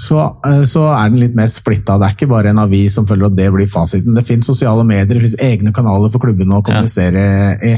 så, 0.00 0.20
eh, 0.46 0.62
så, 0.68 0.88
er 0.90 1.10
den 1.10 1.22
litt 1.22 1.36
mer 1.38 1.50
splitta. 1.50 1.98
Det 1.98 2.08
er 2.08 2.16
ikke 2.16 2.30
bare 2.30 2.50
en 2.50 2.62
avis 2.64 2.96
som 2.98 3.06
følger 3.08 3.30
at 3.30 3.38
det 3.38 3.50
blir 3.54 3.70
fasiten. 3.70 4.16
Det 4.16 4.26
finnes 4.26 4.48
sosiale 4.48 4.84
medier, 4.86 5.12
det 5.12 5.22
finnes 5.22 5.40
egne 5.42 5.74
kanaler 5.74 6.12
for 6.12 6.24
klubbene 6.24 6.58
å 6.58 6.64
kommunisere 6.66 7.24
i. 7.62 7.74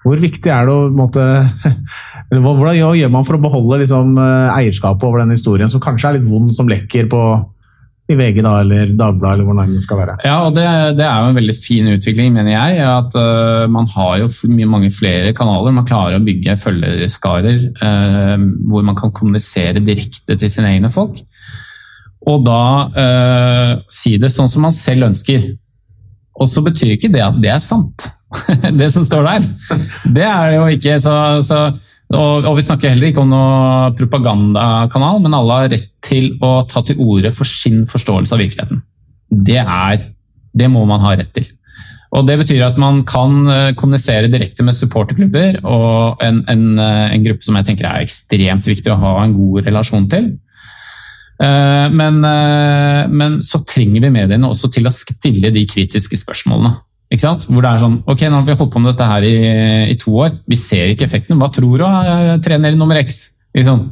Hvor 0.00 0.16
viktig 0.16 0.48
er 0.48 0.68
det 0.68 0.72
å 0.72 0.88
måtte, 0.96 1.24
Hvordan 2.30 2.78
gjør 2.78 3.10
man 3.12 3.26
for 3.26 3.36
å 3.36 3.42
beholde 3.42 3.82
liksom, 3.82 4.14
eh, 4.22 4.58
eierskapet 4.62 5.04
over 5.08 5.24
den 5.24 5.34
historien, 5.34 5.68
som 5.68 5.82
kanskje 5.82 6.08
er 6.08 6.18
litt 6.18 6.28
vond, 6.30 6.54
som 6.56 6.70
lekker 6.70 7.10
på 7.12 7.24
i 8.10 8.16
VG 8.18 8.40
da, 8.42 8.56
eller 8.64 8.90
Dagbladet, 8.98 9.38
eller 9.38 9.46
hvordan 9.48 9.74
det 9.76 9.82
skal 9.84 10.00
være. 10.02 10.16
Ja, 10.26 10.36
og 10.46 10.56
det, 10.56 10.66
det, 10.98 11.06
er 11.06 11.22
jo 11.22 11.30
en 11.30 11.38
veldig 11.38 11.56
fin 11.56 11.90
utvikling, 11.92 12.32
mener 12.34 12.52
jeg. 12.52 12.80
At 12.82 13.16
uh, 13.18 13.70
man 13.70 13.88
har 13.94 14.18
jo 14.22 14.30
mange 14.70 14.90
flere 14.94 15.32
kanaler. 15.36 15.74
Man 15.76 15.88
klarer 15.88 16.18
å 16.18 16.24
bygge 16.26 16.58
følgeskarer 16.60 17.60
uh, 17.80 18.36
hvor 18.70 18.86
man 18.86 18.98
kan 18.98 19.14
kommunisere 19.14 19.82
direkte 19.84 20.38
til 20.40 20.52
sine 20.52 20.74
egne 20.74 20.90
folk. 20.92 21.22
Og 22.28 22.42
da 22.44 22.62
uh, 22.92 23.74
si 23.92 24.16
det 24.20 24.32
sånn 24.34 24.50
som 24.50 24.66
man 24.66 24.76
selv 24.76 25.10
ønsker. 25.10 25.52
Og 26.40 26.50
så 26.50 26.64
betyr 26.64 26.96
ikke 26.96 27.12
det 27.12 27.22
at 27.24 27.38
det 27.42 27.52
er 27.52 27.62
sant, 27.62 28.08
det 28.80 28.90
som 28.94 29.06
står 29.06 29.28
der. 29.28 29.48
Det 30.16 30.26
er 30.26 30.56
jo 30.56 30.66
ikke 30.74 30.98
så, 31.02 31.14
så 31.46 31.62
og, 32.10 32.42
og, 32.42 32.56
vi 32.58 32.64
snakker 32.66 32.90
heller 32.90 33.10
ikke 33.10 33.22
om 33.22 33.30
noe 33.30 33.92
propagandakanal, 33.98 35.20
men 35.22 35.36
alle 35.36 35.58
har 35.60 35.70
rett 35.70 35.90
til 36.02 36.32
å 36.42 36.56
ta 36.66 36.82
til 36.86 36.98
orde 36.98 37.30
for 37.36 37.46
sin 37.46 37.84
forståelse 37.90 38.34
av 38.34 38.42
virkeligheten. 38.42 38.82
Det, 39.30 39.60
er, 39.62 40.08
det 40.50 40.70
må 40.72 40.82
man 40.90 41.04
ha 41.04 41.14
rett 41.20 41.30
til. 41.36 41.46
Og 42.10 42.26
Det 42.26 42.40
betyr 42.40 42.64
at 42.66 42.78
man 42.80 43.04
kan 43.06 43.44
eh, 43.46 43.72
kommunisere 43.78 44.30
direkte 44.32 44.64
med 44.66 44.74
supporterklubber 44.74 45.60
og 45.62 46.22
en, 46.26 46.42
en, 46.50 46.64
eh, 46.82 47.12
en 47.14 47.26
gruppe 47.26 47.46
som 47.46 47.54
jeg 47.54 47.68
tenker 47.68 47.86
er 47.86 48.02
ekstremt 48.02 48.66
viktig 48.66 48.90
å 48.90 48.98
ha 48.98 49.12
en 49.22 49.36
god 49.36 49.68
relasjon 49.68 50.08
til. 50.10 50.32
Eh, 51.40 51.86
men, 51.94 52.18
men 53.14 53.38
så 53.46 53.62
trenger 53.62 54.02
vi 54.02 54.14
mediene 54.18 54.50
også 54.50 54.72
til 54.74 54.90
å 54.90 54.94
stille 54.94 55.54
de 55.54 55.62
kritiske 55.70 56.18
spørsmålene. 56.24 56.74
Ikke 57.10 57.24
sant? 57.24 57.46
Hvor 57.50 57.64
det 57.64 57.70
er 57.72 57.82
sånn 57.82 57.96
Ok, 58.06 58.22
nå 58.30 58.38
har 58.38 58.44
vi 58.46 58.54
holdt 58.54 58.72
på 58.72 58.82
med 58.82 58.92
dette 58.92 59.06
her 59.10 59.24
i, 59.26 59.36
i 59.90 59.96
to 59.98 60.14
år. 60.22 60.36
Vi 60.50 60.58
ser 60.58 60.92
ikke 60.92 61.08
effekten. 61.08 61.40
Hva 61.40 61.50
tror 61.54 61.82
du, 61.82 61.86
trener 62.44 62.76
nummer 62.78 63.00
X? 63.02 63.24
Liksom. 63.56 63.88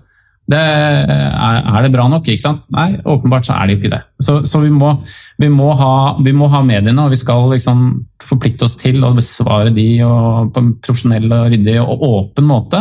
Det, 0.49 0.57
er, 0.57 1.59
er, 1.59 1.83
det 1.85 1.91
bra 1.93 2.07
nok? 2.09 2.25
ikke 2.25 2.41
sant? 2.41 2.63
Nei, 2.73 2.95
åpenbart 3.05 3.45
så 3.49 3.59
er 3.59 3.69
det 3.69 3.75
jo 3.75 3.81
ikke 3.83 3.93
det. 3.93 4.01
Så, 4.25 4.39
så 4.49 4.63
vi, 4.63 4.71
må, 4.73 4.95
vi, 5.43 5.51
må 5.53 5.75
ha, 5.77 5.91
vi, 6.25 6.33
må, 6.33 6.49
ha, 6.49 6.63
mediene, 6.65 7.05
og 7.05 7.13
vi 7.13 7.19
skal 7.21 7.51
liksom 7.53 7.83
forplikte 8.25 8.65
oss 8.65 8.79
til 8.81 9.05
å 9.05 9.13
besvare 9.17 9.75
de 9.77 9.89
på 10.01 10.63
en 10.63 10.71
profesjonell, 10.85 11.29
og 11.29 11.51
ryddig 11.53 11.77
og 11.83 12.07
åpen 12.09 12.49
måte. 12.49 12.81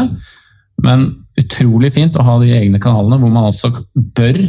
Men 0.86 1.10
utrolig 1.38 1.92
fint 1.98 2.16
å 2.16 2.24
ha 2.24 2.38
de 2.40 2.54
egne 2.56 2.80
kanalene 2.82 3.20
hvor 3.20 3.34
man 3.34 3.50
også 3.50 3.74
bør 3.96 4.40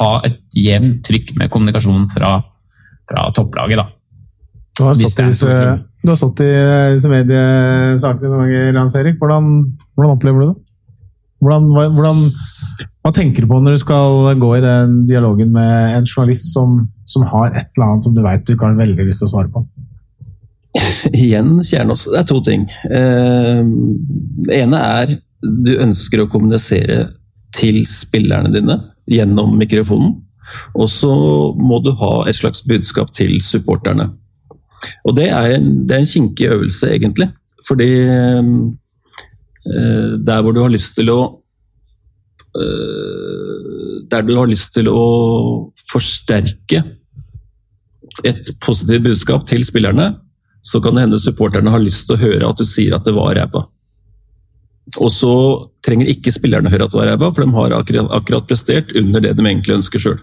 ha 0.00 0.10
et 0.26 0.40
jevnt 0.56 1.04
trykk 1.06 1.36
med 1.38 1.52
kommunikasjon 1.52 2.08
fra, 2.10 2.40
fra 3.06 3.28
topplaget. 3.36 3.84
da. 3.84 3.86
Du 4.76 4.84
har 4.84 4.98
stått 4.98 5.20
i 5.22 5.28
disse, 5.30 5.56
du 6.02 6.10
har 6.10 6.18
stått 6.20 6.42
i 6.44 6.50
disse 6.96 7.10
mediesakene 7.10 8.28
noen 8.28 8.42
ganger, 8.44 8.78
Hans 8.80 8.96
Erik. 9.00 9.16
Hvordan, 9.20 9.52
hvordan 9.96 10.16
opplever 10.18 10.42
du 10.42 10.50
det? 10.50 10.56
Hvordan, 11.44 11.70
hvordan, 11.96 12.20
hva 13.04 13.12
tenker 13.14 13.44
du 13.44 13.50
på 13.50 13.58
når 13.60 13.76
du 13.76 13.80
skal 13.80 14.38
gå 14.40 14.50
i 14.56 14.64
den 14.64 14.98
dialogen 15.08 15.52
med 15.54 15.96
en 15.98 16.08
journalist 16.08 16.48
som, 16.52 16.78
som 17.08 17.24
har 17.28 17.52
et 17.52 17.68
eller 17.76 17.90
annet 17.90 18.08
som 18.08 18.16
du 18.16 18.22
vet 18.24 18.44
du 18.44 18.54
ikke 18.54 18.68
har 18.68 18.78
veldig 18.78 19.08
lyst 19.08 19.22
til 19.22 19.28
å 19.28 19.34
svare 19.34 19.52
på? 19.52 19.64
Igjen, 21.24 21.56
Kjernås, 21.64 22.06
det 22.12 22.20
er 22.20 22.28
to 22.28 22.40
ting. 22.44 22.66
Eh, 22.88 23.62
det 24.48 24.60
ene 24.60 24.82
er 25.00 25.16
du 25.40 25.72
ønsker 25.78 26.24
å 26.24 26.28
kommunisere 26.32 27.10
til 27.56 27.82
spillerne 27.88 28.52
dine 28.52 28.80
gjennom 29.08 29.56
mikrofonen. 29.60 30.18
Og 30.78 30.88
så 30.90 31.12
må 31.58 31.80
du 31.82 31.92
ha 31.98 32.12
et 32.28 32.38
slags 32.38 32.62
budskap 32.68 33.10
til 33.14 33.38
supporterne. 33.42 34.12
Og 35.06 35.16
det 35.16 35.30
er 35.32 35.56
en, 35.56 35.70
det 35.88 36.00
en 36.02 36.10
kinkig 36.10 36.50
øvelse, 36.52 36.90
egentlig. 36.94 37.30
Fordi 37.66 37.90
Eh, 39.66 40.18
der 40.22 40.42
hvor 40.42 40.54
du 40.54 40.60
har 40.62 40.70
lyst 40.70 40.94
til 40.94 41.10
å 41.10 41.20
eh, 42.54 44.02
Der 44.06 44.22
du 44.22 44.36
har 44.38 44.46
lyst 44.46 44.70
til 44.76 44.86
å 44.86 45.72
forsterke 45.90 46.84
et 48.24 48.52
positivt 48.62 49.02
budskap 49.04 49.42
til 49.50 49.64
spillerne, 49.66 50.06
så 50.64 50.78
kan 50.80 50.94
det 50.96 51.02
hende 51.04 51.18
supporterne 51.20 51.72
har 51.74 51.82
lyst 51.82 52.06
til 52.06 52.16
å 52.16 52.22
høre 52.22 52.48
at 52.48 52.60
du 52.60 52.64
sier 52.64 52.94
at 52.96 53.04
det 53.04 53.12
var 53.16 53.34
ræva. 53.36 53.66
Og 55.02 55.10
så 55.12 55.34
trenger 55.84 56.08
ikke 56.08 56.32
spillerne 56.32 56.70
høre 56.72 56.86
at 56.86 56.94
det 56.94 57.00
var 57.00 57.10
ræva, 57.10 57.28
for 57.34 57.44
de 57.44 57.58
har 57.58 57.74
akkurat, 57.76 58.08
akkurat 58.16 58.48
prestert 58.48 58.94
under 58.96 59.20
det 59.20 59.34
de 59.36 59.44
egentlig 59.44 59.76
ønsker 59.76 60.02
sjøl. 60.02 60.16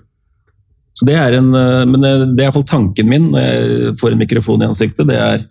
Så 1.04 1.10
det 1.10 1.20
er 1.20 1.36
en, 1.36 1.52
eh, 1.60 1.84
men 1.84 2.00
det 2.00 2.40
er 2.40 2.48
iallfall 2.48 2.64
tanken 2.64 3.10
min 3.12 3.26
når 3.34 3.44
jeg 3.44 3.96
får 4.00 4.14
en 4.14 4.22
mikrofon 4.24 4.64
i 4.64 4.70
ansiktet. 4.72 5.10
det 5.12 5.20
er 5.20 5.44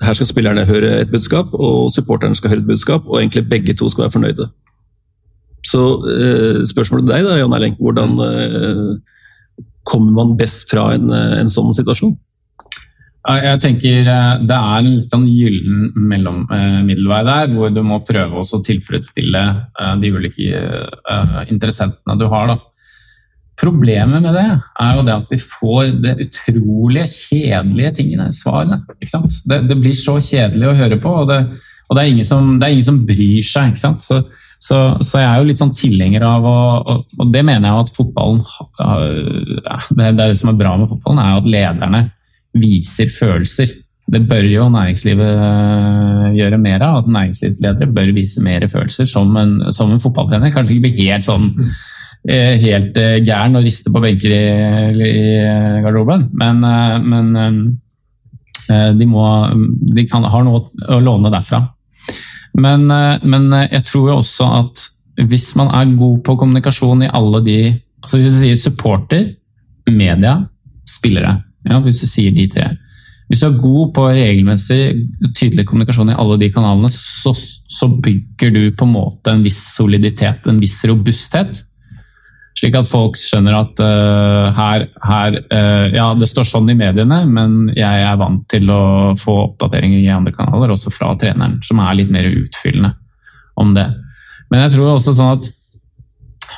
her 0.00 0.16
skal 0.16 0.30
spillerne 0.30 0.64
høre 0.64 0.94
et 1.02 1.10
budskap, 1.10 1.52
og 1.52 1.90
supporterne 1.92 2.36
skal 2.38 2.54
høre 2.54 2.62
et 2.62 2.70
budskap, 2.70 3.04
og 3.04 3.18
egentlig 3.18 3.48
begge 3.50 3.74
to 3.76 3.90
skal 3.90 4.06
være 4.06 4.14
fornøyde. 4.14 4.46
Så 5.66 5.82
eh, 6.08 6.62
spørsmålet 6.70 7.04
til 7.04 7.14
deg, 7.14 7.26
da, 7.26 7.36
Jan 7.36 7.52
Erling. 7.52 7.76
Hvordan 7.76 8.16
eh, 8.24 8.86
kommer 9.84 10.12
man 10.22 10.38
best 10.38 10.70
fra 10.70 10.94
en, 10.94 11.10
eh, 11.12 11.36
en 11.42 11.52
sånn 11.52 11.74
situasjon? 11.76 12.14
Jeg 13.28 13.60
tenker 13.60 14.08
eh, 14.08 14.38
Det 14.48 14.56
er 14.56 14.78
en 14.78 14.88
litt 14.94 15.12
sånn 15.12 15.26
gyllen 15.28 15.90
mellom-middelvei 16.14 17.20
der, 17.28 17.52
hvor 17.52 17.76
du 17.76 17.82
må 17.84 18.00
prøve 18.08 18.40
å 18.40 18.62
tilfredsstille 18.64 19.44
de 20.00 20.14
ulike 20.16 20.64
interessentene 21.52 22.16
du 22.16 22.24
har. 22.32 22.54
da. 22.54 22.58
Problemet 23.60 24.22
med 24.24 24.32
det 24.32 24.44
er 24.80 24.94
jo 24.96 25.02
det 25.04 25.16
at 25.18 25.32
vi 25.32 25.38
får 25.42 25.90
det 26.00 26.14
utrolige 26.24 27.08
kjedelige 27.12 27.90
tingene, 27.98 28.30
svarene. 28.32 28.78
Det, 28.96 29.58
det, 29.68 29.76
blir 29.76 29.96
så 29.98 30.16
kjedelig 30.22 30.70
å 30.70 30.76
høre 30.78 30.96
på, 31.02 31.12
og 31.22 31.28
det, 31.28 31.40
og 31.88 31.96
det, 31.96 32.04
er, 32.04 32.12
ingen 32.14 32.28
som, 32.28 32.54
det 32.60 32.68
er 32.68 32.76
ingen 32.76 32.88
som 32.88 33.02
bryr 33.08 33.44
seg. 33.44 33.76
Så, 33.82 33.92
så, 34.00 34.78
så, 35.02 35.20
jeg 35.20 35.26
er 35.26 35.42
jo 35.42 35.50
litt 35.50 35.60
sånn 35.60 35.74
tilhenger 35.76 36.24
av 36.24 36.48
å, 36.48 36.56
og, 36.80 37.04
og, 37.18 37.28
det 37.34 37.44
mener 37.44 37.68
jeg 37.68 37.84
at 37.84 37.92
fotballen 37.98 38.40
det, 39.98 40.08
er 40.08 40.16
det 40.22 40.40
som 40.40 40.54
er 40.54 40.58
bra 40.62 40.74
med 40.80 40.88
fotballen, 40.94 41.22
er 41.26 41.42
at 41.42 41.52
lederne 41.56 42.02
viser 42.56 43.12
følelser. 43.12 43.76
Det 44.10 44.24
bør 44.26 44.48
jo 44.48 44.72
næringslivet 44.72 45.36
øh, 45.36 46.26
gjøre 46.34 46.58
mer 46.58 46.80
av. 46.80 46.96
altså 46.98 47.12
Næringslivsledere 47.14 47.92
bør 47.94 48.16
vise 48.16 48.42
mer 48.42 48.64
følelser 48.72 49.06
som 49.06 49.36
en, 49.38 49.56
som 49.76 49.92
en 49.92 50.02
fotballtrener. 50.02 50.50
Kanskje 50.54 50.78
ikke 50.78 50.88
bli 50.88 51.10
helt 51.12 51.28
sånn 51.28 51.52
Eh, 51.52 51.99
helt 52.28 52.98
eh, 53.00 53.18
gæren 53.24 53.56
og 53.56 53.64
rister 53.64 53.92
på 53.92 54.02
benker 54.02 54.34
i, 54.34 54.44
i 55.08 55.82
garderoben. 55.84 56.28
Men, 56.36 56.64
eh, 56.64 56.96
men 57.00 57.78
de, 58.70 59.06
må, 59.08 59.24
de 59.96 60.04
kan, 60.06 60.24
har 60.30 60.44
noe 60.46 60.68
å 60.86 61.00
låne 61.02 61.32
derfra. 61.32 61.64
Men, 62.60 62.84
men, 62.86 63.48
jeg 63.70 63.82
tror 63.88 64.10
jo 64.10 64.18
også 64.20 64.46
at 64.60 64.84
hvis 65.30 65.48
man 65.58 65.72
er 65.74 65.96
god 65.98 66.20
på 66.26 66.36
kommunikasjon 66.38 67.02
i 67.06 67.10
alle 67.10 67.40
de 67.46 67.56
altså 68.00 68.18
Hvis 68.18 68.32
du 68.32 68.38
sier 68.40 68.56
supporter, 68.56 69.24
media, 69.90 70.36
spillere. 70.88 71.34
Ja, 71.68 71.80
hvis 71.84 72.00
du 72.00 72.06
sier 72.08 72.32
de 72.32 72.46
tre. 72.48 72.70
Hvis 73.30 73.42
du 73.44 73.46
er 73.46 73.58
god 73.62 73.90
på 73.94 74.06
regelmessig 74.10 74.78
tydelig 75.38 75.66
kommunikasjon 75.68 76.10
i 76.10 76.16
alle 76.18 76.38
de 76.40 76.48
kanalene, 76.50 76.88
så, 76.90 77.34
så 77.34 77.88
bygger 78.02 78.54
du 78.54 78.62
på 78.74 78.88
en 78.88 78.94
måte 78.94 79.34
en 79.34 79.44
viss 79.44 79.60
soliditet, 79.76 80.48
en 80.50 80.58
viss 80.62 80.80
robusthet. 80.88 81.60
Slik 82.58 82.74
at 82.76 82.88
folk 82.90 83.16
skjønner 83.20 83.56
at 83.56 83.80
uh, 83.80 84.50
her, 84.56 84.86
her 85.06 85.36
uh, 85.52 85.86
Ja, 85.94 86.10
det 86.18 86.28
står 86.28 86.48
sånn 86.50 86.72
i 86.72 86.76
mediene, 86.76 87.22
men 87.30 87.70
jeg 87.76 88.04
er 88.04 88.18
vant 88.20 88.42
til 88.50 88.70
å 88.74 88.82
få 89.20 89.36
oppdateringer 89.46 90.02
i 90.02 90.10
andre 90.12 90.34
kanaler, 90.36 90.74
også 90.74 90.92
fra 90.92 91.14
treneren, 91.20 91.60
som 91.66 91.80
er 91.84 91.96
litt 92.00 92.10
mer 92.12 92.28
utfyllende 92.28 92.92
om 93.60 93.72
det. 93.76 93.86
Men 94.50 94.64
jeg 94.66 94.74
tror 94.76 94.96
også 94.96 95.14
sånn 95.16 95.38
at 95.38 95.50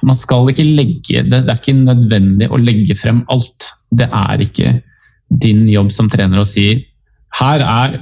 man 0.02 0.18
skal 0.18 0.48
ikke 0.50 0.66
legge 0.66 1.22
det, 1.28 1.44
det 1.44 1.52
er 1.52 1.60
ikke 1.60 1.76
nødvendig 1.76 2.48
å 2.50 2.58
legge 2.58 2.96
frem 2.98 3.22
alt. 3.30 3.68
Det 3.92 4.08
er 4.08 4.42
ikke 4.42 4.78
din 5.42 5.66
jobb 5.70 5.92
som 5.94 6.08
trener 6.12 6.40
å 6.40 6.48
si 6.48 6.66
her 7.38 7.62
er, 7.64 8.00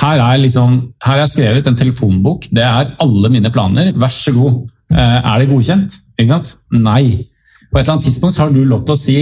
her 0.00 0.22
er, 0.22 0.38
liksom, 0.40 0.78
her 1.04 1.20
er 1.20 1.28
skrevet 1.28 1.66
en 1.68 1.76
telefonbok, 1.76 2.46
det 2.54 2.64
er 2.64 2.94
alle 3.02 3.32
mine 3.32 3.50
planer, 3.52 3.92
vær 3.98 4.12
så 4.14 4.32
god. 4.36 4.62
Uh, 4.90 5.18
er 5.20 5.42
det 5.42 5.50
godkjent? 5.50 5.98
Ikke 6.16 6.30
sant? 6.32 6.54
Nei. 6.72 7.26
På 7.70 7.78
et 7.78 7.84
eller 7.84 7.96
annet 7.96 8.08
tidspunkt 8.08 8.40
har 8.40 8.50
du 8.52 8.62
lov 8.64 8.84
til 8.86 8.96
å 8.96 9.00
si 9.00 9.18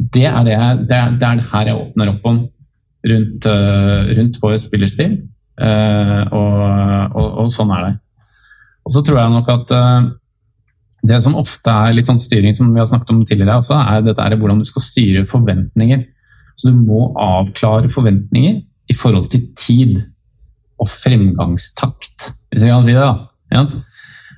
det 0.00 0.24
er 0.24 0.44
det, 0.46 0.56
det, 0.88 0.96
er, 0.96 1.16
det, 1.20 1.26
er 1.28 1.42
her 1.50 1.68
jeg 1.68 1.76
åpner 1.76 2.14
opp 2.14 2.28
om 2.30 2.38
rundt, 3.10 3.48
uh, 3.48 4.08
rundt 4.16 4.38
vår 4.40 4.56
spillerstil. 4.62 5.18
Uh, 5.60 6.22
og, 6.32 6.62
og, 7.12 7.26
og, 7.42 7.50
sånn 7.52 7.72
er 7.76 7.84
det. 7.84 7.92
Og 8.88 8.94
så 8.94 9.02
tror 9.04 9.20
jeg 9.20 9.34
nok 9.34 9.50
at 9.52 9.74
uh, 9.76 10.08
det 11.04 11.18
som 11.24 11.36
ofte 11.40 11.72
er 11.72 11.92
litt 11.96 12.08
sånn 12.08 12.20
styring, 12.20 12.56
som 12.56 12.72
vi 12.72 12.80
har 12.80 12.88
snakket 12.88 13.12
om 13.12 13.20
tidligere, 13.28 13.60
også, 13.60 13.76
er 13.76 14.06
dette 14.08 14.24
er 14.24 14.38
hvordan 14.40 14.62
du 14.62 14.68
skal 14.68 14.84
styre 14.84 15.26
forventninger. 15.28 16.06
Så 16.56 16.72
du 16.72 16.80
må 16.80 17.10
avklare 17.20 17.92
forventninger 17.92 18.58
i 18.90 18.96
forhold 18.96 19.30
til 19.32 19.46
tid 19.56 20.00
og 20.80 20.88
fremgangstakt, 20.88 22.32
hvis 22.50 22.64
jeg 22.64 22.72
kan 22.72 22.84
si 22.84 22.96
det. 22.96 23.04
da. 23.04 23.14
Ja? 23.52 23.66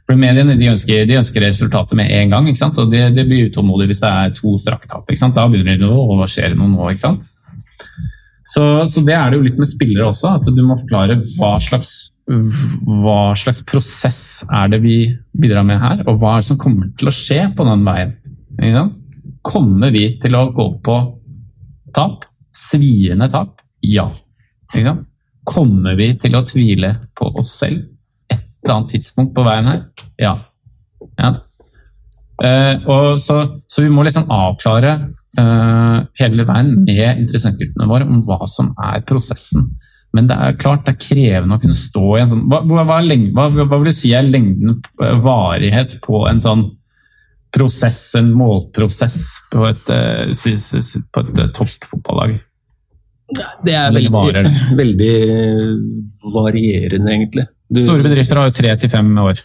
For 0.08 0.18
Mediene 0.18 0.56
de 0.58 0.70
ønsker, 0.72 1.04
de 1.06 1.18
ønsker 1.20 1.44
resultatet 1.46 1.94
med 1.98 2.10
en 2.10 2.32
gang, 2.32 2.48
og 2.50 2.90
det, 2.90 3.04
det 3.16 3.26
blir 3.28 3.50
utålmodig 3.50 3.86
hvis 3.92 4.02
det 4.02 4.10
er 4.10 4.32
to 4.34 4.56
strakktap. 4.58 5.06
Da 5.06 5.46
begynner 5.50 5.78
det 5.78 5.86
å 5.86 6.08
hva 6.18 6.26
noe 6.26 6.72
nå. 6.72 6.88
ikke 6.90 7.04
sant? 7.04 7.28
Så, 8.42 8.62
så, 8.90 9.02
det 9.06 9.14
er 9.14 9.30
det 9.30 9.38
jo 9.38 9.44
litt 9.46 9.60
med 9.60 9.70
spillere 9.70 10.08
også, 10.10 10.32
at 10.40 10.48
du 10.50 10.62
må 10.66 10.74
forklare 10.80 11.20
hva 11.36 11.52
slags, 11.62 11.92
hva 12.26 13.36
slags 13.38 13.62
prosess 13.68 14.42
er 14.50 14.72
det 14.72 14.82
vi 14.82 14.96
bidrar 15.38 15.66
med 15.66 15.78
her, 15.82 16.02
og 16.10 16.18
hva 16.18 16.34
er 16.34 16.42
det 16.42 16.50
som 16.50 16.58
kommer 16.60 16.90
til 16.98 17.10
å 17.10 17.14
skje 17.14 17.46
på 17.54 17.66
den 17.68 17.86
veien. 17.86 18.90
Kommer 19.46 19.94
vi 19.94 20.08
til 20.22 20.34
å 20.38 20.48
gå 20.54 20.68
på 20.82 20.98
tap? 21.94 22.26
Sviende 22.52 23.30
tap? 23.30 23.62
Ja. 23.86 24.10
Kommer 25.46 25.96
vi 25.98 26.12
til 26.20 26.36
å 26.36 26.44
tvile 26.46 26.96
på 27.18 27.30
oss 27.38 27.54
selv? 27.62 27.91
Et 28.62 28.70
annet 28.72 28.94
tidspunkt 28.94 29.34
på 29.36 29.44
veien 29.46 29.70
her? 29.70 29.80
Ja. 30.22 30.36
ja. 31.18 31.32
Uh, 32.42 33.18
så, 33.22 33.38
så, 33.68 33.84
vi 33.84 33.90
må 33.92 34.04
liksom 34.06 34.30
avklare 34.32 34.96
uh, 35.38 36.02
hele 36.18 36.46
veien 36.48 36.74
med 36.82 37.22
interessentgruppene 37.24 37.88
våre 37.90 38.08
om 38.08 38.22
hva 38.26 38.46
som 38.50 38.72
er 38.82 39.02
prosessen. 39.06 39.72
Men 40.12 40.28
det 40.28 40.36
er 40.36 40.58
klart 40.60 40.84
det 40.86 40.96
er 40.96 41.02
krevende 41.06 41.56
å 41.56 41.62
kunne 41.62 41.78
stå 41.78 42.04
i 42.04 42.20
en 42.20 42.28
sånn 42.28 42.42
Hva, 42.52 42.60
hva, 42.68 42.82
hva, 42.84 43.46
hva, 43.48 43.66
vil 43.72 43.88
du 43.88 43.96
si 43.96 44.12
er 44.12 44.26
lengden, 44.28 44.82
varighet, 45.24 45.96
på 46.04 46.26
en 46.28 46.42
sånn 46.44 46.66
prosess, 47.52 48.00
en 48.16 48.30
målprosess 48.36 49.18
på 49.52 49.64
et, 49.68 49.88
på 49.88 51.24
et 51.24 51.40
toppfotballag? 51.56 52.38
Det 53.64 53.74
er 53.76 53.92
veldig, 53.94 54.44
veldig 54.82 55.16
varierende, 56.34 57.12
egentlig. 57.14 57.46
Du, 57.72 57.80
Store 57.82 58.04
bedrifter 58.04 58.38
har 58.38 58.50
jo 58.50 58.54
tre 58.56 58.74
til 58.80 58.92
fem 58.92 59.10
år 59.22 59.40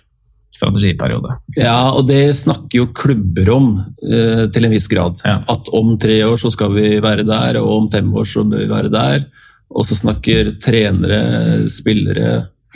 strategiperiode. 0.58 1.36
Ja, 1.60 1.92
og 1.92 2.08
det 2.10 2.32
snakker 2.40 2.80
jo 2.82 2.92
klubber 2.98 3.52
om 3.54 3.68
uh, 3.80 4.46
til 4.54 4.68
en 4.68 4.74
viss 4.74 4.90
grad. 4.92 5.20
Ja. 5.28 5.42
At 5.54 5.70
om 5.76 5.96
tre 6.02 6.20
år 6.26 6.40
så 6.42 6.52
skal 6.54 6.74
vi 6.76 6.96
være 7.04 7.28
der, 7.28 7.60
og 7.62 7.84
om 7.84 7.90
fem 7.92 8.10
år 8.18 8.26
så 8.28 8.46
bør 8.48 8.64
vi 8.64 8.72
være 8.72 8.94
der. 8.94 9.28
Og 9.70 9.86
så 9.86 9.98
snakker 10.00 10.56
trenere, 10.64 11.68
spillere 11.70 12.32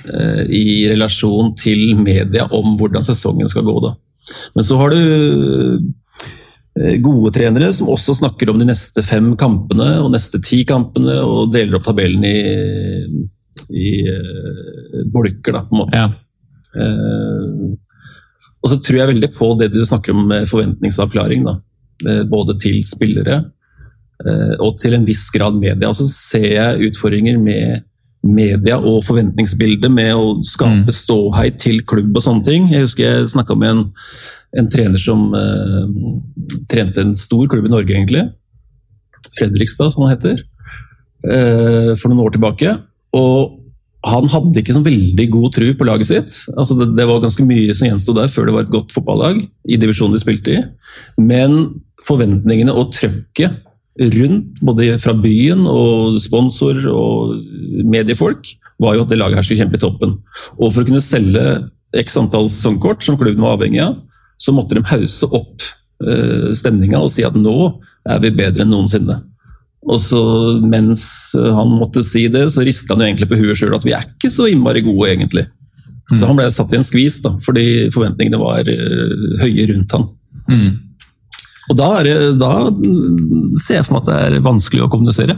uh, 0.06 0.44
i 0.46 0.86
relasjon 0.92 1.56
til 1.60 1.96
media 1.98 2.46
om 2.52 2.76
hvordan 2.78 3.08
sesongen 3.08 3.50
skal 3.50 3.66
gå. 3.66 3.80
da. 3.88 3.96
Men 4.56 4.68
så 4.68 4.78
har 4.80 4.94
du 4.94 5.90
Eh, 6.80 6.98
gode 7.04 7.34
trenere 7.36 7.74
som 7.76 7.90
også 7.92 8.16
snakker 8.22 8.50
om 8.50 8.60
de 8.60 8.66
neste 8.70 9.04
fem 9.04 9.34
kampene 9.40 9.98
og 10.00 10.14
neste 10.14 10.40
ti 10.44 10.62
kampene, 10.68 11.18
og 11.20 11.52
deler 11.52 11.78
opp 11.78 11.84
tabellen 11.88 12.24
i, 12.24 12.38
i 13.70 14.02
uh, 14.08 15.02
bolker, 15.12 15.56
da, 15.56 15.64
på 15.68 15.76
en 15.76 15.82
måte. 15.82 16.02
Ja. 16.02 16.10
Uh, 16.76 17.72
og 18.62 18.72
så 18.72 18.78
tror 18.80 19.02
jeg 19.02 19.12
veldig 19.14 19.32
på 19.36 19.52
det 19.60 19.72
du 19.74 19.82
snakker 19.86 20.16
om 20.16 20.28
med 20.30 20.50
forventningsavklaring. 20.50 21.46
Da. 21.48 21.58
Uh, 22.06 22.24
både 22.30 22.60
til 22.62 22.84
spillere 22.88 23.44
og 24.62 24.76
til 24.78 24.94
en 24.94 25.02
viss 25.08 25.24
grad 25.34 25.56
media. 25.58 25.88
Og 25.90 25.96
så 25.98 26.06
ser 26.06 26.44
jeg 26.52 26.92
utfordringer 26.92 27.40
med 27.42 27.88
media 28.22 28.76
og 28.78 29.00
forventningsbildet 29.08 29.90
med 29.90 30.12
å 30.14 30.36
skape 30.46 30.92
mm. 30.92 30.94
ståhei 30.94 31.48
til 31.58 31.80
klubb 31.90 32.20
og 32.20 32.22
sånne 32.22 32.46
ting. 32.46 32.68
Jeg 32.70 32.86
husker 32.86 33.02
jeg 33.08 33.32
snakka 33.34 33.58
med 33.58 33.72
en 33.72 33.82
en 34.62 34.70
trener 34.70 35.02
som 35.02 35.32
trente 36.70 37.02
en 37.02 37.16
stor 37.18 37.50
klubb 37.50 37.66
i 37.66 37.72
Norge, 37.72 37.96
egentlig. 37.96 38.28
Fredrikstad, 39.40 39.96
som 39.96 40.06
han 40.06 40.14
heter. 40.14 40.44
For 41.24 42.12
noen 42.12 42.22
år 42.28 42.36
tilbake. 42.36 42.76
Og 43.18 43.58
han 44.08 44.30
hadde 44.34 44.62
ikke 44.62 44.74
så 44.74 44.82
veldig 44.82 45.26
god 45.30 45.52
tru 45.54 45.68
på 45.78 45.86
laget 45.86 46.10
sitt. 46.10 46.38
Altså 46.58 46.78
det, 46.80 46.88
det, 46.98 47.06
var 47.06 47.22
ganske 47.22 47.46
mye 47.46 47.74
som 47.78 47.90
gjensto 47.90 48.16
der 48.18 48.32
før 48.34 48.48
det 48.48 48.56
var 48.56 48.66
et 48.66 48.74
godt 48.74 48.94
fotballag 48.96 49.44
i 49.70 49.78
divisjonen 49.78 50.18
de 50.18 50.22
spilte 50.24 50.56
i. 50.56 50.62
Men 51.22 51.60
forventningene 52.08 52.74
og 52.74 52.96
trøkket 52.98 53.60
rundt, 54.16 54.62
både 54.64 54.96
fra 55.04 55.14
byen 55.14 55.68
og 55.70 56.18
sponsor 56.24 56.80
og 56.90 57.36
mediefolk, 57.86 58.56
var 58.82 58.96
jo 58.98 59.04
at 59.06 59.12
det 59.12 59.20
laget 59.20 59.38
her 59.38 59.46
skulle 59.46 59.62
kjempe 59.62 59.78
i 59.78 59.84
toppen. 59.84 60.16
Og 60.58 60.72
for 60.72 60.82
å 60.82 60.88
kunne 60.88 61.04
selge 61.06 61.46
x 62.02 62.18
antall 62.18 62.50
sesongkort, 62.50 63.04
som 63.06 63.20
klubben 63.20 63.44
var 63.44 63.60
avhengig 63.60 63.84
av, 63.84 64.00
så 64.42 64.54
måtte 64.56 64.80
de 64.80 64.86
hause 64.90 65.28
opp 65.30 65.62
uh, 66.02 66.50
stemninga 66.58 67.04
og 67.04 67.12
si 67.14 67.26
at 67.28 67.38
nå 67.38 67.58
er 68.10 68.24
vi 68.24 68.34
bedre 68.34 68.66
enn 68.66 68.74
noensinne. 68.74 69.20
Og 69.90 69.98
så 69.98 70.22
Mens 70.62 71.04
han 71.34 71.74
måtte 71.74 72.04
si 72.06 72.28
det, 72.32 72.46
så 72.54 72.66
rista 72.66 72.94
han 72.94 73.02
jo 73.02 73.10
egentlig 73.10 73.32
på 73.32 73.40
huet 73.40 73.58
sjøl 73.58 73.74
at 73.78 73.88
vi 73.88 73.96
er 73.98 74.06
ikke 74.06 74.30
så 74.30 74.46
innmari 74.52 74.84
gode, 74.86 75.10
egentlig. 75.10 75.48
Mm. 76.12 76.18
Så 76.18 76.28
han 76.28 76.38
ble 76.38 76.48
satt 76.54 76.74
i 76.74 76.80
en 76.80 76.86
skvis, 76.86 77.22
da, 77.24 77.34
fordi 77.46 77.66
forventningene 77.94 78.40
var 78.42 78.68
uh, 78.68 79.28
høye 79.42 79.68
rundt 79.72 79.96
han. 79.96 80.10
Mm. 80.52 80.70
Og 81.72 81.78
da, 81.80 81.90
det, 82.06 82.16
da, 82.42 82.52
ser 83.62 83.80
jeg 83.80 83.88
for 83.88 83.96
meg 83.96 84.04
at 84.04 84.12
det 84.12 84.20
er 84.42 84.46
vanskelig 84.46 84.86
å 84.86 84.92
kommunisere. 84.92 85.38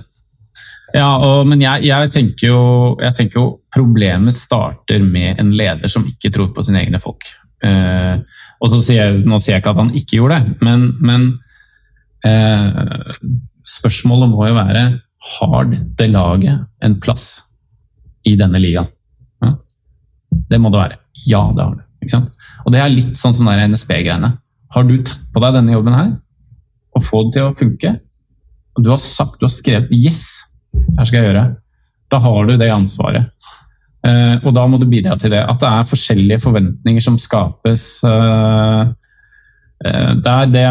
Ja, 0.94 1.10
og, 1.18 1.48
men 1.50 1.62
jeg, 1.62 1.88
jeg, 1.88 2.12
tenker 2.14 2.52
jo, 2.52 2.64
jeg, 3.02 3.16
tenker 3.18 3.40
jo, 3.40 3.48
problemet 3.74 4.38
starter 4.38 5.02
med 5.02 5.40
en 5.42 5.54
leder 5.58 5.90
som 5.90 6.06
ikke 6.10 6.34
tror 6.34 6.52
på 6.56 6.66
sine 6.66 6.84
egne 6.84 7.02
folk. 7.04 7.32
Uh, 7.64 8.22
og 8.64 8.72
så 8.72 8.80
sier 8.84 9.18
Nå 9.28 9.40
sier 9.40 9.58
jeg 9.58 9.64
ikke 9.64 9.74
at 9.74 9.82
han 9.82 9.94
ikke 9.98 10.20
gjorde 10.20 10.40
det, 10.40 10.54
men, 10.64 10.86
men 11.04 11.26
eh, 12.24 12.94
spørsmålet 13.68 14.32
må 14.32 14.48
jo 14.50 14.58
være 14.58 14.84
har 15.40 15.70
dette 15.72 16.08
laget 16.12 16.66
en 16.84 17.00
plass 17.04 17.28
i 18.28 18.36
denne 18.40 18.60
ligaen. 18.60 18.90
Ja? 19.44 19.54
Det 20.52 20.60
må 20.60 20.72
det 20.74 20.82
være. 20.82 21.00
Ja, 21.28 21.46
det 21.56 21.64
har 21.64 21.76
det. 21.78 22.22
Og 22.66 22.74
det 22.74 22.82
er 22.84 22.92
litt 22.92 23.20
sånn 23.20 23.36
som 23.36 23.48
NSB-greiene. 23.48 24.34
Har 24.74 24.88
du 24.88 24.96
tatt 25.00 25.22
på 25.32 25.44
deg 25.44 25.56
denne 25.56 25.76
jobben 25.76 25.96
her 25.96 26.12
og 26.94 27.06
få 27.06 27.24
det 27.26 27.38
til 27.38 27.50
å 27.50 27.56
funke? 27.58 27.94
Og 28.76 28.86
du 28.86 28.90
har 28.92 29.02
sagt, 29.02 29.40
du 29.40 29.46
har 29.46 29.54
skrevet 29.54 29.92
'yes', 29.94 30.44
her 30.98 31.06
skal 31.06 31.22
jeg 31.22 31.30
gjøre. 31.30 31.56
Da 32.12 32.20
har 32.20 32.46
du 32.46 32.58
det 32.58 32.72
ansvaret. 32.72 33.30
Uh, 34.04 34.36
og 34.44 34.52
da 34.56 34.66
må 34.68 34.78
du 34.78 34.86
bidra 34.90 35.16
til 35.16 35.32
det. 35.32 35.40
At 35.48 35.62
det 35.62 35.70
er 35.70 35.88
forskjellige 35.88 36.44
forventninger 36.44 37.02
som 37.02 37.18
skapes. 37.18 38.04
Uh, 38.04 38.92
uh, 39.86 40.12
det 40.20 40.34
er 40.34 40.52
det 40.52 40.68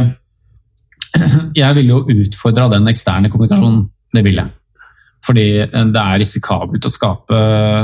Jeg 1.62 1.76
vil 1.78 1.92
jo 1.92 2.02
utfordre 2.08 2.70
den 2.72 2.88
eksterne 2.92 3.30
kommunikasjonen. 3.32 3.86
Det 4.12 4.22
vil 4.26 4.40
jeg. 4.40 4.52
Fordi 5.22 5.44
det 5.94 6.00
er 6.02 6.18
risikabelt 6.20 6.84
å 6.84 6.90
skape 6.92 7.38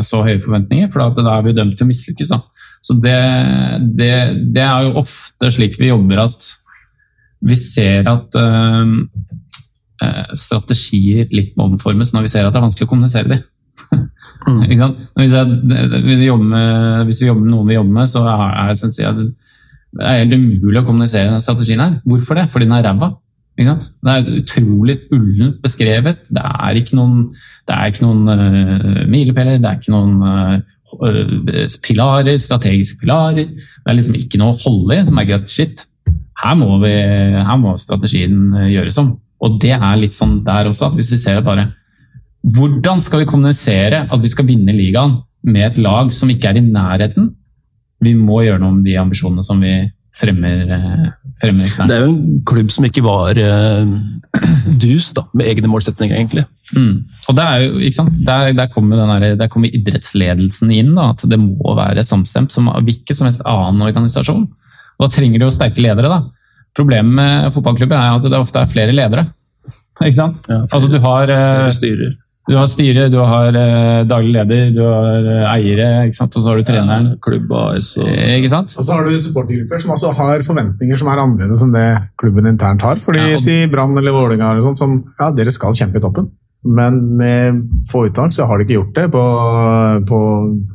så 0.04 0.22
høye 0.26 0.40
forventninger, 0.42 0.88
for 0.90 1.14
da 1.16 1.36
er 1.36 1.44
vi 1.46 1.54
dømt 1.56 1.76
til 1.78 1.86
å 1.86 1.88
mislykkes. 1.88 2.32
Så 2.84 2.96
det, 3.00 3.18
det, 3.96 4.10
det, 4.56 4.64
er 4.64 4.88
jo 4.88 4.98
ofte 5.04 5.50
slik 5.54 5.78
vi 5.78 5.92
jobber 5.92 6.24
at 6.24 6.48
vi 7.48 7.56
ser 7.56 8.10
at 8.10 8.38
strategier 10.38 11.30
litt 11.34 11.54
må 11.58 11.70
omformes 11.70 12.12
når 12.14 12.26
vi 12.26 12.32
ser 12.34 12.46
at 12.46 12.54
det 12.54 12.60
er 12.60 12.66
vanskelig 12.66 12.88
å 12.88 12.92
kommunisere 12.92 13.32
dem. 13.32 13.46
Mm. 14.48 14.60
Hvis, 14.68 14.78
jeg, 14.80 15.46
hvis, 16.04 16.20
vi 16.20 16.30
med, 16.42 17.04
hvis, 17.08 17.22
vi 17.22 17.28
jobber 17.28 17.42
med 17.42 17.52
noen 17.52 17.68
vi 17.68 17.76
jobber 17.76 17.96
med, 18.00 18.10
så 18.10 18.22
er, 18.30 18.74
det, 18.74 18.90
jeg, 19.02 19.30
det 19.96 20.04
er 20.04 20.20
helt 20.22 20.36
umulig 20.36 20.82
å 20.82 20.86
kommunisere 20.86 21.32
den 21.32 21.44
strategien 21.44 21.82
her. 21.82 21.96
Hvorfor 22.08 22.38
det? 22.38 22.48
Fordi 22.52 22.68
den 22.68 22.76
er 22.76 22.84
ræva. 22.86 23.12
Det 23.58 24.12
er 24.12 24.28
utrolig 24.38 24.98
ullent 25.14 25.62
beskrevet. 25.64 26.28
Det 26.30 26.42
er 26.44 26.78
ikke 26.78 26.98
noen, 26.98 27.22
er 27.74 28.02
noen 28.04 28.28
uh, 28.30 29.00
milepæler, 29.10 29.58
det 29.58 29.70
er 29.70 29.80
ikke 29.80 29.94
noen 29.94 30.20
uh, 30.22 31.72
pilarer, 31.84 32.38
strategiske 32.38 33.00
pilarer. 33.02 33.48
Det 33.50 33.90
er 33.90 33.98
liksom 33.98 34.18
ikke 34.18 34.38
noe 34.40 34.54
å 34.54 34.60
holde 34.62 35.00
i 35.00 35.08
som 35.08 35.18
er 35.18 35.30
good 35.32 35.48
shit. 35.50 35.88
Her 36.38 36.54
må, 36.60 36.70
vi, 36.84 36.92
her 36.92 37.58
må 37.58 37.74
strategien 37.82 38.54
gjøres 38.70 39.00
om. 39.02 39.16
Og 39.42 39.58
det 39.62 39.74
er 39.74 39.98
litt 39.98 40.18
sånn 40.18 40.38
der 40.46 40.70
også, 40.70 40.90
at 40.90 40.98
hvis 40.98 41.10
vi 41.16 41.20
ser 41.20 41.42
bare 41.46 41.70
hvordan 42.46 43.02
skal 43.02 43.24
vi 43.24 43.28
kommunisere 43.28 44.04
at 44.06 44.22
vi 44.22 44.30
skal 44.30 44.46
vinne 44.46 44.72
ligaen 44.74 45.18
med 45.48 45.64
et 45.66 45.80
lag 45.82 46.12
som 46.14 46.30
ikke 46.30 46.52
er 46.52 46.60
i 46.60 46.64
nærheten? 46.64 47.32
Vi 48.04 48.14
må 48.18 48.42
gjøre 48.46 48.60
noe 48.62 48.76
med 48.76 48.86
de 48.86 48.98
ambisjonene 49.00 49.44
som 49.46 49.60
vi 49.62 49.74
fremmer, 50.18 50.70
eh, 50.74 51.08
fremmer 51.42 51.66
eksternt. 51.66 51.90
Det 51.90 51.96
er 51.98 52.06
jo 52.06 52.12
en 52.14 52.42
klubb 52.46 52.70
som 52.74 52.86
ikke 52.88 53.04
var 53.06 53.38
uh, 53.38 53.92
dus 54.84 55.12
da, 55.16 55.24
med 55.38 55.50
egne 55.50 55.70
målsetninger, 55.70 56.16
egentlig. 56.18 56.44
Mm. 56.74 57.04
Og 57.30 57.38
det 57.38 57.46
jo? 57.64 58.06
Der, 58.26 58.52
der, 58.56 58.70
kommer 58.72 59.02
der, 59.02 59.36
der, 59.38 59.50
kommer 59.52 59.70
idrettsledelsen 59.70 60.72
inn. 60.74 60.94
Da, 60.98 61.12
at 61.14 61.26
det 61.30 61.40
må 61.42 61.76
være 61.78 62.06
samstemt 62.06 62.54
som 62.54 62.70
hvilken 62.72 63.18
som 63.18 63.30
helst 63.30 63.46
annen 63.46 63.86
organisasjon. 63.86 64.48
Og 64.98 65.06
da 65.06 65.10
trenger 65.14 65.38
du 65.38 65.46
jo 65.46 65.54
sterke 65.54 65.82
ledere. 65.84 66.10
da. 66.10 66.22
Problemet 66.76 67.14
med 67.14 67.54
fotballklubber 67.54 67.98
er 67.98 68.18
at 68.18 68.26
det 68.26 68.38
ofte 68.38 68.62
er 68.62 68.70
flere 68.70 68.94
ledere. 68.94 69.28
Ikke 69.98 70.18
sant? 70.18 70.42
Ja, 70.46 70.62
flere, 70.62 70.72
altså 70.74 70.90
du 70.90 70.98
har, 71.02 71.30
flere 71.30 71.74
styrer. 71.74 72.16
Du 72.48 72.54
har 72.56 72.68
styre, 72.70 73.10
du 73.12 73.18
har 73.20 73.56
eh, 73.60 74.06
daglig 74.08 74.32
leder, 74.32 74.70
du 74.72 74.80
har 74.80 75.26
eh, 75.34 75.48
eiere, 75.52 75.88
og 76.08 76.14
så 76.16 76.46
har 76.46 76.56
du 76.56 76.64
treneren. 76.64 77.10
Ja, 77.12 77.18
klubb 77.26 77.52
AS 77.52 77.90
og 78.00 78.08
eh, 78.08 78.38
Ikke 78.38 78.52
sant? 78.54 78.72
Og 78.72 78.86
så 78.86 78.96
har 78.96 79.04
du 79.04 79.18
supportergrupper 79.20 79.82
som 79.84 79.92
også 79.92 80.14
har 80.16 80.44
forventninger 80.46 81.00
som 81.00 81.12
er 81.12 81.20
annerledes 81.26 81.64
enn 81.66 81.74
det 81.76 81.86
klubben 82.20 82.48
internt 82.48 82.86
har. 82.88 83.02
Fordi 83.04 83.20
ja, 83.20 83.36
og... 83.36 83.44
si 83.44 83.58
Brann 83.68 83.92
eller 84.00 84.16
Vålerenga 84.16 84.54
eller 84.54 84.64
sånt, 84.64 84.80
som 84.80 84.96
ja, 85.20 85.28
dere 85.36 85.52
skal 85.52 85.76
kjempe 85.76 86.00
i 86.00 86.04
toppen. 86.06 86.30
Men 86.66 86.96
med 87.16 87.58
få 87.90 88.08
uttak 88.08 88.32
så 88.34 88.44
har 88.48 88.58
de 88.58 88.64
ikke 88.66 88.74
gjort 88.74 88.96
det 88.96 89.04
på, 89.12 89.20
på 90.08 90.18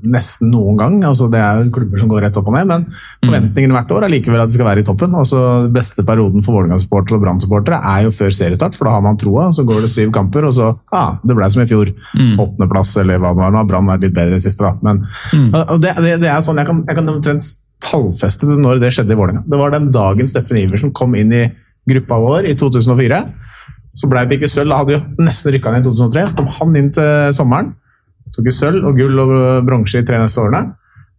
nesten 0.08 0.48
noen 0.54 0.78
gang. 0.80 0.94
Altså, 1.04 1.28
det 1.32 1.42
er 1.44 1.68
klubber 1.76 2.00
som 2.00 2.12
går 2.12 2.24
rett 2.24 2.38
opp 2.40 2.48
og 2.48 2.56
ned, 2.56 2.70
men 2.70 2.86
mm. 2.88 3.26
forventningene 3.26 3.76
hvert 3.76 3.92
år 3.92 4.06
er 4.08 4.14
likevel 4.14 4.40
at 4.40 4.52
de 4.52 4.56
skal 4.56 4.70
være 4.70 4.84
i 4.84 4.88
toppen. 4.88 5.18
Altså, 5.20 5.42
beste 5.76 6.06
perioden 6.08 6.46
for 6.46 6.56
Vålerenga-supportere 6.56 7.20
og 7.20 7.26
Brann-supportere 7.26 7.82
er 7.92 8.08
jo 8.08 8.16
før 8.16 8.32
seriestart, 8.40 8.80
for 8.80 8.88
da 8.88 8.96
har 8.96 9.04
man 9.04 9.20
troa. 9.20 9.50
Så 9.56 9.68
går 9.68 9.84
det 9.84 9.92
syv 9.92 10.16
kamper, 10.16 10.48
og 10.48 10.56
så 10.56 10.72
ah, 10.96 11.18
det 11.20 11.36
ble 11.36 11.52
som 11.52 11.66
i 11.66 11.68
fjor. 11.70 11.92
Mm. 12.16 12.34
Åttendeplass 12.40 12.96
eller 13.04 13.20
hva 13.20 13.36
det 13.36 13.44
var. 13.44 13.52
Nå 13.52 13.60
har 13.60 13.70
Brann 13.74 13.92
vært 13.92 14.08
litt 14.08 14.16
bedre 14.16 14.40
i 14.40 14.46
siste, 14.46 14.64
da. 14.64 14.78
Men 14.88 15.04
mm. 15.04 15.52
det, 15.84 15.98
det, 16.00 16.18
det, 16.24 16.32
er 16.32 16.40
sånn, 16.48 16.64
jeg 16.64 16.72
kan, 16.72 16.84
jeg 16.88 17.02
kan 17.02 17.16
omtrent 17.18 17.52
tallfeste 17.84 18.48
når 18.56 18.80
det 18.80 18.96
skjedde 18.96 19.12
i 19.12 19.20
Vålerenga. 19.20 19.44
Det 19.52 19.60
var 19.60 19.76
den 19.76 19.92
dagen 19.92 20.32
Steffen 20.32 20.64
Iversen 20.64 20.96
kom 20.96 21.20
inn 21.20 21.36
i 21.36 21.48
gruppa 21.92 22.24
vår 22.24 22.48
i 22.48 22.56
2004. 22.56 23.20
Så 23.94 24.10
ble 24.10 24.24
det 24.28 24.40
ikke 24.40 24.50
sølv. 24.50 24.74
Da 24.74 24.82
hadde 24.82 24.98
vi 24.98 25.26
nesten 25.28 25.54
rykka 25.54 25.74
ned 25.74 25.86
i 25.86 25.90
2003. 25.90 26.28
Så 26.30 26.38
kom 26.40 26.54
han 26.58 26.80
inn 26.80 26.94
til 26.96 27.34
sommeren. 27.38 27.74
Tok 28.34 28.50
jo 28.50 28.56
sølv 28.56 28.88
og 28.90 28.98
gull 28.98 29.20
og 29.22 29.36
bronse 29.68 30.02
i 30.02 30.08
tre 30.08 30.22
neste 30.22 30.42
årene. 30.42 30.74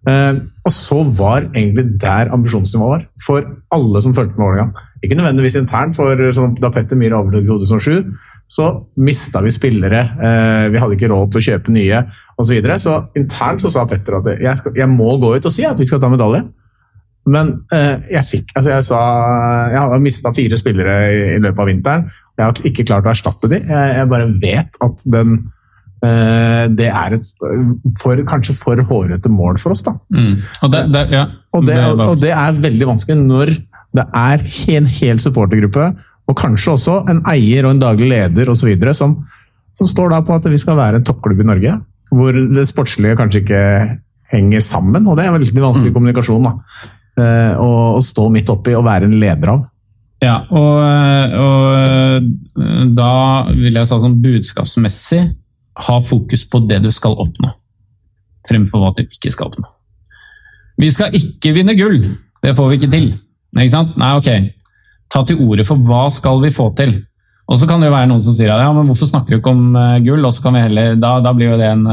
Eh, 0.05 0.37
og 0.67 0.73
så 0.75 0.99
var 1.17 1.47
egentlig 1.47 1.87
der 2.01 2.33
ambisjonsnivået 2.35 2.91
var, 2.91 3.05
for 3.25 3.47
alle 3.73 4.03
som 4.05 4.15
fulgte 4.17 4.37
med 4.37 4.45
Vålerenga. 4.45 4.85
Ikke 5.05 5.17
nødvendigvis 5.17 5.57
internt, 5.57 5.97
for 5.97 6.21
sånn, 6.37 6.59
da 6.61 6.69
Petter 6.73 6.99
Myhre 7.01 7.23
overtok 7.23 7.47
i 7.47 7.49
2007, 7.49 8.11
så 8.55 8.67
mista 9.01 9.41
vi 9.41 9.53
spillere. 9.55 10.03
Eh, 10.21 10.67
vi 10.75 10.83
hadde 10.83 10.99
ikke 10.99 11.09
råd 11.09 11.33
til 11.33 11.41
å 11.41 11.47
kjøpe 11.47 11.73
nye 11.73 12.03
osv. 12.05 12.43
Så, 12.43 12.51
videre. 12.53 12.77
så 12.83 12.99
internt 13.17 13.65
så 13.65 13.73
sa 13.73 13.87
Petter 13.89 14.19
at 14.19 14.29
jeg, 14.35 14.61
skal, 14.61 14.77
jeg, 14.77 14.91
må 14.93 15.17
gå 15.23 15.33
ut 15.37 15.49
og 15.49 15.55
si 15.55 15.65
at 15.65 15.81
vi 15.81 15.89
skal 15.89 16.03
ta 16.03 16.13
medalje. 16.13 16.45
Men 17.31 17.51
eh, 17.73 18.05
jeg 18.13 18.29
fikk 18.29 18.51
altså 18.59 18.71
Jeg 18.75 18.85
sa 18.85 19.01
jeg 19.73 19.81
har 19.81 20.03
mista 20.03 20.33
fire 20.37 20.59
spillere 20.61 20.97
i, 21.09 21.21
i, 21.35 21.43
løpet 21.43 21.63
av 21.63 21.69
vinteren. 21.71 22.07
Jeg 22.37 22.45
har 22.45 22.71
ikke 22.71 22.87
klart 22.89 23.07
å 23.09 23.13
erstatte 23.15 23.51
dem. 23.51 23.69
Jeg, 23.71 23.93
jeg 23.99 24.11
bare 24.11 24.31
vet 24.43 24.81
at 24.85 25.05
den 25.15 25.37
eh, 26.05 26.65
det 26.75 26.91
er 26.91 27.17
et 27.17 27.31
for, 28.01 28.25
kanskje 28.29 28.57
for 28.59 28.83
hårete 28.91 29.33
mål 29.33 29.61
for 29.63 29.77
oss, 29.77 29.85
da. 29.87 29.95
Mm. 30.13 30.35
Og, 30.37 30.75
det, 30.75 30.83
det, 30.95 31.05
ja. 31.15 31.29
og, 31.55 31.69
det, 31.69 31.79
og, 31.95 32.19
det, 32.21 32.35
er 32.35 32.61
veldig 32.67 32.91
vanskelig 32.93 33.21
når 33.23 33.55
det 33.95 34.05
er 34.21 34.45
en 34.75 34.91
hel 34.91 35.23
supportergruppe 35.23 35.93
og 36.25 36.37
kanskje 36.39 36.75
også 36.75 36.99
en 37.13 37.21
eier 37.31 37.67
og 37.67 37.75
en 37.75 37.83
daglig 37.83 38.09
leder 38.11 38.51
osv. 38.53 38.73
Som, 38.97 39.19
som 39.77 39.89
står 39.89 40.13
da 40.13 40.23
på 40.25 40.37
at 40.37 40.49
vi 40.51 40.61
skal 40.61 40.79
være 40.81 41.01
en 41.01 41.07
toppklubb 41.07 41.43
i 41.45 41.49
Norge. 41.49 41.77
Hvor 42.15 42.37
det 42.57 42.67
sportslige 42.69 43.17
kanskje 43.19 43.43
ikke 43.45 43.63
henger 44.33 44.65
sammen. 44.65 45.07
Og 45.07 45.19
det 45.19 45.27
er 45.27 45.37
veldig 45.37 45.65
vanskelig 45.67 45.93
mm. 45.93 45.97
kommunikasjon. 45.97 46.49
da. 46.49 46.93
Eh, 47.15 47.55
å, 47.63 47.95
å 47.95 48.01
stå 48.03 48.27
midt 48.33 48.51
oppi 48.51 48.73
og 48.75 48.87
være 48.89 49.07
en 49.07 49.19
leder 49.23 49.53
av. 49.53 49.63
Ja, 50.25 50.39
og, 50.51 50.79
og 51.39 52.91
da 52.97 53.11
vil 53.53 53.77
jeg 53.77 53.87
si 53.87 53.99
sånn 54.03 54.17
budskapsmessig 54.25 55.21
ha 55.87 55.99
fokus 56.03 56.47
på 56.49 56.63
det 56.67 56.81
du 56.83 56.91
skal 56.95 57.15
oppnå, 57.21 57.51
fremfor 58.49 58.83
hva 58.83 58.93
du 58.97 59.05
ikke 59.05 59.31
skal 59.35 59.53
oppnå. 59.53 59.67
Vi 60.81 60.91
skal 60.91 61.15
ikke 61.15 61.53
vinne 61.55 61.77
gull, 61.79 62.01
det 62.43 62.55
får 62.59 62.71
vi 62.71 62.79
ikke 62.81 62.93
til. 62.95 63.09
Ikke 63.55 63.75
sant? 63.77 63.95
Nei, 64.01 64.11
ok, 64.19 64.31
ta 65.13 65.23
til 65.29 65.43
orde 65.45 65.67
for 65.69 65.79
hva 65.87 66.09
skal 66.15 66.43
vi 66.43 66.51
få 66.55 66.71
til. 66.79 66.97
Og 67.45 67.61
så 67.61 67.69
kan 67.69 67.83
det 67.83 67.91
jo 67.91 67.95
være 67.95 68.09
noen 68.11 68.25
som 68.25 68.35
sier 68.35 68.51
ja, 68.51 68.73
men 68.75 68.89
hvorfor 68.89 69.11
snakker 69.11 69.37
du 69.37 69.43
ikke 69.43 69.53
om 69.53 69.77
gull? 70.07 70.25
og 70.25 70.33
så 70.35 70.47
kan 70.47 70.57
vi 70.57 70.65
heller, 70.65 70.97
da, 70.99 71.19
da, 71.23 71.35
blir 71.37 71.53
jo 71.53 71.61
det 71.61 71.69
en, 71.77 71.85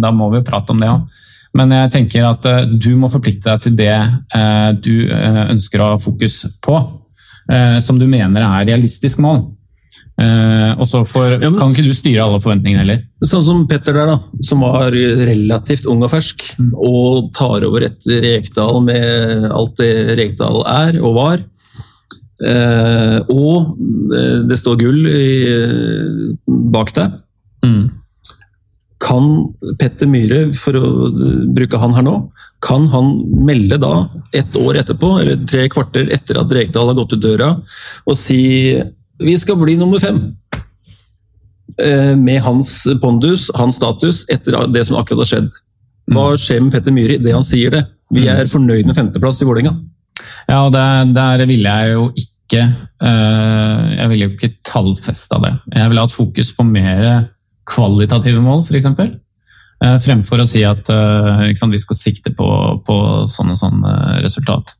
da 0.00 0.12
må 0.14 0.30
vi 0.32 0.44
prate 0.46 0.72
om 0.72 0.80
det 0.80 0.88
òg. 0.92 1.20
Men 1.58 1.74
jeg 1.76 1.92
tenker 1.92 2.24
at 2.24 2.46
uh, 2.48 2.62
du 2.64 2.94
må 2.96 3.10
forplikte 3.12 3.50
deg 3.50 3.64
til 3.66 3.78
det 3.78 3.96
du 4.84 4.94
ønsker 5.12 5.82
å 5.82 5.94
ha 5.94 5.98
fokus 6.00 6.46
på. 6.64 6.78
som 7.84 7.98
du 7.98 8.06
mener 8.06 8.40
er 8.40 8.64
realistisk 8.70 9.18
mål. 9.20 9.40
og 10.78 10.86
så 10.88 11.02
ja, 11.42 11.50
kan 11.58 11.74
ikke 11.74 11.84
du 11.84 11.92
styre 11.92 12.22
alle 12.24 12.40
forventningene 12.40 12.80
heller. 12.84 13.00
Sånn 13.26 13.44
som 13.44 13.66
Petter 13.68 13.92
der, 13.92 14.14
da, 14.14 14.44
som 14.46 14.62
var 14.64 14.94
relativt 14.94 15.84
ung 15.90 16.04
og 16.06 16.12
fersk, 16.14 16.46
mm. 16.56 16.70
og 16.72 17.32
tar 17.36 17.66
over 17.66 17.88
etter 17.90 18.22
Rekdal 18.24 18.80
med 18.86 19.50
alt 19.50 19.76
det 19.82 20.16
Rekdal 20.16 20.62
er 20.62 21.00
og 21.02 21.18
var. 21.18 21.44
Eh, 22.42 23.18
og 23.30 23.76
eh, 24.10 24.38
det 24.50 24.58
står 24.58 24.78
gull 24.80 25.06
i, 25.06 25.26
bak 26.74 26.94
deg. 26.96 27.18
Mm. 27.62 27.84
Kan 29.02 29.28
Petter 29.80 30.08
Myhre, 30.10 30.44
for 30.56 30.78
å 30.78 30.90
bruke 31.54 31.80
han 31.82 31.96
her 31.96 32.06
nå, 32.06 32.16
kan 32.62 32.86
han 32.92 33.14
melde 33.42 33.80
da, 33.82 33.94
ett 34.36 34.54
år 34.58 34.78
etterpå, 34.82 35.16
eller 35.22 35.40
tre 35.50 35.66
kvarter 35.72 36.12
etter 36.14 36.38
at 36.38 36.52
Rekdal 36.54 36.92
har 36.92 36.98
gått 37.00 37.16
ut 37.16 37.24
døra, 37.24 37.56
og 38.06 38.18
si 38.18 38.42
vi 39.22 39.34
skal 39.38 39.58
bli 39.60 39.76
nummer 39.78 40.02
fem? 40.02 40.20
Eh, 41.80 42.14
med 42.18 42.42
hans 42.44 42.82
pondus, 43.02 43.48
hans 43.56 43.78
status, 43.80 44.24
etter 44.30 44.58
det 44.70 44.84
som 44.86 44.98
akkurat 45.00 45.24
har 45.24 45.30
skjedd. 45.30 45.54
Hva 46.12 46.32
mm. 46.32 46.42
skjer 46.42 46.60
med 46.62 46.74
Petter 46.74 46.94
Myhre 46.94 47.18
idet 47.18 47.34
han 47.34 47.46
sier 47.46 47.74
det? 47.74 47.86
Vi 48.12 48.26
mm. 48.26 48.32
er 48.34 48.50
fornøyd 48.50 48.88
med 48.88 48.98
femteplass 48.98 49.40
i 49.42 49.48
Vålerenga. 49.48 49.72
Ja, 50.50 50.66
og 50.66 50.72
der, 50.74 51.08
der 51.14 51.46
ville 51.48 51.70
jeg 51.70 51.94
jo 51.94 52.10
ikke 52.12 52.32
ikke 52.52 52.62
eh, 53.02 53.84
Jeg 53.98 54.10
ville 54.10 54.26
jo 54.26 54.34
ikke 54.36 54.56
tallfesta 54.66 55.40
det. 55.42 55.54
Jeg 55.74 55.90
ville 55.90 56.04
hatt 56.04 56.14
fokus 56.14 56.52
på 56.56 56.66
mer 56.68 57.28
kvalitative 57.68 58.42
mål, 58.42 58.64
f.eks. 58.66 58.88
Eh, 59.82 59.96
fremfor 60.04 60.42
å 60.42 60.46
si 60.48 60.62
at 60.66 60.88
eh, 60.92 61.50
sant, 61.58 61.74
vi 61.74 61.82
skal 61.82 61.98
sikte 61.98 62.34
på, 62.36 62.48
på 62.86 62.96
sånn 63.32 63.54
og 63.54 63.60
sånn 63.60 63.84
resultat. 64.24 64.76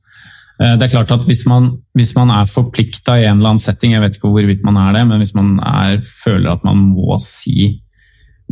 Det 0.62 0.84
er 0.84 0.90
klart 0.92 1.10
at 1.10 1.24
Hvis 1.26 1.40
man, 1.48 1.64
hvis 1.96 2.12
man 2.14 2.30
er 2.30 2.46
forplikta 2.46 3.16
i 3.18 3.24
en 3.24 3.40
eller 3.40 3.54
annen 3.54 3.62
setting, 3.62 3.96
jeg 3.96 4.02
vet 4.04 4.18
ikke 4.18 4.30
hvorvidt 4.30 4.60
man 4.62 4.76
er 4.78 4.92
det, 4.94 5.00
men 5.08 5.18
hvis 5.18 5.32
man 5.34 5.56
er, 5.58 5.96
føler 6.22 6.52
at 6.52 6.62
man 6.62 6.78
må 6.92 7.16
si 7.24 7.80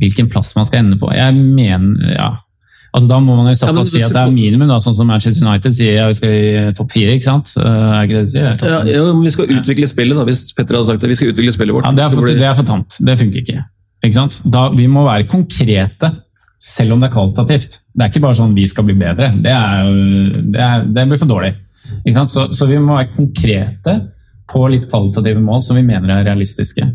hvilken 0.01 0.31
plass 0.32 0.57
man 0.57 0.66
skal 0.66 0.81
ende 0.81 0.98
på 0.98 1.11
Jeg 1.12 1.36
mener, 1.36 2.15
ja, 2.16 2.31
Altså, 2.90 3.07
da 3.07 3.20
må 3.23 3.36
man 3.39 3.47
jo 3.47 3.52
ja, 3.52 3.59
si 3.86 4.01
at 4.02 4.11
det 4.11 4.19
er 4.19 4.32
minimum, 4.35 4.66
da, 4.66 4.81
sånn 4.82 4.97
som 4.97 5.07
Manchester 5.07 5.47
United 5.47 5.74
sier 5.77 6.01
ja, 6.01 6.07
vi 6.11 6.16
skal 6.19 6.32
i 6.35 6.62
topp 6.74 6.90
fire. 6.90 7.12
ikke 7.15 7.27
sant? 7.28 7.52
Eh, 7.55 7.66
er 7.70 8.09
ikke 8.09 8.16
det 8.16 8.23
de 8.27 8.32
sier? 8.32 8.48
Ja, 8.66 8.81
ja, 8.89 9.02
men 9.12 9.20
Vi 9.28 9.35
skal 9.36 9.52
utvikle 9.61 9.86
spillet, 9.90 10.19
da, 10.19 10.24
hvis 10.27 10.48
Petter 10.57 10.78
hadde 10.78 10.90
sagt 10.90 11.05
det. 11.05 11.11
Vi 11.12 11.19
skal 11.20 11.31
utvikle 11.31 11.55
spillet 11.55 11.77
vårt. 11.77 11.86
Ja, 11.86 11.93
Det 11.94 12.05
er 12.09 12.16
for, 12.16 12.27
det 12.27 12.48
er 12.48 12.57
for 12.59 12.66
tamt. 12.66 12.98
Det 12.98 13.15
funker 13.20 13.44
ikke. 13.44 13.62
Da, 14.01 14.68
vi 14.72 14.86
må 14.89 15.05
være 15.05 15.28
konkrete, 15.28 16.12
selv 16.60 16.94
om 16.94 17.02
det 17.02 17.10
er 17.10 17.14
kvalitativt. 17.14 17.81
Det 17.93 18.05
er 18.05 18.12
ikke 18.12 18.22
bare 18.24 18.39
sånn 18.39 18.56
vi 18.56 18.66
skal 18.68 18.86
bli 18.89 18.97
bedre. 19.01 19.32
Det, 19.44 19.52
er, 19.52 19.90
det, 20.52 20.62
er, 20.64 20.86
det 20.89 21.06
blir 21.09 21.20
for 21.20 21.31
dårlig. 21.31 21.55
Så, 22.28 22.48
så 22.56 22.68
vi 22.68 22.78
må 22.81 22.97
være 22.97 23.12
konkrete 23.12 23.97
på 24.51 24.64
litt 24.72 24.89
kvalitative 24.90 25.40
mål 25.43 25.64
som 25.66 25.78
vi 25.78 25.85
mener 25.86 26.12
er 26.14 26.27
realistiske. 26.28 26.86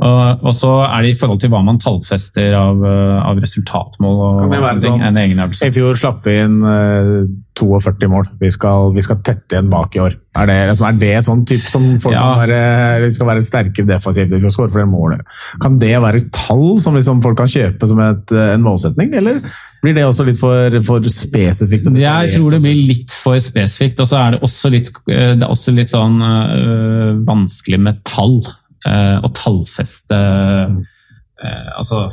Og, 0.00 0.54
så 0.56 0.70
er 0.86 1.04
det 1.04 1.12
i 1.12 1.18
forhold 1.18 1.42
til 1.42 1.50
hva 1.52 1.60
man 1.64 1.78
tallfester 1.80 2.54
av, 2.56 2.78
eh, 2.88 3.18
av 3.20 3.40
resultatmål. 3.42 4.16
og 4.16 4.38
kan 4.40 4.54
det 4.54 4.60
være 4.64 4.82
sånn, 4.86 5.02
en 5.04 5.20
egen 5.20 5.42
øvelse. 5.44 5.68
I 5.68 5.74
fjor 5.76 5.98
slapp 6.00 6.24
vi 6.24 6.38
inn 6.40 6.60
uh, 6.64 7.20
eh, 7.20 7.32
42 7.60 8.08
mål. 8.08 8.30
Vi 8.40 8.48
skal, 8.54 8.94
vi 8.96 9.04
skal, 9.04 9.20
tette 9.26 9.58
igjen 9.58 9.68
bak 9.72 9.96
i 9.96 10.00
år. 10.00 10.16
Er 10.40 10.48
det, 10.48 10.56
liksom, 10.70 10.86
er 10.88 11.00
det 11.02 11.24
sånn 11.26 11.42
type 11.48 11.68
som 11.68 11.88
folk 12.00 12.16
ja. 12.16 12.22
kan 12.22 12.40
være, 12.40 12.60
vi 13.04 13.10
skal 13.12 13.28
være 13.28 13.44
sterkere 13.44 13.90
defensivt? 13.90 14.32
for 14.38 14.48
å 14.48 14.54
skåre 14.54 14.72
flere 14.72 14.88
mål. 14.88 15.18
Kan 15.60 15.76
det 15.82 15.92
være 16.00 16.22
tall 16.32 16.78
som 16.80 16.96
liksom 16.96 17.20
folk 17.24 17.36
kan 17.42 17.50
kjøpe 17.50 17.90
som 17.90 18.00
et, 18.06 18.32
eh, 18.32 18.54
en 18.54 18.64
målsetning, 18.64 19.12
eller? 19.20 19.42
Blir 19.84 19.96
det 19.96 20.06
også 20.06 20.24
litt 20.28 20.40
for, 20.40 20.80
for 20.84 21.04
spesifikt? 21.12 21.92
Jeg 21.96 22.32
tror 22.34 22.56
det 22.56 22.62
blir 22.64 22.80
litt 22.88 23.12
for 23.16 23.40
spesifikt. 23.40 24.00
Og 24.00 24.08
så 24.08 24.18
er 24.20 24.34
det 24.34 24.42
også 24.48 24.72
litt, 24.72 24.92
det 25.08 25.40
er 25.40 25.48
også 25.48 25.76
litt 25.76 25.92
sånn 25.92 26.20
øh, 26.24 27.20
vanskelig 27.28 27.80
med 27.84 28.02
tall 28.08 28.40
å 28.88 29.28
eh, 29.28 29.32
tallfeste 29.36 30.18
eh, 30.18 31.70
altså, 31.76 32.06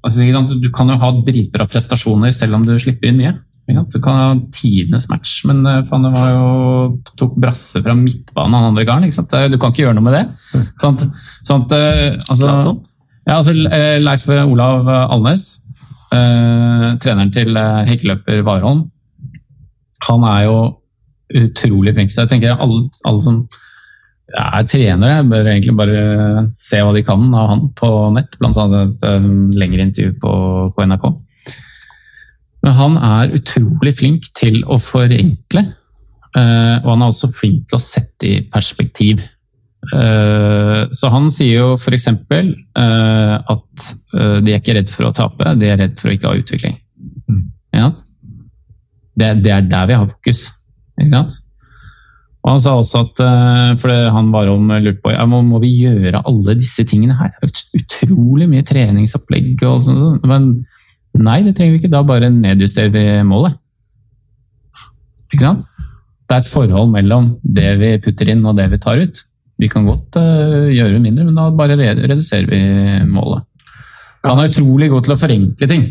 altså, 0.00 0.28
Du 0.62 0.70
kan 0.72 0.88
jo 0.88 1.00
ha 1.00 1.10
dritbra 1.26 1.66
prestasjoner 1.68 2.32
selv 2.32 2.56
om 2.58 2.64
du 2.66 2.78
slipper 2.80 3.10
inn 3.10 3.20
mye. 3.20 3.34
Du 3.64 3.98
kan 4.04 4.16
ha 4.18 4.30
tidenes 4.52 5.08
match, 5.08 5.42
men 5.48 5.64
eh, 5.68 5.82
faen, 5.88 6.06
det 6.06 6.14
var 6.16 6.30
jo 6.32 7.12
tok 7.20 7.36
brasse 7.40 7.82
fra 7.84 7.96
midtbanen 7.98 8.56
han 8.56 8.70
andre 8.70 8.86
karen. 8.88 9.50
Du 9.52 9.58
kan 9.58 9.72
ikke 9.72 9.86
gjøre 9.86 9.98
noe 9.98 10.06
med 10.08 10.16
det. 10.18 10.24
Sånn 10.82 11.00
sånn 11.44 11.66
altså, 11.68 12.54
ja, 13.24 13.38
altså, 13.38 13.54
Leif 13.54 14.28
Olav 14.28 14.88
Alnes, 14.88 15.50
eh, 16.12 16.88
treneren 17.04 17.32
til 17.36 17.60
hekkeløper 17.90 18.44
Warholm, 18.48 18.86
han 20.04 20.26
er 20.28 20.48
jo 20.48 20.56
utrolig 21.34 21.94
flink. 21.96 22.12
Så 22.12 22.24
jeg 22.24 22.34
tenker 22.34 22.56
alle, 22.60 22.88
alle 23.08 23.24
som 23.24 23.44
er 24.32 24.66
trenere. 24.70 25.18
Jeg 25.18 25.28
bør 25.30 25.50
egentlig 25.52 25.76
bare 25.78 26.02
se 26.56 26.80
hva 26.80 26.94
de 26.96 27.04
kan 27.06 27.26
av 27.36 27.50
han 27.52 27.68
på 27.76 27.90
nett, 28.16 28.38
bl.a. 28.40 28.64
et 28.80 29.06
um, 29.10 29.52
lengre 29.52 29.88
intervju 29.88 30.16
på, 30.22 30.34
på, 30.74 30.86
NRK. 30.88 31.06
Men 32.64 32.76
han 32.78 32.96
er 32.96 33.34
utrolig 33.36 33.92
flink 33.98 34.30
til 34.36 34.62
å 34.64 34.78
forenkle, 34.80 35.66
uh, 36.38 36.76
og 36.80 36.90
han 36.94 37.04
er 37.04 37.12
også 37.12 37.32
flink 37.36 37.68
til 37.68 37.78
å 37.78 37.84
sette 37.84 38.30
i 38.30 38.40
perspektiv. 38.48 39.20
Uh, 39.92 40.88
så 40.96 41.12
han 41.12 41.28
sier 41.34 41.60
jo 41.60 41.68
f.eks. 41.76 42.08
Uh, 42.08 43.36
at 43.36 43.88
uh, 44.16 44.40
de 44.40 44.54
er 44.54 44.62
ikke 44.62 44.78
redd 44.78 44.92
for 44.92 45.10
å 45.10 45.14
tape, 45.16 45.52
de 45.60 45.68
er 45.68 45.82
redd 45.84 46.00
for 46.00 46.08
å 46.08 46.16
ikke 46.16 46.32
ha 46.32 46.40
utvikling. 46.40 46.80
Mm. 47.28 47.46
Ja? 47.76 47.92
Det, 49.14 49.34
det, 49.44 49.52
er 49.52 49.68
der 49.68 49.90
vi 49.92 49.98
har 50.00 50.08
fokus. 50.08 50.48
Ikke 50.96 51.12
sant? 51.12 51.43
Og 52.44 52.50
Han 52.52 52.60
sa 52.60 52.74
også 52.76 53.00
at 53.06 53.20
eh, 53.24 53.74
for 53.80 53.88
han 54.12 54.30
var 54.34 54.50
om 54.52 54.68
lurt 54.84 55.00
på 55.00 55.14
ja, 55.14 55.24
må 55.24 55.58
vi 55.62 55.72
gjøre 55.80 56.20
alle 56.28 56.56
disse 56.58 56.84
tingene 56.84 57.16
her. 57.16 57.32
Utrolig 57.78 58.48
mye 58.50 58.66
treningsopplegg 58.68 59.64
og 59.64 59.84
sånn. 59.86 60.18
Men 60.28 60.50
nei, 61.16 61.38
det 61.46 61.54
trenger 61.56 61.72
vi 61.72 61.80
ikke. 61.80 61.92
Da 61.94 62.02
bare 62.04 62.28
nedjusterer 62.32 62.92
vi 62.92 63.04
målet. 63.24 63.56
Ikke 65.32 65.46
sant? 65.46 65.64
Det 66.24 66.36
er 66.36 66.42
et 66.44 66.50
forhold 66.50 66.92
mellom 66.92 67.30
det 67.42 67.70
vi 67.80 67.90
putter 68.04 68.30
inn 68.32 68.44
og 68.48 68.58
det 68.60 68.68
vi 68.74 68.80
tar 68.82 69.00
ut. 69.00 69.24
Vi 69.60 69.68
kan 69.70 69.86
godt 69.86 70.16
uh, 70.18 70.68
gjøre 70.72 71.00
mindre, 71.00 71.26
men 71.28 71.36
da 71.38 71.46
bare 71.54 71.76
reduserer 71.78 72.48
vi 72.50 72.60
målet. 73.08 73.44
Han 74.24 74.40
er 74.40 74.50
utrolig 74.50 74.88
god 74.92 75.06
til 75.06 75.14
å 75.14 75.20
forenkle 75.20 75.68
ting. 75.70 75.84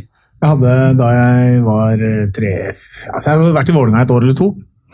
Jeg 0.43 0.51
hadde 0.51 0.71
da 0.99 1.09
jeg 1.15 1.59
var 1.63 2.01
tre 2.35 2.53
Altså, 2.67 3.27
jeg 3.29 3.37
har 3.39 3.53
vært 3.55 3.69
i 3.71 3.75
Vålerenga 3.75 4.01
et 4.03 4.13
år 4.13 4.25
eller 4.25 4.37
to. 4.37 4.49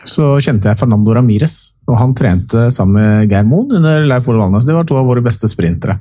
Så 0.08 0.38
kjente 0.44 0.70
jeg 0.70 0.80
Fernando 0.80 1.14
Ramires. 1.16 1.58
Og 1.90 1.98
han 1.98 2.12
trente 2.16 2.68
sammen 2.72 3.00
med 3.00 3.32
Geir 3.32 3.48
Moen 3.50 3.72
under 3.80 4.04
Leif 4.06 4.28
Ole 4.30 4.38
Valnes. 4.44 4.68
De 4.68 4.76
var 4.76 4.86
to 4.88 4.98
av 5.00 5.08
våre 5.10 5.24
beste 5.26 5.50
sprintere. 5.50 5.96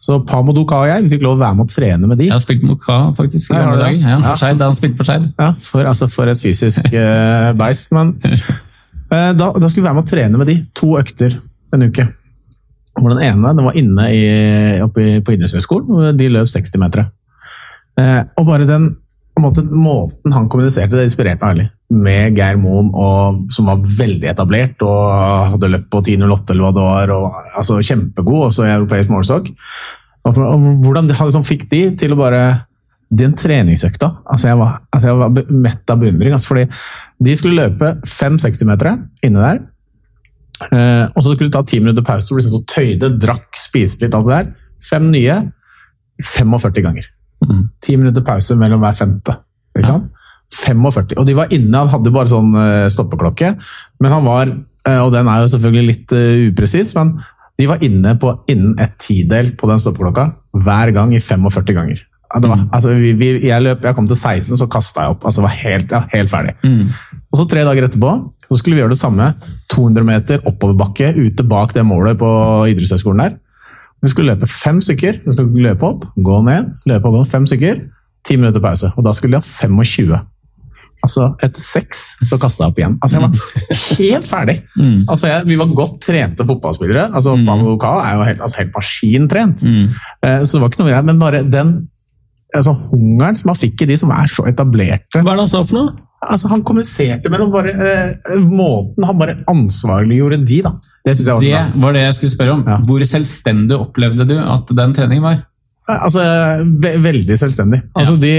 Så 0.00 0.18
Pamo 0.26 0.52
Duka 0.56 0.80
og 0.82 0.88
jeg 0.90 1.04
vi 1.04 1.12
fikk 1.14 1.22
lov 1.24 1.36
å 1.36 1.40
være 1.44 1.58
med 1.60 1.68
å 1.68 1.72
trene 1.72 2.10
med 2.10 2.18
de. 2.18 2.26
Jeg 2.26 2.34
har 2.34 2.42
spilt 2.42 2.64
mot 2.66 2.80
Ka, 2.82 2.98
faktisk. 3.16 3.52
Ja, 3.54 3.62
har. 3.70 3.84
Ja, 3.94 4.18
Ja. 4.18 4.52
da 4.58 4.66
han 4.66 4.74
spilte 4.78 4.98
på 4.98 5.06
Skeid. 5.06 5.28
Ja, 5.38 5.52
for, 5.62 5.86
altså 5.86 6.08
for 6.10 6.26
et 6.28 6.42
fysisk 6.42 6.90
eh, 6.92 7.52
beist. 7.58 7.92
Men 7.94 8.16
eh, 8.24 9.32
da, 9.38 9.52
da 9.54 9.68
skulle 9.70 9.84
vi 9.84 9.88
være 9.88 9.98
med 10.00 10.04
å 10.08 10.10
trene 10.10 10.42
med 10.42 10.50
de. 10.50 10.58
To 10.82 10.96
økter 10.98 11.38
en 11.72 11.86
uke. 11.86 12.08
Hvor 12.98 13.14
den 13.14 13.22
ene 13.22 13.54
den 13.54 13.64
var 13.68 13.78
inne 13.78 14.08
i, 14.10 14.22
oppe 14.82 15.04
i, 15.04 15.18
på 15.22 15.36
idrettshøyskolen, 15.36 16.16
de 16.18 16.32
løp 16.34 16.50
60-metere. 16.50 17.06
Eh, 17.98 18.22
og 18.36 18.46
bare 18.48 18.66
den 18.66 18.90
måten 19.38 20.34
han 20.34 20.48
kommuniserte, 20.50 20.96
det 20.98 21.06
inspirerte 21.06 21.44
meg 21.46 21.54
veldig. 21.54 21.68
Med 21.88 22.36
Geir 22.36 22.58
Moen, 22.60 22.90
og, 22.92 23.46
som 23.52 23.70
var 23.70 23.80
veldig 23.80 24.28
etablert 24.28 24.82
og 24.84 25.54
hadde 25.54 25.70
løpt 25.72 25.88
på 25.92 26.02
10.08 26.02 26.52
eller 26.52 26.66
hva 26.66 26.72
det 26.76 26.84
var. 26.84 27.12
Og, 27.16 27.38
altså, 27.56 27.78
kjempegod, 27.80 28.50
også 28.50 28.66
i 28.66 28.74
europeisk 28.74 29.12
målestokk. 29.14 29.48
Hvordan 30.28 31.08
han 31.08 31.30
liksom 31.30 31.46
fikk 31.48 31.68
de 31.70 31.82
til 31.96 32.12
å 32.12 32.18
bare 32.18 32.42
Den 33.08 33.32
treningsøkta 33.38 34.08
altså 34.28 34.50
jeg, 34.50 34.58
var, 34.60 34.72
altså 34.92 35.08
jeg 35.08 35.18
var 35.22 35.52
mett 35.64 35.92
av 35.94 36.00
beundring. 36.02 36.34
Altså 36.36 36.50
fordi 36.50 36.66
de 37.24 37.36
skulle 37.38 37.56
løpe 37.56 37.94
fem 38.04 38.36
60-metere 38.36 38.92
inne 39.24 39.44
der. 39.46 39.62
Eh, 40.68 41.04
og 41.14 41.22
så 41.22 41.32
skulle 41.32 41.48
de 41.48 41.54
ta 41.54 41.62
ti 41.64 41.78
minutter 41.80 42.04
pause 42.04 42.28
hvor 42.28 42.40
de 42.40 42.44
liksom 42.44 42.60
så 42.60 42.74
tøyde, 42.74 43.14
drakk, 43.22 43.48
spiste 43.56 44.04
litt, 44.04 44.16
alt 44.18 44.28
det 44.28 44.34
der. 44.34 44.52
Fem 44.90 45.08
nye. 45.08 45.38
45 46.18 46.82
ganger. 46.84 47.08
Mm. 47.46 47.64
Ti 47.80 47.96
minutter 47.96 48.24
pause 48.26 48.56
mellom 48.58 48.82
hver 48.82 48.96
femte. 48.98 49.38
Ikke 49.78 49.88
sant? 49.88 50.14
45. 50.54 51.16
Og 51.20 51.26
de 51.28 51.34
var 51.36 51.52
inne, 51.54 51.76
han 51.76 51.90
hadde 51.92 52.12
bare 52.14 52.30
sånn 52.30 52.54
eh, 52.56 52.86
stoppeklokke. 52.92 53.54
Men 54.00 54.14
han 54.14 54.24
var, 54.26 54.52
eh, 54.88 55.00
og 55.04 55.12
den 55.12 55.28
er 55.28 55.42
jo 55.44 55.50
selvfølgelig 55.54 55.86
litt 55.90 56.14
uh, 56.16 56.46
upresis, 56.48 56.94
men 56.96 57.16
de 57.58 57.66
var 57.68 57.82
inne 57.84 58.14
på 58.22 58.32
innen 58.48 58.76
et 58.80 58.94
tidel 59.02 59.52
på 59.58 59.68
den 59.70 59.80
stoppeklokka 59.82 60.28
hver 60.64 60.92
gang 60.94 61.12
i 61.16 61.20
45 61.20 61.74
ganger. 61.74 62.04
Det 62.28 62.44
var, 62.48 62.58
Mm. 62.60 62.68
altså, 62.76 62.90
vi, 62.92 63.12
vi, 63.16 63.28
jeg, 63.48 63.62
løp, 63.64 63.82
jeg 63.82 63.94
kom 63.96 64.06
til 64.06 64.16
16, 64.16 64.56
så 64.60 64.66
kasta 64.68 65.00
jeg 65.06 65.14
opp. 65.14 65.24
altså 65.24 65.40
var 65.42 65.54
helt, 65.56 65.90
ja, 65.90 66.02
helt 66.12 66.28
ferdig. 66.30 66.54
Mm. 66.62 66.90
Og 67.32 67.38
så 67.40 67.46
tre 67.48 67.62
dager 67.64 67.86
etterpå 67.86 68.10
så 68.48 68.58
skulle 68.58 68.76
vi 68.76 68.82
gjøre 68.82 68.92
det 68.92 69.00
samme. 69.00 69.30
200 69.72 70.04
meter 70.04 70.42
oppoverbakke 70.46 71.14
ute 71.16 71.42
bak 71.48 71.72
det 71.74 71.86
målet 71.88 72.18
på 72.20 72.28
idrettshøyskolen 72.68 73.22
der. 73.24 73.38
Vi 74.04 74.12
skulle 74.12 74.34
løpe 74.34 74.46
fem 74.46 74.80
stykker. 74.84 75.22
Vi 75.24 75.32
skulle 75.34 75.64
løpe 75.70 75.88
opp, 75.88 76.04
gå 76.14 76.36
ned, 76.46 76.68
løpe 76.86 77.08
opp, 77.08 77.16
gå 77.16 77.24
fem 77.32 77.46
stykker. 77.48 77.80
Ti 78.28 78.36
minutter 78.36 78.60
pause. 78.60 78.92
Og 78.96 79.04
da 79.08 79.12
skulle 79.16 79.38
de 79.38 79.40
ha 79.40 79.48
25. 79.48 80.20
Altså, 81.04 81.28
etter 81.46 81.62
seks 81.62 82.00
så 82.26 82.38
kasta 82.42 82.64
jeg 82.64 82.72
opp 82.72 82.78
igjen. 82.80 82.96
Altså, 83.02 83.18
jeg 83.18 83.22
var 83.22 84.00
helt 84.00 84.26
ferdig. 84.32 84.56
Mm. 84.78 85.04
Altså, 85.10 85.26
jeg, 85.30 85.46
vi 85.48 85.56
var 85.58 85.70
godt 85.74 86.00
trente 86.04 86.44
fotballspillere. 86.46 87.08
Altså, 87.14 87.36
Mm. 87.36 87.46
Ducal 87.64 88.00
er 88.02 88.16
jo 88.18 88.24
helt, 88.26 88.40
altså, 88.40 88.58
helt 88.62 88.74
maskintrent. 88.74 89.62
Mm. 89.66 89.86
Eh, 90.22 90.40
Så 90.44 90.56
det 90.56 90.60
var 90.62 90.68
ikke 90.72 90.82
noe 90.82 90.90
greit. 90.92 91.04
Men 91.08 91.18
bare 91.22 91.42
den 91.46 91.72
altså, 92.54 92.74
hungeren 92.92 93.36
som 93.38 93.50
han 93.52 93.58
fikk 93.60 93.82
i 93.82 93.88
de 93.92 93.96
som 94.00 94.10
er 94.14 94.26
så 94.32 94.46
etablerte 94.50 95.20
Hva 95.22 95.32
er 95.32 95.38
det 95.38 95.44
han 95.46 95.50
sa 95.52 95.62
for 95.64 95.78
noe? 95.78 95.96
Altså, 96.18 96.48
han 96.50 96.64
kommuniserte 96.66 97.30
mellom 97.30 97.52
bare 97.54 97.70
eh, 97.78 98.38
måten 98.42 99.04
han 99.06 99.18
bare 99.20 99.36
ansvarliggjorde 99.50 100.40
de, 100.48 100.62
da. 100.66 100.72
Det 101.06 101.14
jeg 101.14 101.28
var 101.30 101.40
Det 101.44 101.82
var 101.84 101.94
det 101.94 102.00
jeg 102.02 102.16
skulle 102.18 102.34
spørre 102.34 102.56
om. 102.56 102.64
Ja. 102.66 102.78
Hvor 102.88 103.04
selvstendig 103.06 103.78
opplevde 103.78 104.26
du 104.26 104.34
at 104.42 104.72
den 104.80 104.94
treningen 104.98 105.22
var? 105.22 105.44
Eh, 105.88 105.98
Altså, 106.04 106.20
ve 106.84 106.94
veldig 107.00 107.38
selvstendig. 107.40 107.82
Altså, 107.96 108.16
de, 108.20 108.32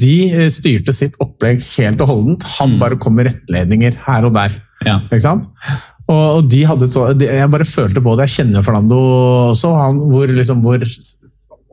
de 0.00 0.48
styrte 0.50 0.92
sitt 0.96 1.14
opplegg 1.22 1.62
helt 1.76 2.00
og 2.02 2.08
holdent. 2.10 2.42
Han 2.58 2.74
Mm. 2.76 2.78
bare 2.82 2.96
kom 2.98 3.14
med 3.14 3.26
rettledninger 3.30 3.94
her 4.06 4.24
og 4.26 4.34
der. 4.34 4.56
Ja. 4.84 4.98
Ikke 5.06 5.22
sant? 5.22 5.46
Og 6.08 6.48
de 6.50 6.64
hadde 6.66 6.86
så, 6.86 7.08
de, 7.18 7.26
Jeg 7.26 7.50
bare 7.50 7.64
følte 7.66 8.02
på 8.02 8.16
det. 8.16 8.28
Jeg 8.28 8.46
kjenner 8.46 8.62
Fernando 8.66 8.98
også, 9.52 9.72
han, 9.74 9.96
hvor, 10.10 10.26
liksom, 10.30 10.60
hvor 10.62 10.82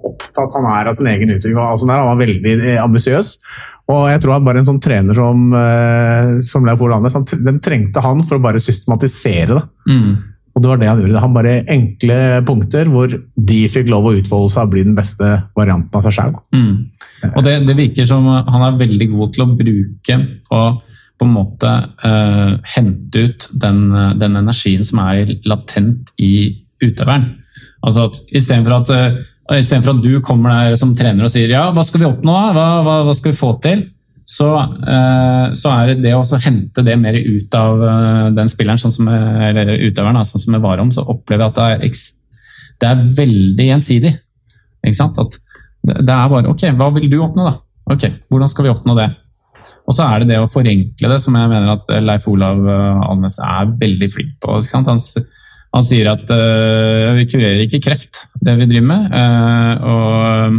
opptatt 0.04 0.52
han 0.58 0.66
er 0.66 0.90
av 0.90 0.94
sin 0.98 1.08
egen 1.08 1.30
utvikling. 1.30 1.58
Altså, 1.58 1.88
alt. 1.90 2.00
Han 2.00 2.18
var 2.18 2.26
veldig 2.26 2.54
eh, 2.62 2.82
ambisiøs. 2.84 3.38
Og 3.94 4.06
jeg 4.10 4.22
tror 4.24 4.38
at 4.38 4.46
bare 4.46 4.62
en 4.62 4.68
sånn 4.70 4.82
trener 4.82 5.18
som, 5.18 5.50
eh, 5.60 6.30
som 6.46 6.66
Leif 6.66 6.80
han, 6.80 7.26
den 7.44 7.60
trengte 7.60 8.02
han 8.02 8.24
for 8.24 8.38
å 8.40 8.44
bare 8.44 8.62
systematisere 8.64 9.58
det. 9.60 9.64
Mm. 9.90 10.14
Og 10.54 10.62
det 10.62 10.70
var 10.70 10.80
det 10.80 10.90
han 10.90 11.02
gjorde. 11.02 11.22
Han 11.24 11.36
bare 11.36 11.54
enkle 11.74 12.18
punkter 12.46 12.90
hvor 12.94 13.14
de 13.50 13.60
fikk 13.74 13.90
lov 13.90 14.10
å 14.10 14.16
utfolde 14.20 14.54
seg 14.54 14.68
og 14.68 14.74
bli 14.76 14.86
den 14.86 14.98
beste 14.98 15.30
varianten 15.58 15.98
av 15.98 16.06
seg 16.06 16.18
sjøl. 16.18 16.36
Mm. 16.54 16.74
Og 17.32 17.40
det, 17.46 17.56
det 17.68 17.78
virker 17.80 18.10
som 18.10 18.28
han 18.30 18.66
er 18.68 18.82
veldig 18.82 19.08
god 19.16 19.34
til 19.34 19.46
å 19.46 19.54
bruke 19.58 20.20
og 20.54 20.82
på 21.22 21.28
en 21.28 21.36
måte 21.36 21.70
uh, 22.04 22.58
hente 22.76 23.26
ut 23.28 23.48
den, 23.62 23.86
den 24.20 24.40
energien 24.42 24.84
som 24.86 25.02
er 25.06 25.36
latent 25.48 26.10
i 26.22 26.34
utøveren. 26.84 27.30
Altså 27.84 28.10
at 28.10 28.34
Istedenfor 28.34 28.78
at, 28.82 28.92
uh, 28.94 29.60
for 29.72 29.94
at 29.94 30.04
du 30.04 30.18
kommer 30.26 30.54
der 30.54 30.78
som 30.80 30.96
trener 30.98 31.28
og 31.28 31.34
sier 31.34 31.54
ja, 31.54 31.68
hva 31.74 31.86
skal 31.88 32.04
vi 32.04 32.10
oppnå, 32.10 32.38
hva, 32.58 32.68
hva, 32.86 32.98
hva 33.08 33.16
skal 33.18 33.34
vi 33.34 33.40
få 33.40 33.54
til, 33.64 33.86
så, 34.30 34.48
eh, 34.88 35.46
så 35.60 35.72
er 35.74 35.90
det 35.94 36.04
det 36.06 36.14
å 36.16 36.24
hente 36.44 36.84
det 36.86 36.96
mer 37.00 37.18
ut 37.18 37.56
av 37.60 37.82
eh, 37.84 38.28
den 38.38 38.52
spilleren, 38.52 38.80
sånn 38.82 38.94
som, 38.96 39.08
eller 39.10 39.74
utøveren, 39.90 40.22
sånn 40.26 40.44
som 40.46 40.56
jeg 40.58 40.64
var 40.64 40.80
om, 40.84 40.92
så 40.96 41.04
opplever 41.12 41.44
jeg 41.46 41.52
at 41.52 41.60
det 41.60 41.66
er, 41.90 41.98
det 42.84 42.92
er 42.92 43.04
veldig 43.20 43.68
gjensidig. 43.72 44.14
Ikke 44.84 45.00
sant? 45.00 45.20
At 45.20 45.40
det 45.84 46.16
er 46.16 46.32
bare 46.32 46.48
ok, 46.52 46.64
hva 46.80 46.88
vil 46.96 47.10
du 47.12 47.18
oppnå, 47.24 47.44
da? 47.50 47.58
Ok, 47.92 48.08
hvordan 48.32 48.50
skal 48.52 48.66
vi 48.70 48.72
oppnå 48.72 48.96
det? 49.02 49.10
Og 49.84 49.96
så 49.98 50.06
er 50.08 50.24
det 50.24 50.30
det 50.32 50.38
å 50.40 50.48
forenkle 50.48 51.10
det, 51.12 51.18
som 51.20 51.36
jeg 51.36 51.50
mener 51.52 51.74
at 51.74 51.90
Leif 52.04 52.28
Olav 52.32 52.62
eh, 52.64 53.02
Alnes 53.10 53.36
er 53.44 53.74
veldig 53.82 54.08
flink 54.14 54.38
på. 54.44 54.62
Ikke 54.62 54.72
sant? 54.72 54.88
Han, 54.88 55.02
s- 55.04 55.20
han 55.74 55.86
sier 55.86 56.08
at 56.12 56.30
uh, 56.30 57.16
vi 57.18 57.26
kurerer 57.32 57.64
ikke 57.66 57.82
kreft, 57.82 58.28
det 58.46 58.54
vi 58.60 58.70
driver 58.70 58.90
med. 58.92 59.06
Uh, 59.10 59.86
og 59.90 60.58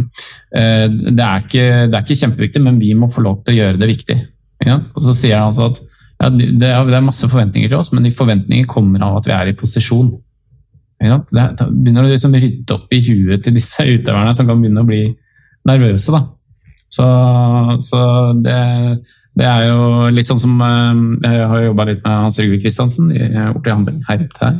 uh, 0.51 0.85
det, 0.91 1.23
er 1.23 1.45
ikke, 1.45 1.67
det 1.87 1.95
er 1.95 2.03
ikke 2.03 2.19
kjempeviktig, 2.19 2.63
men 2.65 2.81
vi 2.81 2.91
må 2.99 3.07
få 3.11 3.23
lov 3.23 3.39
til 3.45 3.55
å 3.55 3.59
gjøre 3.61 3.79
det 3.79 3.91
viktig. 3.93 4.17
Og 4.65 5.01
så 5.05 5.13
sier 5.15 5.37
han 5.37 5.53
altså 5.53 5.69
at 5.69 5.81
ja, 6.19 6.29
det, 6.31 6.67
er, 6.67 7.03
masse 7.03 7.27
forventninger 7.31 7.71
til 7.71 7.79
oss, 7.79 7.93
men 7.93 8.07
de 8.07 8.13
forventningene 8.15 8.67
kommer 8.71 9.03
av 9.07 9.19
at 9.19 9.27
vi 9.29 9.35
er 9.35 9.51
i 9.51 9.57
posisjon. 9.57 10.13
Det, 10.99 11.43
begynner 11.61 12.07
å 12.07 12.11
liksom 12.11 12.35
rydde 12.35 12.75
opp 12.75 12.95
i 12.95 13.01
huet 13.03 13.43
til 13.45 13.55
disse 13.55 13.83
utøverne 13.83 14.31
som 14.35 14.47
kan 14.47 14.59
begynne 14.59 14.83
å 14.83 14.87
bli 14.87 15.03
nervøse. 15.67 16.11
da. 16.11 16.23
Så, 16.91 17.05
så 17.83 18.01
det, 18.43 18.57
det 19.35 19.47
er 19.47 19.67
jo 19.67 20.07
litt 20.15 20.29
sånn 20.29 20.39
som 20.39 20.59
Jeg 20.61 21.47
har 21.51 21.63
jobba 21.65 21.87
litt 21.89 22.03
med 22.05 22.21
Hans 22.23 22.39
Rygve 22.39 22.61
Kristiansen 22.63 23.11
i 23.11 23.27
Orte 23.49 23.75
Hamburg 23.75 24.03
Herp 24.09 24.41
her. 24.43 24.59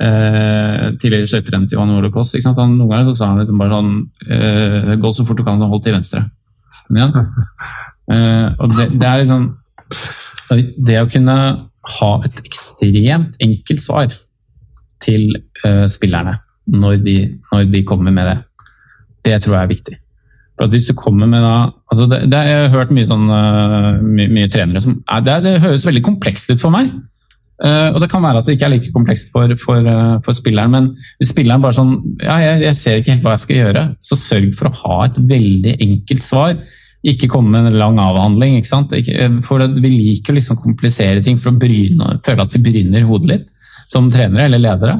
Eh, 0.00 0.84
tidligere 0.96 1.28
skøyterenner 1.28 1.68
til 1.68 1.76
Johan 1.76 1.90
Ole 1.98 2.08
Kåss. 2.12 2.32
Han, 2.46 2.78
noen 2.78 2.88
ganger 2.88 3.10
så 3.10 3.18
sa 3.18 3.26
han 3.28 3.42
liksom 3.42 3.58
bare 3.60 3.76
sånn 3.76 3.90
eh, 4.24 4.94
Gå 5.02 5.10
så 5.12 5.26
fort 5.28 5.36
du 5.36 5.44
kan, 5.44 5.60
og 5.60 5.74
hold 5.74 5.82
til 5.84 5.98
venstre. 5.98 6.26
Ja. 6.96 7.10
Eh, 8.12 8.48
og 8.58 8.72
det, 8.74 8.88
det 8.98 9.06
er 9.06 9.20
liksom 9.20 9.44
Det 10.82 10.96
å 10.98 11.06
kunne 11.06 11.34
ha 11.96 12.08
et 12.26 12.40
ekstremt 12.42 13.36
enkelt 13.46 13.84
svar 13.84 14.10
til 15.00 15.36
eh, 15.62 15.86
spillerne 15.86 16.34
når 16.66 16.98
de, 17.04 17.14
når 17.52 17.70
de 17.70 17.84
kommer 17.86 18.10
med 18.14 18.26
det, 18.26 18.34
det 19.30 19.38
tror 19.44 19.54
jeg 19.54 19.62
er 19.62 19.70
viktig. 19.70 19.96
For 20.58 20.66
at 20.66 20.74
hvis 20.74 20.90
du 20.90 20.96
kommer 20.98 21.30
med 21.30 21.46
da, 21.46 21.54
altså 21.94 22.08
det, 22.10 22.20
det, 22.32 22.42
Jeg 22.50 22.58
har 22.58 22.74
hørt 22.74 22.92
mye, 22.94 23.08
sånn, 23.08 23.30
eh, 23.38 23.88
mye, 24.02 24.28
mye 24.34 24.50
trenere 24.52 24.82
som 24.84 24.98
er, 25.06 25.24
det, 25.26 25.38
det 25.46 25.56
høres 25.62 25.86
veldig 25.86 26.04
komplekst 26.10 26.50
ut 26.50 26.62
for 26.62 26.74
meg. 26.74 26.90
Eh, 27.62 27.88
og 27.94 28.00
det 28.02 28.08
kan 28.10 28.24
være 28.24 28.40
at 28.42 28.48
det 28.48 28.56
ikke 28.56 28.66
er 28.66 28.72
like 28.74 28.90
komplekst 28.94 29.28
for, 29.30 29.52
for, 29.62 29.86
uh, 29.86 30.16
for 30.24 30.34
spilleren, 30.34 30.72
men 30.74 30.86
hvis 31.20 31.30
spilleren 31.30 31.62
bare 31.62 31.76
sånn 31.76 31.92
Ja, 32.18 32.40
jeg, 32.42 32.62
jeg 32.64 32.78
ser 32.78 32.98
ikke 32.98 33.14
helt 33.14 33.26
hva 33.26 33.34
jeg 33.36 33.44
skal 33.44 33.58
gjøre, 33.60 33.82
så 34.02 34.18
sørg 34.18 34.56
for 34.58 34.68
å 34.68 34.78
ha 34.80 34.96
et 35.06 35.20
veldig 35.30 35.76
enkelt 35.86 36.26
svar. 36.26 36.56
Ikke 37.06 37.30
komme 37.30 37.54
med 37.54 37.70
en 37.70 37.78
lang 37.78 38.00
avhandling. 38.02 38.56
ikke 38.58 38.70
sant? 38.70 38.94
Ikke, 38.98 39.14
eh, 39.14 39.36
for 39.46 39.62
det, 39.62 39.82
Vi 39.84 39.92
liker 39.92 40.34
å 40.34 40.38
liksom 40.40 40.58
komplisere 40.62 41.22
ting 41.22 41.38
for 41.38 41.52
å 41.52 41.60
bryne, 41.62 42.16
føle 42.26 42.48
at 42.48 42.56
vi 42.56 42.64
bryner 42.66 43.06
hodet 43.06 43.30
litt 43.30 43.46
som 43.92 44.10
trenere 44.10 44.48
eller 44.48 44.62
ledere. 44.64 44.96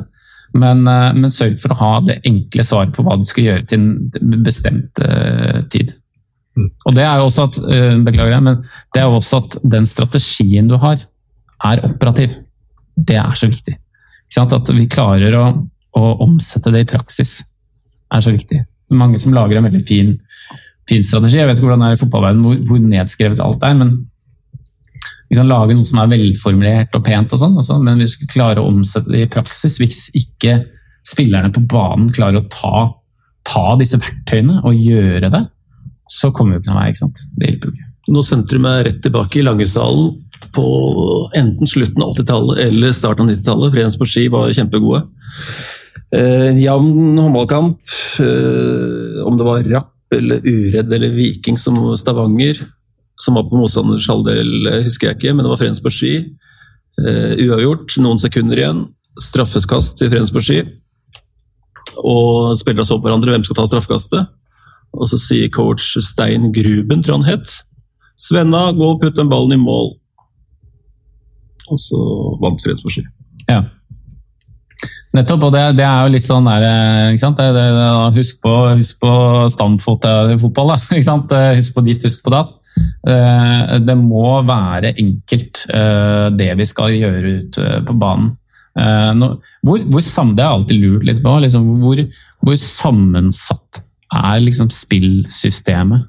Men, 0.54 0.84
uh, 0.86 1.10
men 1.16 1.34
sørg 1.34 1.58
for 1.64 1.74
å 1.74 1.80
ha 1.80 1.92
det 2.06 2.20
enkle 2.28 2.68
svaret 2.68 2.94
på 2.94 3.02
hva 3.02 3.18
du 3.18 3.26
skal 3.26 3.48
gjøre 3.48 3.66
til 3.72 3.82
en 3.82 4.38
bestemt 4.46 5.02
tid. 5.72 5.96
Mm. 6.54 6.70
Og 6.86 6.94
det 6.94 7.08
er 7.08 7.18
jo 7.18 7.26
også 7.26 7.48
at 7.48 7.58
beklager 8.04 8.36
jeg, 8.36 8.44
men 8.44 8.62
det 8.92 9.00
er 9.02 9.08
jo 9.08 9.18
også 9.18 9.42
at 9.46 9.58
den 9.74 9.88
strategien 9.88 10.68
du 10.68 10.76
har, 10.78 11.00
er 11.64 11.86
operativ. 11.88 12.36
Det 12.96 13.18
er 13.18 13.34
så 13.38 13.48
viktig. 13.50 13.76
At 14.40 14.72
vi 14.72 14.88
klarer 14.90 15.36
å, 15.36 15.46
å 15.98 16.04
omsette 16.24 16.72
det 16.72 16.84
i 16.84 16.90
praksis, 16.94 17.40
er 18.12 18.24
så 18.24 18.32
viktig. 18.32 18.62
Mange 18.92 19.20
som 19.20 19.34
lager 19.36 19.58
en 19.58 19.68
veldig 19.68 19.82
fin, 19.84 20.14
fin 20.88 21.04
strategi. 21.04 21.40
Jeg 21.40 21.48
vet 21.48 21.60
ikke 21.60 21.68
hvordan 21.68 21.84
det 21.84 21.90
er 21.90 21.98
i 21.98 22.02
fotballverdenen, 22.02 22.46
hvor, 22.46 22.58
hvor 22.68 22.82
nedskrevet 22.84 23.44
alt 23.44 23.68
er. 23.68 23.76
men 23.80 24.00
vi 25.32 25.38
kan 25.38 25.48
lage 25.48 25.72
noe 25.72 25.88
som 25.88 25.96
er 26.02 26.10
velformulert 26.10 26.96
og 26.98 27.06
pent, 27.06 27.30
og 27.32 27.40
sånn, 27.40 27.86
men 27.86 28.02
vi 28.02 28.08
skal 28.12 28.28
klare 28.28 28.60
å 28.60 28.68
omsette 28.68 29.08
det 29.08 29.22
i 29.24 29.30
praksis 29.32 29.78
hvis 29.80 30.10
ikke 30.18 30.58
spillerne 31.08 31.48
på 31.54 31.62
banen 31.70 32.10
klarer 32.12 32.42
å 32.42 32.50
ta, 32.52 32.82
ta 33.48 33.62
disse 33.80 33.96
verktøyene 33.96 34.58
og 34.60 34.76
gjøre 34.76 35.30
det, 35.32 35.40
så 36.12 36.28
kommer 36.36 36.58
vi 36.58 36.60
ikke 36.60 36.74
noen 36.74 36.82
vei. 36.82 36.90
ikke 36.92 37.00
sant? 37.00 37.24
Det 37.32 37.48
hjelper 37.48 37.70
jo 37.70 37.74
ikke. 37.78 37.88
Nå 38.12 38.24
sendte 38.28 38.58
du 38.58 38.66
meg 38.66 38.84
rett 38.84 39.00
tilbake 39.06 39.40
i 39.40 39.46
Langesalen 39.46 40.12
på 40.54 40.66
enten 41.38 41.66
slutten 41.66 42.02
av 42.02 42.14
80-tallet 42.14 42.58
eller 42.66 42.92
starten 42.96 43.26
av 43.26 43.34
90-tallet. 43.34 43.74
Frens 43.74 43.98
på 43.98 44.08
ski 44.08 44.26
var 44.32 44.52
kjempegode. 44.52 45.04
Eh, 46.12 46.46
en 46.50 46.60
jevn 46.60 47.18
håndballkamp, 47.18 47.80
eh, 48.20 49.22
om 49.26 49.38
det 49.38 49.48
var 49.48 49.68
Rapp 49.70 50.14
eller 50.14 50.44
Uredd 50.44 50.92
eller 50.92 51.14
Viking 51.16 51.56
som 51.56 51.78
Stavanger, 51.96 52.58
som 53.16 53.34
var 53.38 53.48
på 53.48 53.56
motstanders 53.56 54.08
halvdel, 54.08 54.68
husker 54.84 55.08
jeg 55.08 55.18
ikke, 55.18 55.34
men 55.34 55.46
det 55.46 55.52
var 55.54 55.60
Frens 55.62 55.80
på 55.80 55.92
ski. 55.92 56.14
Uh, 57.00 57.32
uavgjort, 57.40 57.94
noen 58.04 58.18
sekunder 58.20 58.58
igjen. 58.58 58.82
Straffeskast 59.20 59.96
til 59.96 60.10
Frens 60.12 60.32
på 60.34 60.42
ski. 60.44 60.58
Og 62.02 62.52
spillerne 62.60 62.84
så 62.84 62.98
på 62.98 63.06
hverandre, 63.06 63.32
hvem 63.32 63.46
skal 63.46 63.56
ta 63.56 63.64
straffekastet? 63.70 64.32
Og 64.92 65.08
så 65.08 65.16
sier 65.20 65.52
coach 65.52 65.94
Stein 66.04 66.50
Gruben, 66.52 67.00
tror 67.00 67.20
han 67.20 67.30
het, 67.30 67.48
Svenna, 68.20 68.68
gå 68.76 68.86
og 68.92 69.00
putt 69.02 69.16
den 69.16 69.30
ballen 69.30 69.56
i 69.56 69.60
mål. 69.60 69.94
Og 71.70 71.78
så 71.80 72.00
vant 72.42 72.64
Freds. 72.64 72.98
Ja. 73.46 73.62
Nettopp, 75.12 75.44
og 75.46 75.52
det, 75.52 75.66
det, 75.76 75.84
er 75.84 76.06
jo 76.06 76.14
litt 76.14 76.26
sånn 76.26 76.48
der, 76.48 76.64
ikke 77.12 77.22
sant? 77.22 77.38
Det, 77.38 77.52
det, 77.52 77.88
husk, 78.16 78.40
på, 78.42 78.54
husk 78.80 79.02
på 79.02 79.12
fotball, 80.40 80.72
da. 80.72 80.78
Ikke 80.96 81.04
sant? 81.04 81.34
Husk 81.58 81.76
på 81.76 81.84
ditt, 81.84 82.06
husk 82.08 82.24
på 82.24 82.32
datt. 82.32 82.54
Eh, 82.80 83.72
det 83.84 83.96
må 83.98 84.28
være 84.46 84.94
enkelt, 85.00 85.64
eh, 85.68 86.28
det 86.38 86.52
vi 86.58 86.68
skal 86.68 86.94
gjøre 86.94 87.34
ute 87.42 87.82
på 87.88 87.96
banen. 87.98 88.32
Eh, 88.78 89.24
hvor, 89.66 89.82
hvor, 89.84 90.00
det 90.00 90.44
jeg 90.46 90.52
alltid 90.52 90.80
lurt 90.80 91.08
litt 91.08 91.22
på. 91.24 91.34
Liksom, 91.44 91.68
hvor, 91.82 92.04
hvor, 92.46 92.56
sammensatt 92.56 93.82
er 94.12 94.40
liksom 94.44 94.72
spillsystemet 94.74 96.08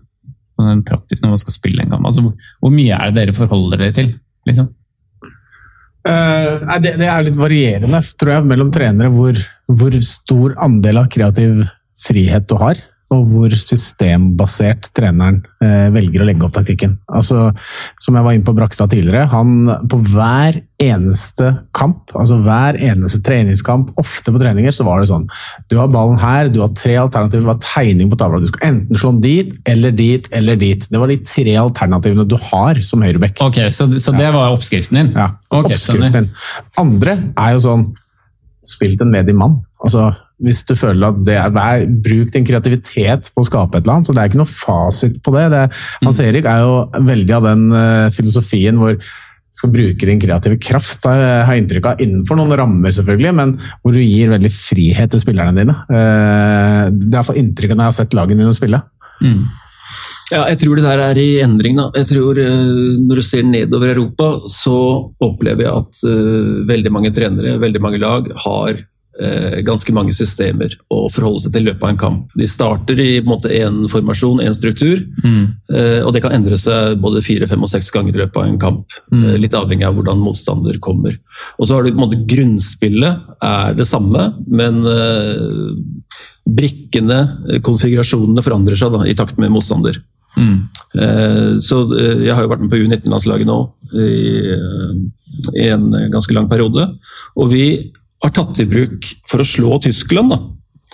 praktisk 0.87 1.23
når 1.23 1.33
man 1.33 1.41
skal 1.41 1.55
spille 1.55 1.83
en 1.83 1.91
kamp? 1.91 2.07
Altså, 2.07 2.23
hvor, 2.23 2.37
hvor, 2.61 2.71
mye 2.71 2.95
er 2.95 3.11
det 3.11 3.19
dere 3.19 3.37
forholder 3.37 3.83
dere 3.83 3.97
til? 3.97 4.13
Liksom? 4.47 4.71
Uh, 6.03 6.79
det, 6.83 6.97
det, 6.99 7.07
er 7.07 7.23
litt 7.23 7.37
varierende, 7.39 8.01
tror 8.19 8.33
jeg, 8.35 8.47
mellom 8.49 8.71
trenere 8.75 9.11
hvor, 9.13 9.37
hvor 9.71 9.95
stor 10.03 10.57
andel 10.65 10.99
av 10.99 11.07
kreativ 11.13 11.63
frihet 12.03 12.49
du 12.49 12.57
har 12.59 12.81
og 13.13 13.29
hvor 13.31 13.53
systembasert 13.55 14.89
treneren 14.95 15.41
eh, 15.63 15.89
velger 15.93 16.23
å 16.23 16.27
legge 16.27 16.47
opp 16.47 16.55
taktikken. 16.55 16.97
Altså, 17.13 17.49
som 18.01 18.17
jeg 18.17 18.25
var 18.25 18.35
inne 18.35 18.47
på 18.47 18.55
Brakstad 18.57 18.91
tidligere, 18.93 19.27
han 19.31 19.71
på 19.89 19.99
hver 20.11 20.59
eneste 20.83 21.49
kamp, 21.77 22.11
altså 22.17 22.39
hver 22.43 22.77
eneste 22.81 23.21
treningskamp, 23.23 23.93
ofte 24.01 24.33
på 24.33 24.41
treninger, 24.41 24.73
så 24.75 24.85
var 24.87 24.99
det 24.99 25.09
sånn 25.11 25.25
Du 25.71 25.77
har 25.79 25.91
ballen 25.91 26.19
her, 26.19 26.49
du 26.51 26.59
har 26.63 26.73
tre 26.75 26.97
alternativer, 26.99 27.45
du 27.45 27.51
har 27.53 27.61
tegning 27.63 28.11
på 28.11 28.19
tavla. 28.19 28.41
Du 28.41 28.49
skal 28.51 28.67
enten 28.71 28.99
slå 28.99 29.13
den 29.15 29.23
dit, 29.23 29.55
eller 29.69 29.95
dit, 29.95 30.27
eller 30.35 30.59
dit. 30.59 30.87
Det 30.89 31.01
var 31.01 31.11
de 31.11 31.19
tre 31.27 31.57
alternativene 31.61 32.27
du 32.27 32.37
har 32.49 32.83
som 32.87 33.03
høyreback. 33.05 33.39
Ok, 33.45 33.61
så, 33.71 33.87
så, 33.97 34.15
det 34.17 34.29
var 34.35 34.53
oppskriften 34.55 34.99
din? 34.99 35.13
Ja, 35.15 35.33
okay, 35.49 35.77
oppskriften 35.77 36.17
din. 36.17 36.31
Andre 36.81 37.19
er 37.31 37.55
jo 37.55 37.67
sånn 37.67 37.91
Spilt 38.67 39.01
en 39.03 39.11
ledig 39.13 39.35
mann. 39.35 39.57
Altså, 39.83 40.07
hvis 40.43 40.63
du 40.67 40.73
føler 40.79 41.11
at 41.11 41.19
det 41.27 41.35
er 41.39 41.51
vær, 41.55 41.83
Bruk 42.05 42.31
din 42.33 42.47
kreativitet 42.47 43.29
på 43.33 43.43
å 43.43 43.47
skape 43.47 43.77
et 43.79 43.83
eller 43.83 43.97
annet. 43.97 44.07
så 44.07 44.15
Det 44.15 44.23
er 44.23 44.31
ikke 44.31 44.41
noe 44.41 44.53
fasit 44.53 45.19
på 45.23 45.35
det. 45.35 45.45
det 45.53 45.65
Hans 46.03 46.19
mm. 46.19 46.25
Erik 46.29 46.49
er 46.49 46.63
jo 46.63 47.05
veldig 47.11 47.37
av 47.37 47.47
den 47.49 47.67
uh, 47.75 48.09
filosofien 48.15 48.79
hvor 48.79 48.97
du 48.97 49.07
skal 49.53 49.69
bruke 49.69 50.07
din 50.09 50.21
kreative 50.21 50.57
kraft, 50.57 51.03
har 51.05 51.19
jeg 51.21 51.61
inntrykk 51.61 51.91
av, 51.91 51.99
innenfor 52.01 52.39
noen 52.39 52.55
rammer, 52.57 52.89
selvfølgelig, 52.95 53.33
men 53.37 53.51
hvor 53.83 53.93
du 53.93 53.99
gir 54.01 54.31
veldig 54.31 54.49
frihet 54.49 55.11
til 55.13 55.21
spillerne 55.21 55.53
dine. 55.59 55.75
Uh, 55.91 56.89
det 56.89 57.11
er 57.11 57.19
iallfall 57.19 57.37
inntrykket 57.43 57.77
når 57.77 57.85
jeg 57.85 57.91
har 57.91 57.99
sett 57.99 58.17
lagene 58.17 58.41
dine 58.41 58.55
spille. 58.57 58.81
Mm. 59.21 59.43
Ja, 60.31 60.45
jeg 60.47 60.61
tror 60.61 60.79
det 60.79 60.85
der 60.85 61.03
er 61.03 61.19
i 61.19 61.41
endring. 61.43 61.77
da. 61.79 61.89
Jeg 61.97 62.11
tror 62.13 62.39
uh, 62.39 62.95
Når 63.01 63.19
du 63.19 63.25
ser 63.25 63.43
nedover 63.43 63.93
Europa, 63.95 64.31
så 64.51 64.77
opplever 65.23 65.67
jeg 65.67 65.83
at 65.83 66.01
uh, 66.07 66.63
veldig 66.69 66.93
mange 66.93 67.13
trenere, 67.15 67.59
veldig 67.59 67.81
mange 67.83 67.99
lag, 67.99 68.29
har 68.45 68.79
uh, 68.79 69.57
ganske 69.67 69.93
mange 69.95 70.15
systemer 70.15 70.73
å 70.93 71.05
forholde 71.11 71.43
seg 71.43 71.55
til 71.55 71.65
i 71.65 71.69
løpet 71.71 71.83
av 71.83 71.91
en 71.91 71.99
kamp. 72.05 72.37
De 72.39 72.47
starter 72.47 73.01
i 73.03 73.09
én 73.19 73.83
formasjon, 73.91 74.41
én 74.45 74.55
struktur, 74.55 75.03
mm. 75.23 75.43
Og 76.03 76.11
det 76.13 76.21
kan 76.21 76.33
endre 76.35 76.57
seg 76.59 76.99
både 77.01 77.21
fire, 77.25 77.47
fem 77.49 77.63
og 77.65 77.69
seks 77.71 77.87
ganger 77.93 78.13
i 78.13 78.19
løpet 78.21 78.37
av 78.37 78.45
en 78.45 78.59
kamp. 78.61 78.95
Mm. 79.09 79.23
Litt 79.41 79.55
avhengig 79.57 79.87
av 79.87 79.95
hvordan 79.97 80.21
motstander 80.21 80.77
kommer. 80.83 81.15
Og 81.57 81.65
så 81.65 81.75
har 81.75 81.83
du 81.83 81.89
på 81.89 81.97
en 81.97 82.03
måte 82.03 82.19
Grunnspillet 82.29 83.39
er 83.41 83.73
det 83.77 83.87
samme, 83.89 84.27
men 84.45 84.83
brikkene, 86.45 87.19
konfigurasjonene, 87.65 88.43
forandrer 88.45 88.77
seg 88.79 88.93
da, 88.93 89.03
i 89.07 89.15
takt 89.17 89.39
med 89.41 89.53
motstander. 89.55 89.97
Mm. 90.33 91.59
Så 91.61 91.77
jeg 91.97 92.33
har 92.33 92.43
jo 92.43 92.49
vært 92.51 92.61
med 92.61 92.69
på 92.69 92.79
U19-landslaget 92.83 93.47
nå 93.49 93.57
i, 93.97 94.53
i 95.57 95.67
en 95.73 95.87
ganske 96.13 96.33
lang 96.35 96.45
periode. 96.51 96.85
Og 97.37 97.49
vi 97.53 97.65
har 98.23 98.33
tatt 98.33 98.61
i 98.61 98.67
bruk 98.69 99.09
for 99.29 99.43
å 99.43 99.47
slå 99.47 99.79
Tyskland, 99.83 100.33
da, 100.33 100.39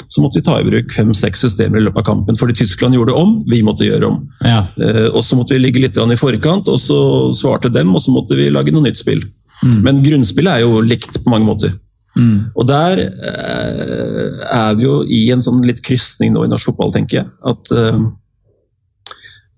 så 0.08 0.24
måtte 0.24 0.40
vi 0.40 0.46
ta 0.46 0.56
i 0.60 0.66
bruk 0.68 0.94
fem-seks 0.96 1.44
systemer 1.44 1.82
i 1.82 1.84
løpet 1.84 2.02
av 2.04 2.08
kampen. 2.08 2.38
Fordi 2.40 2.56
Tyskland 2.62 2.96
gjorde 2.96 3.18
om, 3.18 3.36
vi 3.50 3.62
måtte 3.66 3.88
gjøre 3.88 4.08
om. 4.08 4.22
Ja. 4.46 4.64
Eh, 4.80 5.08
og 5.10 5.22
så 5.26 5.38
måtte 5.40 5.58
vi 5.58 5.64
ligge 5.66 5.84
litt 5.84 6.00
i 6.00 6.20
forkant, 6.20 6.72
og 6.72 6.80
så 6.82 7.02
svarte 7.36 7.72
dem, 7.74 7.92
og 7.96 8.04
så 8.06 8.14
måtte 8.16 8.38
vi 8.40 8.50
lage 8.54 8.74
noe 8.74 8.86
nytt 8.88 9.02
spill. 9.02 9.26
Mm. 9.60 9.78
Men 9.84 10.02
grunnspillet 10.06 10.56
er 10.56 10.66
jo 10.66 10.80
likt 10.86 11.22
på 11.24 11.34
mange 11.34 11.50
måter. 11.50 11.76
Mm. 12.18 12.50
Og 12.56 12.66
der 12.68 13.04
eh, 13.06 14.48
er 14.56 14.80
vi 14.80 14.88
jo 14.88 15.02
i 15.04 15.28
en 15.34 15.44
sånn 15.46 15.62
litt 15.68 15.84
krysning 15.86 16.34
nå 16.34 16.46
i 16.46 16.52
norsk 16.52 16.72
fotball, 16.72 16.96
tenker 16.96 17.22
jeg. 17.22 17.30
At 17.52 17.76
eh, 17.76 17.92
eh 17.94 18.08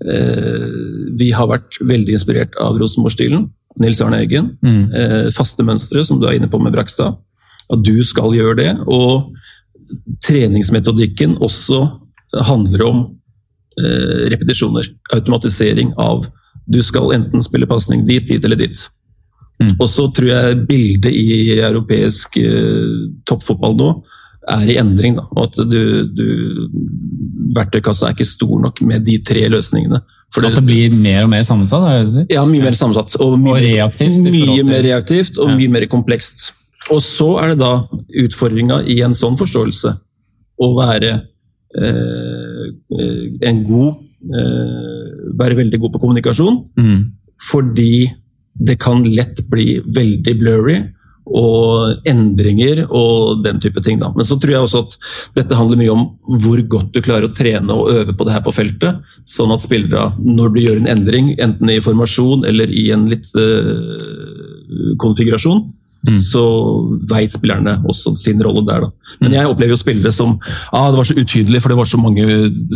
vi 0.01 1.27
har 1.35 1.45
vært 1.51 1.77
veldig 1.85 2.15
inspirert 2.17 2.55
av 2.57 2.79
Rosenborg-stilen. 2.81 3.43
Nils 3.79 4.01
Arne 4.01 4.21
Eggen. 4.23 4.51
Mm. 4.65 4.81
Eh, 4.93 5.27
faste 5.35 5.63
mønstre, 5.63 6.03
som 6.05 6.19
du 6.19 6.27
er 6.27 6.37
inne 6.39 6.49
på 6.51 6.59
med 6.61 6.73
Brakstad 6.75 7.19
at 7.71 7.83
du 7.85 8.01
skal 8.03 8.35
gjøre 8.35 8.57
det. 8.59 8.71
Og 8.91 9.31
treningsmetodikken 10.25 11.37
også 11.43 11.83
handler 12.47 12.85
om 12.87 13.03
eh, 13.79 14.27
repetisjoner. 14.33 14.87
Automatisering 15.15 15.95
av 15.99 16.27
Du 16.71 16.77
skal 16.85 17.09
enten 17.15 17.41
spille 17.43 17.67
pasning 17.67 18.03
dit, 18.07 18.27
dit 18.27 18.43
eller 18.45 18.59
dit. 18.59 18.83
Mm. 19.59 19.73
Og 19.79 19.87
så 19.89 20.05
tror 20.13 20.29
jeg 20.29 20.59
bildet 20.69 21.11
i 21.11 21.57
europeisk 21.57 22.37
eh, 22.39 23.09
toppfotball 23.27 23.75
nå 23.79 23.89
er 24.49 24.69
i 24.69 24.77
endring. 24.81 25.17
Da. 25.19 25.27
Og 25.35 25.49
at 25.49 25.59
du, 25.69 25.81
du, 26.09 26.25
Verktøykassa 27.55 28.07
er 28.07 28.15
ikke 28.15 28.29
stor 28.29 28.53
nok 28.63 28.81
med 28.87 29.05
de 29.05 29.17
tre 29.25 29.45
løsningene. 29.51 30.01
For 30.31 30.47
at 30.47 30.55
det 30.55 30.63
blir 30.63 30.93
mer 30.95 31.25
og 31.25 31.33
mer 31.33 31.43
sammensatt? 31.47 31.85
Er 31.89 32.07
det 32.07 32.25
ja, 32.31 32.45
mye 32.47 32.63
mer 32.63 32.77
sammensatt. 32.77 33.17
Og 33.23 33.35
mye, 33.39 33.57
og 33.57 33.65
reaktivt, 33.65 34.21
mye 34.23 34.63
mer 34.67 34.85
reaktivt 34.85 35.39
og 35.41 35.51
ja. 35.51 35.57
mye 35.59 35.73
mer 35.75 35.87
komplekst. 35.91 36.51
Og 36.91 37.01
så 37.03 37.27
er 37.43 37.53
det 37.53 37.59
da 37.61 37.73
utfordringa 38.23 38.81
i 38.89 39.01
en 39.05 39.13
sånn 39.17 39.37
forståelse 39.39 39.91
å 40.61 40.71
være 40.77 41.11
eh, 41.77 42.63
en 43.49 43.61
god 43.67 43.91
eh, 44.31 44.97
Være 45.41 45.55
veldig 45.57 45.77
god 45.79 45.93
på 45.93 45.99
kommunikasjon. 46.01 46.57
Mm. 46.77 46.97
Fordi 47.51 48.09
det 48.53 48.75
kan 48.83 48.99
lett 49.07 49.39
bli 49.49 49.79
veldig 49.95 50.33
blurry 50.37 50.75
og 51.37 52.07
endringer 52.09 52.83
og 52.87 53.43
den 53.45 53.59
type 53.63 53.83
ting. 53.85 53.99
Da. 54.01 54.11
Men 54.15 54.27
så 54.27 54.37
tror 54.39 54.55
jeg 54.55 54.67
også 54.67 54.83
at 54.85 54.97
dette 55.39 55.57
handler 55.57 55.79
mye 55.79 55.95
om 55.95 56.05
hvor 56.43 56.61
godt 56.75 56.93
du 56.95 57.01
klarer 57.03 57.29
å 57.29 57.35
trene 57.35 57.75
og 57.75 57.91
øve 57.93 58.15
på 58.17 58.27
det 58.27 58.35
her 58.35 58.45
på 58.45 58.55
feltet. 58.55 59.01
Sånn 59.27 59.53
at 59.53 59.63
spillere, 59.63 60.11
når 60.21 60.55
du 60.55 60.63
gjør 60.63 60.81
en 60.81 60.91
endring, 60.95 61.35
enten 61.41 61.71
i 61.71 61.81
formasjon 61.83 62.47
eller 62.49 62.71
i 62.71 62.89
en 62.95 63.07
litt 63.11 63.29
uh, 63.37 64.95
konfigurasjon, 65.01 65.69
Mm. 66.01 66.17
Så 66.17 66.41
veit 67.09 67.29
spillerne 67.29 67.75
også 67.85 68.15
sin 68.17 68.39
rolle 68.41 68.63
der. 68.65 68.87
Da. 68.87 69.17
Men 69.19 69.29
mm. 69.29 69.35
jeg 69.35 69.49
opplever 69.51 69.75
jo 69.75 69.77
spillere 69.77 70.13
som 70.15 70.31
ah, 70.73 70.87
det 70.89 70.97
var 70.97 71.07
så 71.07 71.17
utydelig, 71.17 71.61
for 71.61 71.73
det 71.73 71.77
var 71.77 71.89
så 71.89 71.99
mange 72.01 72.25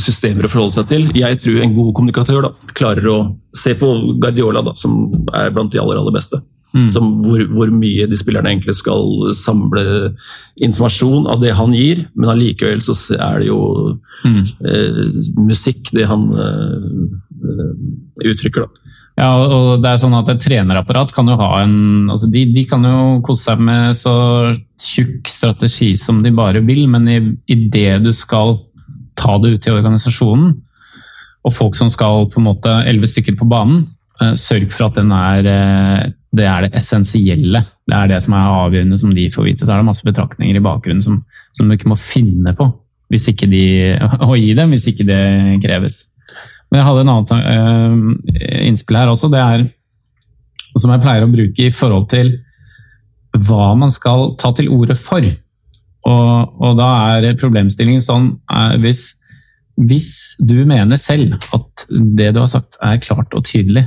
systemer 0.01 0.45
å 0.45 0.51
forholde 0.51 0.77
seg 0.77 0.91
til. 0.91 1.07
Jeg 1.17 1.39
tror 1.41 1.63
en 1.63 1.73
god 1.73 1.93
kommunikatør 1.97 2.45
da, 2.45 2.51
klarer 2.77 3.09
å 3.09 3.17
se 3.57 3.73
på 3.79 3.89
Guardiola, 4.21 4.61
da, 4.67 4.75
som 4.77 4.99
er 5.33 5.49
blant 5.55 5.73
de 5.73 5.81
aller, 5.81 5.97
aller 6.01 6.13
beste. 6.13 6.41
Mm. 6.75 6.89
Som 6.91 7.11
hvor, 7.23 7.39
hvor, 7.55 7.69
mye 7.71 8.03
de 8.11 8.17
spillerne 8.19 8.51
egentlig 8.51 8.75
skal 8.75 9.31
samle 9.37 10.11
informasjon 10.59 11.23
av 11.31 11.39
det 11.39 11.53
han 11.55 11.71
gir, 11.75 12.03
men 12.19 12.33
allikevel 12.33 12.81
så 12.83 12.95
er 13.15 13.39
det 13.39 13.47
jo 13.47 13.59
mm. 14.25 14.41
eh, 14.67 14.99
musikk, 15.39 15.93
det 15.95 16.09
han 16.09 16.25
eh, 16.35 18.27
uttrykker. 18.27 18.65
da. 18.65 18.85
Ja, 19.15 19.29
og 19.39 19.79
det 19.79 19.93
er 19.93 19.99
sånn 20.01 20.17
at 20.17 20.27
Et 20.33 20.41
trenerapparat 20.43 21.13
kan 21.15 21.29
jo 21.31 21.37
ha 21.39 21.61
en 21.61 22.09
altså 22.11 22.27
de, 22.27 22.41
de, 22.51 22.65
kan 22.67 22.83
jo 22.83 23.21
kose 23.23 23.47
seg 23.47 23.61
med 23.63 23.95
så 23.95 24.15
tjukk 24.81 25.31
strategi 25.31 25.93
som 25.99 26.19
de 26.23 26.33
bare 26.35 26.59
vil, 26.67 26.83
men 26.91 27.07
i, 27.07 27.19
i 27.47 27.59
det 27.71 28.01
du 28.03 28.11
skal 28.15 28.57
ta 29.15 29.37
det 29.39 29.53
ut 29.55 29.67
i 29.69 29.71
organisasjonen, 29.71 30.57
og 31.45 31.53
folk 31.55 31.77
som 31.79 31.87
skal 31.93 32.27
på 32.33 32.41
en 32.41 32.49
måte 32.49 32.73
elleve 32.83 33.07
stykker 33.07 33.37
på 33.39 33.47
banen, 33.47 33.85
eh, 33.85 33.94
sørg 34.39 34.71
for 34.71 34.87
at 34.87 34.97
den 34.99 35.11
er 35.15 35.49
eh, 35.51 36.13
det 36.35 36.47
er 36.47 36.65
det 36.65 36.75
essensielle. 36.79 37.61
Det 37.87 37.95
er 37.95 38.09
det 38.11 38.21
som 38.23 38.35
er 38.35 38.57
avgjørende, 38.63 38.97
som 38.99 39.13
de 39.15 39.29
får 39.31 39.47
vite. 39.47 39.65
Så 39.65 39.71
er 39.71 39.79
det 39.81 39.87
masse 39.87 40.05
betraktninger 40.07 40.57
i 40.57 40.63
bakgrunnen 40.63 41.03
som, 41.05 41.21
som 41.55 41.67
du 41.67 41.77
ikke 41.77 41.91
må 41.91 41.99
finne 41.99 42.55
på 42.57 42.71
hvis 43.13 43.27
ikke 43.29 43.45
de, 43.51 43.65
å 44.31 44.33
gi 44.33 44.53
dem, 44.57 44.73
hvis 44.73 44.87
ikke 44.89 45.05
det 45.07 45.21
kreves. 45.63 46.07
Men 46.71 46.79
jeg 46.79 46.87
hadde 46.87 47.03
en 47.03 47.11
annen 47.13 47.43
uh, 47.45 48.63
innspill 48.65 48.97
her 48.97 49.11
også. 49.11 49.29
Det 49.31 49.41
er 49.41 49.67
som 50.75 50.91
jeg 50.91 51.03
pleier 51.03 51.23
å 51.23 51.31
bruke 51.31 51.67
i 51.67 51.71
forhold 51.71 52.09
til 52.11 52.33
hva 53.45 53.69
man 53.77 53.93
skal 53.93 54.33
ta 54.41 54.51
til 54.57 54.71
orde 54.73 54.97
for. 54.99 55.23
Og, 56.05 56.57
og 56.61 56.79
da 56.79 56.89
er 57.15 57.37
problemstillingen 57.39 58.03
sånn 58.03 58.31
er 58.51 58.75
hvis, 58.83 59.07
hvis 59.79 60.09
du 60.41 60.57
mener 60.67 60.99
selv 61.01 61.37
at 61.55 61.85
det 61.89 62.33
du 62.35 62.41
har 62.41 62.51
sagt 62.51 62.79
er 62.83 62.99
klart 63.05 63.37
og 63.37 63.45
tydelig, 63.47 63.85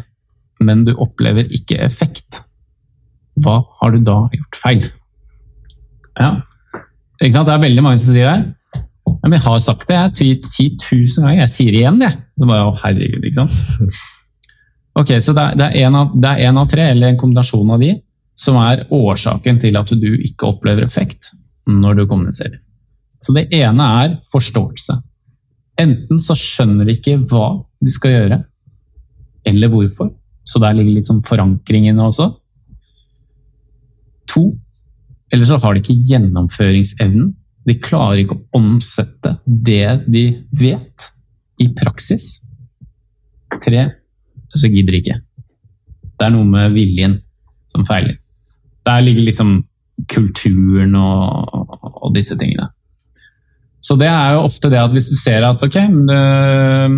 men 0.61 0.85
du 0.87 0.95
opplever 0.97 1.49
ikke 1.55 1.79
effekt, 1.85 2.43
hva 3.39 3.61
har 3.81 3.95
du 3.95 4.03
da 4.07 4.21
gjort 4.35 4.59
feil? 4.59 4.87
Ja. 6.19 6.31
Ikke 7.23 7.35
sant? 7.35 7.49
Det 7.49 7.55
er 7.55 7.67
veldig 7.67 7.85
mange 7.85 8.01
som 8.03 8.15
sier 8.15 8.31
det. 8.33 8.55
Men 9.23 9.35
jeg 9.37 9.45
har 9.47 9.59
sagt 9.63 9.89
det 9.89 9.97
jeg 9.97 10.39
10 10.45 10.69
000 10.83 11.25
ganger. 11.25 11.41
Jeg 11.43 11.53
sier 11.53 11.75
det 11.75 11.83
igjen, 11.83 12.01
jeg. 12.05 12.17
Så 12.39 12.49
bare, 12.49 12.69
å 12.69 12.77
herregud, 12.83 13.27
ikke 13.27 13.45
sant? 13.45 14.07
Ok, 14.99 15.13
Så 15.23 15.31
det 15.31 15.45
er, 15.63 15.77
én 15.79 15.95
av, 15.95 16.15
en 16.19 16.57
av 16.59 16.65
tre, 16.67 16.89
eller 16.91 17.13
en 17.13 17.19
kombinasjon 17.21 17.69
av 17.71 17.79
de, 17.79 17.93
som 18.35 18.57
er 18.59 18.81
årsaken 18.91 19.61
til 19.63 19.77
at 19.79 19.93
du 19.95 20.09
ikke 20.17 20.49
opplever 20.49 20.83
effekt 20.83 21.31
når 21.71 22.01
du 22.01 22.03
kommuniserer. 22.11 22.59
Så 23.23 23.35
det 23.37 23.45
ene 23.55 23.87
er 24.03 24.17
forståelse. 24.27 24.97
Enten 25.79 26.19
så 26.23 26.35
skjønner 26.39 26.89
de 26.89 26.97
ikke 26.99 27.15
hva 27.31 27.61
de 27.79 27.95
skal 27.95 28.15
gjøre, 28.17 28.41
eller 29.47 29.71
hvorfor. 29.71 30.11
Så 30.49 30.61
der 30.62 30.77
ligger 30.77 30.97
litt 30.97 31.09
sånn 31.09 31.25
forankringen 31.27 32.01
også. 32.01 32.31
To, 34.33 34.45
eller 35.33 35.49
så 35.49 35.59
har 35.61 35.75
de 35.75 35.83
ikke 35.83 35.99
gjennomføringsevnen. 36.09 37.33
De 37.69 37.77
klarer 37.85 38.23
ikke 38.23 38.39
å 38.39 38.61
omsette 38.61 39.37
det 39.45 40.01
de 40.09 40.25
vet, 40.57 41.12
i 41.59 41.66
praksis. 41.75 42.39
Tre, 43.65 43.81
så 44.55 44.69
gidder 44.70 44.95
de 44.95 45.01
ikke. 45.03 45.16
Det 46.19 46.27
er 46.27 46.31
noe 46.35 46.47
med 46.47 46.75
viljen 46.77 47.16
som 47.73 47.87
feiler. 47.89 48.15
Der 48.87 49.03
ligger 49.03 49.27
liksom 49.27 49.57
kulturen 50.09 50.95
og, 50.95 51.75
og, 51.83 52.12
disse 52.15 52.39
tingene. 52.39 52.69
Så 53.85 53.97
det 54.01 54.09
er 54.11 54.35
jo 54.35 54.47
ofte 54.49 54.71
det 54.73 54.81
at 54.81 54.95
hvis 54.95 55.11
du 55.13 55.17
ser 55.19 55.47
at 55.47 55.63
ok, 55.65 55.77
øh, 56.19 56.97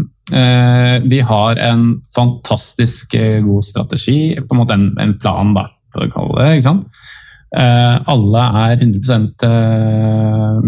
vi 1.11 1.21
har 1.27 1.61
en 1.67 1.85
fantastisk 2.17 3.15
eh, 3.19 3.41
god 3.45 3.67
strategi, 3.67 4.37
på 4.41 4.55
en 4.55 4.61
måte 4.63 4.77
en, 4.79 4.87
en 5.03 5.17
plan, 5.21 5.55
da, 5.57 5.67
for 5.93 6.07
å 6.07 6.13
kalle 6.15 6.39
det. 6.39 6.59
ikke 6.59 6.71
sant? 6.71 7.03
Alle 7.51 8.43
er 8.63 8.79
100% 8.79 9.43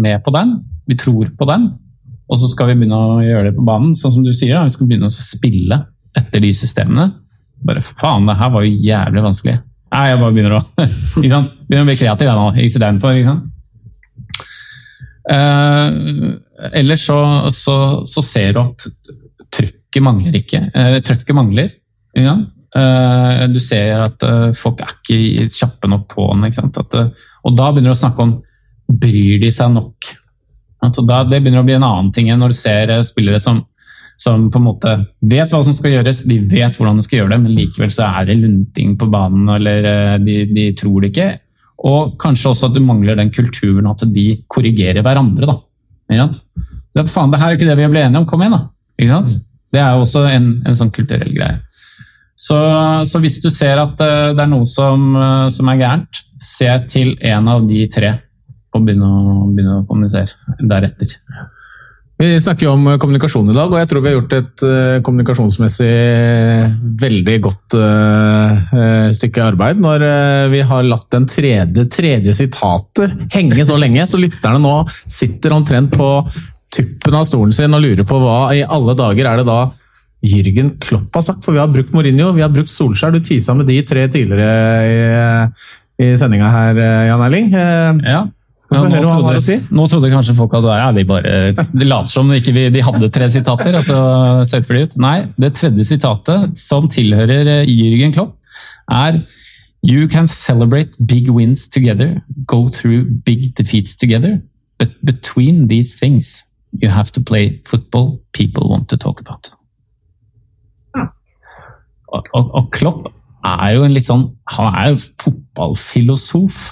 med 0.03 0.17
på 0.25 0.33
den. 0.35 0.49
Vi 0.91 0.97
tror 0.99 1.29
på 1.39 1.47
den. 1.47 1.69
Og 2.27 2.39
så 2.41 2.49
skal 2.51 2.71
vi 2.71 2.79
begynne 2.81 2.97
å 2.97 3.21
gjøre 3.23 3.49
det 3.49 3.57
på 3.57 3.65
banen. 3.67 3.93
Sånn 3.95 4.15
som 4.15 4.25
du 4.25 4.33
sier, 4.35 4.55
da, 4.57 4.65
vi 4.67 4.73
skal 4.73 4.89
begynne 4.89 5.07
å 5.07 5.15
spille 5.15 5.79
etter 6.17 6.43
de 6.43 6.51
systemene. 6.57 7.09
Bare 7.63 7.83
faen, 7.85 8.27
det 8.27 8.37
her 8.39 8.51
var 8.53 8.65
jo 8.65 8.73
jævlig 8.83 9.23
vanskelig. 9.23 9.57
Nei, 9.93 10.05
jeg 10.09 10.19
bare 10.19 10.35
begynner 10.35 10.55
å, 10.57 10.61
begynner 11.21 11.83
å 11.83 11.89
bli 11.89 11.97
kreativ 11.99 12.29
jeg 12.29 12.39
nå, 12.39 12.47
istedenfor. 12.65 13.19
Uh, 15.23 16.35
ellers 16.75 17.05
så, 17.07 17.19
så, 17.55 17.75
så, 18.09 18.23
ser 18.25 18.55
du 18.55 18.59
at 18.63 18.87
trykket 19.53 20.03
mangler 20.03 20.35
ikke. 20.41 20.65
trykket 20.73 21.07
trøkket 21.09 21.37
mangler. 21.37 21.69
Ja. 22.17 22.37
uh, 22.75 23.43
du 23.49 23.59
ser 23.63 24.03
at 24.03 24.25
folk 24.59 24.83
er 24.83 24.97
ikke 24.97 25.47
kjappe 25.47 25.91
nok 25.91 26.09
på 26.11 26.27
den. 26.33 26.49
At, 26.49 26.97
og 27.43 27.55
da 27.57 27.71
begynner 27.71 27.93
du 27.93 27.97
å 27.97 28.01
snakke 28.03 28.27
om 28.27 28.37
bryr 28.87 29.39
de 29.41 29.51
seg 29.53 29.71
nok. 29.73 30.13
Det 30.83 31.39
begynner 31.39 31.61
å 31.61 31.67
bli 31.67 31.77
en 31.77 31.87
annen 31.87 32.11
ting 32.15 32.27
enn 32.29 32.41
når 32.43 32.51
du 32.51 32.59
ser 32.59 32.97
spillere 33.07 33.39
som 33.39 33.63
som 34.23 34.51
på 34.51 34.59
en 34.59 34.67
måte 34.67 34.91
vet 35.25 35.53
hva 35.53 35.61
som 35.65 35.75
skal 35.75 35.97
gjøres, 35.97 36.23
de 36.29 36.37
vet 36.49 36.77
hvordan 36.77 36.99
de 36.99 37.05
skal 37.05 37.21
gjøre 37.21 37.33
det, 37.33 37.39
men 37.43 37.55
likevel 37.57 37.93
så 37.93 38.09
er 38.19 38.29
det 38.29 38.39
lunting 38.41 38.95
på 38.99 39.09
banen, 39.11 39.49
eller 39.55 39.89
eh, 39.89 40.17
de, 40.23 40.37
de 40.53 40.67
tror 40.79 41.01
det 41.01 41.13
ikke. 41.13 41.29
Og 41.83 42.13
kanskje 42.21 42.51
også 42.53 42.69
at 42.69 42.75
du 42.75 42.83
mangler 42.85 43.17
den 43.19 43.31
kulturen 43.33 43.89
at 43.89 44.05
de 44.13 44.27
korrigerer 44.51 45.01
hverandre. 45.03 45.49
da. 45.49 46.27
Det, 46.93 47.07
faen, 47.09 47.31
det 47.33 47.41
her 47.41 47.51
er 47.51 47.57
ikke 47.57 47.69
det 47.71 47.79
vi 47.79 47.89
ble 47.91 48.05
enige 48.05 48.21
om, 48.21 48.27
kom 48.29 48.43
igjen, 48.43 48.55
da. 48.55 48.67
Det 49.73 49.81
er 49.81 49.95
jo 49.95 50.03
også 50.05 50.27
en, 50.29 50.49
en 50.69 50.77
sånn 50.77 50.93
kulturell 50.93 51.33
greie. 51.33 51.57
Så, 52.37 52.57
så, 53.07 53.19
hvis 53.21 53.39
du 53.43 53.49
ser 53.53 53.79
at 53.81 54.01
eh, 54.03 54.33
det 54.35 54.43
er 54.43 54.51
noe 54.51 54.67
som, 54.69 55.09
eh, 55.15 55.47
som, 55.53 55.69
er 55.69 55.79
gærent, 55.79 56.21
se 56.43 56.69
til 56.91 57.13
en 57.23 57.49
av 57.49 57.65
de 57.69 57.85
tre 57.93 58.13
og 58.73 58.85
begynne 58.85 59.07
å, 59.07 59.35
begynne 59.53 59.79
å 59.79 59.85
kommunisere 59.87 60.57
deretter. 60.69 61.13
Vi 62.23 62.39
snakker 62.39 62.69
jo 62.69 62.73
om 62.77 62.85
kommunikasjon 63.01 63.49
i 63.51 63.55
dag, 63.55 63.67
og 63.67 63.81
jeg 63.81 63.89
tror 63.91 64.03
vi 64.03 64.09
har 64.09 64.15
gjort 64.15 64.35
et 64.37 64.63
uh, 64.63 65.01
kommunikasjonsmessig 65.03 65.89
veldig 67.03 67.37
godt 67.43 67.75
stykke 69.17 69.41
arbeid 69.43 69.79
når 69.81 70.03
vi 70.53 70.61
har 70.67 70.85
latt 70.87 71.07
den 71.11 71.25
tredje, 71.27 71.83
tredje 71.91 72.35
sitatet 72.37 73.15
henge 73.33 73.65
så 73.67 73.75
lenge, 73.81 74.05
så 74.07 74.19
lytterne 74.21 74.61
nå 74.61 74.75
sitter 74.91 75.55
omtrent 75.55 75.91
på 75.97 76.09
tuppen 76.73 77.17
av 77.17 77.25
stolen 77.27 77.53
sin 77.55 77.75
og 77.75 77.83
lurer 77.83 78.07
på 78.07 78.19
hva 78.21 78.37
i 78.55 78.63
alle 78.63 78.95
dager 78.97 79.29
er 79.29 79.41
det 79.41 79.47
da 79.49 79.59
Jürgen 80.23 80.77
Klopp 80.79 81.17
har 81.17 81.25
sagt. 81.25 81.43
For 81.43 81.55
vi 81.55 81.59
har 81.59 81.71
brukt 81.71 81.91
Mourinho, 81.95 82.31
vi 82.35 82.43
har 82.45 82.51
brukt 82.53 82.71
Solskjær. 82.71 83.11
Du 83.11 83.19
tisa 83.23 83.55
med 83.57 83.67
de 83.67 83.81
tre 83.87 84.05
tidligere 84.07 84.53
i, 84.87 86.05
i 86.05 86.13
sendinga 86.19 86.51
her, 86.53 86.79
Jan 87.09 87.25
Erling. 87.27 87.51
Ja. 88.07 88.23
Ja, 88.73 88.83
nå, 88.89 89.09
trodde, 89.09 89.41
si. 89.45 89.57
nå, 89.69 89.85
trodde, 89.91 90.09
kanskje 90.11 90.35
folk 90.37 90.55
at 90.57 90.67
ja, 90.67 90.89
vi 90.95 91.05
bare 91.07 91.53
de 91.53 91.87
later 91.87 92.11
som 92.11 92.31
ikke 92.33 92.55
de, 92.55 92.65
de 92.73 92.83
hadde 92.85 93.09
tre 93.13 93.29
sitater. 93.29 93.77
og 93.77 93.85
så 93.85 93.99
selvfølgelig 94.49 94.89
ut. 94.89 94.97
Nei, 95.03 95.17
det 95.39 95.53
tredje 95.59 95.87
sitatet, 95.93 96.57
som 96.59 96.89
tilhører 96.91 97.51
eh, 97.59 97.69
Jürgen 97.69 98.15
Klopp, 98.15 98.37
er 98.91 99.23
You 99.83 100.07
can 100.07 100.27
celebrate 100.27 100.95
big 101.05 101.29
wins 101.29 101.67
together, 101.67 102.21
go 102.47 102.69
through 102.69 103.03
big 103.25 103.53
defeats 103.55 103.95
together, 103.95 104.39
but 104.79 104.89
between 105.03 105.67
these 105.67 105.97
things 105.99 106.45
you 106.81 106.89
have 106.89 107.11
to 107.11 107.21
play 107.21 107.61
football 107.65 108.21
people 108.31 108.69
want 108.69 108.89
to 108.89 108.97
talk 108.97 109.19
about. 109.19 109.53
Ja. 110.95 111.07
Og, 112.07 112.23
og, 112.33 112.53
og 112.53 112.71
Klopp 112.71 113.11
er 113.43 113.73
jo 113.75 113.83
en 113.83 113.93
litt 113.93 114.07
sånn 114.07 114.29
Han 114.55 114.77
er 114.77 114.93
jo 114.93 115.01
fotballfilosof. 115.23 116.63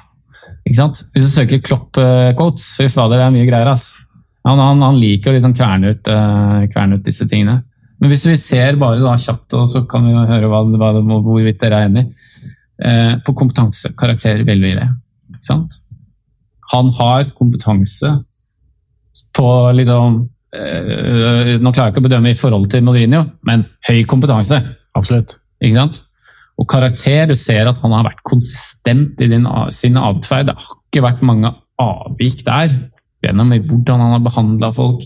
Hvis 0.71 1.27
du 1.27 1.31
søker 1.31 1.61
Klopp-quotes, 1.65 2.67
fy 2.79 2.87
fader, 2.91 3.19
det 3.19 3.27
er 3.27 3.35
mye 3.35 3.49
greier. 3.49 3.71
ass. 3.71 3.91
Han, 4.47 4.57
han, 4.57 4.81
han 4.81 4.97
liker 4.97 5.31
å 5.31 5.35
liksom 5.35 5.53
kverne, 5.57 5.93
ut, 5.93 6.09
uh, 6.09 6.63
kverne, 6.71 6.97
ut, 6.97 7.05
disse 7.05 7.27
tingene. 7.29 7.59
Men 8.01 8.09
hvis 8.13 8.25
vi 8.25 8.37
ser 8.41 8.79
bare 8.81 9.01
da 9.03 9.13
kjapt, 9.21 9.53
og 9.59 9.69
så 9.69 9.83
kan 9.89 10.07
vi 10.07 10.15
høre 10.15 10.49
hva, 10.49 10.63
hva, 10.65 10.91
hvorvidt 11.21 11.61
dere 11.61 11.83
er 11.83 11.91
enig 11.91 12.07
uh, 12.81 13.19
på 13.25 13.35
kompetanse, 13.37 13.93
karakter, 13.99 14.41
velvilje. 14.47 14.87
Ikke 15.35 15.45
sant? 15.51 15.81
Han 16.73 16.89
har 16.97 17.29
kompetanse 17.37 18.19
på 19.35 19.49
liksom 19.75 20.23
Nå 20.51 21.71
klarer 21.71 21.85
jeg 21.85 21.93
ikke 21.93 22.01
å 22.01 22.05
bedømme 22.09 22.31
i 22.33 22.35
forhold 22.35 22.65
til 22.73 22.81
Mourinho, 22.83 23.21
men 23.47 23.61
høy 23.87 24.01
kompetanse. 24.03 24.57
Absolutt. 24.99 25.37
Ikke 25.63 25.77
sant? 25.77 26.01
Og 26.59 26.65
karakter, 26.69 27.25
du 27.29 27.35
ser 27.37 27.67
at 27.69 27.77
han 27.81 27.91
har 27.95 28.03
vært 28.09 28.27
konsistent 28.27 29.21
i 29.23 29.27
din, 29.31 29.45
sin 29.73 29.97
atferd. 29.97 30.47
Det 30.49 30.55
har 30.57 30.65
ikke 30.77 31.07
vært 31.07 31.21
mange 31.25 31.49
avvik 31.81 32.39
der. 32.45 32.69
Gjennom 33.21 33.49
hvordan 33.69 33.99
han 34.01 34.13
har 34.15 34.23
behandla 34.25 34.69
folk, 34.75 35.01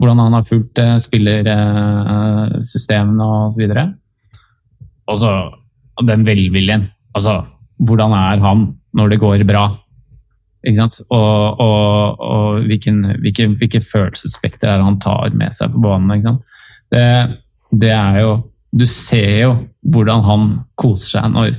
hvordan 0.00 0.20
han 0.24 0.34
har 0.38 0.44
fulgt 0.48 0.76
eh, 0.82 1.02
spillersystemene 1.02 3.24
eh, 3.26 3.46
osv. 3.48 3.64
Og 5.10 5.16
så 5.22 5.32
den 6.06 6.26
velviljen. 6.26 6.82
Altså, 7.14 7.34
hvordan 7.78 8.12
er 8.16 8.38
han 8.44 8.58
når 8.96 9.06
det 9.12 9.22
går 9.22 9.44
bra? 9.48 9.64
Ikke 10.66 10.80
sant? 10.82 10.96
Og, 11.08 11.60
og, 11.60 12.20
og 12.20 12.60
hvilken, 12.68 12.96
hvilke, 13.22 13.44
hvilke 13.56 13.80
følelsesspekter 13.80 14.68
er 14.68 14.76
det 14.78 14.88
han 14.88 15.00
tar 15.00 15.30
med 15.36 15.50
seg 15.56 15.72
på 15.72 15.78
banen? 15.84 16.10
Ikke 16.16 16.28
sant? 16.28 16.42
Det, 16.92 17.04
det 17.80 17.92
er 17.94 18.14
jo 18.20 18.30
du 18.70 18.86
ser 18.86 19.32
jo 19.42 19.50
hvordan 19.90 20.22
han 20.26 20.46
koser 20.78 21.16
seg 21.16 21.32
når, 21.34 21.56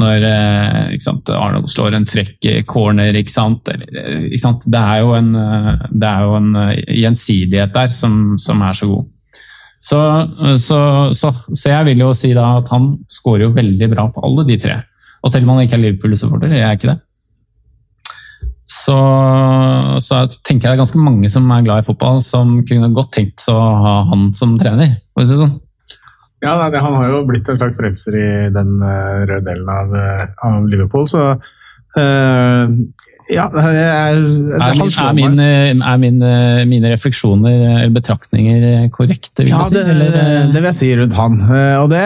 når 0.00 0.26
eh, 0.26 0.96
sant, 1.02 1.30
Arnold 1.34 1.70
slår 1.70 1.96
en 1.98 2.08
frekk 2.10 2.48
corner. 2.70 3.14
Ikke 3.20 3.34
sant? 3.34 3.70
Eh, 3.70 4.26
ikke 4.30 4.42
sant? 4.42 4.66
Det, 4.66 4.80
er 4.80 5.04
jo 5.04 5.14
en, 5.18 5.30
eh, 5.38 5.86
det 5.90 6.10
er 6.10 6.26
jo 6.26 6.36
en 6.40 6.50
gjensidighet 7.00 7.74
der 7.76 7.94
som, 7.94 8.36
som 8.40 8.62
er 8.66 8.76
så 8.76 8.90
god. 8.90 9.08
Så, 9.80 9.98
så, 10.60 10.78
så, 11.16 11.30
så, 11.54 11.70
jeg 11.70 11.86
vil 11.88 12.02
jo 12.02 12.10
si 12.16 12.34
da 12.36 12.58
at 12.58 12.68
han 12.74 12.98
skårer 13.08 13.46
jo 13.46 13.54
veldig 13.56 13.86
bra 13.94 14.10
på 14.12 14.24
alle 14.26 14.44
de 14.50 14.58
tre. 14.60 14.74
Og 15.24 15.32
selv 15.32 15.46
om 15.46 15.54
han 15.54 15.64
ikke 15.64 15.78
er 15.78 15.84
Liverpool-supporter, 15.86 16.52
jeg 16.52 16.66
er 16.66 16.76
ikke 16.76 16.90
det. 16.90 16.98
Så, 18.70 18.96
så 20.04 20.20
jeg 20.20 20.36
tenker 20.46 20.68
jeg 20.68 20.68
det 20.68 20.76
er 20.76 20.82
ganske 20.82 21.00
mange 21.02 21.30
som 21.32 21.48
er 21.50 21.64
glad 21.66 21.82
i 21.82 21.86
fotball, 21.88 22.20
som 22.24 22.60
kunne 22.68 22.92
godt 22.94 23.12
tenkt 23.16 23.48
å 23.50 23.56
ha 23.56 23.94
han 24.12 24.30
som 24.36 24.54
trener. 24.60 24.98
For 25.14 25.24
å 25.24 25.30
si 25.30 25.38
sånn. 25.40 25.56
Ja, 26.40 26.54
Han 26.72 26.94
har 26.96 27.10
jo 27.12 27.24
blitt 27.28 27.48
en 27.48 27.58
slags 27.60 27.76
frelser 27.76 28.16
i 28.16 28.28
den 28.54 28.78
uh, 28.80 29.26
røde 29.28 29.44
delen 29.44 29.68
av, 29.68 29.92
uh, 29.92 30.22
av, 30.48 30.68
Liverpool, 30.72 31.04
så 31.10 31.24
uh, 31.36 32.76
Ja, 33.30 33.46
det 33.52 33.62
er, 33.62 34.20
det, 34.20 34.58
Er, 34.58 34.74
min, 34.74 34.90
er, 34.90 35.12
meg. 35.14 35.18
min, 35.20 35.40
eh, 35.44 35.70
er 35.92 35.98
min, 36.02 36.22
eh, 36.26 36.62
mine 36.66 36.90
refleksjoner 36.92 37.54
eller 37.84 37.92
betraktninger 37.94 38.64
eh, 38.70 38.86
korrekte? 38.94 39.46
Ja, 39.46 39.60
jeg 39.62 39.70
si, 39.70 39.74
det, 39.76 39.84
eller, 39.94 40.16
eh, 40.18 40.48
det 40.50 40.58
vil 40.60 40.68
jeg 40.70 40.78
si 40.80 40.90
rundt 40.98 41.14
han. 41.18 41.38
Eh, 41.46 41.76
Og 41.80 41.88
det, 41.92 42.02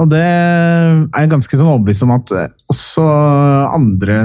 og 0.00 0.08
det 0.12 0.22
er 0.24 1.24
jeg 1.24 1.32
ganske 1.34 1.58
sånn 1.60 1.70
overbevist 1.74 2.06
om 2.06 2.14
at 2.16 2.32
eh, 2.40 2.48
også 2.72 3.04
andre 3.74 4.16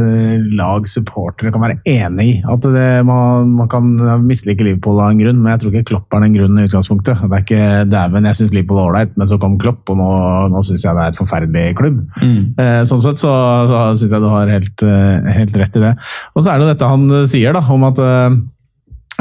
lag 0.57 0.88
supportere 0.89 1.51
kan 1.53 1.63
være 1.63 1.80
enig 1.89 2.27
i. 2.30 2.35
At 2.49 2.63
det, 2.63 2.88
man, 3.07 3.51
man 3.59 3.69
kan 3.71 3.89
mislike 4.26 4.63
Liverpool 4.65 5.01
av 5.03 5.11
en 5.13 5.19
grunn, 5.21 5.41
men 5.43 5.51
jeg 5.53 5.63
tror 5.63 5.76
ikke 5.76 5.89
Klopp 5.91 6.15
er 6.15 6.23
den 6.26 6.38
grunnen 6.38 6.63
i 6.63 6.67
utgangspunktet. 6.69 7.19
Det 7.26 7.35
er 7.39 7.43
ikke 7.45 7.67
dæven, 7.91 8.27
jeg 8.30 8.39
syns 8.39 8.53
Liverpool 8.55 8.80
er 8.81 8.89
ålreit, 8.91 9.13
men 9.19 9.30
så 9.30 9.39
kom 9.41 9.57
Klopp, 9.61 9.84
og 9.91 9.99
nå, 9.99 10.09
nå 10.53 10.63
syns 10.67 10.85
jeg 10.85 10.95
det 10.97 11.03
er 11.05 11.13
et 11.13 11.19
forferdelig 11.19 11.65
klubb. 11.80 11.99
mm. 12.23 12.39
Eh, 12.59 12.81
Sånn 12.89 13.01
sett 13.03 13.19
så, 13.21 13.31
så 13.69 13.84
syns 13.99 14.13
jeg 14.15 14.23
du 14.23 14.30
har 14.31 14.49
helt, 14.55 14.84
eh, 14.88 15.30
helt 15.35 15.55
rett 15.59 15.76
i 15.80 15.84
det. 15.84 15.89
Og 16.36 16.41
så 16.44 16.53
er 16.53 16.61
det 16.61 16.72
dette 16.74 16.90
han 16.90 17.06
eh, 17.20 17.28
sier, 17.30 17.56
da, 17.56 17.61
om 17.76 17.86
at 17.90 18.02
eh, 18.06 18.40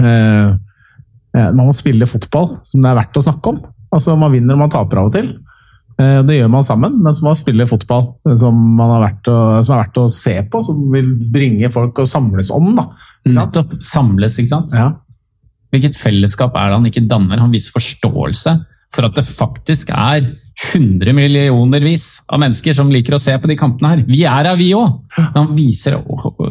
eh, 0.05 0.49
man 1.35 1.67
må 1.69 1.75
spille 1.77 2.09
fotball 2.09 2.57
som 2.67 2.83
det 2.83 2.91
er 2.91 2.99
verdt 3.03 3.21
å 3.21 3.25
snakke 3.29 3.53
om. 3.53 3.61
Altså 3.95 4.17
Man 4.21 4.35
vinner 4.35 4.57
og 4.57 4.65
man 4.67 4.73
taper 4.73 5.01
av 5.01 5.11
og 5.11 5.15
til. 5.17 5.29
Eh, 5.99 6.21
Det 6.29 6.39
gjør 6.39 6.51
man 6.53 6.67
sammen, 6.67 6.99
men 7.03 7.15
så 7.15 7.25
må 7.25 7.33
man 7.33 7.41
spille 7.41 7.69
fotball 7.71 8.09
som, 8.39 8.59
man 8.79 8.95
har 8.97 9.05
vært 9.09 9.31
å, 9.33 9.37
som 9.67 9.77
er 9.77 9.85
verdt 9.85 10.01
å 10.03 10.09
se 10.13 10.35
på, 10.51 10.63
som 10.67 10.81
vil 10.95 11.13
bringe 11.35 11.71
folk 11.75 11.99
og 12.05 12.11
samles 12.11 12.51
om. 12.55 12.73
da. 12.79 12.89
Nettopp. 13.29 13.79
Samles, 13.85 14.39
ikke 14.41 14.55
sant? 14.55 14.75
Ja. 14.77 14.93
Hvilket 15.75 15.99
fellesskap 16.01 16.55
er 16.57 16.71
det 16.71 16.79
han 16.79 16.89
ikke 16.89 17.07
danner? 17.11 17.43
Han 17.43 17.53
viser 17.53 17.75
forståelse 17.75 18.55
for 18.95 19.05
at 19.05 19.19
det 19.19 19.27
faktisk 19.29 19.91
er 19.93 20.31
100 20.59 21.15
millionervis 21.15 22.07
av 22.35 22.41
mennesker 22.43 22.75
som 22.75 22.91
liker 22.91 23.15
å 23.15 23.21
se 23.23 23.37
på 23.39 23.51
de 23.51 23.57
kampene 23.59 23.93
her. 23.93 24.01
Vi 24.09 24.25
er 24.27 24.49
her, 24.49 24.57
vi 24.59 24.73
òg! 24.75 24.97
Han 25.37 25.53
viser 25.55 26.01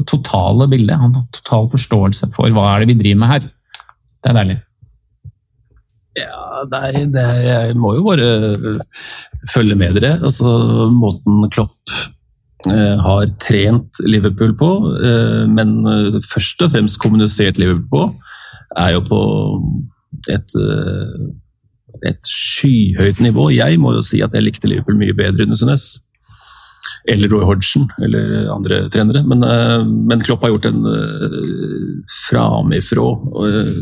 totale 0.08 0.70
bildet. 0.72 0.96
Han 1.02 1.16
har 1.18 1.26
total 1.36 1.68
forståelse 1.74 2.32
for 2.36 2.54
hva 2.56 2.70
er 2.72 2.86
det 2.86 2.94
vi 2.94 3.02
driver 3.02 3.22
med 3.24 3.34
her. 3.34 3.50
Det 4.24 4.32
er 4.32 4.38
deilig. 4.40 4.58
Ja, 6.18 6.64
nei, 6.72 6.92
det 7.14 7.24
er, 7.24 7.42
jeg 7.46 7.76
må 7.78 7.94
jo 7.98 8.06
bare 8.08 8.78
følge 9.52 9.76
med 9.78 10.00
dere. 10.00 10.16
Altså, 10.26 10.48
måten 10.94 11.44
Klopp 11.54 11.98
eh, 12.72 12.96
har 13.04 13.28
trent 13.44 14.02
Liverpool 14.08 14.56
på, 14.58 14.72
eh, 14.98 15.44
men 15.52 15.78
eh, 15.84 16.22
først 16.26 16.64
og 16.66 16.74
fremst 16.74 17.02
kommunisert 17.04 17.60
Liverpool 17.62 17.92
på, 17.92 18.08
er 18.78 18.96
jo 18.96 19.04
på 19.08 19.22
et, 20.34 20.58
eh, 20.58 21.28
et 22.06 22.20
skyhøyt 22.28 23.22
nivå. 23.24 23.50
Jeg 23.56 23.80
må 23.82 23.94
jo 23.96 24.04
si 24.06 24.22
at 24.26 24.36
jeg 24.36 24.46
likte 24.46 24.70
Liverpool 24.70 25.00
mye 25.00 25.16
bedre 25.18 25.48
under 25.48 25.60
Sunes. 25.60 25.88
Eller 27.08 27.32
Roy 27.32 27.46
Hodgson, 27.48 27.88
eller 28.04 28.50
andre 28.52 28.82
trenere. 28.92 29.24
Men, 29.24 29.44
eh, 29.44 29.84
men 29.86 30.24
Klopp 30.24 30.44
har 30.44 30.52
gjort 30.52 30.68
en 30.68 30.82
uh, 30.84 32.02
framifrå 32.28 33.08
eh, 33.48 33.76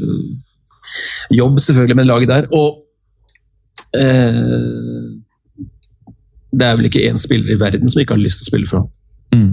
jobb 1.34 1.60
selvfølgelig 1.60 1.96
med 1.96 2.06
laget 2.06 2.30
der. 2.30 2.50
Og 2.54 2.84
eh, 3.98 5.16
det 6.56 6.68
er 6.68 6.76
vel 6.78 6.90
ikke 6.90 7.06
én 7.10 7.18
spiller 7.22 7.56
i 7.56 7.60
verden 7.60 7.90
som 7.90 8.02
ikke 8.02 8.16
har 8.16 8.24
lyst 8.24 8.44
til 8.44 8.48
å 8.48 8.52
spille 8.54 8.70
for 8.70 8.84
ham. 8.84 8.92
Mm. 9.36 9.50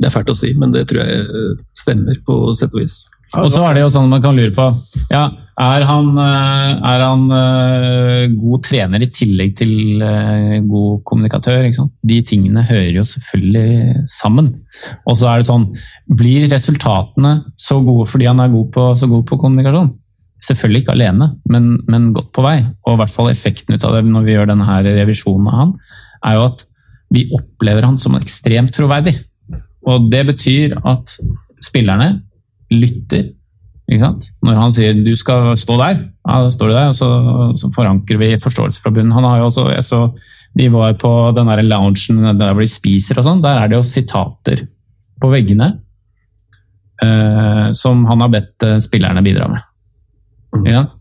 Det 0.00 0.08
er 0.08 0.14
fælt 0.14 0.32
å 0.32 0.36
si, 0.36 0.52
men 0.56 0.72
det 0.74 0.86
tror 0.90 1.02
jeg 1.04 1.24
eh, 1.24 1.64
stemmer 1.76 2.20
på 2.26 2.38
sett 2.56 2.74
og 2.76 2.84
vis. 2.84 3.02
Og 3.38 3.50
så 3.52 3.62
er 3.68 3.76
det 3.76 3.84
jo 3.84 3.92
sånn 3.94 4.10
man 4.10 4.22
kan 4.22 4.34
lure 4.34 4.50
på 4.54 4.64
ja, 5.12 5.28
Er 5.60 5.84
han, 5.84 6.06
eh, 6.16 6.70
er 6.88 7.02
han 7.04 7.24
eh, 7.36 8.32
god 8.32 8.62
trener 8.64 9.02
i 9.04 9.10
tillegg 9.12 9.58
til 9.58 10.00
eh, 10.00 10.56
god 10.64 11.02
kommunikatør? 11.04 11.66
De 12.08 12.20
tingene 12.24 12.64
hører 12.64 12.94
jo 12.96 13.04
selvfølgelig 13.04 14.06
sammen. 14.08 14.54
Og 15.04 15.18
så 15.20 15.28
er 15.28 15.40
det 15.40 15.50
sånn 15.50 15.66
Blir 16.16 16.48
resultatene 16.48 17.34
så 17.60 17.80
gode 17.84 18.08
fordi 18.08 18.30
han 18.30 18.40
er 18.40 18.52
god 18.54 18.70
på, 18.72 18.86
så 18.96 19.08
god 19.10 19.26
på 19.28 19.38
kommunikasjon? 19.42 19.92
Selvfølgelig 20.40 20.86
ikke 20.86 20.94
alene, 20.96 21.28
men, 21.52 21.74
men 21.92 22.08
godt 22.16 22.30
på 22.32 22.44
vei. 22.46 22.62
Og 22.86 22.96
i 22.96 23.00
hvert 23.02 23.12
fall 23.12 23.28
effekten 23.28 23.76
ut 23.76 23.84
av 23.84 23.98
det 23.98 24.08
når 24.08 24.24
vi 24.24 24.38
gjør 24.38 24.48
denne 24.54 24.68
her 24.70 24.88
revisjonen 25.02 25.50
av 25.52 25.58
han, 25.58 25.74
er 26.24 26.38
jo 26.38 26.46
at 26.46 26.64
vi 27.12 27.26
opplever 27.36 27.84
han 27.84 28.00
som 28.00 28.16
ekstremt 28.16 28.72
troverdig. 28.72 29.18
Og 29.90 30.08
det 30.12 30.24
betyr 30.30 30.78
at 30.88 31.12
spillerne 31.64 32.14
lytter. 32.72 33.34
Ikke 33.90 34.04
sant? 34.04 34.28
Når 34.46 34.58
han 34.60 34.74
sier 34.74 34.98
du 35.02 35.12
skal 35.18 35.52
stå 35.58 35.76
der, 35.80 36.02
ja, 36.06 36.36
da 36.44 36.50
står 36.54 36.70
du 36.70 36.74
der, 36.76 36.90
og 36.92 36.98
så, 36.98 37.08
så 37.58 37.70
forankrer 37.74 38.20
vi 38.20 38.36
forståelse 38.38 38.82
fra 38.82 38.92
bunnen. 38.94 39.14
Han 39.16 39.26
har 39.26 39.40
jo 39.40 39.48
også, 39.50 39.66
jeg 39.74 39.86
så 39.86 40.04
De 40.58 40.66
var 40.70 40.96
på 40.98 41.10
den 41.34 41.46
der 41.46 41.62
loungen 41.62 42.38
der 42.38 42.54
hvor 42.54 42.62
de 42.62 42.70
spiser 42.70 43.18
og 43.20 43.26
sånn. 43.26 43.42
Der 43.42 43.58
er 43.58 43.70
det 43.70 43.76
jo 43.78 43.86
sitater 43.86 44.64
på 45.20 45.30
veggene 45.30 45.68
eh, 47.04 47.66
som 47.76 48.02
han 48.08 48.24
har 48.24 48.32
bedt 48.32 48.66
eh, 48.66 48.80
spillerne 48.82 49.22
bidra 49.22 49.46
med. 49.50 49.66
Sant? 50.74 50.96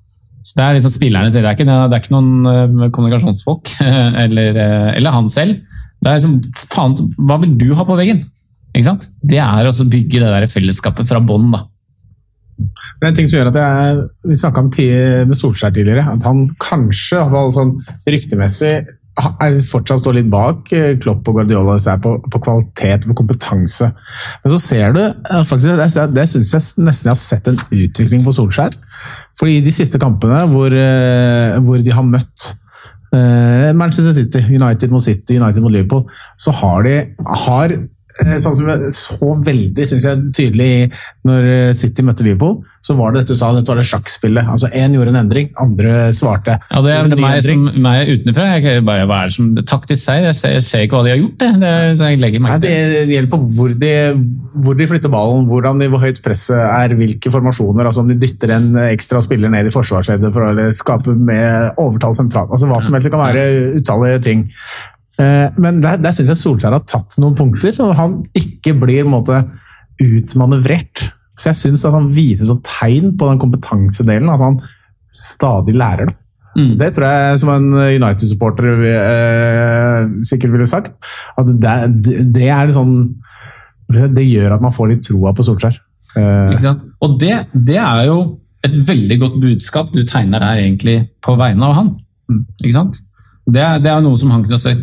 Så 0.45 0.55
det 0.55 0.65
er 0.65 0.77
liksom 0.77 0.93
spillerne 0.93 1.31
sier, 1.33 1.43
det 1.43 1.49
er 1.49 1.57
ikke, 1.57 1.67
det 1.67 1.97
er 1.97 2.03
ikke 2.03 2.15
noen 2.15 2.51
eh, 2.51 2.91
kommunikasjonsfolk, 2.95 3.73
eller, 4.25 4.61
eh, 4.61 4.91
eller 4.99 5.17
han 5.17 5.29
selv. 5.33 5.59
Det 5.99 6.11
er 6.11 6.19
liksom, 6.19 6.37
faen, 6.71 6.95
hva 7.19 7.39
vil 7.41 7.57
du 7.59 7.73
ha 7.75 7.85
på 7.85 7.97
veggen? 7.99 8.23
Ikke 8.73 8.87
sant? 8.87 9.09
Det 9.25 9.41
er 9.41 9.67
å 9.67 9.73
bygge 9.81 10.21
det 10.21 10.29
der 10.29 10.49
fellesskapet 10.49 11.09
fra 11.09 11.21
bånn. 11.21 11.51
Det 12.59 13.07
er 13.07 13.09
en 13.09 13.17
ting 13.17 13.29
som 13.31 13.39
gjør 13.39 13.51
at 13.51 13.59
jeg, 13.59 14.05
Vi 14.27 14.35
snakka 14.37 14.63
med 14.67 15.37
Solskjær 15.39 15.73
tidligere, 15.75 16.05
at 16.13 16.25
han 16.27 16.47
kanskje, 16.61 17.23
sånn 17.55 17.77
ryktemessig, 18.07 18.73
fortsatt 19.69 20.01
står 20.01 20.17
litt 20.19 20.29
bak 20.31 20.69
eh, 20.75 20.97
Klopp 21.01 21.27
og 21.27 21.39
Guardiola 21.39 21.77
på, 22.01 22.13
på 22.31 22.41
kvalitet 22.43 23.07
og 23.09 23.17
kompetanse. 23.17 23.91
Men 24.43 24.53
så 24.53 24.59
ser 24.61 24.93
du 24.95 25.01
eh, 25.03 25.43
faktisk, 25.47 25.75
Det, 25.79 26.07
det 26.15 26.27
syns 26.29 26.53
jeg 26.53 26.85
nesten 26.85 27.09
jeg 27.09 27.15
har 27.15 27.21
sett 27.21 27.49
en 27.51 27.59
utvikling 27.59 28.23
på 28.25 28.35
Solskjær. 28.35 28.75
Fordi 29.39 29.59
de 29.63 29.73
siste 29.73 29.99
kampene 30.01 30.41
hvor, 30.51 30.73
eh, 30.73 31.59
hvor 31.63 31.83
de 31.83 31.95
har 31.95 32.07
møtt 32.07 32.55
Manchester 33.09 34.13
City, 34.13 34.37
United 34.53 34.91
mot 34.93 35.01
City, 35.01 35.39
United 35.39 35.63
mot 35.63 35.71
Liverpool, 35.73 36.03
så 36.37 36.51
har 36.53 36.83
de 36.85 36.91
har, 37.47 37.71
sånn 38.43 38.57
som 38.57 38.69
jeg 38.71 38.93
så 38.95 39.33
veldig 39.45 39.85
synes 39.89 40.05
jeg, 40.07 40.21
tydelig 40.35 40.71
når 41.27 41.47
eh, 41.53 41.71
City 41.77 42.03
møtte 42.05 42.25
Liverpool, 42.25 42.59
så 42.85 42.95
var 42.97 43.13
det 43.13 43.23
dette 43.23 43.35
du 43.35 43.39
sa, 43.39 43.51
dette 43.55 43.71
var 43.71 43.79
det 43.81 43.87
sjakkspillet. 43.89 44.49
Altså 44.49 44.69
Én 44.75 44.95
gjorde 44.95 45.13
en 45.13 45.19
endring, 45.21 45.49
andre 45.59 46.09
svarte. 46.15 46.57
Ja, 46.69 46.81
det 46.85 46.93
er 46.95 47.09
det 47.11 47.19
meg, 47.19 47.41
som, 47.45 47.65
meg 47.83 48.11
utenfra. 48.13 48.47
Jeg 48.57 48.83
bare, 48.87 49.07
hva 49.09 49.23
er 49.23 49.31
det 49.31 49.37
som 49.37 49.49
taktisk 49.59 50.03
seier? 50.03 50.29
Jeg 50.29 50.39
ser, 50.39 50.55
jeg 50.57 50.65
ser 50.67 50.85
ikke 50.85 50.99
hva 50.99 51.05
de 51.07 51.13
har 51.13 51.21
gjort. 51.21 51.37
Det. 51.39 51.51
Det, 51.59 51.73
jeg 52.09 52.43
Nei, 52.45 52.59
det 52.63 52.75
det 53.09 53.15
gjelder 53.15 53.31
på 53.31 53.41
hvor 53.57 53.73
de, 53.83 53.91
hvor 54.63 54.77
de 54.79 54.87
flytter 54.89 55.13
ballen, 55.13 55.47
hvordan 55.49 55.81
de, 55.81 55.89
hvor 55.91 56.03
høyt 56.03 56.21
presset 56.25 56.59
er, 56.59 56.95
hvilke 56.99 57.33
formasjoner. 57.33 57.89
altså 57.89 58.03
Om 58.03 58.13
de 58.13 58.19
dytter 58.21 58.55
en 58.55 58.69
ekstra 58.89 59.21
spiller 59.25 59.51
ned 59.53 59.69
i 59.69 59.73
forsvarsleddet 59.73 60.31
for 60.35 60.49
å 60.49 60.69
skape 60.75 61.15
med 61.15 61.79
overtall 61.81 62.15
sentralt. 62.17 62.53
altså 62.53 62.69
Hva 62.69 62.79
som 62.83 62.95
helst. 62.95 63.09
Det 63.09 63.13
kan 63.15 63.25
være 63.25 63.79
utallige 63.81 64.23
ting. 64.25 64.47
Eh, 65.19 65.47
Men 65.57 65.81
der, 65.83 65.97
der 66.03 66.13
syns 66.15 66.29
jeg 66.31 66.39
Solskjær 66.39 66.75
har 66.77 66.85
tatt 66.87 67.17
noen 67.19 67.35
punkter, 67.37 67.73
og 67.83 67.95
han 67.97 68.19
ikke 68.37 68.75
blir 68.79 69.07
måte 69.09 69.41
utmanøvrert. 69.99 71.09
Så 71.39 71.51
jeg 71.51 71.59
syns 71.59 71.85
han 71.87 72.09
viser 72.13 72.49
sånn 72.49 72.63
tegn 72.67 73.13
på 73.19 73.29
den 73.29 73.39
kompetansedelen, 73.41 74.31
at 74.31 74.43
han 74.43 74.59
stadig 75.15 75.75
lærer 75.79 76.11
det. 76.11 76.15
Mm. 76.57 76.71
Det 76.79 76.87
tror 76.95 77.05
jeg 77.13 77.39
som 77.43 77.51
en 77.53 77.67
United-supporter 77.77 78.81
eh, 78.89 80.07
sikkert 80.25 80.55
ville 80.55 80.67
sagt. 80.67 80.95
At 81.39 81.51
det, 81.61 81.75
det 82.33 82.47
er 82.49 82.71
sånn 82.73 82.95
Det 83.89 84.25
gjør 84.25 84.55
at 84.55 84.61
man 84.63 84.73
får 84.73 84.89
litt 84.91 85.03
troa 85.07 85.31
på 85.37 85.45
Solskjær. 85.45 85.77
Eh, 86.17 86.47
Ikke 86.49 86.63
sant? 86.65 86.83
Og 87.05 87.15
det, 87.21 87.35
det 87.53 87.77
er 87.81 88.03
jo 88.09 88.17
et 88.65 88.75
veldig 88.89 89.17
godt 89.21 89.37
budskap 89.41 89.93
du 89.95 90.01
tegner 90.09 90.41
der 90.43 90.63
egentlig 90.65 90.97
på 91.23 91.37
vegne 91.39 91.69
av 91.69 91.77
han. 91.77 91.91
Ikke 92.59 92.75
sant? 92.75 92.99
Det 93.49 93.63
det 93.85 93.91
er 93.93 94.01
noe 94.05 94.19
som 94.19 94.33
han 94.33 94.43
kunne 94.45 94.59
si. 94.61 94.73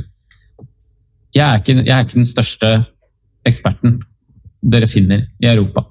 Jeg 1.36 1.44
er, 1.44 1.60
ikke, 1.60 1.82
jeg 1.84 1.92
er 1.92 2.04
ikke 2.06 2.20
den 2.20 2.28
største 2.28 2.70
eksperten 3.46 3.98
dere 4.66 4.88
finner 4.90 5.26
i 5.42 5.50
Europa, 5.50 5.84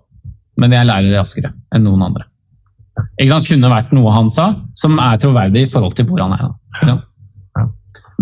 men 0.59 0.73
jeg 0.73 0.89
lærer 0.89 1.19
raskere 1.19 1.53
enn 1.75 1.85
noen 1.85 2.07
andre. 2.07 2.25
Ikke 3.19 3.31
sant? 3.31 3.49
Kunne 3.49 3.71
vært 3.71 3.93
noe 3.95 4.13
han 4.15 4.31
sa, 4.33 4.47
som 4.77 4.97
er 5.03 5.19
troverdig 5.21 5.65
i 5.65 5.71
forhold 5.71 5.95
til 5.97 6.07
hvor 6.09 6.23
han 6.23 6.33
er. 6.35 6.47
Da. 6.47 6.53
Ikke? 6.81 6.97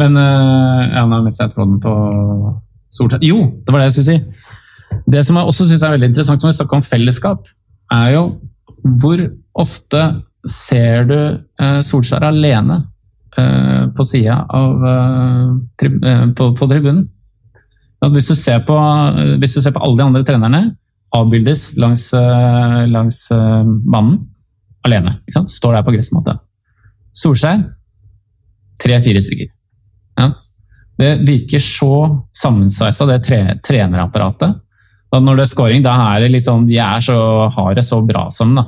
Men 0.02 0.18
øh, 0.18 0.82
ja, 0.90 1.04
nå 1.06 1.22
mistet 1.26 1.48
jeg 1.48 1.54
tråden 1.54 1.80
på 1.82 1.94
Solskjær. 2.94 3.26
Jo, 3.26 3.40
det 3.62 3.74
var 3.74 3.82
det 3.82 3.90
jeg 3.90 3.98
skulle 3.98 4.10
si. 4.10 5.02
Det 5.14 5.22
som 5.26 5.38
jeg 5.38 5.50
også 5.50 5.68
synes 5.70 5.84
er 5.86 5.94
veldig 5.95 6.10
interessant 6.12 6.44
når 6.44 6.52
vi 6.52 6.58
snakker 6.60 6.80
om 6.80 6.86
fellesskap, 6.86 7.52
er 7.94 8.10
jo 8.16 8.24
hvor 9.00 9.22
ofte 9.64 10.02
ser 10.50 11.06
du 11.08 11.18
eh, 11.18 11.80
Solskjær 11.86 12.26
alene 12.28 12.82
eh, 13.38 13.86
på 13.95 14.06
sida 14.08 14.41
av 14.50 14.88
eh, 14.90 15.88
eh, 15.88 16.26
på, 16.36 16.50
på 16.58 16.70
tribunen? 16.70 17.06
Hvis, 18.12 18.28
du 18.28 18.36
på, 18.68 18.78
hvis 19.40 19.54
du 19.56 19.62
ser 19.62 19.72
på 19.72 19.80
alle 19.84 20.00
de 20.00 20.04
andre 20.04 20.24
trenerne, 20.28 20.62
avbildes 21.14 21.76
langs, 21.78 22.08
eh, 22.18 22.80
langs 22.90 23.32
eh, 23.32 23.64
banen 23.64 24.18
alene. 24.84 25.20
Står 25.32 25.78
der 25.78 25.86
på 25.86 25.94
gressmatta. 25.96 26.38
Solskjær 27.16 27.62
tre-fire 28.82 29.22
stykker. 29.24 29.52
Ja. 30.20 30.32
Det 31.00 31.14
virker 31.26 31.62
så 31.64 31.94
sammensveisa, 32.36 33.08
det 33.10 33.24
tre 33.26 33.40
trenerapparatet. 33.66 34.60
Da 35.14 35.22
når 35.22 35.40
det 35.40 35.46
er 35.46 35.52
scoring, 35.52 35.84
da 35.86 35.94
er 36.10 36.24
det 36.24 36.34
liksom, 36.34 36.68
de 36.68 36.80
er 36.82 37.02
så, 37.06 37.18
har 37.54 37.76
det 37.78 37.86
så 37.86 38.02
bra 38.06 38.28
sammen. 38.34 38.60
da. 38.60 38.66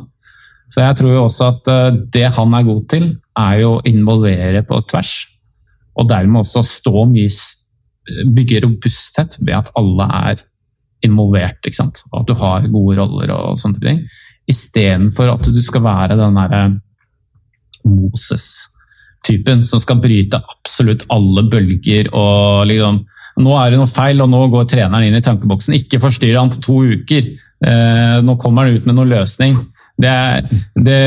Så 0.70 0.82
jeg 0.82 0.98
tror 0.98 1.14
jo 1.14 1.24
også 1.26 1.52
at 1.52 1.72
eh, 1.72 2.00
det 2.14 2.28
han 2.38 2.54
er 2.58 2.68
god 2.68 2.84
til, 2.94 3.08
er 3.38 3.62
jo 3.62 3.76
å 3.76 3.84
involvere 3.90 4.64
på 4.66 4.82
tvers. 4.90 5.14
Og 5.96 6.10
dermed 6.10 6.44
også 6.44 6.64
stå 6.68 7.06
mye 7.10 7.32
Bygge 8.36 8.62
robusthet 8.66 9.40
ved 9.42 9.56
at 9.58 9.72
alle 9.80 10.10
er 10.30 10.44
involvert. 11.06 11.60
ikke 11.66 11.80
sant? 11.80 12.04
At 12.14 12.28
du 12.28 12.36
har 12.40 12.68
gode 12.72 13.00
roller 13.00 13.34
og 13.36 13.60
sånne 13.62 13.82
ting. 13.82 14.04
Istedenfor 14.50 15.32
at 15.34 15.50
du 15.50 15.62
skal 15.66 15.84
være 15.86 16.18
den 16.20 16.38
derre 16.38 16.64
Moses-typen 17.86 19.66
som 19.66 19.82
skal 19.82 20.02
bryte 20.02 20.42
absolutt 20.42 21.06
alle 21.14 21.46
bølger 21.50 22.10
og 22.14 22.66
liksom 22.72 23.04
Nå 23.36 23.52
er 23.60 23.74
det 23.74 23.80
noe 23.82 23.92
feil, 23.92 24.22
og 24.24 24.30
nå 24.32 24.46
går 24.48 24.68
treneren 24.72 25.10
inn 25.10 25.18
i 25.18 25.20
tankeboksen. 25.20 25.74
Ikke 25.76 26.00
forstyrr 26.00 26.38
han 26.40 26.54
på 26.54 26.62
to 26.64 26.76
uker. 26.88 27.26
Eh, 27.68 28.14
nå 28.24 28.38
kommer 28.40 28.64
han 28.64 28.78
ut 28.78 28.86
med 28.88 28.96
noen 28.96 29.12
løsning. 29.12 29.58
Det, 30.00 30.14
det, 30.80 31.02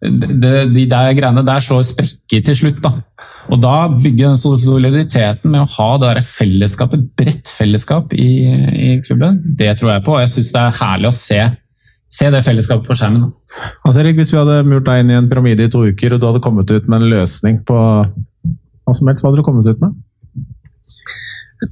det, 0.00 0.52
de 0.72 0.86
der 0.88 1.12
greiene 1.18 1.44
der 1.44 1.66
slår 1.66 1.84
sprekker 1.90 2.46
til 2.46 2.56
slutt. 2.56 2.80
da. 2.80 2.94
Og 3.50 3.58
da 3.62 3.74
bygger 3.90 4.30
den 4.30 4.60
soliditeten 4.60 5.50
med 5.52 5.64
å 5.64 5.70
ha 5.76 5.88
det 6.00 6.12
der 6.12 6.26
fellesskapet, 6.26 7.08
bredt 7.18 7.50
fellesskap 7.50 8.14
i, 8.14 8.30
i 8.46 8.90
klubben, 9.06 9.40
det 9.58 9.72
tror 9.80 9.94
jeg 9.94 10.04
på. 10.06 10.14
Og 10.16 10.22
jeg 10.24 10.32
syns 10.36 10.52
det 10.54 10.62
er 10.62 10.78
herlig 10.80 11.10
å 11.10 11.16
se, 11.16 11.40
se 12.20 12.30
det 12.34 12.44
fellesskapet 12.46 12.90
på 12.90 12.98
skjermen. 13.00 13.30
Altså, 13.80 14.02
Erik, 14.02 14.20
hvis 14.20 14.34
vi 14.34 14.40
hadde 14.40 14.60
murt 14.68 14.86
deg 14.86 15.02
inn 15.02 15.14
i 15.14 15.18
en 15.18 15.30
pyramide 15.30 15.66
i 15.66 15.72
to 15.72 15.86
uker, 15.88 16.14
og 16.14 16.22
du 16.22 16.28
hadde 16.28 16.44
kommet 16.44 16.70
ut 16.70 16.86
med 16.86 17.00
en 17.00 17.10
løsning 17.16 17.60
på 17.66 17.80
hva 17.80 18.96
som 18.96 19.10
helst, 19.10 19.24
hva 19.24 19.32
hadde 19.32 19.42
du 19.42 19.46
kommet 19.46 19.70
ut 19.70 19.82
med? 19.82 19.98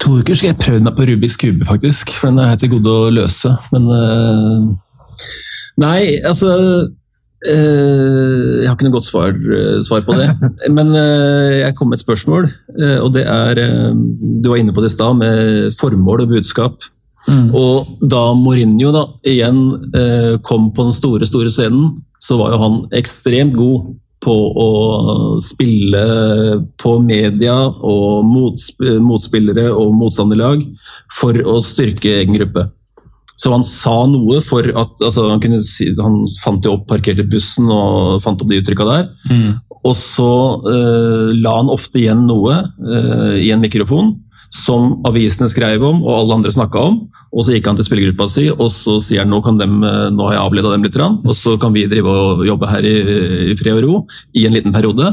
To 0.02 0.18
uker 0.20 0.36
skal 0.36 0.52
jeg 0.52 0.60
prøve 0.60 0.82
meg 0.84 0.96
på 0.98 1.06
Rubiks 1.08 1.38
kube, 1.40 1.64
faktisk. 1.68 2.10
For 2.12 2.28
den 2.28 2.42
er 2.42 2.52
helt 2.52 2.60
til 2.60 2.74
gode 2.74 2.92
å 2.92 3.12
løse. 3.22 3.54
Men 3.72 3.86
uh, 3.88 4.66
Nei, 5.78 6.18
altså 6.26 6.50
Jeg 7.46 8.66
har 8.66 8.74
ikke 8.74 8.88
noe 8.88 8.96
godt 8.96 9.06
svar, 9.06 9.30
uh, 9.30 9.78
svar 9.86 10.02
på 10.06 10.16
det. 10.18 10.28
Men 10.76 10.90
jeg 10.94 11.74
kom 11.78 11.92
med 11.92 12.00
et 12.00 12.04
spørsmål, 12.04 12.48
og 13.04 13.10
det 13.14 13.24
er 13.30 13.62
Du 13.94 14.50
var 14.50 14.58
inne 14.58 14.74
på 14.74 14.82
det 14.82 14.92
i 14.92 14.96
stad, 14.96 15.18
med 15.20 15.76
formål 15.78 16.26
og 16.26 16.34
budskap. 16.34 16.88
Mm. 17.28 17.48
Og 17.54 18.08
da 18.10 18.24
Mourinho 18.38 18.90
da, 18.94 19.04
igjen 19.26 19.62
kom 20.46 20.70
på 20.74 20.88
den 20.88 20.96
store, 20.96 21.28
store 21.28 21.52
scenen, 21.52 21.96
så 22.22 22.38
var 22.40 22.54
jo 22.54 22.62
han 22.62 22.78
ekstremt 22.98 23.56
god 23.58 23.92
på 24.24 24.34
å 24.34 24.70
spille 25.44 26.02
på 26.80 26.94
media 27.04 27.54
og 27.68 28.26
motspillere 28.26 29.68
og 29.70 29.94
motstanderlag 29.98 30.64
for 31.14 31.38
å 31.38 31.58
styrke 31.64 32.18
egen 32.18 32.38
gruppe. 32.38 32.66
Så 33.38 33.52
han 33.54 33.64
sa 33.66 33.94
noe 34.10 34.40
for 34.42 34.66
at 34.66 35.04
altså 35.04 35.28
han, 35.30 35.58
si, 35.62 35.92
han, 35.94 36.24
fant 36.42 36.64
jo 36.66 36.74
opp 36.74 36.88
parkerte 36.90 37.26
bussen 37.30 37.70
og 37.70 38.22
fant 38.24 38.40
opp 38.42 38.50
de 38.50 38.58
uttrykka 38.58 38.86
der. 38.88 39.10
Mm. 39.30 39.50
Og 39.86 39.94
så 39.94 40.32
uh, 40.64 41.28
la 41.38 41.58
han 41.60 41.70
ofte 41.70 42.00
igjen 42.02 42.26
noe 42.26 42.56
uh, 42.66 43.36
i 43.38 43.52
en 43.54 43.62
mikrofon 43.62 44.16
som 44.54 44.96
avisene 45.06 45.46
skrev 45.52 45.82
om 45.84 46.00
og 46.00 46.12
alle 46.16 46.38
andre 46.40 46.52
snakka 46.56 46.82
om. 46.90 46.98
Og 47.30 47.46
så 47.46 47.54
gikk 47.54 47.68
han 47.70 47.78
til 47.78 47.86
spillergruppa 47.86 48.26
si 48.32 48.48
og 48.50 48.72
så 48.74 48.96
sier 49.04 49.22
han 49.22 49.30
nå, 49.30 49.42
kan 49.44 49.60
dem, 49.60 49.78
nå 49.84 50.28
har 50.28 50.38
jeg 50.38 50.44
avleda 50.44 50.72
dem 50.72 50.86
litt, 50.88 50.98
og 50.98 51.34
så 51.36 51.54
kan 51.60 51.74
vi 51.76 51.86
drive 51.90 52.10
og 52.10 52.46
jobbe 52.48 52.70
her 52.72 52.88
i, 52.88 52.94
i 53.52 53.58
fred 53.60 53.76
og 53.76 53.84
ro 53.84 53.98
i 54.34 54.48
en 54.48 54.56
liten 54.56 54.74
periode. 54.74 55.12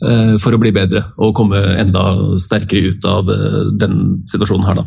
Eh, 0.00 0.36
for 0.40 0.56
å 0.56 0.60
bli 0.60 0.70
bedre 0.72 1.02
og 1.20 1.34
komme 1.36 1.58
enda 1.76 2.02
sterkere 2.40 2.94
ut 2.94 3.04
av 3.04 3.28
eh, 3.28 3.64
den 3.82 4.22
situasjonen 4.28 4.64
her, 4.64 4.78
da. 4.80 4.86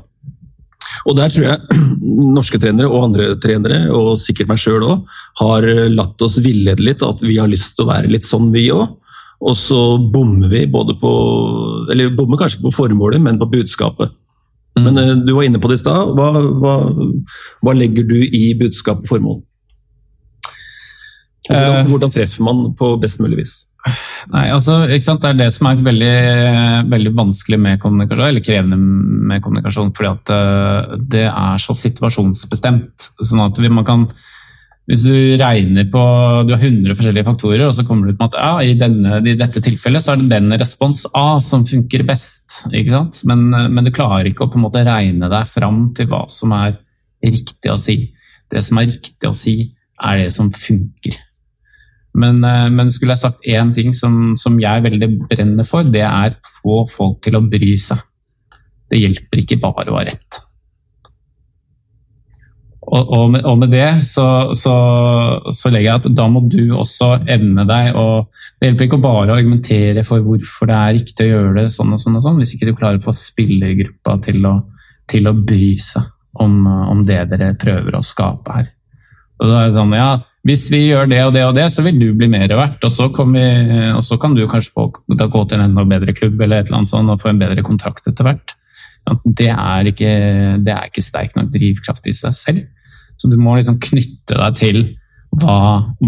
Og 1.04 1.18
der 1.18 1.32
tror 1.34 1.48
jeg 1.50 1.84
norske 2.38 2.60
trenere 2.62 2.90
og 2.90 3.10
andre 3.10 3.34
trenere, 3.44 3.86
og 3.92 4.18
sikkert 4.22 4.52
meg 4.52 4.62
sjøl 4.62 4.86
òg, 4.88 5.16
har 5.42 5.68
latt 5.92 6.26
oss 6.26 6.40
villede 6.44 6.86
litt. 6.86 7.04
At 7.06 7.24
vi 7.26 7.40
har 7.42 7.52
lyst 7.52 7.76
til 7.78 7.88
å 7.88 7.92
være 7.92 8.12
litt 8.14 8.28
sånn, 8.28 8.52
vi 8.56 8.70
òg. 8.74 9.00
Og 9.44 9.56
så 9.60 9.80
bommer 10.00 10.48
vi 10.48 10.62
både 10.72 10.96
på 11.02 11.10
Eller 11.92 12.14
bommer 12.16 12.40
kanskje 12.40 12.62
på 12.64 12.72
formålet, 12.72 13.22
men 13.22 13.40
på 13.42 13.50
budskapet. 13.52 14.14
Mm. 14.80 14.86
Men 14.86 14.98
uh, 14.98 15.16
du 15.26 15.34
var 15.36 15.48
inne 15.48 15.60
på 15.62 15.70
det 15.70 15.80
i 15.80 15.84
stad. 15.84 16.14
Hva, 16.18 16.30
hva, 16.62 16.76
hva, 17.62 17.76
legger 17.78 18.08
du 18.08 18.18
i 18.24 18.54
budskap 18.58 19.04
og 19.04 19.12
formål? 19.12 19.42
Hvordan, 21.50 21.84
uh, 21.84 21.92
hvordan, 21.92 22.14
treffer 22.16 22.46
man 22.48 22.66
på 22.80 22.94
best 23.04 23.20
mulig 23.22 23.44
vis? 23.44 23.58
Nei, 24.32 24.46
altså, 24.56 24.84
ikke 24.88 25.04
sant? 25.04 25.24
Det 25.24 25.32
er 25.34 25.40
det 25.42 25.50
som 25.56 25.68
er 25.68 25.82
veldig, 25.84 26.14
veldig 26.92 27.16
vanskelig 27.18 27.60
med 27.60 27.82
kommunikasjon, 27.84 28.28
eller 28.30 28.46
krevende 28.46 28.78
med 28.80 29.44
kommunikasjon. 29.44 29.92
fordi 29.98 30.12
at 30.12 30.36
uh, 30.36 30.94
det 31.16 31.26
er 31.28 31.58
så 31.60 31.76
situasjonsbestemt. 31.76 33.10
sånn 33.20 33.44
at 33.44 33.60
man 33.70 33.88
kan 33.88 34.08
hvis 34.90 35.06
du 35.08 35.16
regner 35.40 35.86
på 35.92 36.02
Du 36.44 36.52
har 36.52 36.60
100 36.60 36.96
forskjellige 36.98 37.28
faktorer, 37.28 37.66
og 37.68 37.76
så 37.76 37.86
kommer 37.88 38.08
du 38.08 38.14
ut 38.14 38.20
med 38.20 38.34
at 38.34 38.40
ja, 38.40 38.56
i, 38.68 38.74
denne, 38.80 39.22
i, 39.24 39.36
dette 39.40 39.64
tilfellet 39.64 40.04
så 40.04 40.14
er 40.14 40.24
det 40.24 40.32
den 40.34 40.52
respons 40.60 41.06
A 41.16 41.40
som 41.44 41.64
funker 41.68 42.04
best. 42.08 42.66
ikke 42.68 42.92
sant? 42.92 43.22
Men, 43.30 43.46
men, 43.50 43.84
du 43.86 43.94
klarer 43.96 44.28
ikke 44.28 44.48
å 44.48 44.52
på 44.52 44.60
en 44.60 44.66
måte 44.66 44.84
regne 44.84 45.32
deg 45.32 45.48
fram 45.48 45.86
til 45.96 46.10
hva 46.12 46.26
som 46.32 46.56
er 46.58 46.76
riktig 47.24 47.72
å 47.72 47.80
si. 47.80 48.12
Det 48.52 48.64
som 48.66 48.82
er 48.82 48.90
riktig 48.92 49.30
å 49.30 49.38
si, 49.38 49.56
er 50.04 50.26
det 50.26 50.34
som 50.36 50.52
funker. 50.52 51.16
Men, 52.14 52.40
men 52.44 52.92
skulle 52.94 53.16
jeg 53.16 53.24
sagt 53.24 53.48
én 53.50 53.72
ting 53.74 53.94
som, 53.98 54.36
som 54.38 54.60
jeg 54.62 54.86
veldig 54.86 55.08
brenner 55.32 55.66
for, 55.66 55.88
det 55.88 56.06
er 56.06 56.36
få 56.62 56.84
folk 56.90 57.24
til 57.26 57.40
å 57.40 57.46
bry 57.46 57.74
seg. 57.82 58.04
Det 58.92 59.02
hjelper 59.02 59.42
ikke 59.42 59.62
bare 59.64 59.90
å 59.90 59.98
ha 59.98 60.04
rett. 60.06 60.44
Og, 62.84 63.04
og, 63.08 63.30
med, 63.32 63.46
og, 63.48 63.58
med, 63.62 63.72
det 63.72 64.04
så, 64.06 64.26
så, 64.60 64.74
så, 65.56 65.70
legger 65.72 65.88
jeg 65.88 66.02
at 66.02 66.08
da 66.18 66.26
må 66.30 66.42
du 66.52 66.74
også 66.76 67.14
evne 67.32 67.64
deg 67.70 67.96
å 67.96 68.08
Det 68.60 68.68
hjelper 68.68 68.88
ikke 68.90 69.00
bare 69.04 69.32
å 69.32 69.38
argumentere 69.38 70.04
for 70.08 70.24
hvorfor 70.26 70.68
det 70.70 70.80
er 70.80 70.96
riktig 70.98 71.28
å 71.28 71.32
gjøre 71.32 71.54
det 71.62 71.66
sånn 71.76 71.96
og 71.96 72.02
sånn, 72.04 72.18
og 72.20 72.26
sånn 72.26 72.42
hvis 72.42 72.56
ikke 72.58 72.70
du 72.70 72.76
klarer 72.76 73.00
å 73.00 73.06
få 73.06 73.16
spillergruppa 73.16 74.18
til 74.28 74.46
å, 74.50 74.54
til 75.12 75.32
å 75.32 75.36
bry 75.36 75.72
seg 75.84 76.12
om, 76.44 76.60
om, 76.68 77.04
det 77.08 77.22
dere 77.32 77.54
prøver 77.60 77.98
å 77.98 78.04
skape 78.06 78.56
her. 78.58 78.70
Og 79.40 79.50
da 79.50 79.60
er 79.62 79.72
det 79.72 79.80
sånn, 79.80 79.98
ja, 79.98 80.12
Hvis 80.44 80.66
vi 80.74 80.82
gjør 80.90 81.08
det 81.08 81.22
og 81.24 81.32
det 81.36 81.46
og 81.48 81.54
det, 81.56 81.70
så 81.72 81.86
vil 81.86 82.02
du 82.02 82.10
bli 82.20 82.28
mer 82.28 82.52
verdt, 82.52 82.84
og 82.84 82.92
så, 82.92 83.08
vi, 83.08 83.46
og 83.96 84.02
så 84.04 84.18
kan 84.20 84.34
du 84.36 84.44
kanskje 84.52 84.74
få, 84.76 84.90
gå 84.92 85.44
til 85.48 85.56
en 85.56 85.70
enda 85.70 85.86
bedre 85.88 86.16
klubb 86.16 86.42
eller 86.42 86.60
et 86.60 86.68
eller 86.68 86.82
annet 86.82 86.92
sånt, 86.92 87.12
og 87.14 87.24
få 87.24 87.32
en 87.32 87.40
bedre 87.40 87.64
kontrakt 87.64 88.10
etter 88.12 88.28
hvert. 88.28 88.56
Det 89.24 89.48
er 89.52 89.88
ikke, 89.88 90.12
det 90.64 90.74
er 90.74 90.90
ikke 90.90 91.04
sterk 91.04 91.38
nok 91.38 91.52
drivkraft 91.54 92.12
i 92.12 92.16
seg 92.18 92.36
selv. 92.36 92.68
Så 93.20 93.30
du 93.32 93.38
må 93.40 93.56
liksom 93.56 93.80
knytte 93.84 94.36
deg 94.36 94.60
til 94.60 94.82
hva, 95.42 95.58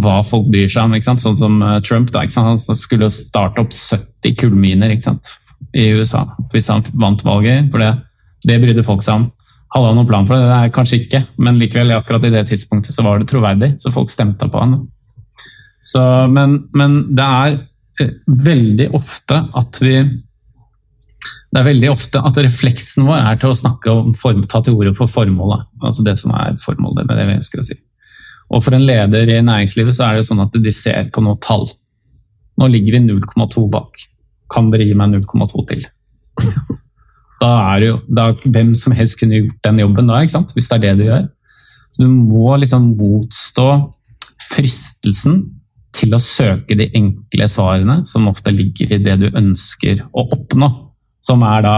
hva 0.03 0.19
folk 0.27 0.49
bryr 0.51 0.69
seg 0.71 0.87
om. 0.87 0.95
Sånn 1.19 1.39
som 1.39 1.61
eh, 1.63 1.79
Trump. 1.85 2.11
Da, 2.13 2.25
Han 2.35 2.59
skulle 2.59 3.11
starte 3.13 3.63
opp 3.63 3.73
70 3.73 4.35
kullminer 4.41 4.95
i 4.95 5.87
USA 5.95 6.25
hvis 6.51 6.69
han 6.71 6.85
vant 6.93 7.23
valget. 7.25 7.71
For 7.71 7.83
det, 7.83 7.93
det 8.47 8.59
brydde 8.63 8.85
folk 8.87 9.05
seg 9.05 9.21
om. 9.21 9.29
Hadde 9.75 9.89
han 9.89 9.97
noen 9.99 10.07
plan 10.07 10.27
for 10.27 10.39
det? 10.39 10.47
Det 10.47 10.57
er 10.57 10.75
kanskje 10.75 10.97
ikke, 11.03 11.19
men 11.43 11.57
likevel, 11.59 11.91
akkurat 11.97 12.23
i 12.23 12.31
det 12.31 12.45
tidspunktet 12.47 12.95
så 12.95 13.03
var 13.03 13.19
det 13.19 13.27
troverdig, 13.27 13.73
så 13.83 13.91
folk 13.91 14.13
stemte 14.13 14.47
på 14.51 14.61
han. 14.61 14.77
Så, 15.83 16.01
men, 16.31 16.61
men 16.73 17.01
det 17.15 17.25
er 17.25 17.57
eh, 18.01 18.13
veldig 18.25 18.87
ofte 18.95 19.41
at 19.59 19.81
vi 19.83 19.97
det 21.55 21.61
er 21.61 21.67
veldig 21.69 21.87
ofte 21.91 22.19
at 22.19 22.39
refleksen 22.43 23.05
vår 23.07 23.21
er 23.29 23.37
til 23.39 23.51
å 23.53 23.55
snakke 23.55 23.91
om 23.93 24.15
form, 24.17 24.41
ta 24.51 24.59
til 24.63 24.75
orde 24.75 24.91
for 24.97 25.07
formålet. 25.07 25.69
Altså 25.79 26.03
det 26.03 26.17
som 26.19 26.33
er 26.35 26.57
formålet 26.59 27.07
med 27.07 27.15
det 27.15 27.27
vi 27.29 27.37
ønsker 27.37 27.61
å 27.61 27.67
si. 27.67 27.77
Og 28.51 28.63
for 28.65 28.75
en 28.75 28.83
leder 28.83 29.31
i 29.31 29.37
næringslivet 29.39 29.95
så 29.95 30.07
er 30.07 30.15
det 30.15 30.25
jo 30.25 30.29
sånn 30.33 30.43
at 30.43 30.57
de 30.65 30.73
ser 30.75 31.07
på 31.15 31.23
noe 31.23 31.39
tall. 31.43 31.69
Nå 32.59 32.67
ligger 32.71 32.97
vi 32.97 33.05
0,2 33.07 33.63
bak. 33.71 34.03
Kan 34.51 34.67
dere 34.73 34.87
gi 34.87 34.97
meg 34.99 35.15
0,2 35.15 35.63
til? 35.71 35.87
Da 37.41 37.51
er 37.73 37.81
det 37.81 37.89
jo 37.89 37.97
da, 38.07 38.29
Hvem 38.45 38.73
som 38.79 38.95
helst 38.95 39.19
kunne 39.19 39.41
gjort 39.41 39.59
den 39.67 39.81
jobben 39.83 40.07
da, 40.11 40.21
ikke 40.23 40.37
sant? 40.37 40.55
hvis 40.55 40.69
det 40.71 40.77
er 40.77 40.83
det 40.85 40.95
du 40.99 41.05
gjør. 41.09 41.27
Så 41.91 42.03
du 42.03 42.09
må 42.11 42.55
liksom 42.59 42.93
motstå 42.99 43.67
fristelsen 44.51 45.43
til 45.95 46.15
å 46.15 46.21
søke 46.21 46.75
de 46.77 46.89
enkle 46.97 47.47
svarene 47.51 48.01
som 48.07 48.27
ofte 48.27 48.51
ligger 48.51 48.95
i 48.95 49.03
det 49.03 49.15
du 49.21 49.29
ønsker 49.31 50.03
å 50.11 50.25
oppnå. 50.25 50.71
Som 51.25 51.45
er 51.47 51.63
da 51.65 51.77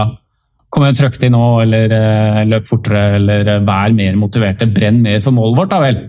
Kom 0.68 0.84
igjen, 0.84 0.98
trøkk 0.98 1.14
til 1.16 1.30
nå, 1.32 1.44
eller 1.62 1.92
uh, 1.96 2.42
løp 2.44 2.66
fortere, 2.68 3.14
eller 3.16 3.48
uh, 3.48 3.62
vær 3.64 3.94
mer 3.96 4.18
motiverte. 4.20 4.66
Brenn 4.68 4.98
mer 5.00 5.22
for 5.24 5.32
målet 5.32 5.56
vårt, 5.56 5.70
da 5.72 5.78
vel! 5.80 6.02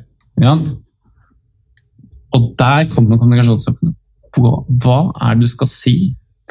Ja. 0.44 0.58
Og 2.36 2.50
der 2.60 2.90
kommer 2.92 3.22
kommunikasjonsøvnene. 3.22 3.96
Hva 4.36 4.98
er 5.16 5.38
det 5.38 5.48
du 5.48 5.54
skal 5.54 5.72
si 5.72 5.96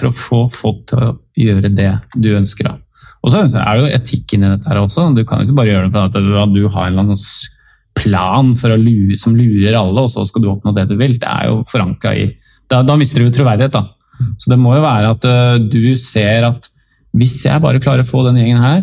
for 0.00 0.08
å 0.08 0.16
få 0.16 0.40
folk 0.56 0.86
til 0.88 1.04
å 1.04 1.10
gjøre 1.36 1.68
det 1.68 1.90
du 2.16 2.30
ønsker? 2.38 2.70
da? 2.70 2.87
Og 3.28 3.34
så 3.34 3.60
er 3.60 3.68
det 3.76 3.84
jo 3.84 3.92
etikk 3.98 4.34
inni 4.34 4.48
dette 4.48 4.70
her 4.70 4.80
også. 4.80 5.10
Du 5.12 5.22
kan 5.28 5.42
jo 5.42 5.48
ikke 5.48 5.60
bare 5.60 5.72
gjøre 5.72 5.88
det 5.88 5.94
fordi 5.94 6.40
at 6.40 6.54
du 6.56 6.64
har 6.72 6.88
en 6.88 6.96
eller 6.96 7.04
annen 7.04 7.22
plan 7.98 8.52
lure, 8.78 9.18
som 9.20 9.36
lurer 9.36 9.76
alle, 9.76 10.04
og 10.04 10.10
så 10.12 10.24
skal 10.28 10.44
du 10.44 10.50
oppnå 10.52 10.72
det 10.76 10.88
du 10.88 10.96
vil. 10.98 11.18
Det 11.20 11.28
er 11.28 11.50
jo 11.50 11.62
forankra 11.68 12.14
i 12.16 12.28
da, 12.68 12.82
da, 12.84 12.96
mister 13.00 13.24
du 13.24 13.32
troverdighet. 13.32 13.72
da. 13.72 14.34
Så 14.38 14.52
det 14.52 14.58
må 14.60 14.74
jo 14.76 14.84
være 14.84 15.12
at 15.14 15.24
uh, 15.28 15.56
du 15.60 15.96
ser 16.00 16.46
at 16.50 16.68
hvis 17.16 17.38
jeg 17.46 17.62
bare 17.64 17.80
klarer 17.80 18.04
å 18.04 18.08
få 18.08 18.24
denne 18.26 18.42
gjengen 18.42 18.62
her 18.62 18.82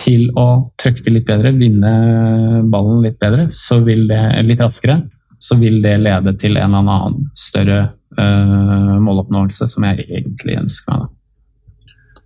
til 0.00 0.30
å 0.40 0.72
trøkke 0.80 1.12
litt 1.12 1.26
bedre, 1.28 1.52
vinne 1.54 2.62
ballen 2.72 3.04
litt 3.04 3.18
bedre, 3.20 3.46
så 3.54 3.78
vil 3.84 4.08
det 4.08 4.22
litt 4.46 4.62
raskere, 4.64 5.02
så 5.38 5.58
vil 5.60 5.82
det 5.84 5.98
lede 6.02 6.34
til 6.40 6.56
en 6.56 6.72
eller 6.72 6.94
annen 6.96 7.28
større 7.38 7.80
uh, 8.18 8.96
måloppnåelse, 9.04 9.68
som 9.70 9.86
jeg 9.90 10.08
egentlig 10.08 10.58
ønsker 10.64 11.04
meg. 11.04 11.12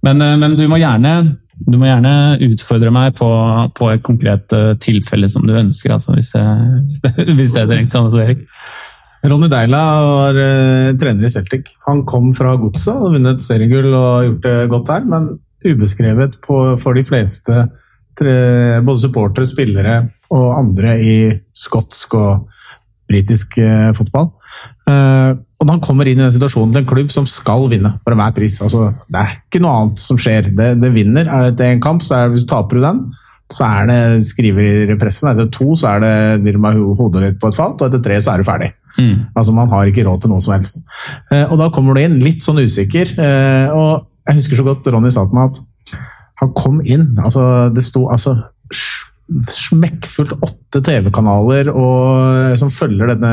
Men, 0.06 0.22
uh, 0.22 0.34
men, 0.40 0.56
du, 0.58 0.64
må 0.70 0.78
gjerne, 0.80 1.14
du 1.66 1.78
må 1.78 1.88
gjerne 1.88 2.12
utfordre 2.48 2.92
meg 2.94 3.16
på, 3.18 3.28
på 3.78 3.90
et 3.94 4.04
konkret 4.06 4.54
uh, 4.56 4.74
tilfelle 4.82 5.30
som 5.32 5.46
du 5.46 5.54
ønsker, 5.58 5.94
altså, 5.96 6.14
hvis, 6.18 6.34
jeg, 6.36 6.84
hvis, 6.84 7.00
det, 7.04 7.28
hvis 7.40 7.56
det 7.56 7.66
trengs. 7.70 7.96
Erik. 8.22 8.46
Ronny 9.26 9.48
Deila 9.50 9.82
var 10.06 10.36
trener 11.00 11.26
i 11.26 11.32
Celtic. 11.32 11.72
Han 11.88 12.04
kom 12.06 12.30
fra 12.38 12.52
Godset 12.60 12.94
og 12.94 13.16
vunnet 13.16 13.42
seriegull 13.42 13.90
og 13.90 14.28
gjort 14.28 14.44
det 14.44 14.56
godt 14.70 14.92
der, 14.92 15.08
men 15.10 15.26
ubeskrevet 15.66 16.36
på, 16.44 16.60
for 16.78 16.94
de 16.94 17.02
fleste, 17.02 17.64
både 18.18 19.00
supportere, 19.02 19.46
spillere 19.46 19.96
og 20.34 20.46
andre 20.58 20.94
i 21.02 21.16
skotsk 21.56 22.14
og 22.18 22.48
britisk 23.08 23.58
eh, 23.62 23.90
fotball. 23.96 24.30
Eh, 25.58 25.62
og 25.62 25.66
når 25.66 25.78
han 25.78 25.84
kommer 25.84 26.06
inn 26.08 26.20
i 26.20 26.24
den 26.24 26.34
situasjonen 26.34 26.74
til 26.74 26.84
en 26.84 26.88
klubb 26.88 27.14
som 27.14 27.26
skal 27.26 27.66
vinne 27.70 27.96
for 28.04 28.14
enhver 28.14 28.34
pris 28.36 28.60
altså, 28.62 28.92
Det 29.10 29.18
er 29.18 29.32
ikke 29.38 29.62
noe 29.64 29.74
annet 29.74 30.02
som 30.02 30.18
skjer. 30.20 30.52
Det, 30.54 30.68
det 30.82 30.92
vinner. 30.94 31.26
Er 31.26 31.50
det 31.50 31.66
en 31.66 31.82
kamp, 31.82 32.04
så 32.06 32.14
er 32.14 32.26
det, 32.26 32.36
hvis 32.36 32.46
du 32.46 32.52
taper 32.52 32.78
du 32.78 32.84
den, 32.84 33.00
så 33.50 33.64
er 33.64 33.88
det 33.88 34.26
skriver 34.28 34.92
i 34.92 34.98
pressen. 35.00 35.30
Etter 35.32 35.48
to 35.52 35.72
så 35.78 35.96
er 35.96 36.04
det 36.04 36.58
med 36.58 36.78
hodet 36.98 37.24
litt 37.24 37.40
på 37.40 37.50
et 37.50 37.56
fat, 37.56 37.80
og 37.80 37.88
etter 37.88 38.04
tre 38.04 38.20
så 38.20 38.34
er 38.34 38.42
du 38.42 38.48
ferdig. 38.48 38.70
Mm. 38.98 39.30
Altså 39.38 39.54
Man 39.54 39.70
har 39.72 39.88
ikke 39.88 40.04
råd 40.06 40.22
til 40.22 40.32
noe 40.34 40.44
som 40.44 40.54
helst. 40.56 40.82
Eh, 41.32 41.46
og 41.48 41.58
Da 41.60 41.70
kommer 41.74 41.96
du 41.96 42.04
inn 42.04 42.20
litt 42.22 42.44
sånn 42.44 42.60
usikker. 42.62 43.16
og 43.74 44.06
Jeg 44.28 44.40
husker 44.42 44.60
så 44.60 44.68
godt 44.68 44.86
Ronny 44.92 45.10
sa 45.10 45.26
til 45.26 45.38
meg 45.38 45.50
at 45.50 45.62
han 46.38 46.54
kom 46.54 46.80
inn 46.86 47.16
altså 47.18 47.42
Det 47.74 47.82
sto 47.82 48.04
altså 48.12 48.36
smekkfullt 49.28 50.38
åtte 50.40 50.80
TV-kanaler 50.84 51.68
som 52.58 52.70
følger 52.72 53.12
denne 53.12 53.32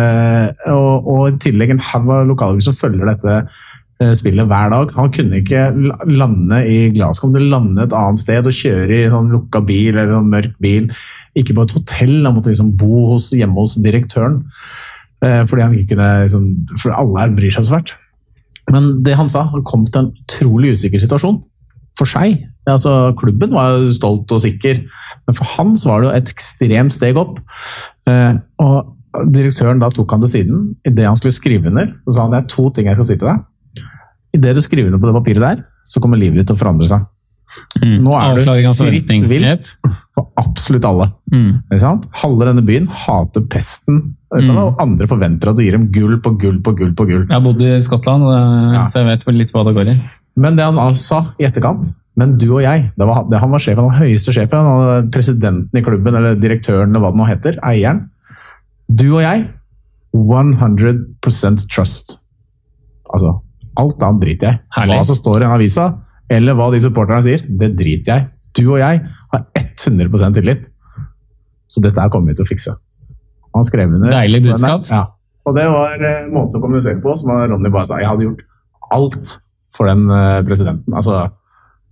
og, 0.73 1.07
og, 1.07 1.21
i 1.29 1.39
tillegg 1.45 1.75
en 1.75 1.85
haug 1.91 2.11
av 2.11 2.27
lokalaviser 2.29 2.73
som 2.73 2.79
følger 2.79 3.07
dette 3.07 3.35
eh, 3.39 4.11
spillet 4.17 4.49
hver 4.49 4.73
dag. 4.73 4.91
Han 4.97 5.13
kunne 5.15 5.39
ikke 5.39 5.69
lande 6.11 6.61
i 6.67 6.79
Glasgow, 6.95 7.31
men 7.31 7.47
lande 7.51 7.85
et 7.85 7.95
annet 7.95 8.21
sted 8.21 8.47
og 8.47 8.57
kjøre 8.57 8.97
i 8.97 9.11
sånn 9.13 9.31
lukka 9.33 9.63
bil 9.67 9.93
eller 9.93 10.17
en 10.19 10.31
mørk 10.33 10.57
bil. 10.63 10.89
Ikke 11.35 11.55
på 11.55 11.67
et 11.67 11.77
hotell, 11.77 12.17
han 12.25 12.35
måtte 12.35 12.51
liksom 12.51 12.73
bo 12.79 13.13
hos, 13.13 13.31
hjemme 13.35 13.59
hos 13.61 13.77
direktøren. 13.83 14.41
Eh, 15.23 15.43
fordi 15.47 15.63
han 15.63 15.77
ikke 15.77 15.93
kunne, 15.95 16.09
liksom, 16.25 16.49
for 16.81 16.95
alle 16.95 17.23
her 17.23 17.37
bryr 17.37 17.55
seg 17.55 17.67
så 17.67 17.77
fælt. 17.77 17.95
Men 18.73 18.97
det 19.05 19.15
han 19.15 19.29
sa, 19.31 19.45
han 19.51 19.63
kom 19.67 19.85
til 19.87 20.01
en 20.01 20.11
utrolig 20.25 20.73
usikker 20.75 21.01
situasjon 21.01 21.39
for 21.95 22.09
seg. 22.09 22.41
Altså, 22.65 23.13
klubben 23.19 23.53
var 23.53 23.77
jo 23.77 23.93
stolt 23.93 24.31
og 24.33 24.41
sikker, 24.41 24.81
men 25.27 25.37
for 25.37 25.51
han 25.55 25.73
var 25.85 26.01
det 26.01 26.09
jo 26.09 26.13
et 26.17 26.31
ekstremt 26.33 26.95
steg 26.95 27.19
opp. 27.21 27.39
Eh, 28.09 28.37
og 28.63 28.91
Direktøren 29.31 29.79
da 29.79 29.87
tok 29.93 30.11
han 30.11 30.23
til 30.25 30.31
siden 30.33 30.63
idet 30.83 31.05
han 31.07 31.15
skulle 31.15 31.35
skrive 31.35 31.69
under. 31.71 31.93
og 32.03 32.15
sa 32.15 32.25
han 32.25 32.33
det 32.33 32.41
er 32.41 32.49
to 32.51 32.65
ting 32.75 32.89
jeg 32.89 32.97
skal 32.97 33.07
si 33.07 33.15
til 33.15 33.29
deg. 33.29 33.85
Idet 34.35 34.55
du 34.57 34.61
skriver 34.63 34.89
under 34.89 34.99
på 34.99 35.07
det 35.07 35.15
papiret 35.15 35.45
der, 35.45 35.61
så 35.87 36.01
kommer 36.03 36.19
livet 36.19 36.41
ditt 36.41 36.49
til 36.49 36.57
å 36.57 36.59
forandre 36.59 36.89
seg. 36.89 37.05
Mm. 37.77 37.99
Nå 38.01 38.13
er 38.17 38.39
du 38.41 38.71
fritt 38.73 39.11
vilt 39.29 39.71
for 40.17 40.31
absolutt 40.41 40.87
alle. 40.89 41.07
Mm. 41.31 41.61
Halve 42.21 42.47
denne 42.49 42.63
byen 42.65 42.87
hater 42.89 43.45
pesten, 43.51 44.01
mm. 44.33 44.49
og 44.57 44.81
andre 44.81 45.07
forventer 45.07 45.51
at 45.51 45.59
du 45.59 45.63
gir 45.63 45.77
dem 45.77 45.87
gull 45.93 46.17
på 46.23 46.33
gull 46.41 46.57
på 46.65 46.73
gull 46.79 46.95
på 46.97 47.07
gull. 47.07 47.23
Jeg 47.27 47.35
har 47.37 47.45
bodd 47.45 47.61
i 47.61 47.75
Skottland, 47.85 48.25
så 48.89 49.03
jeg 49.03 49.11
vet 49.13 49.27
vel 49.29 49.39
litt 49.43 49.53
hva 49.55 49.63
det 49.67 49.75
går 49.77 49.93
i. 49.93 49.99
Men 50.41 50.57
det 50.57 50.65
han 50.67 50.99
sa 50.99 51.21
i 51.39 51.47
etterkant 51.47 51.93
men 52.15 52.37
du 52.39 52.47
og 52.53 52.61
jeg 52.63 52.89
det 52.95 53.07
var, 53.09 53.25
Han 53.41 53.51
var 53.51 53.63
sjefen, 53.63 53.89
den 53.89 53.99
høyeste 53.99 54.33
sjefen, 54.35 54.57
han 54.57 54.81
var 54.81 55.07
presidenten 55.11 55.79
i 55.79 55.83
klubben, 55.83 56.15
eller 56.15 56.37
direktøren, 56.39 56.93
eller 56.93 57.03
hva 57.03 57.11
det 57.11 57.19
nå 57.19 57.27
heter. 57.27 57.59
Eieren. 57.67 58.05
Du 58.87 59.07
og 59.17 59.23
jeg 59.25 59.49
100% 60.15 61.65
trust. 61.73 62.15
Altså, 63.11 63.33
alt 63.75 64.05
annet 64.07 64.23
driter 64.23 64.47
jeg. 64.47 64.61
Herlig. 64.77 64.99
Hva 65.01 65.09
som 65.09 65.19
står 65.19 65.43
i 65.43 65.47
en 65.47 65.55
avisa, 65.57 65.89
eller 66.31 66.57
hva 66.57 66.69
de 66.73 66.81
supporterne 66.85 67.25
sier, 67.25 67.43
det 67.45 67.75
driter 67.77 68.13
jeg 68.13 68.31
Du 68.55 68.63
og 68.71 68.79
jeg 68.79 69.01
har 69.33 69.43
100% 69.59 70.37
tillit. 70.39 70.69
Så 71.67 71.83
dette 71.83 71.99
her 71.99 72.11
kommer 72.13 72.31
vi 72.31 72.39
til 72.39 72.45
å 72.45 72.49
fikse. 72.49 72.77
Han 73.55 73.65
skrev 73.67 73.91
under. 73.91 74.13
Deilig 74.13 74.45
budskap. 74.45 74.87
Ja. 74.87 75.03
Og 75.45 75.55
det 75.57 75.65
var 75.69 75.97
en 75.97 76.05
eh, 76.07 76.29
måte 76.33 76.57
å 76.57 76.63
kommunisere 76.63 77.01
på 77.03 77.13
som 77.19 77.33
Ronny 77.35 77.69
bare 77.73 77.89
sa. 77.89 77.99
Jeg 78.01 78.09
hadde 78.09 78.25
gjort 78.29 78.45
alt 78.95 79.35
for 79.75 79.91
den 79.91 80.07
eh, 80.07 80.39
presidenten. 80.47 80.95
Altså, 80.95 81.19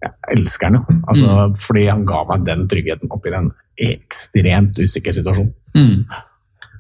jeg 0.04 0.38
elsker 0.38 0.70
han 0.70 0.80
jo. 0.80 1.00
Altså, 1.10 1.32
mm. 1.32 1.58
Fordi 1.64 1.88
han 1.88 2.06
ga 2.10 2.22
meg 2.30 2.46
den 2.48 2.68
tryggheten 2.72 3.12
oppi 3.14 3.34
den 3.34 3.50
ekstremt 3.82 4.80
usikre 4.84 5.16
situasjonen. 5.16 5.54
Mm. 5.74 6.06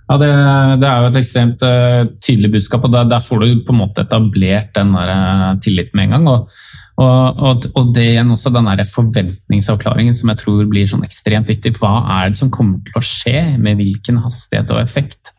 Ja, 0.03 0.17
det, 0.19 0.29
det, 0.81 0.89
er 0.89 0.99
jo 0.99 1.09
et 1.09 1.17
ekstremt 1.21 1.63
uh, 1.65 2.03
tydelig 2.21 2.51
budskap, 2.57 2.83
og 2.85 2.91
der, 2.93 3.07
der, 3.09 3.23
får 3.23 3.41
du 3.41 3.63
på 3.65 3.73
en 3.73 3.79
måte 3.79 4.03
etablert 4.03 4.73
den 4.75 4.91
der, 4.97 5.11
uh, 5.13 5.49
tilliten 5.63 5.97
med 5.97 6.09
en 6.09 6.15
gang. 6.17 6.27
Og, 6.33 6.59
og, 7.01 7.39
og, 7.39 7.67
og 7.79 7.93
det 7.95 8.09
igjen 8.11 8.33
også 8.35 8.51
den 8.53 8.67
der 8.69 8.83
forventningsavklaringen 8.89 10.17
som 10.17 10.29
jeg 10.33 10.43
tror 10.43 10.67
blir 10.69 10.91
sånn 10.91 11.07
ekstremt 11.07 11.49
viktig. 11.49 11.77
Hva 11.79 11.95
er 12.19 12.33
det 12.33 12.41
som 12.43 12.51
kommer 12.53 12.83
til 12.85 12.99
å 12.99 13.05
skje, 13.07 13.39
med 13.63 13.79
hvilken 13.79 14.19
hastighet 14.25 14.75
og 14.75 14.83
effekt? 14.83 15.33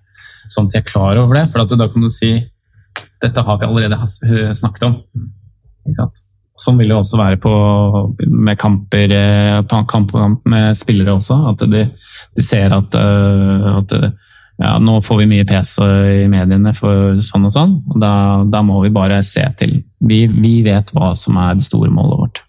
Sånn 0.52 0.68
at 0.68 0.76
jeg 0.76 0.84
er 0.84 0.90
klar 0.90 1.20
over 1.20 1.38
det. 1.38 1.46
For 1.52 1.64
da 1.68 1.88
kan 1.92 2.04
du 2.04 2.10
si 2.12 2.34
dette 3.22 3.44
har 3.46 3.60
vi 3.60 3.68
allerede 3.68 4.54
snakket 4.56 4.88
om. 4.88 4.98
Ikke 5.84 6.00
sant? 6.00 6.24
Sånn 6.54 6.76
vil 6.78 6.92
det 6.92 6.96
også 7.00 7.18
være 7.18 7.38
på, 7.42 7.52
med 8.30 8.58
kamper 8.60 9.10
kamp 9.66 10.12
på 10.12 10.20
kamp 10.20 10.44
med 10.50 10.78
spillere 10.78 11.16
også. 11.16 11.40
At 11.50 11.64
de, 11.66 11.82
de 12.38 12.44
ser 12.46 12.74
at, 12.76 12.94
eh, 12.94 13.66
at 13.80 13.94
ja, 14.62 14.76
nå 14.78 15.00
får 15.02 15.24
vi 15.24 15.30
mye 15.32 15.46
pes 15.48 15.74
i 15.82 16.28
mediene 16.30 16.70
for 16.78 17.18
sånn 17.26 17.48
og 17.50 17.56
sånn. 17.56 17.74
og 17.90 17.98
Da, 17.98 18.14
da 18.46 18.62
må 18.62 18.78
vi 18.84 18.94
bare 18.94 19.18
se 19.26 19.42
til. 19.58 19.80
Vi, 19.98 20.24
vi, 20.30 20.60
vet 20.66 20.94
hva 20.94 21.16
som 21.18 21.42
er 21.42 21.58
det 21.58 21.66
store 21.66 21.90
målet 21.90 22.22
vårt. 22.22 22.44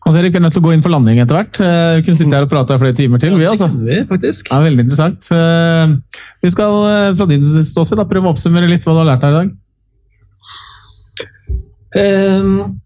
Hans 0.00 0.16
Erik, 0.16 0.32
vi 0.32 0.40
er 0.40 0.46
nødt 0.46 0.56
til 0.56 0.64
å 0.64 0.68
gå 0.70 0.72
inn 0.72 0.88
for 0.88 0.96
landing 0.96 1.20
etter 1.20 1.42
hvert. 1.42 1.60
Eh, 1.60 2.00
vi 2.00 2.08
kunne 2.08 2.24
sitte 2.24 2.32
her 2.32 2.48
og 2.48 2.52
prate 2.56 2.80
flere 2.80 2.96
timer 2.96 3.20
til. 3.20 3.36
vi 3.36 3.50
altså. 3.52 3.68
Det 3.68 4.06
faktisk. 4.08 4.48
Ja, 4.48 4.64
veldig 4.64 4.88
interessant. 4.88 5.28
Vi 6.40 6.56
skal 6.56 6.84
fra 7.20 7.28
din 7.28 7.44
ståsted 7.44 8.00
prøve 8.08 8.30
å 8.30 8.32
oppsummere 8.32 8.70
litt 8.70 8.88
hva 8.88 8.96
du 8.96 9.04
har 9.04 9.12
lært 9.12 9.28
her 9.28 9.34
i 9.34 9.42
dag. 9.42 9.58
Um 12.00 12.80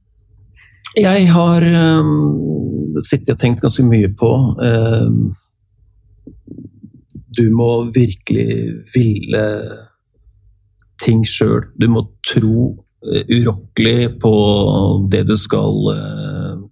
jeg 0.94 1.26
har 1.32 1.64
um, 2.00 3.00
sittet 3.02 3.34
og 3.34 3.40
tenkt 3.42 3.62
ganske 3.64 3.84
mye 3.86 4.10
på 4.14 4.30
um, 4.54 5.32
Du 7.34 7.44
må 7.54 7.70
virkelig 7.94 8.84
ville 8.94 9.44
ting 11.02 11.24
sjøl. 11.26 11.66
Du 11.74 11.88
må 11.90 12.04
tro 12.26 12.70
uh, 12.70 13.24
urokkelig 13.26 14.14
på 14.22 14.34
det 15.10 15.24
du 15.28 15.34
skal 15.40 15.90
uh, 15.90 16.62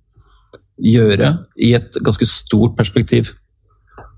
gjøre, 0.82 1.34
i 1.58 1.74
et 1.76 1.98
ganske 2.02 2.26
stort 2.30 2.76
perspektiv. 2.78 3.34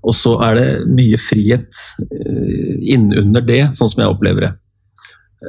Og 0.05 0.13
så 0.13 0.35
er 0.45 0.59
det 0.59 0.69
mye 0.93 1.17
frihet 1.17 1.73
uh, 2.05 2.75
innunder 2.85 3.41
det, 3.41 3.63
sånn 3.73 3.89
som 3.89 4.05
jeg 4.05 4.13
opplever 4.13 4.47
det. 4.47 4.53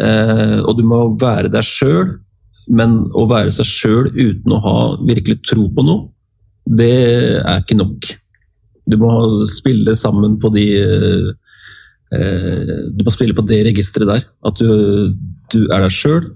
Uh, 0.00 0.64
og 0.64 0.80
du 0.80 0.86
må 0.88 1.04
være 1.20 1.52
deg 1.52 1.64
sjøl 1.64 2.16
men 2.66 2.98
å 3.14 3.26
være 3.30 3.52
seg 3.54 3.68
sjøl 3.68 4.08
uten 4.12 4.54
å 4.54 4.62
ha 4.64 4.78
virkelig 5.06 5.40
tro 5.46 5.68
på 5.72 5.84
noe, 5.86 6.08
det 6.66 6.94
er 7.42 7.60
ikke 7.60 7.78
nok. 7.78 8.08
Du 8.90 8.96
må 8.98 9.10
spille 9.50 9.94
sammen 9.98 10.36
på 10.42 10.50
de 10.54 10.66
eh, 10.78 12.74
Du 12.94 13.04
må 13.06 13.12
spille 13.14 13.34
på 13.34 13.44
det 13.46 13.64
registeret 13.66 14.10
der. 14.10 14.26
At 14.46 14.58
du, 14.58 15.14
du 15.52 15.60
er 15.66 15.86
deg 15.86 15.94
sjøl. 15.94 16.28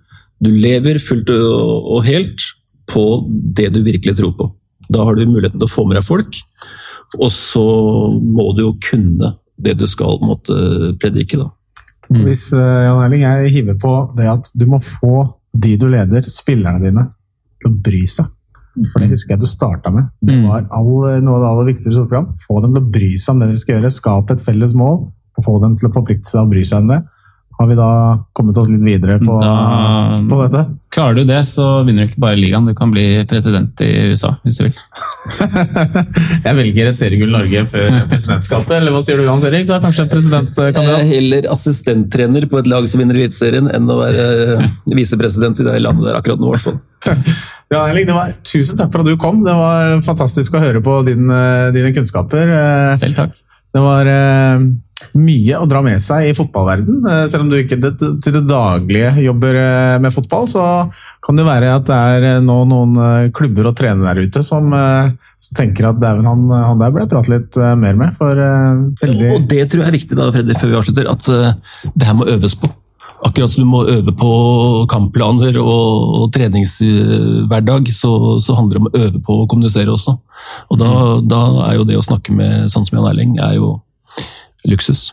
Du 0.43 0.51
lever 0.55 0.99
fullt 1.03 1.31
og 1.35 2.01
helt 2.07 2.47
på 2.91 3.05
det 3.29 3.71
du 3.75 3.83
virkelig 3.87 4.17
tror 4.19 4.35
på. 4.39 4.49
Da 4.91 5.05
har 5.07 5.15
du 5.15 5.27
muligheten 5.29 5.61
til 5.61 5.69
å 5.69 5.73
få 5.73 5.85
med 5.87 5.99
deg 5.99 6.07
folk, 6.07 6.39
og 7.21 7.31
så 7.31 7.67
må 8.19 8.51
du 8.57 8.65
jo 8.65 8.73
kunne 8.83 9.35
det 9.61 9.77
du 9.79 9.87
skal 9.91 10.19
måtte 10.25 10.57
predike. 11.03 11.39
da. 11.39 11.51
Hvis 12.25 12.49
uh, 12.57 12.59
Jan 12.59 13.05
Erling, 13.05 13.23
jeg 13.23 13.53
hiver 13.55 13.77
på 13.79 13.93
det 14.19 14.27
at 14.33 14.51
du 14.59 14.67
må 14.71 14.81
få 14.83 15.29
de 15.53 15.77
du 15.81 15.89
leder, 15.91 16.29
spillerne 16.31 16.83
dine, 16.83 17.07
til 17.61 17.71
å 17.71 17.79
bry 17.85 18.05
seg. 18.09 18.29
For 18.93 19.03
det 19.03 19.11
husker 19.11 19.35
jeg 19.35 19.43
du 19.43 19.49
starta 19.51 19.91
med. 19.93 20.13
Det 20.23 20.37
mm. 20.37 20.45
var 20.47 20.69
all, 20.77 20.91
noe 21.25 21.39
av 21.39 21.43
det 21.43 21.49
aller 21.51 21.71
viktigste 21.73 22.05
fram. 22.11 22.29
Få 22.41 22.61
dem 22.65 22.77
til 22.77 22.83
å 22.83 22.93
bry 22.95 23.11
seg 23.19 23.35
om 23.35 23.43
det 23.43 23.51
dere 23.51 23.63
skal 23.63 23.77
gjøre. 23.77 23.95
Skape 23.95 24.37
et 24.37 24.45
felles 24.45 24.77
mål, 24.79 25.01
og 25.37 25.47
få 25.47 25.57
dem 25.65 25.75
til 25.81 25.91
å 25.91 25.95
forplikte 25.97 26.31
seg 26.31 26.45
og 26.45 26.53
bry 26.55 26.63
seg 26.67 26.85
om 26.85 26.93
det. 26.93 27.01
Har 27.61 27.69
vi 27.69 27.75
da 27.77 27.87
kommet 28.33 28.57
oss 28.57 28.71
litt 28.73 28.81
videre 28.81 29.19
på, 29.21 29.35
da, 29.37 30.21
på 30.25 30.37
dette? 30.47 30.63
Klarer 30.97 31.19
du 31.19 31.27
det, 31.29 31.43
så 31.45 31.83
vinner 31.85 32.07
du 32.07 32.09
ikke 32.09 32.23
bare 32.25 32.39
ligaen. 32.41 32.65
Du 32.65 32.73
kan 32.79 32.89
bli 32.89 33.05
president 33.29 33.83
i 33.85 33.89
USA, 34.15 34.31
hvis 34.47 34.57
du 34.57 34.63
vil. 34.65 34.79
jeg 36.47 36.57
velger 36.57 36.89
et 36.89 36.97
seriegull 36.97 37.37
Norge 37.37 37.67
før 37.69 37.99
presidentskapet, 38.09 38.73
eller 38.79 38.97
hva 38.97 39.05
sier 39.05 39.21
du 39.21 39.29
Hans 39.29 39.45
Erik? 39.45 39.69
Du 39.69 39.75
er 39.77 39.85
kanskje 39.85 40.09
presidentkandidat? 40.09 41.05
Heller 41.13 41.51
assistenttrener 41.53 42.49
på 42.49 42.63
et 42.63 42.73
lag 42.73 42.89
som 42.89 43.05
vinner 43.05 43.21
Eliteserien, 43.21 43.69
enn 43.77 43.93
å 43.93 44.01
være 44.01 44.71
visepresident 44.97 45.61
i 45.61 45.69
det 45.69 45.79
landet 45.85 46.09
der 46.09 46.17
akkurat 46.17 46.41
nå, 46.41 46.49
i 46.49 46.57
hvert 46.57 46.71
fall. 46.71 46.81
Ja, 47.71 47.85
Erling, 47.87 48.09
det 48.09 48.15
var, 48.17 48.33
Tusen 48.43 48.81
takk 48.81 48.89
for 48.91 49.05
at 49.05 49.07
du 49.07 49.15
kom. 49.21 49.45
Det 49.47 49.53
var 49.55 50.01
fantastisk 50.03 50.57
å 50.59 50.63
høre 50.65 50.81
på 50.83 50.97
din, 51.07 51.29
eh, 51.31 51.69
dine 51.77 51.93
kunnskaper. 51.95 52.51
Eh, 52.51 52.95
Selv 52.99 53.21
takk. 53.21 53.37
Det 53.71 53.83
var 53.85 54.09
eh, 54.11 54.65
mye 55.17 55.59
å 55.59 55.69
dra 55.69 55.83
med 55.85 56.01
seg 56.03 56.31
i 56.31 56.37
fotballverden. 56.37 57.01
Eh, 57.07 57.25
selv 57.31 57.47
om 57.47 57.53
du 57.53 57.59
ikke 57.61 57.79
det, 57.81 57.95
til 57.99 58.37
det 58.37 58.45
daglige 58.49 59.15
jobber 59.25 59.59
eh, 59.61 59.97
med 60.03 60.15
fotball, 60.15 60.49
så 60.51 60.65
kan 61.25 61.39
det 61.39 61.47
være 61.49 61.73
at 61.79 61.89
det 61.89 62.01
er 62.15 62.29
eh, 62.35 62.43
nå 62.45 62.59
noen 62.71 63.31
klubber 63.37 63.71
og 63.71 63.79
trenere 63.79 64.15
der 64.15 64.29
ute 64.29 64.45
som, 64.47 64.73
som 65.41 65.57
tenker 65.57 65.91
at 65.91 66.01
dæven, 66.03 66.29
han, 66.29 66.45
han 66.51 66.83
der 66.83 66.93
burde 66.93 67.07
jeg 67.07 67.15
prate 67.15 67.35
litt 67.35 67.61
mer 67.81 67.99
med. 67.99 68.15
For 68.19 68.45
veldig 69.05 69.33
Og 69.37 69.49
det 69.51 69.65
tror 69.71 69.85
jeg 69.85 69.93
er 69.93 69.99
viktig, 69.99 70.21
da, 70.21 70.31
Fredrik, 70.35 70.61
før 70.61 70.73
vi 70.73 70.79
avslutter, 70.83 71.11
at 71.11 71.33
det 71.95 72.09
her 72.09 72.19
må 72.19 72.29
øves 72.31 72.59
på. 72.61 72.71
Akkurat 73.21 73.53
som 73.53 73.67
du 73.67 73.69
må 73.69 73.83
øve 73.85 74.15
på 74.17 74.31
kampplaner 74.89 75.59
og, 75.61 76.15
og 76.23 76.31
treningshverdag, 76.33 77.91
så, 77.93 78.15
så 78.41 78.57
handler 78.57 78.79
det 78.79 78.81
om 78.81 78.89
å 78.89 79.03
øve 79.05 79.21
på 79.27 79.37
å 79.43 79.49
kommunisere 79.51 79.93
også. 79.93 80.15
Og 80.73 80.81
da, 80.81 80.89
da 81.21 81.41
er 81.67 81.77
jo 81.77 81.85
det 81.89 81.99
å 82.01 82.07
snakke 82.07 82.33
med 82.33 82.73
sånn 82.73 82.89
som 82.89 82.97
Jan 82.97 83.11
Erling, 83.13 83.37
er 83.45 83.59
jo 83.59 83.75
luksus. 84.69 85.11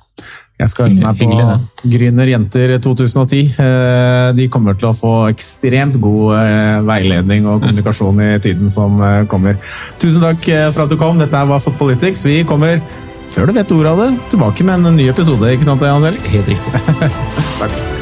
Jeg 0.58 0.72
skal 0.74 0.88
øve 0.90 0.96
meg 1.04 1.20
Hyggelig, 1.22 1.58
på 1.78 1.90
Grüner 1.94 2.30
jenter 2.32 2.72
2010. 2.82 3.42
Eh, 3.62 4.30
De 4.38 4.48
kommer 4.50 4.78
til 4.78 4.90
å 4.90 4.96
få 4.98 5.12
ekstremt 5.30 6.00
god 6.02 6.34
eh, 6.40 6.80
veiledning 6.88 7.46
og 7.46 7.62
kommunikasjon 7.62 8.24
i 8.26 8.32
tiden 8.42 8.72
som 8.74 8.98
eh, 9.06 9.26
kommer. 9.30 9.60
Tusen 10.02 10.26
takk 10.26 10.50
for 10.74 10.88
at 10.88 10.94
du 10.94 10.98
kom. 10.98 11.22
Dette 11.22 11.44
var 11.52 11.62
Fotpolitics. 11.62 12.26
Vi 12.26 12.42
kommer, 12.50 12.82
før 13.30 13.52
du 13.52 13.54
vet 13.60 13.76
ordet 13.76 13.94
av 13.94 14.02
det, 14.02 14.10
tilbake 14.34 14.66
med 14.66 14.82
en 14.82 14.98
ny 14.98 15.12
episode. 15.14 15.54
Ikke 15.54 15.70
sant, 15.70 15.86
Jan? 15.86 16.10
Helt 16.34 16.56
riktig. 16.56 16.74
Takk. 17.62 17.97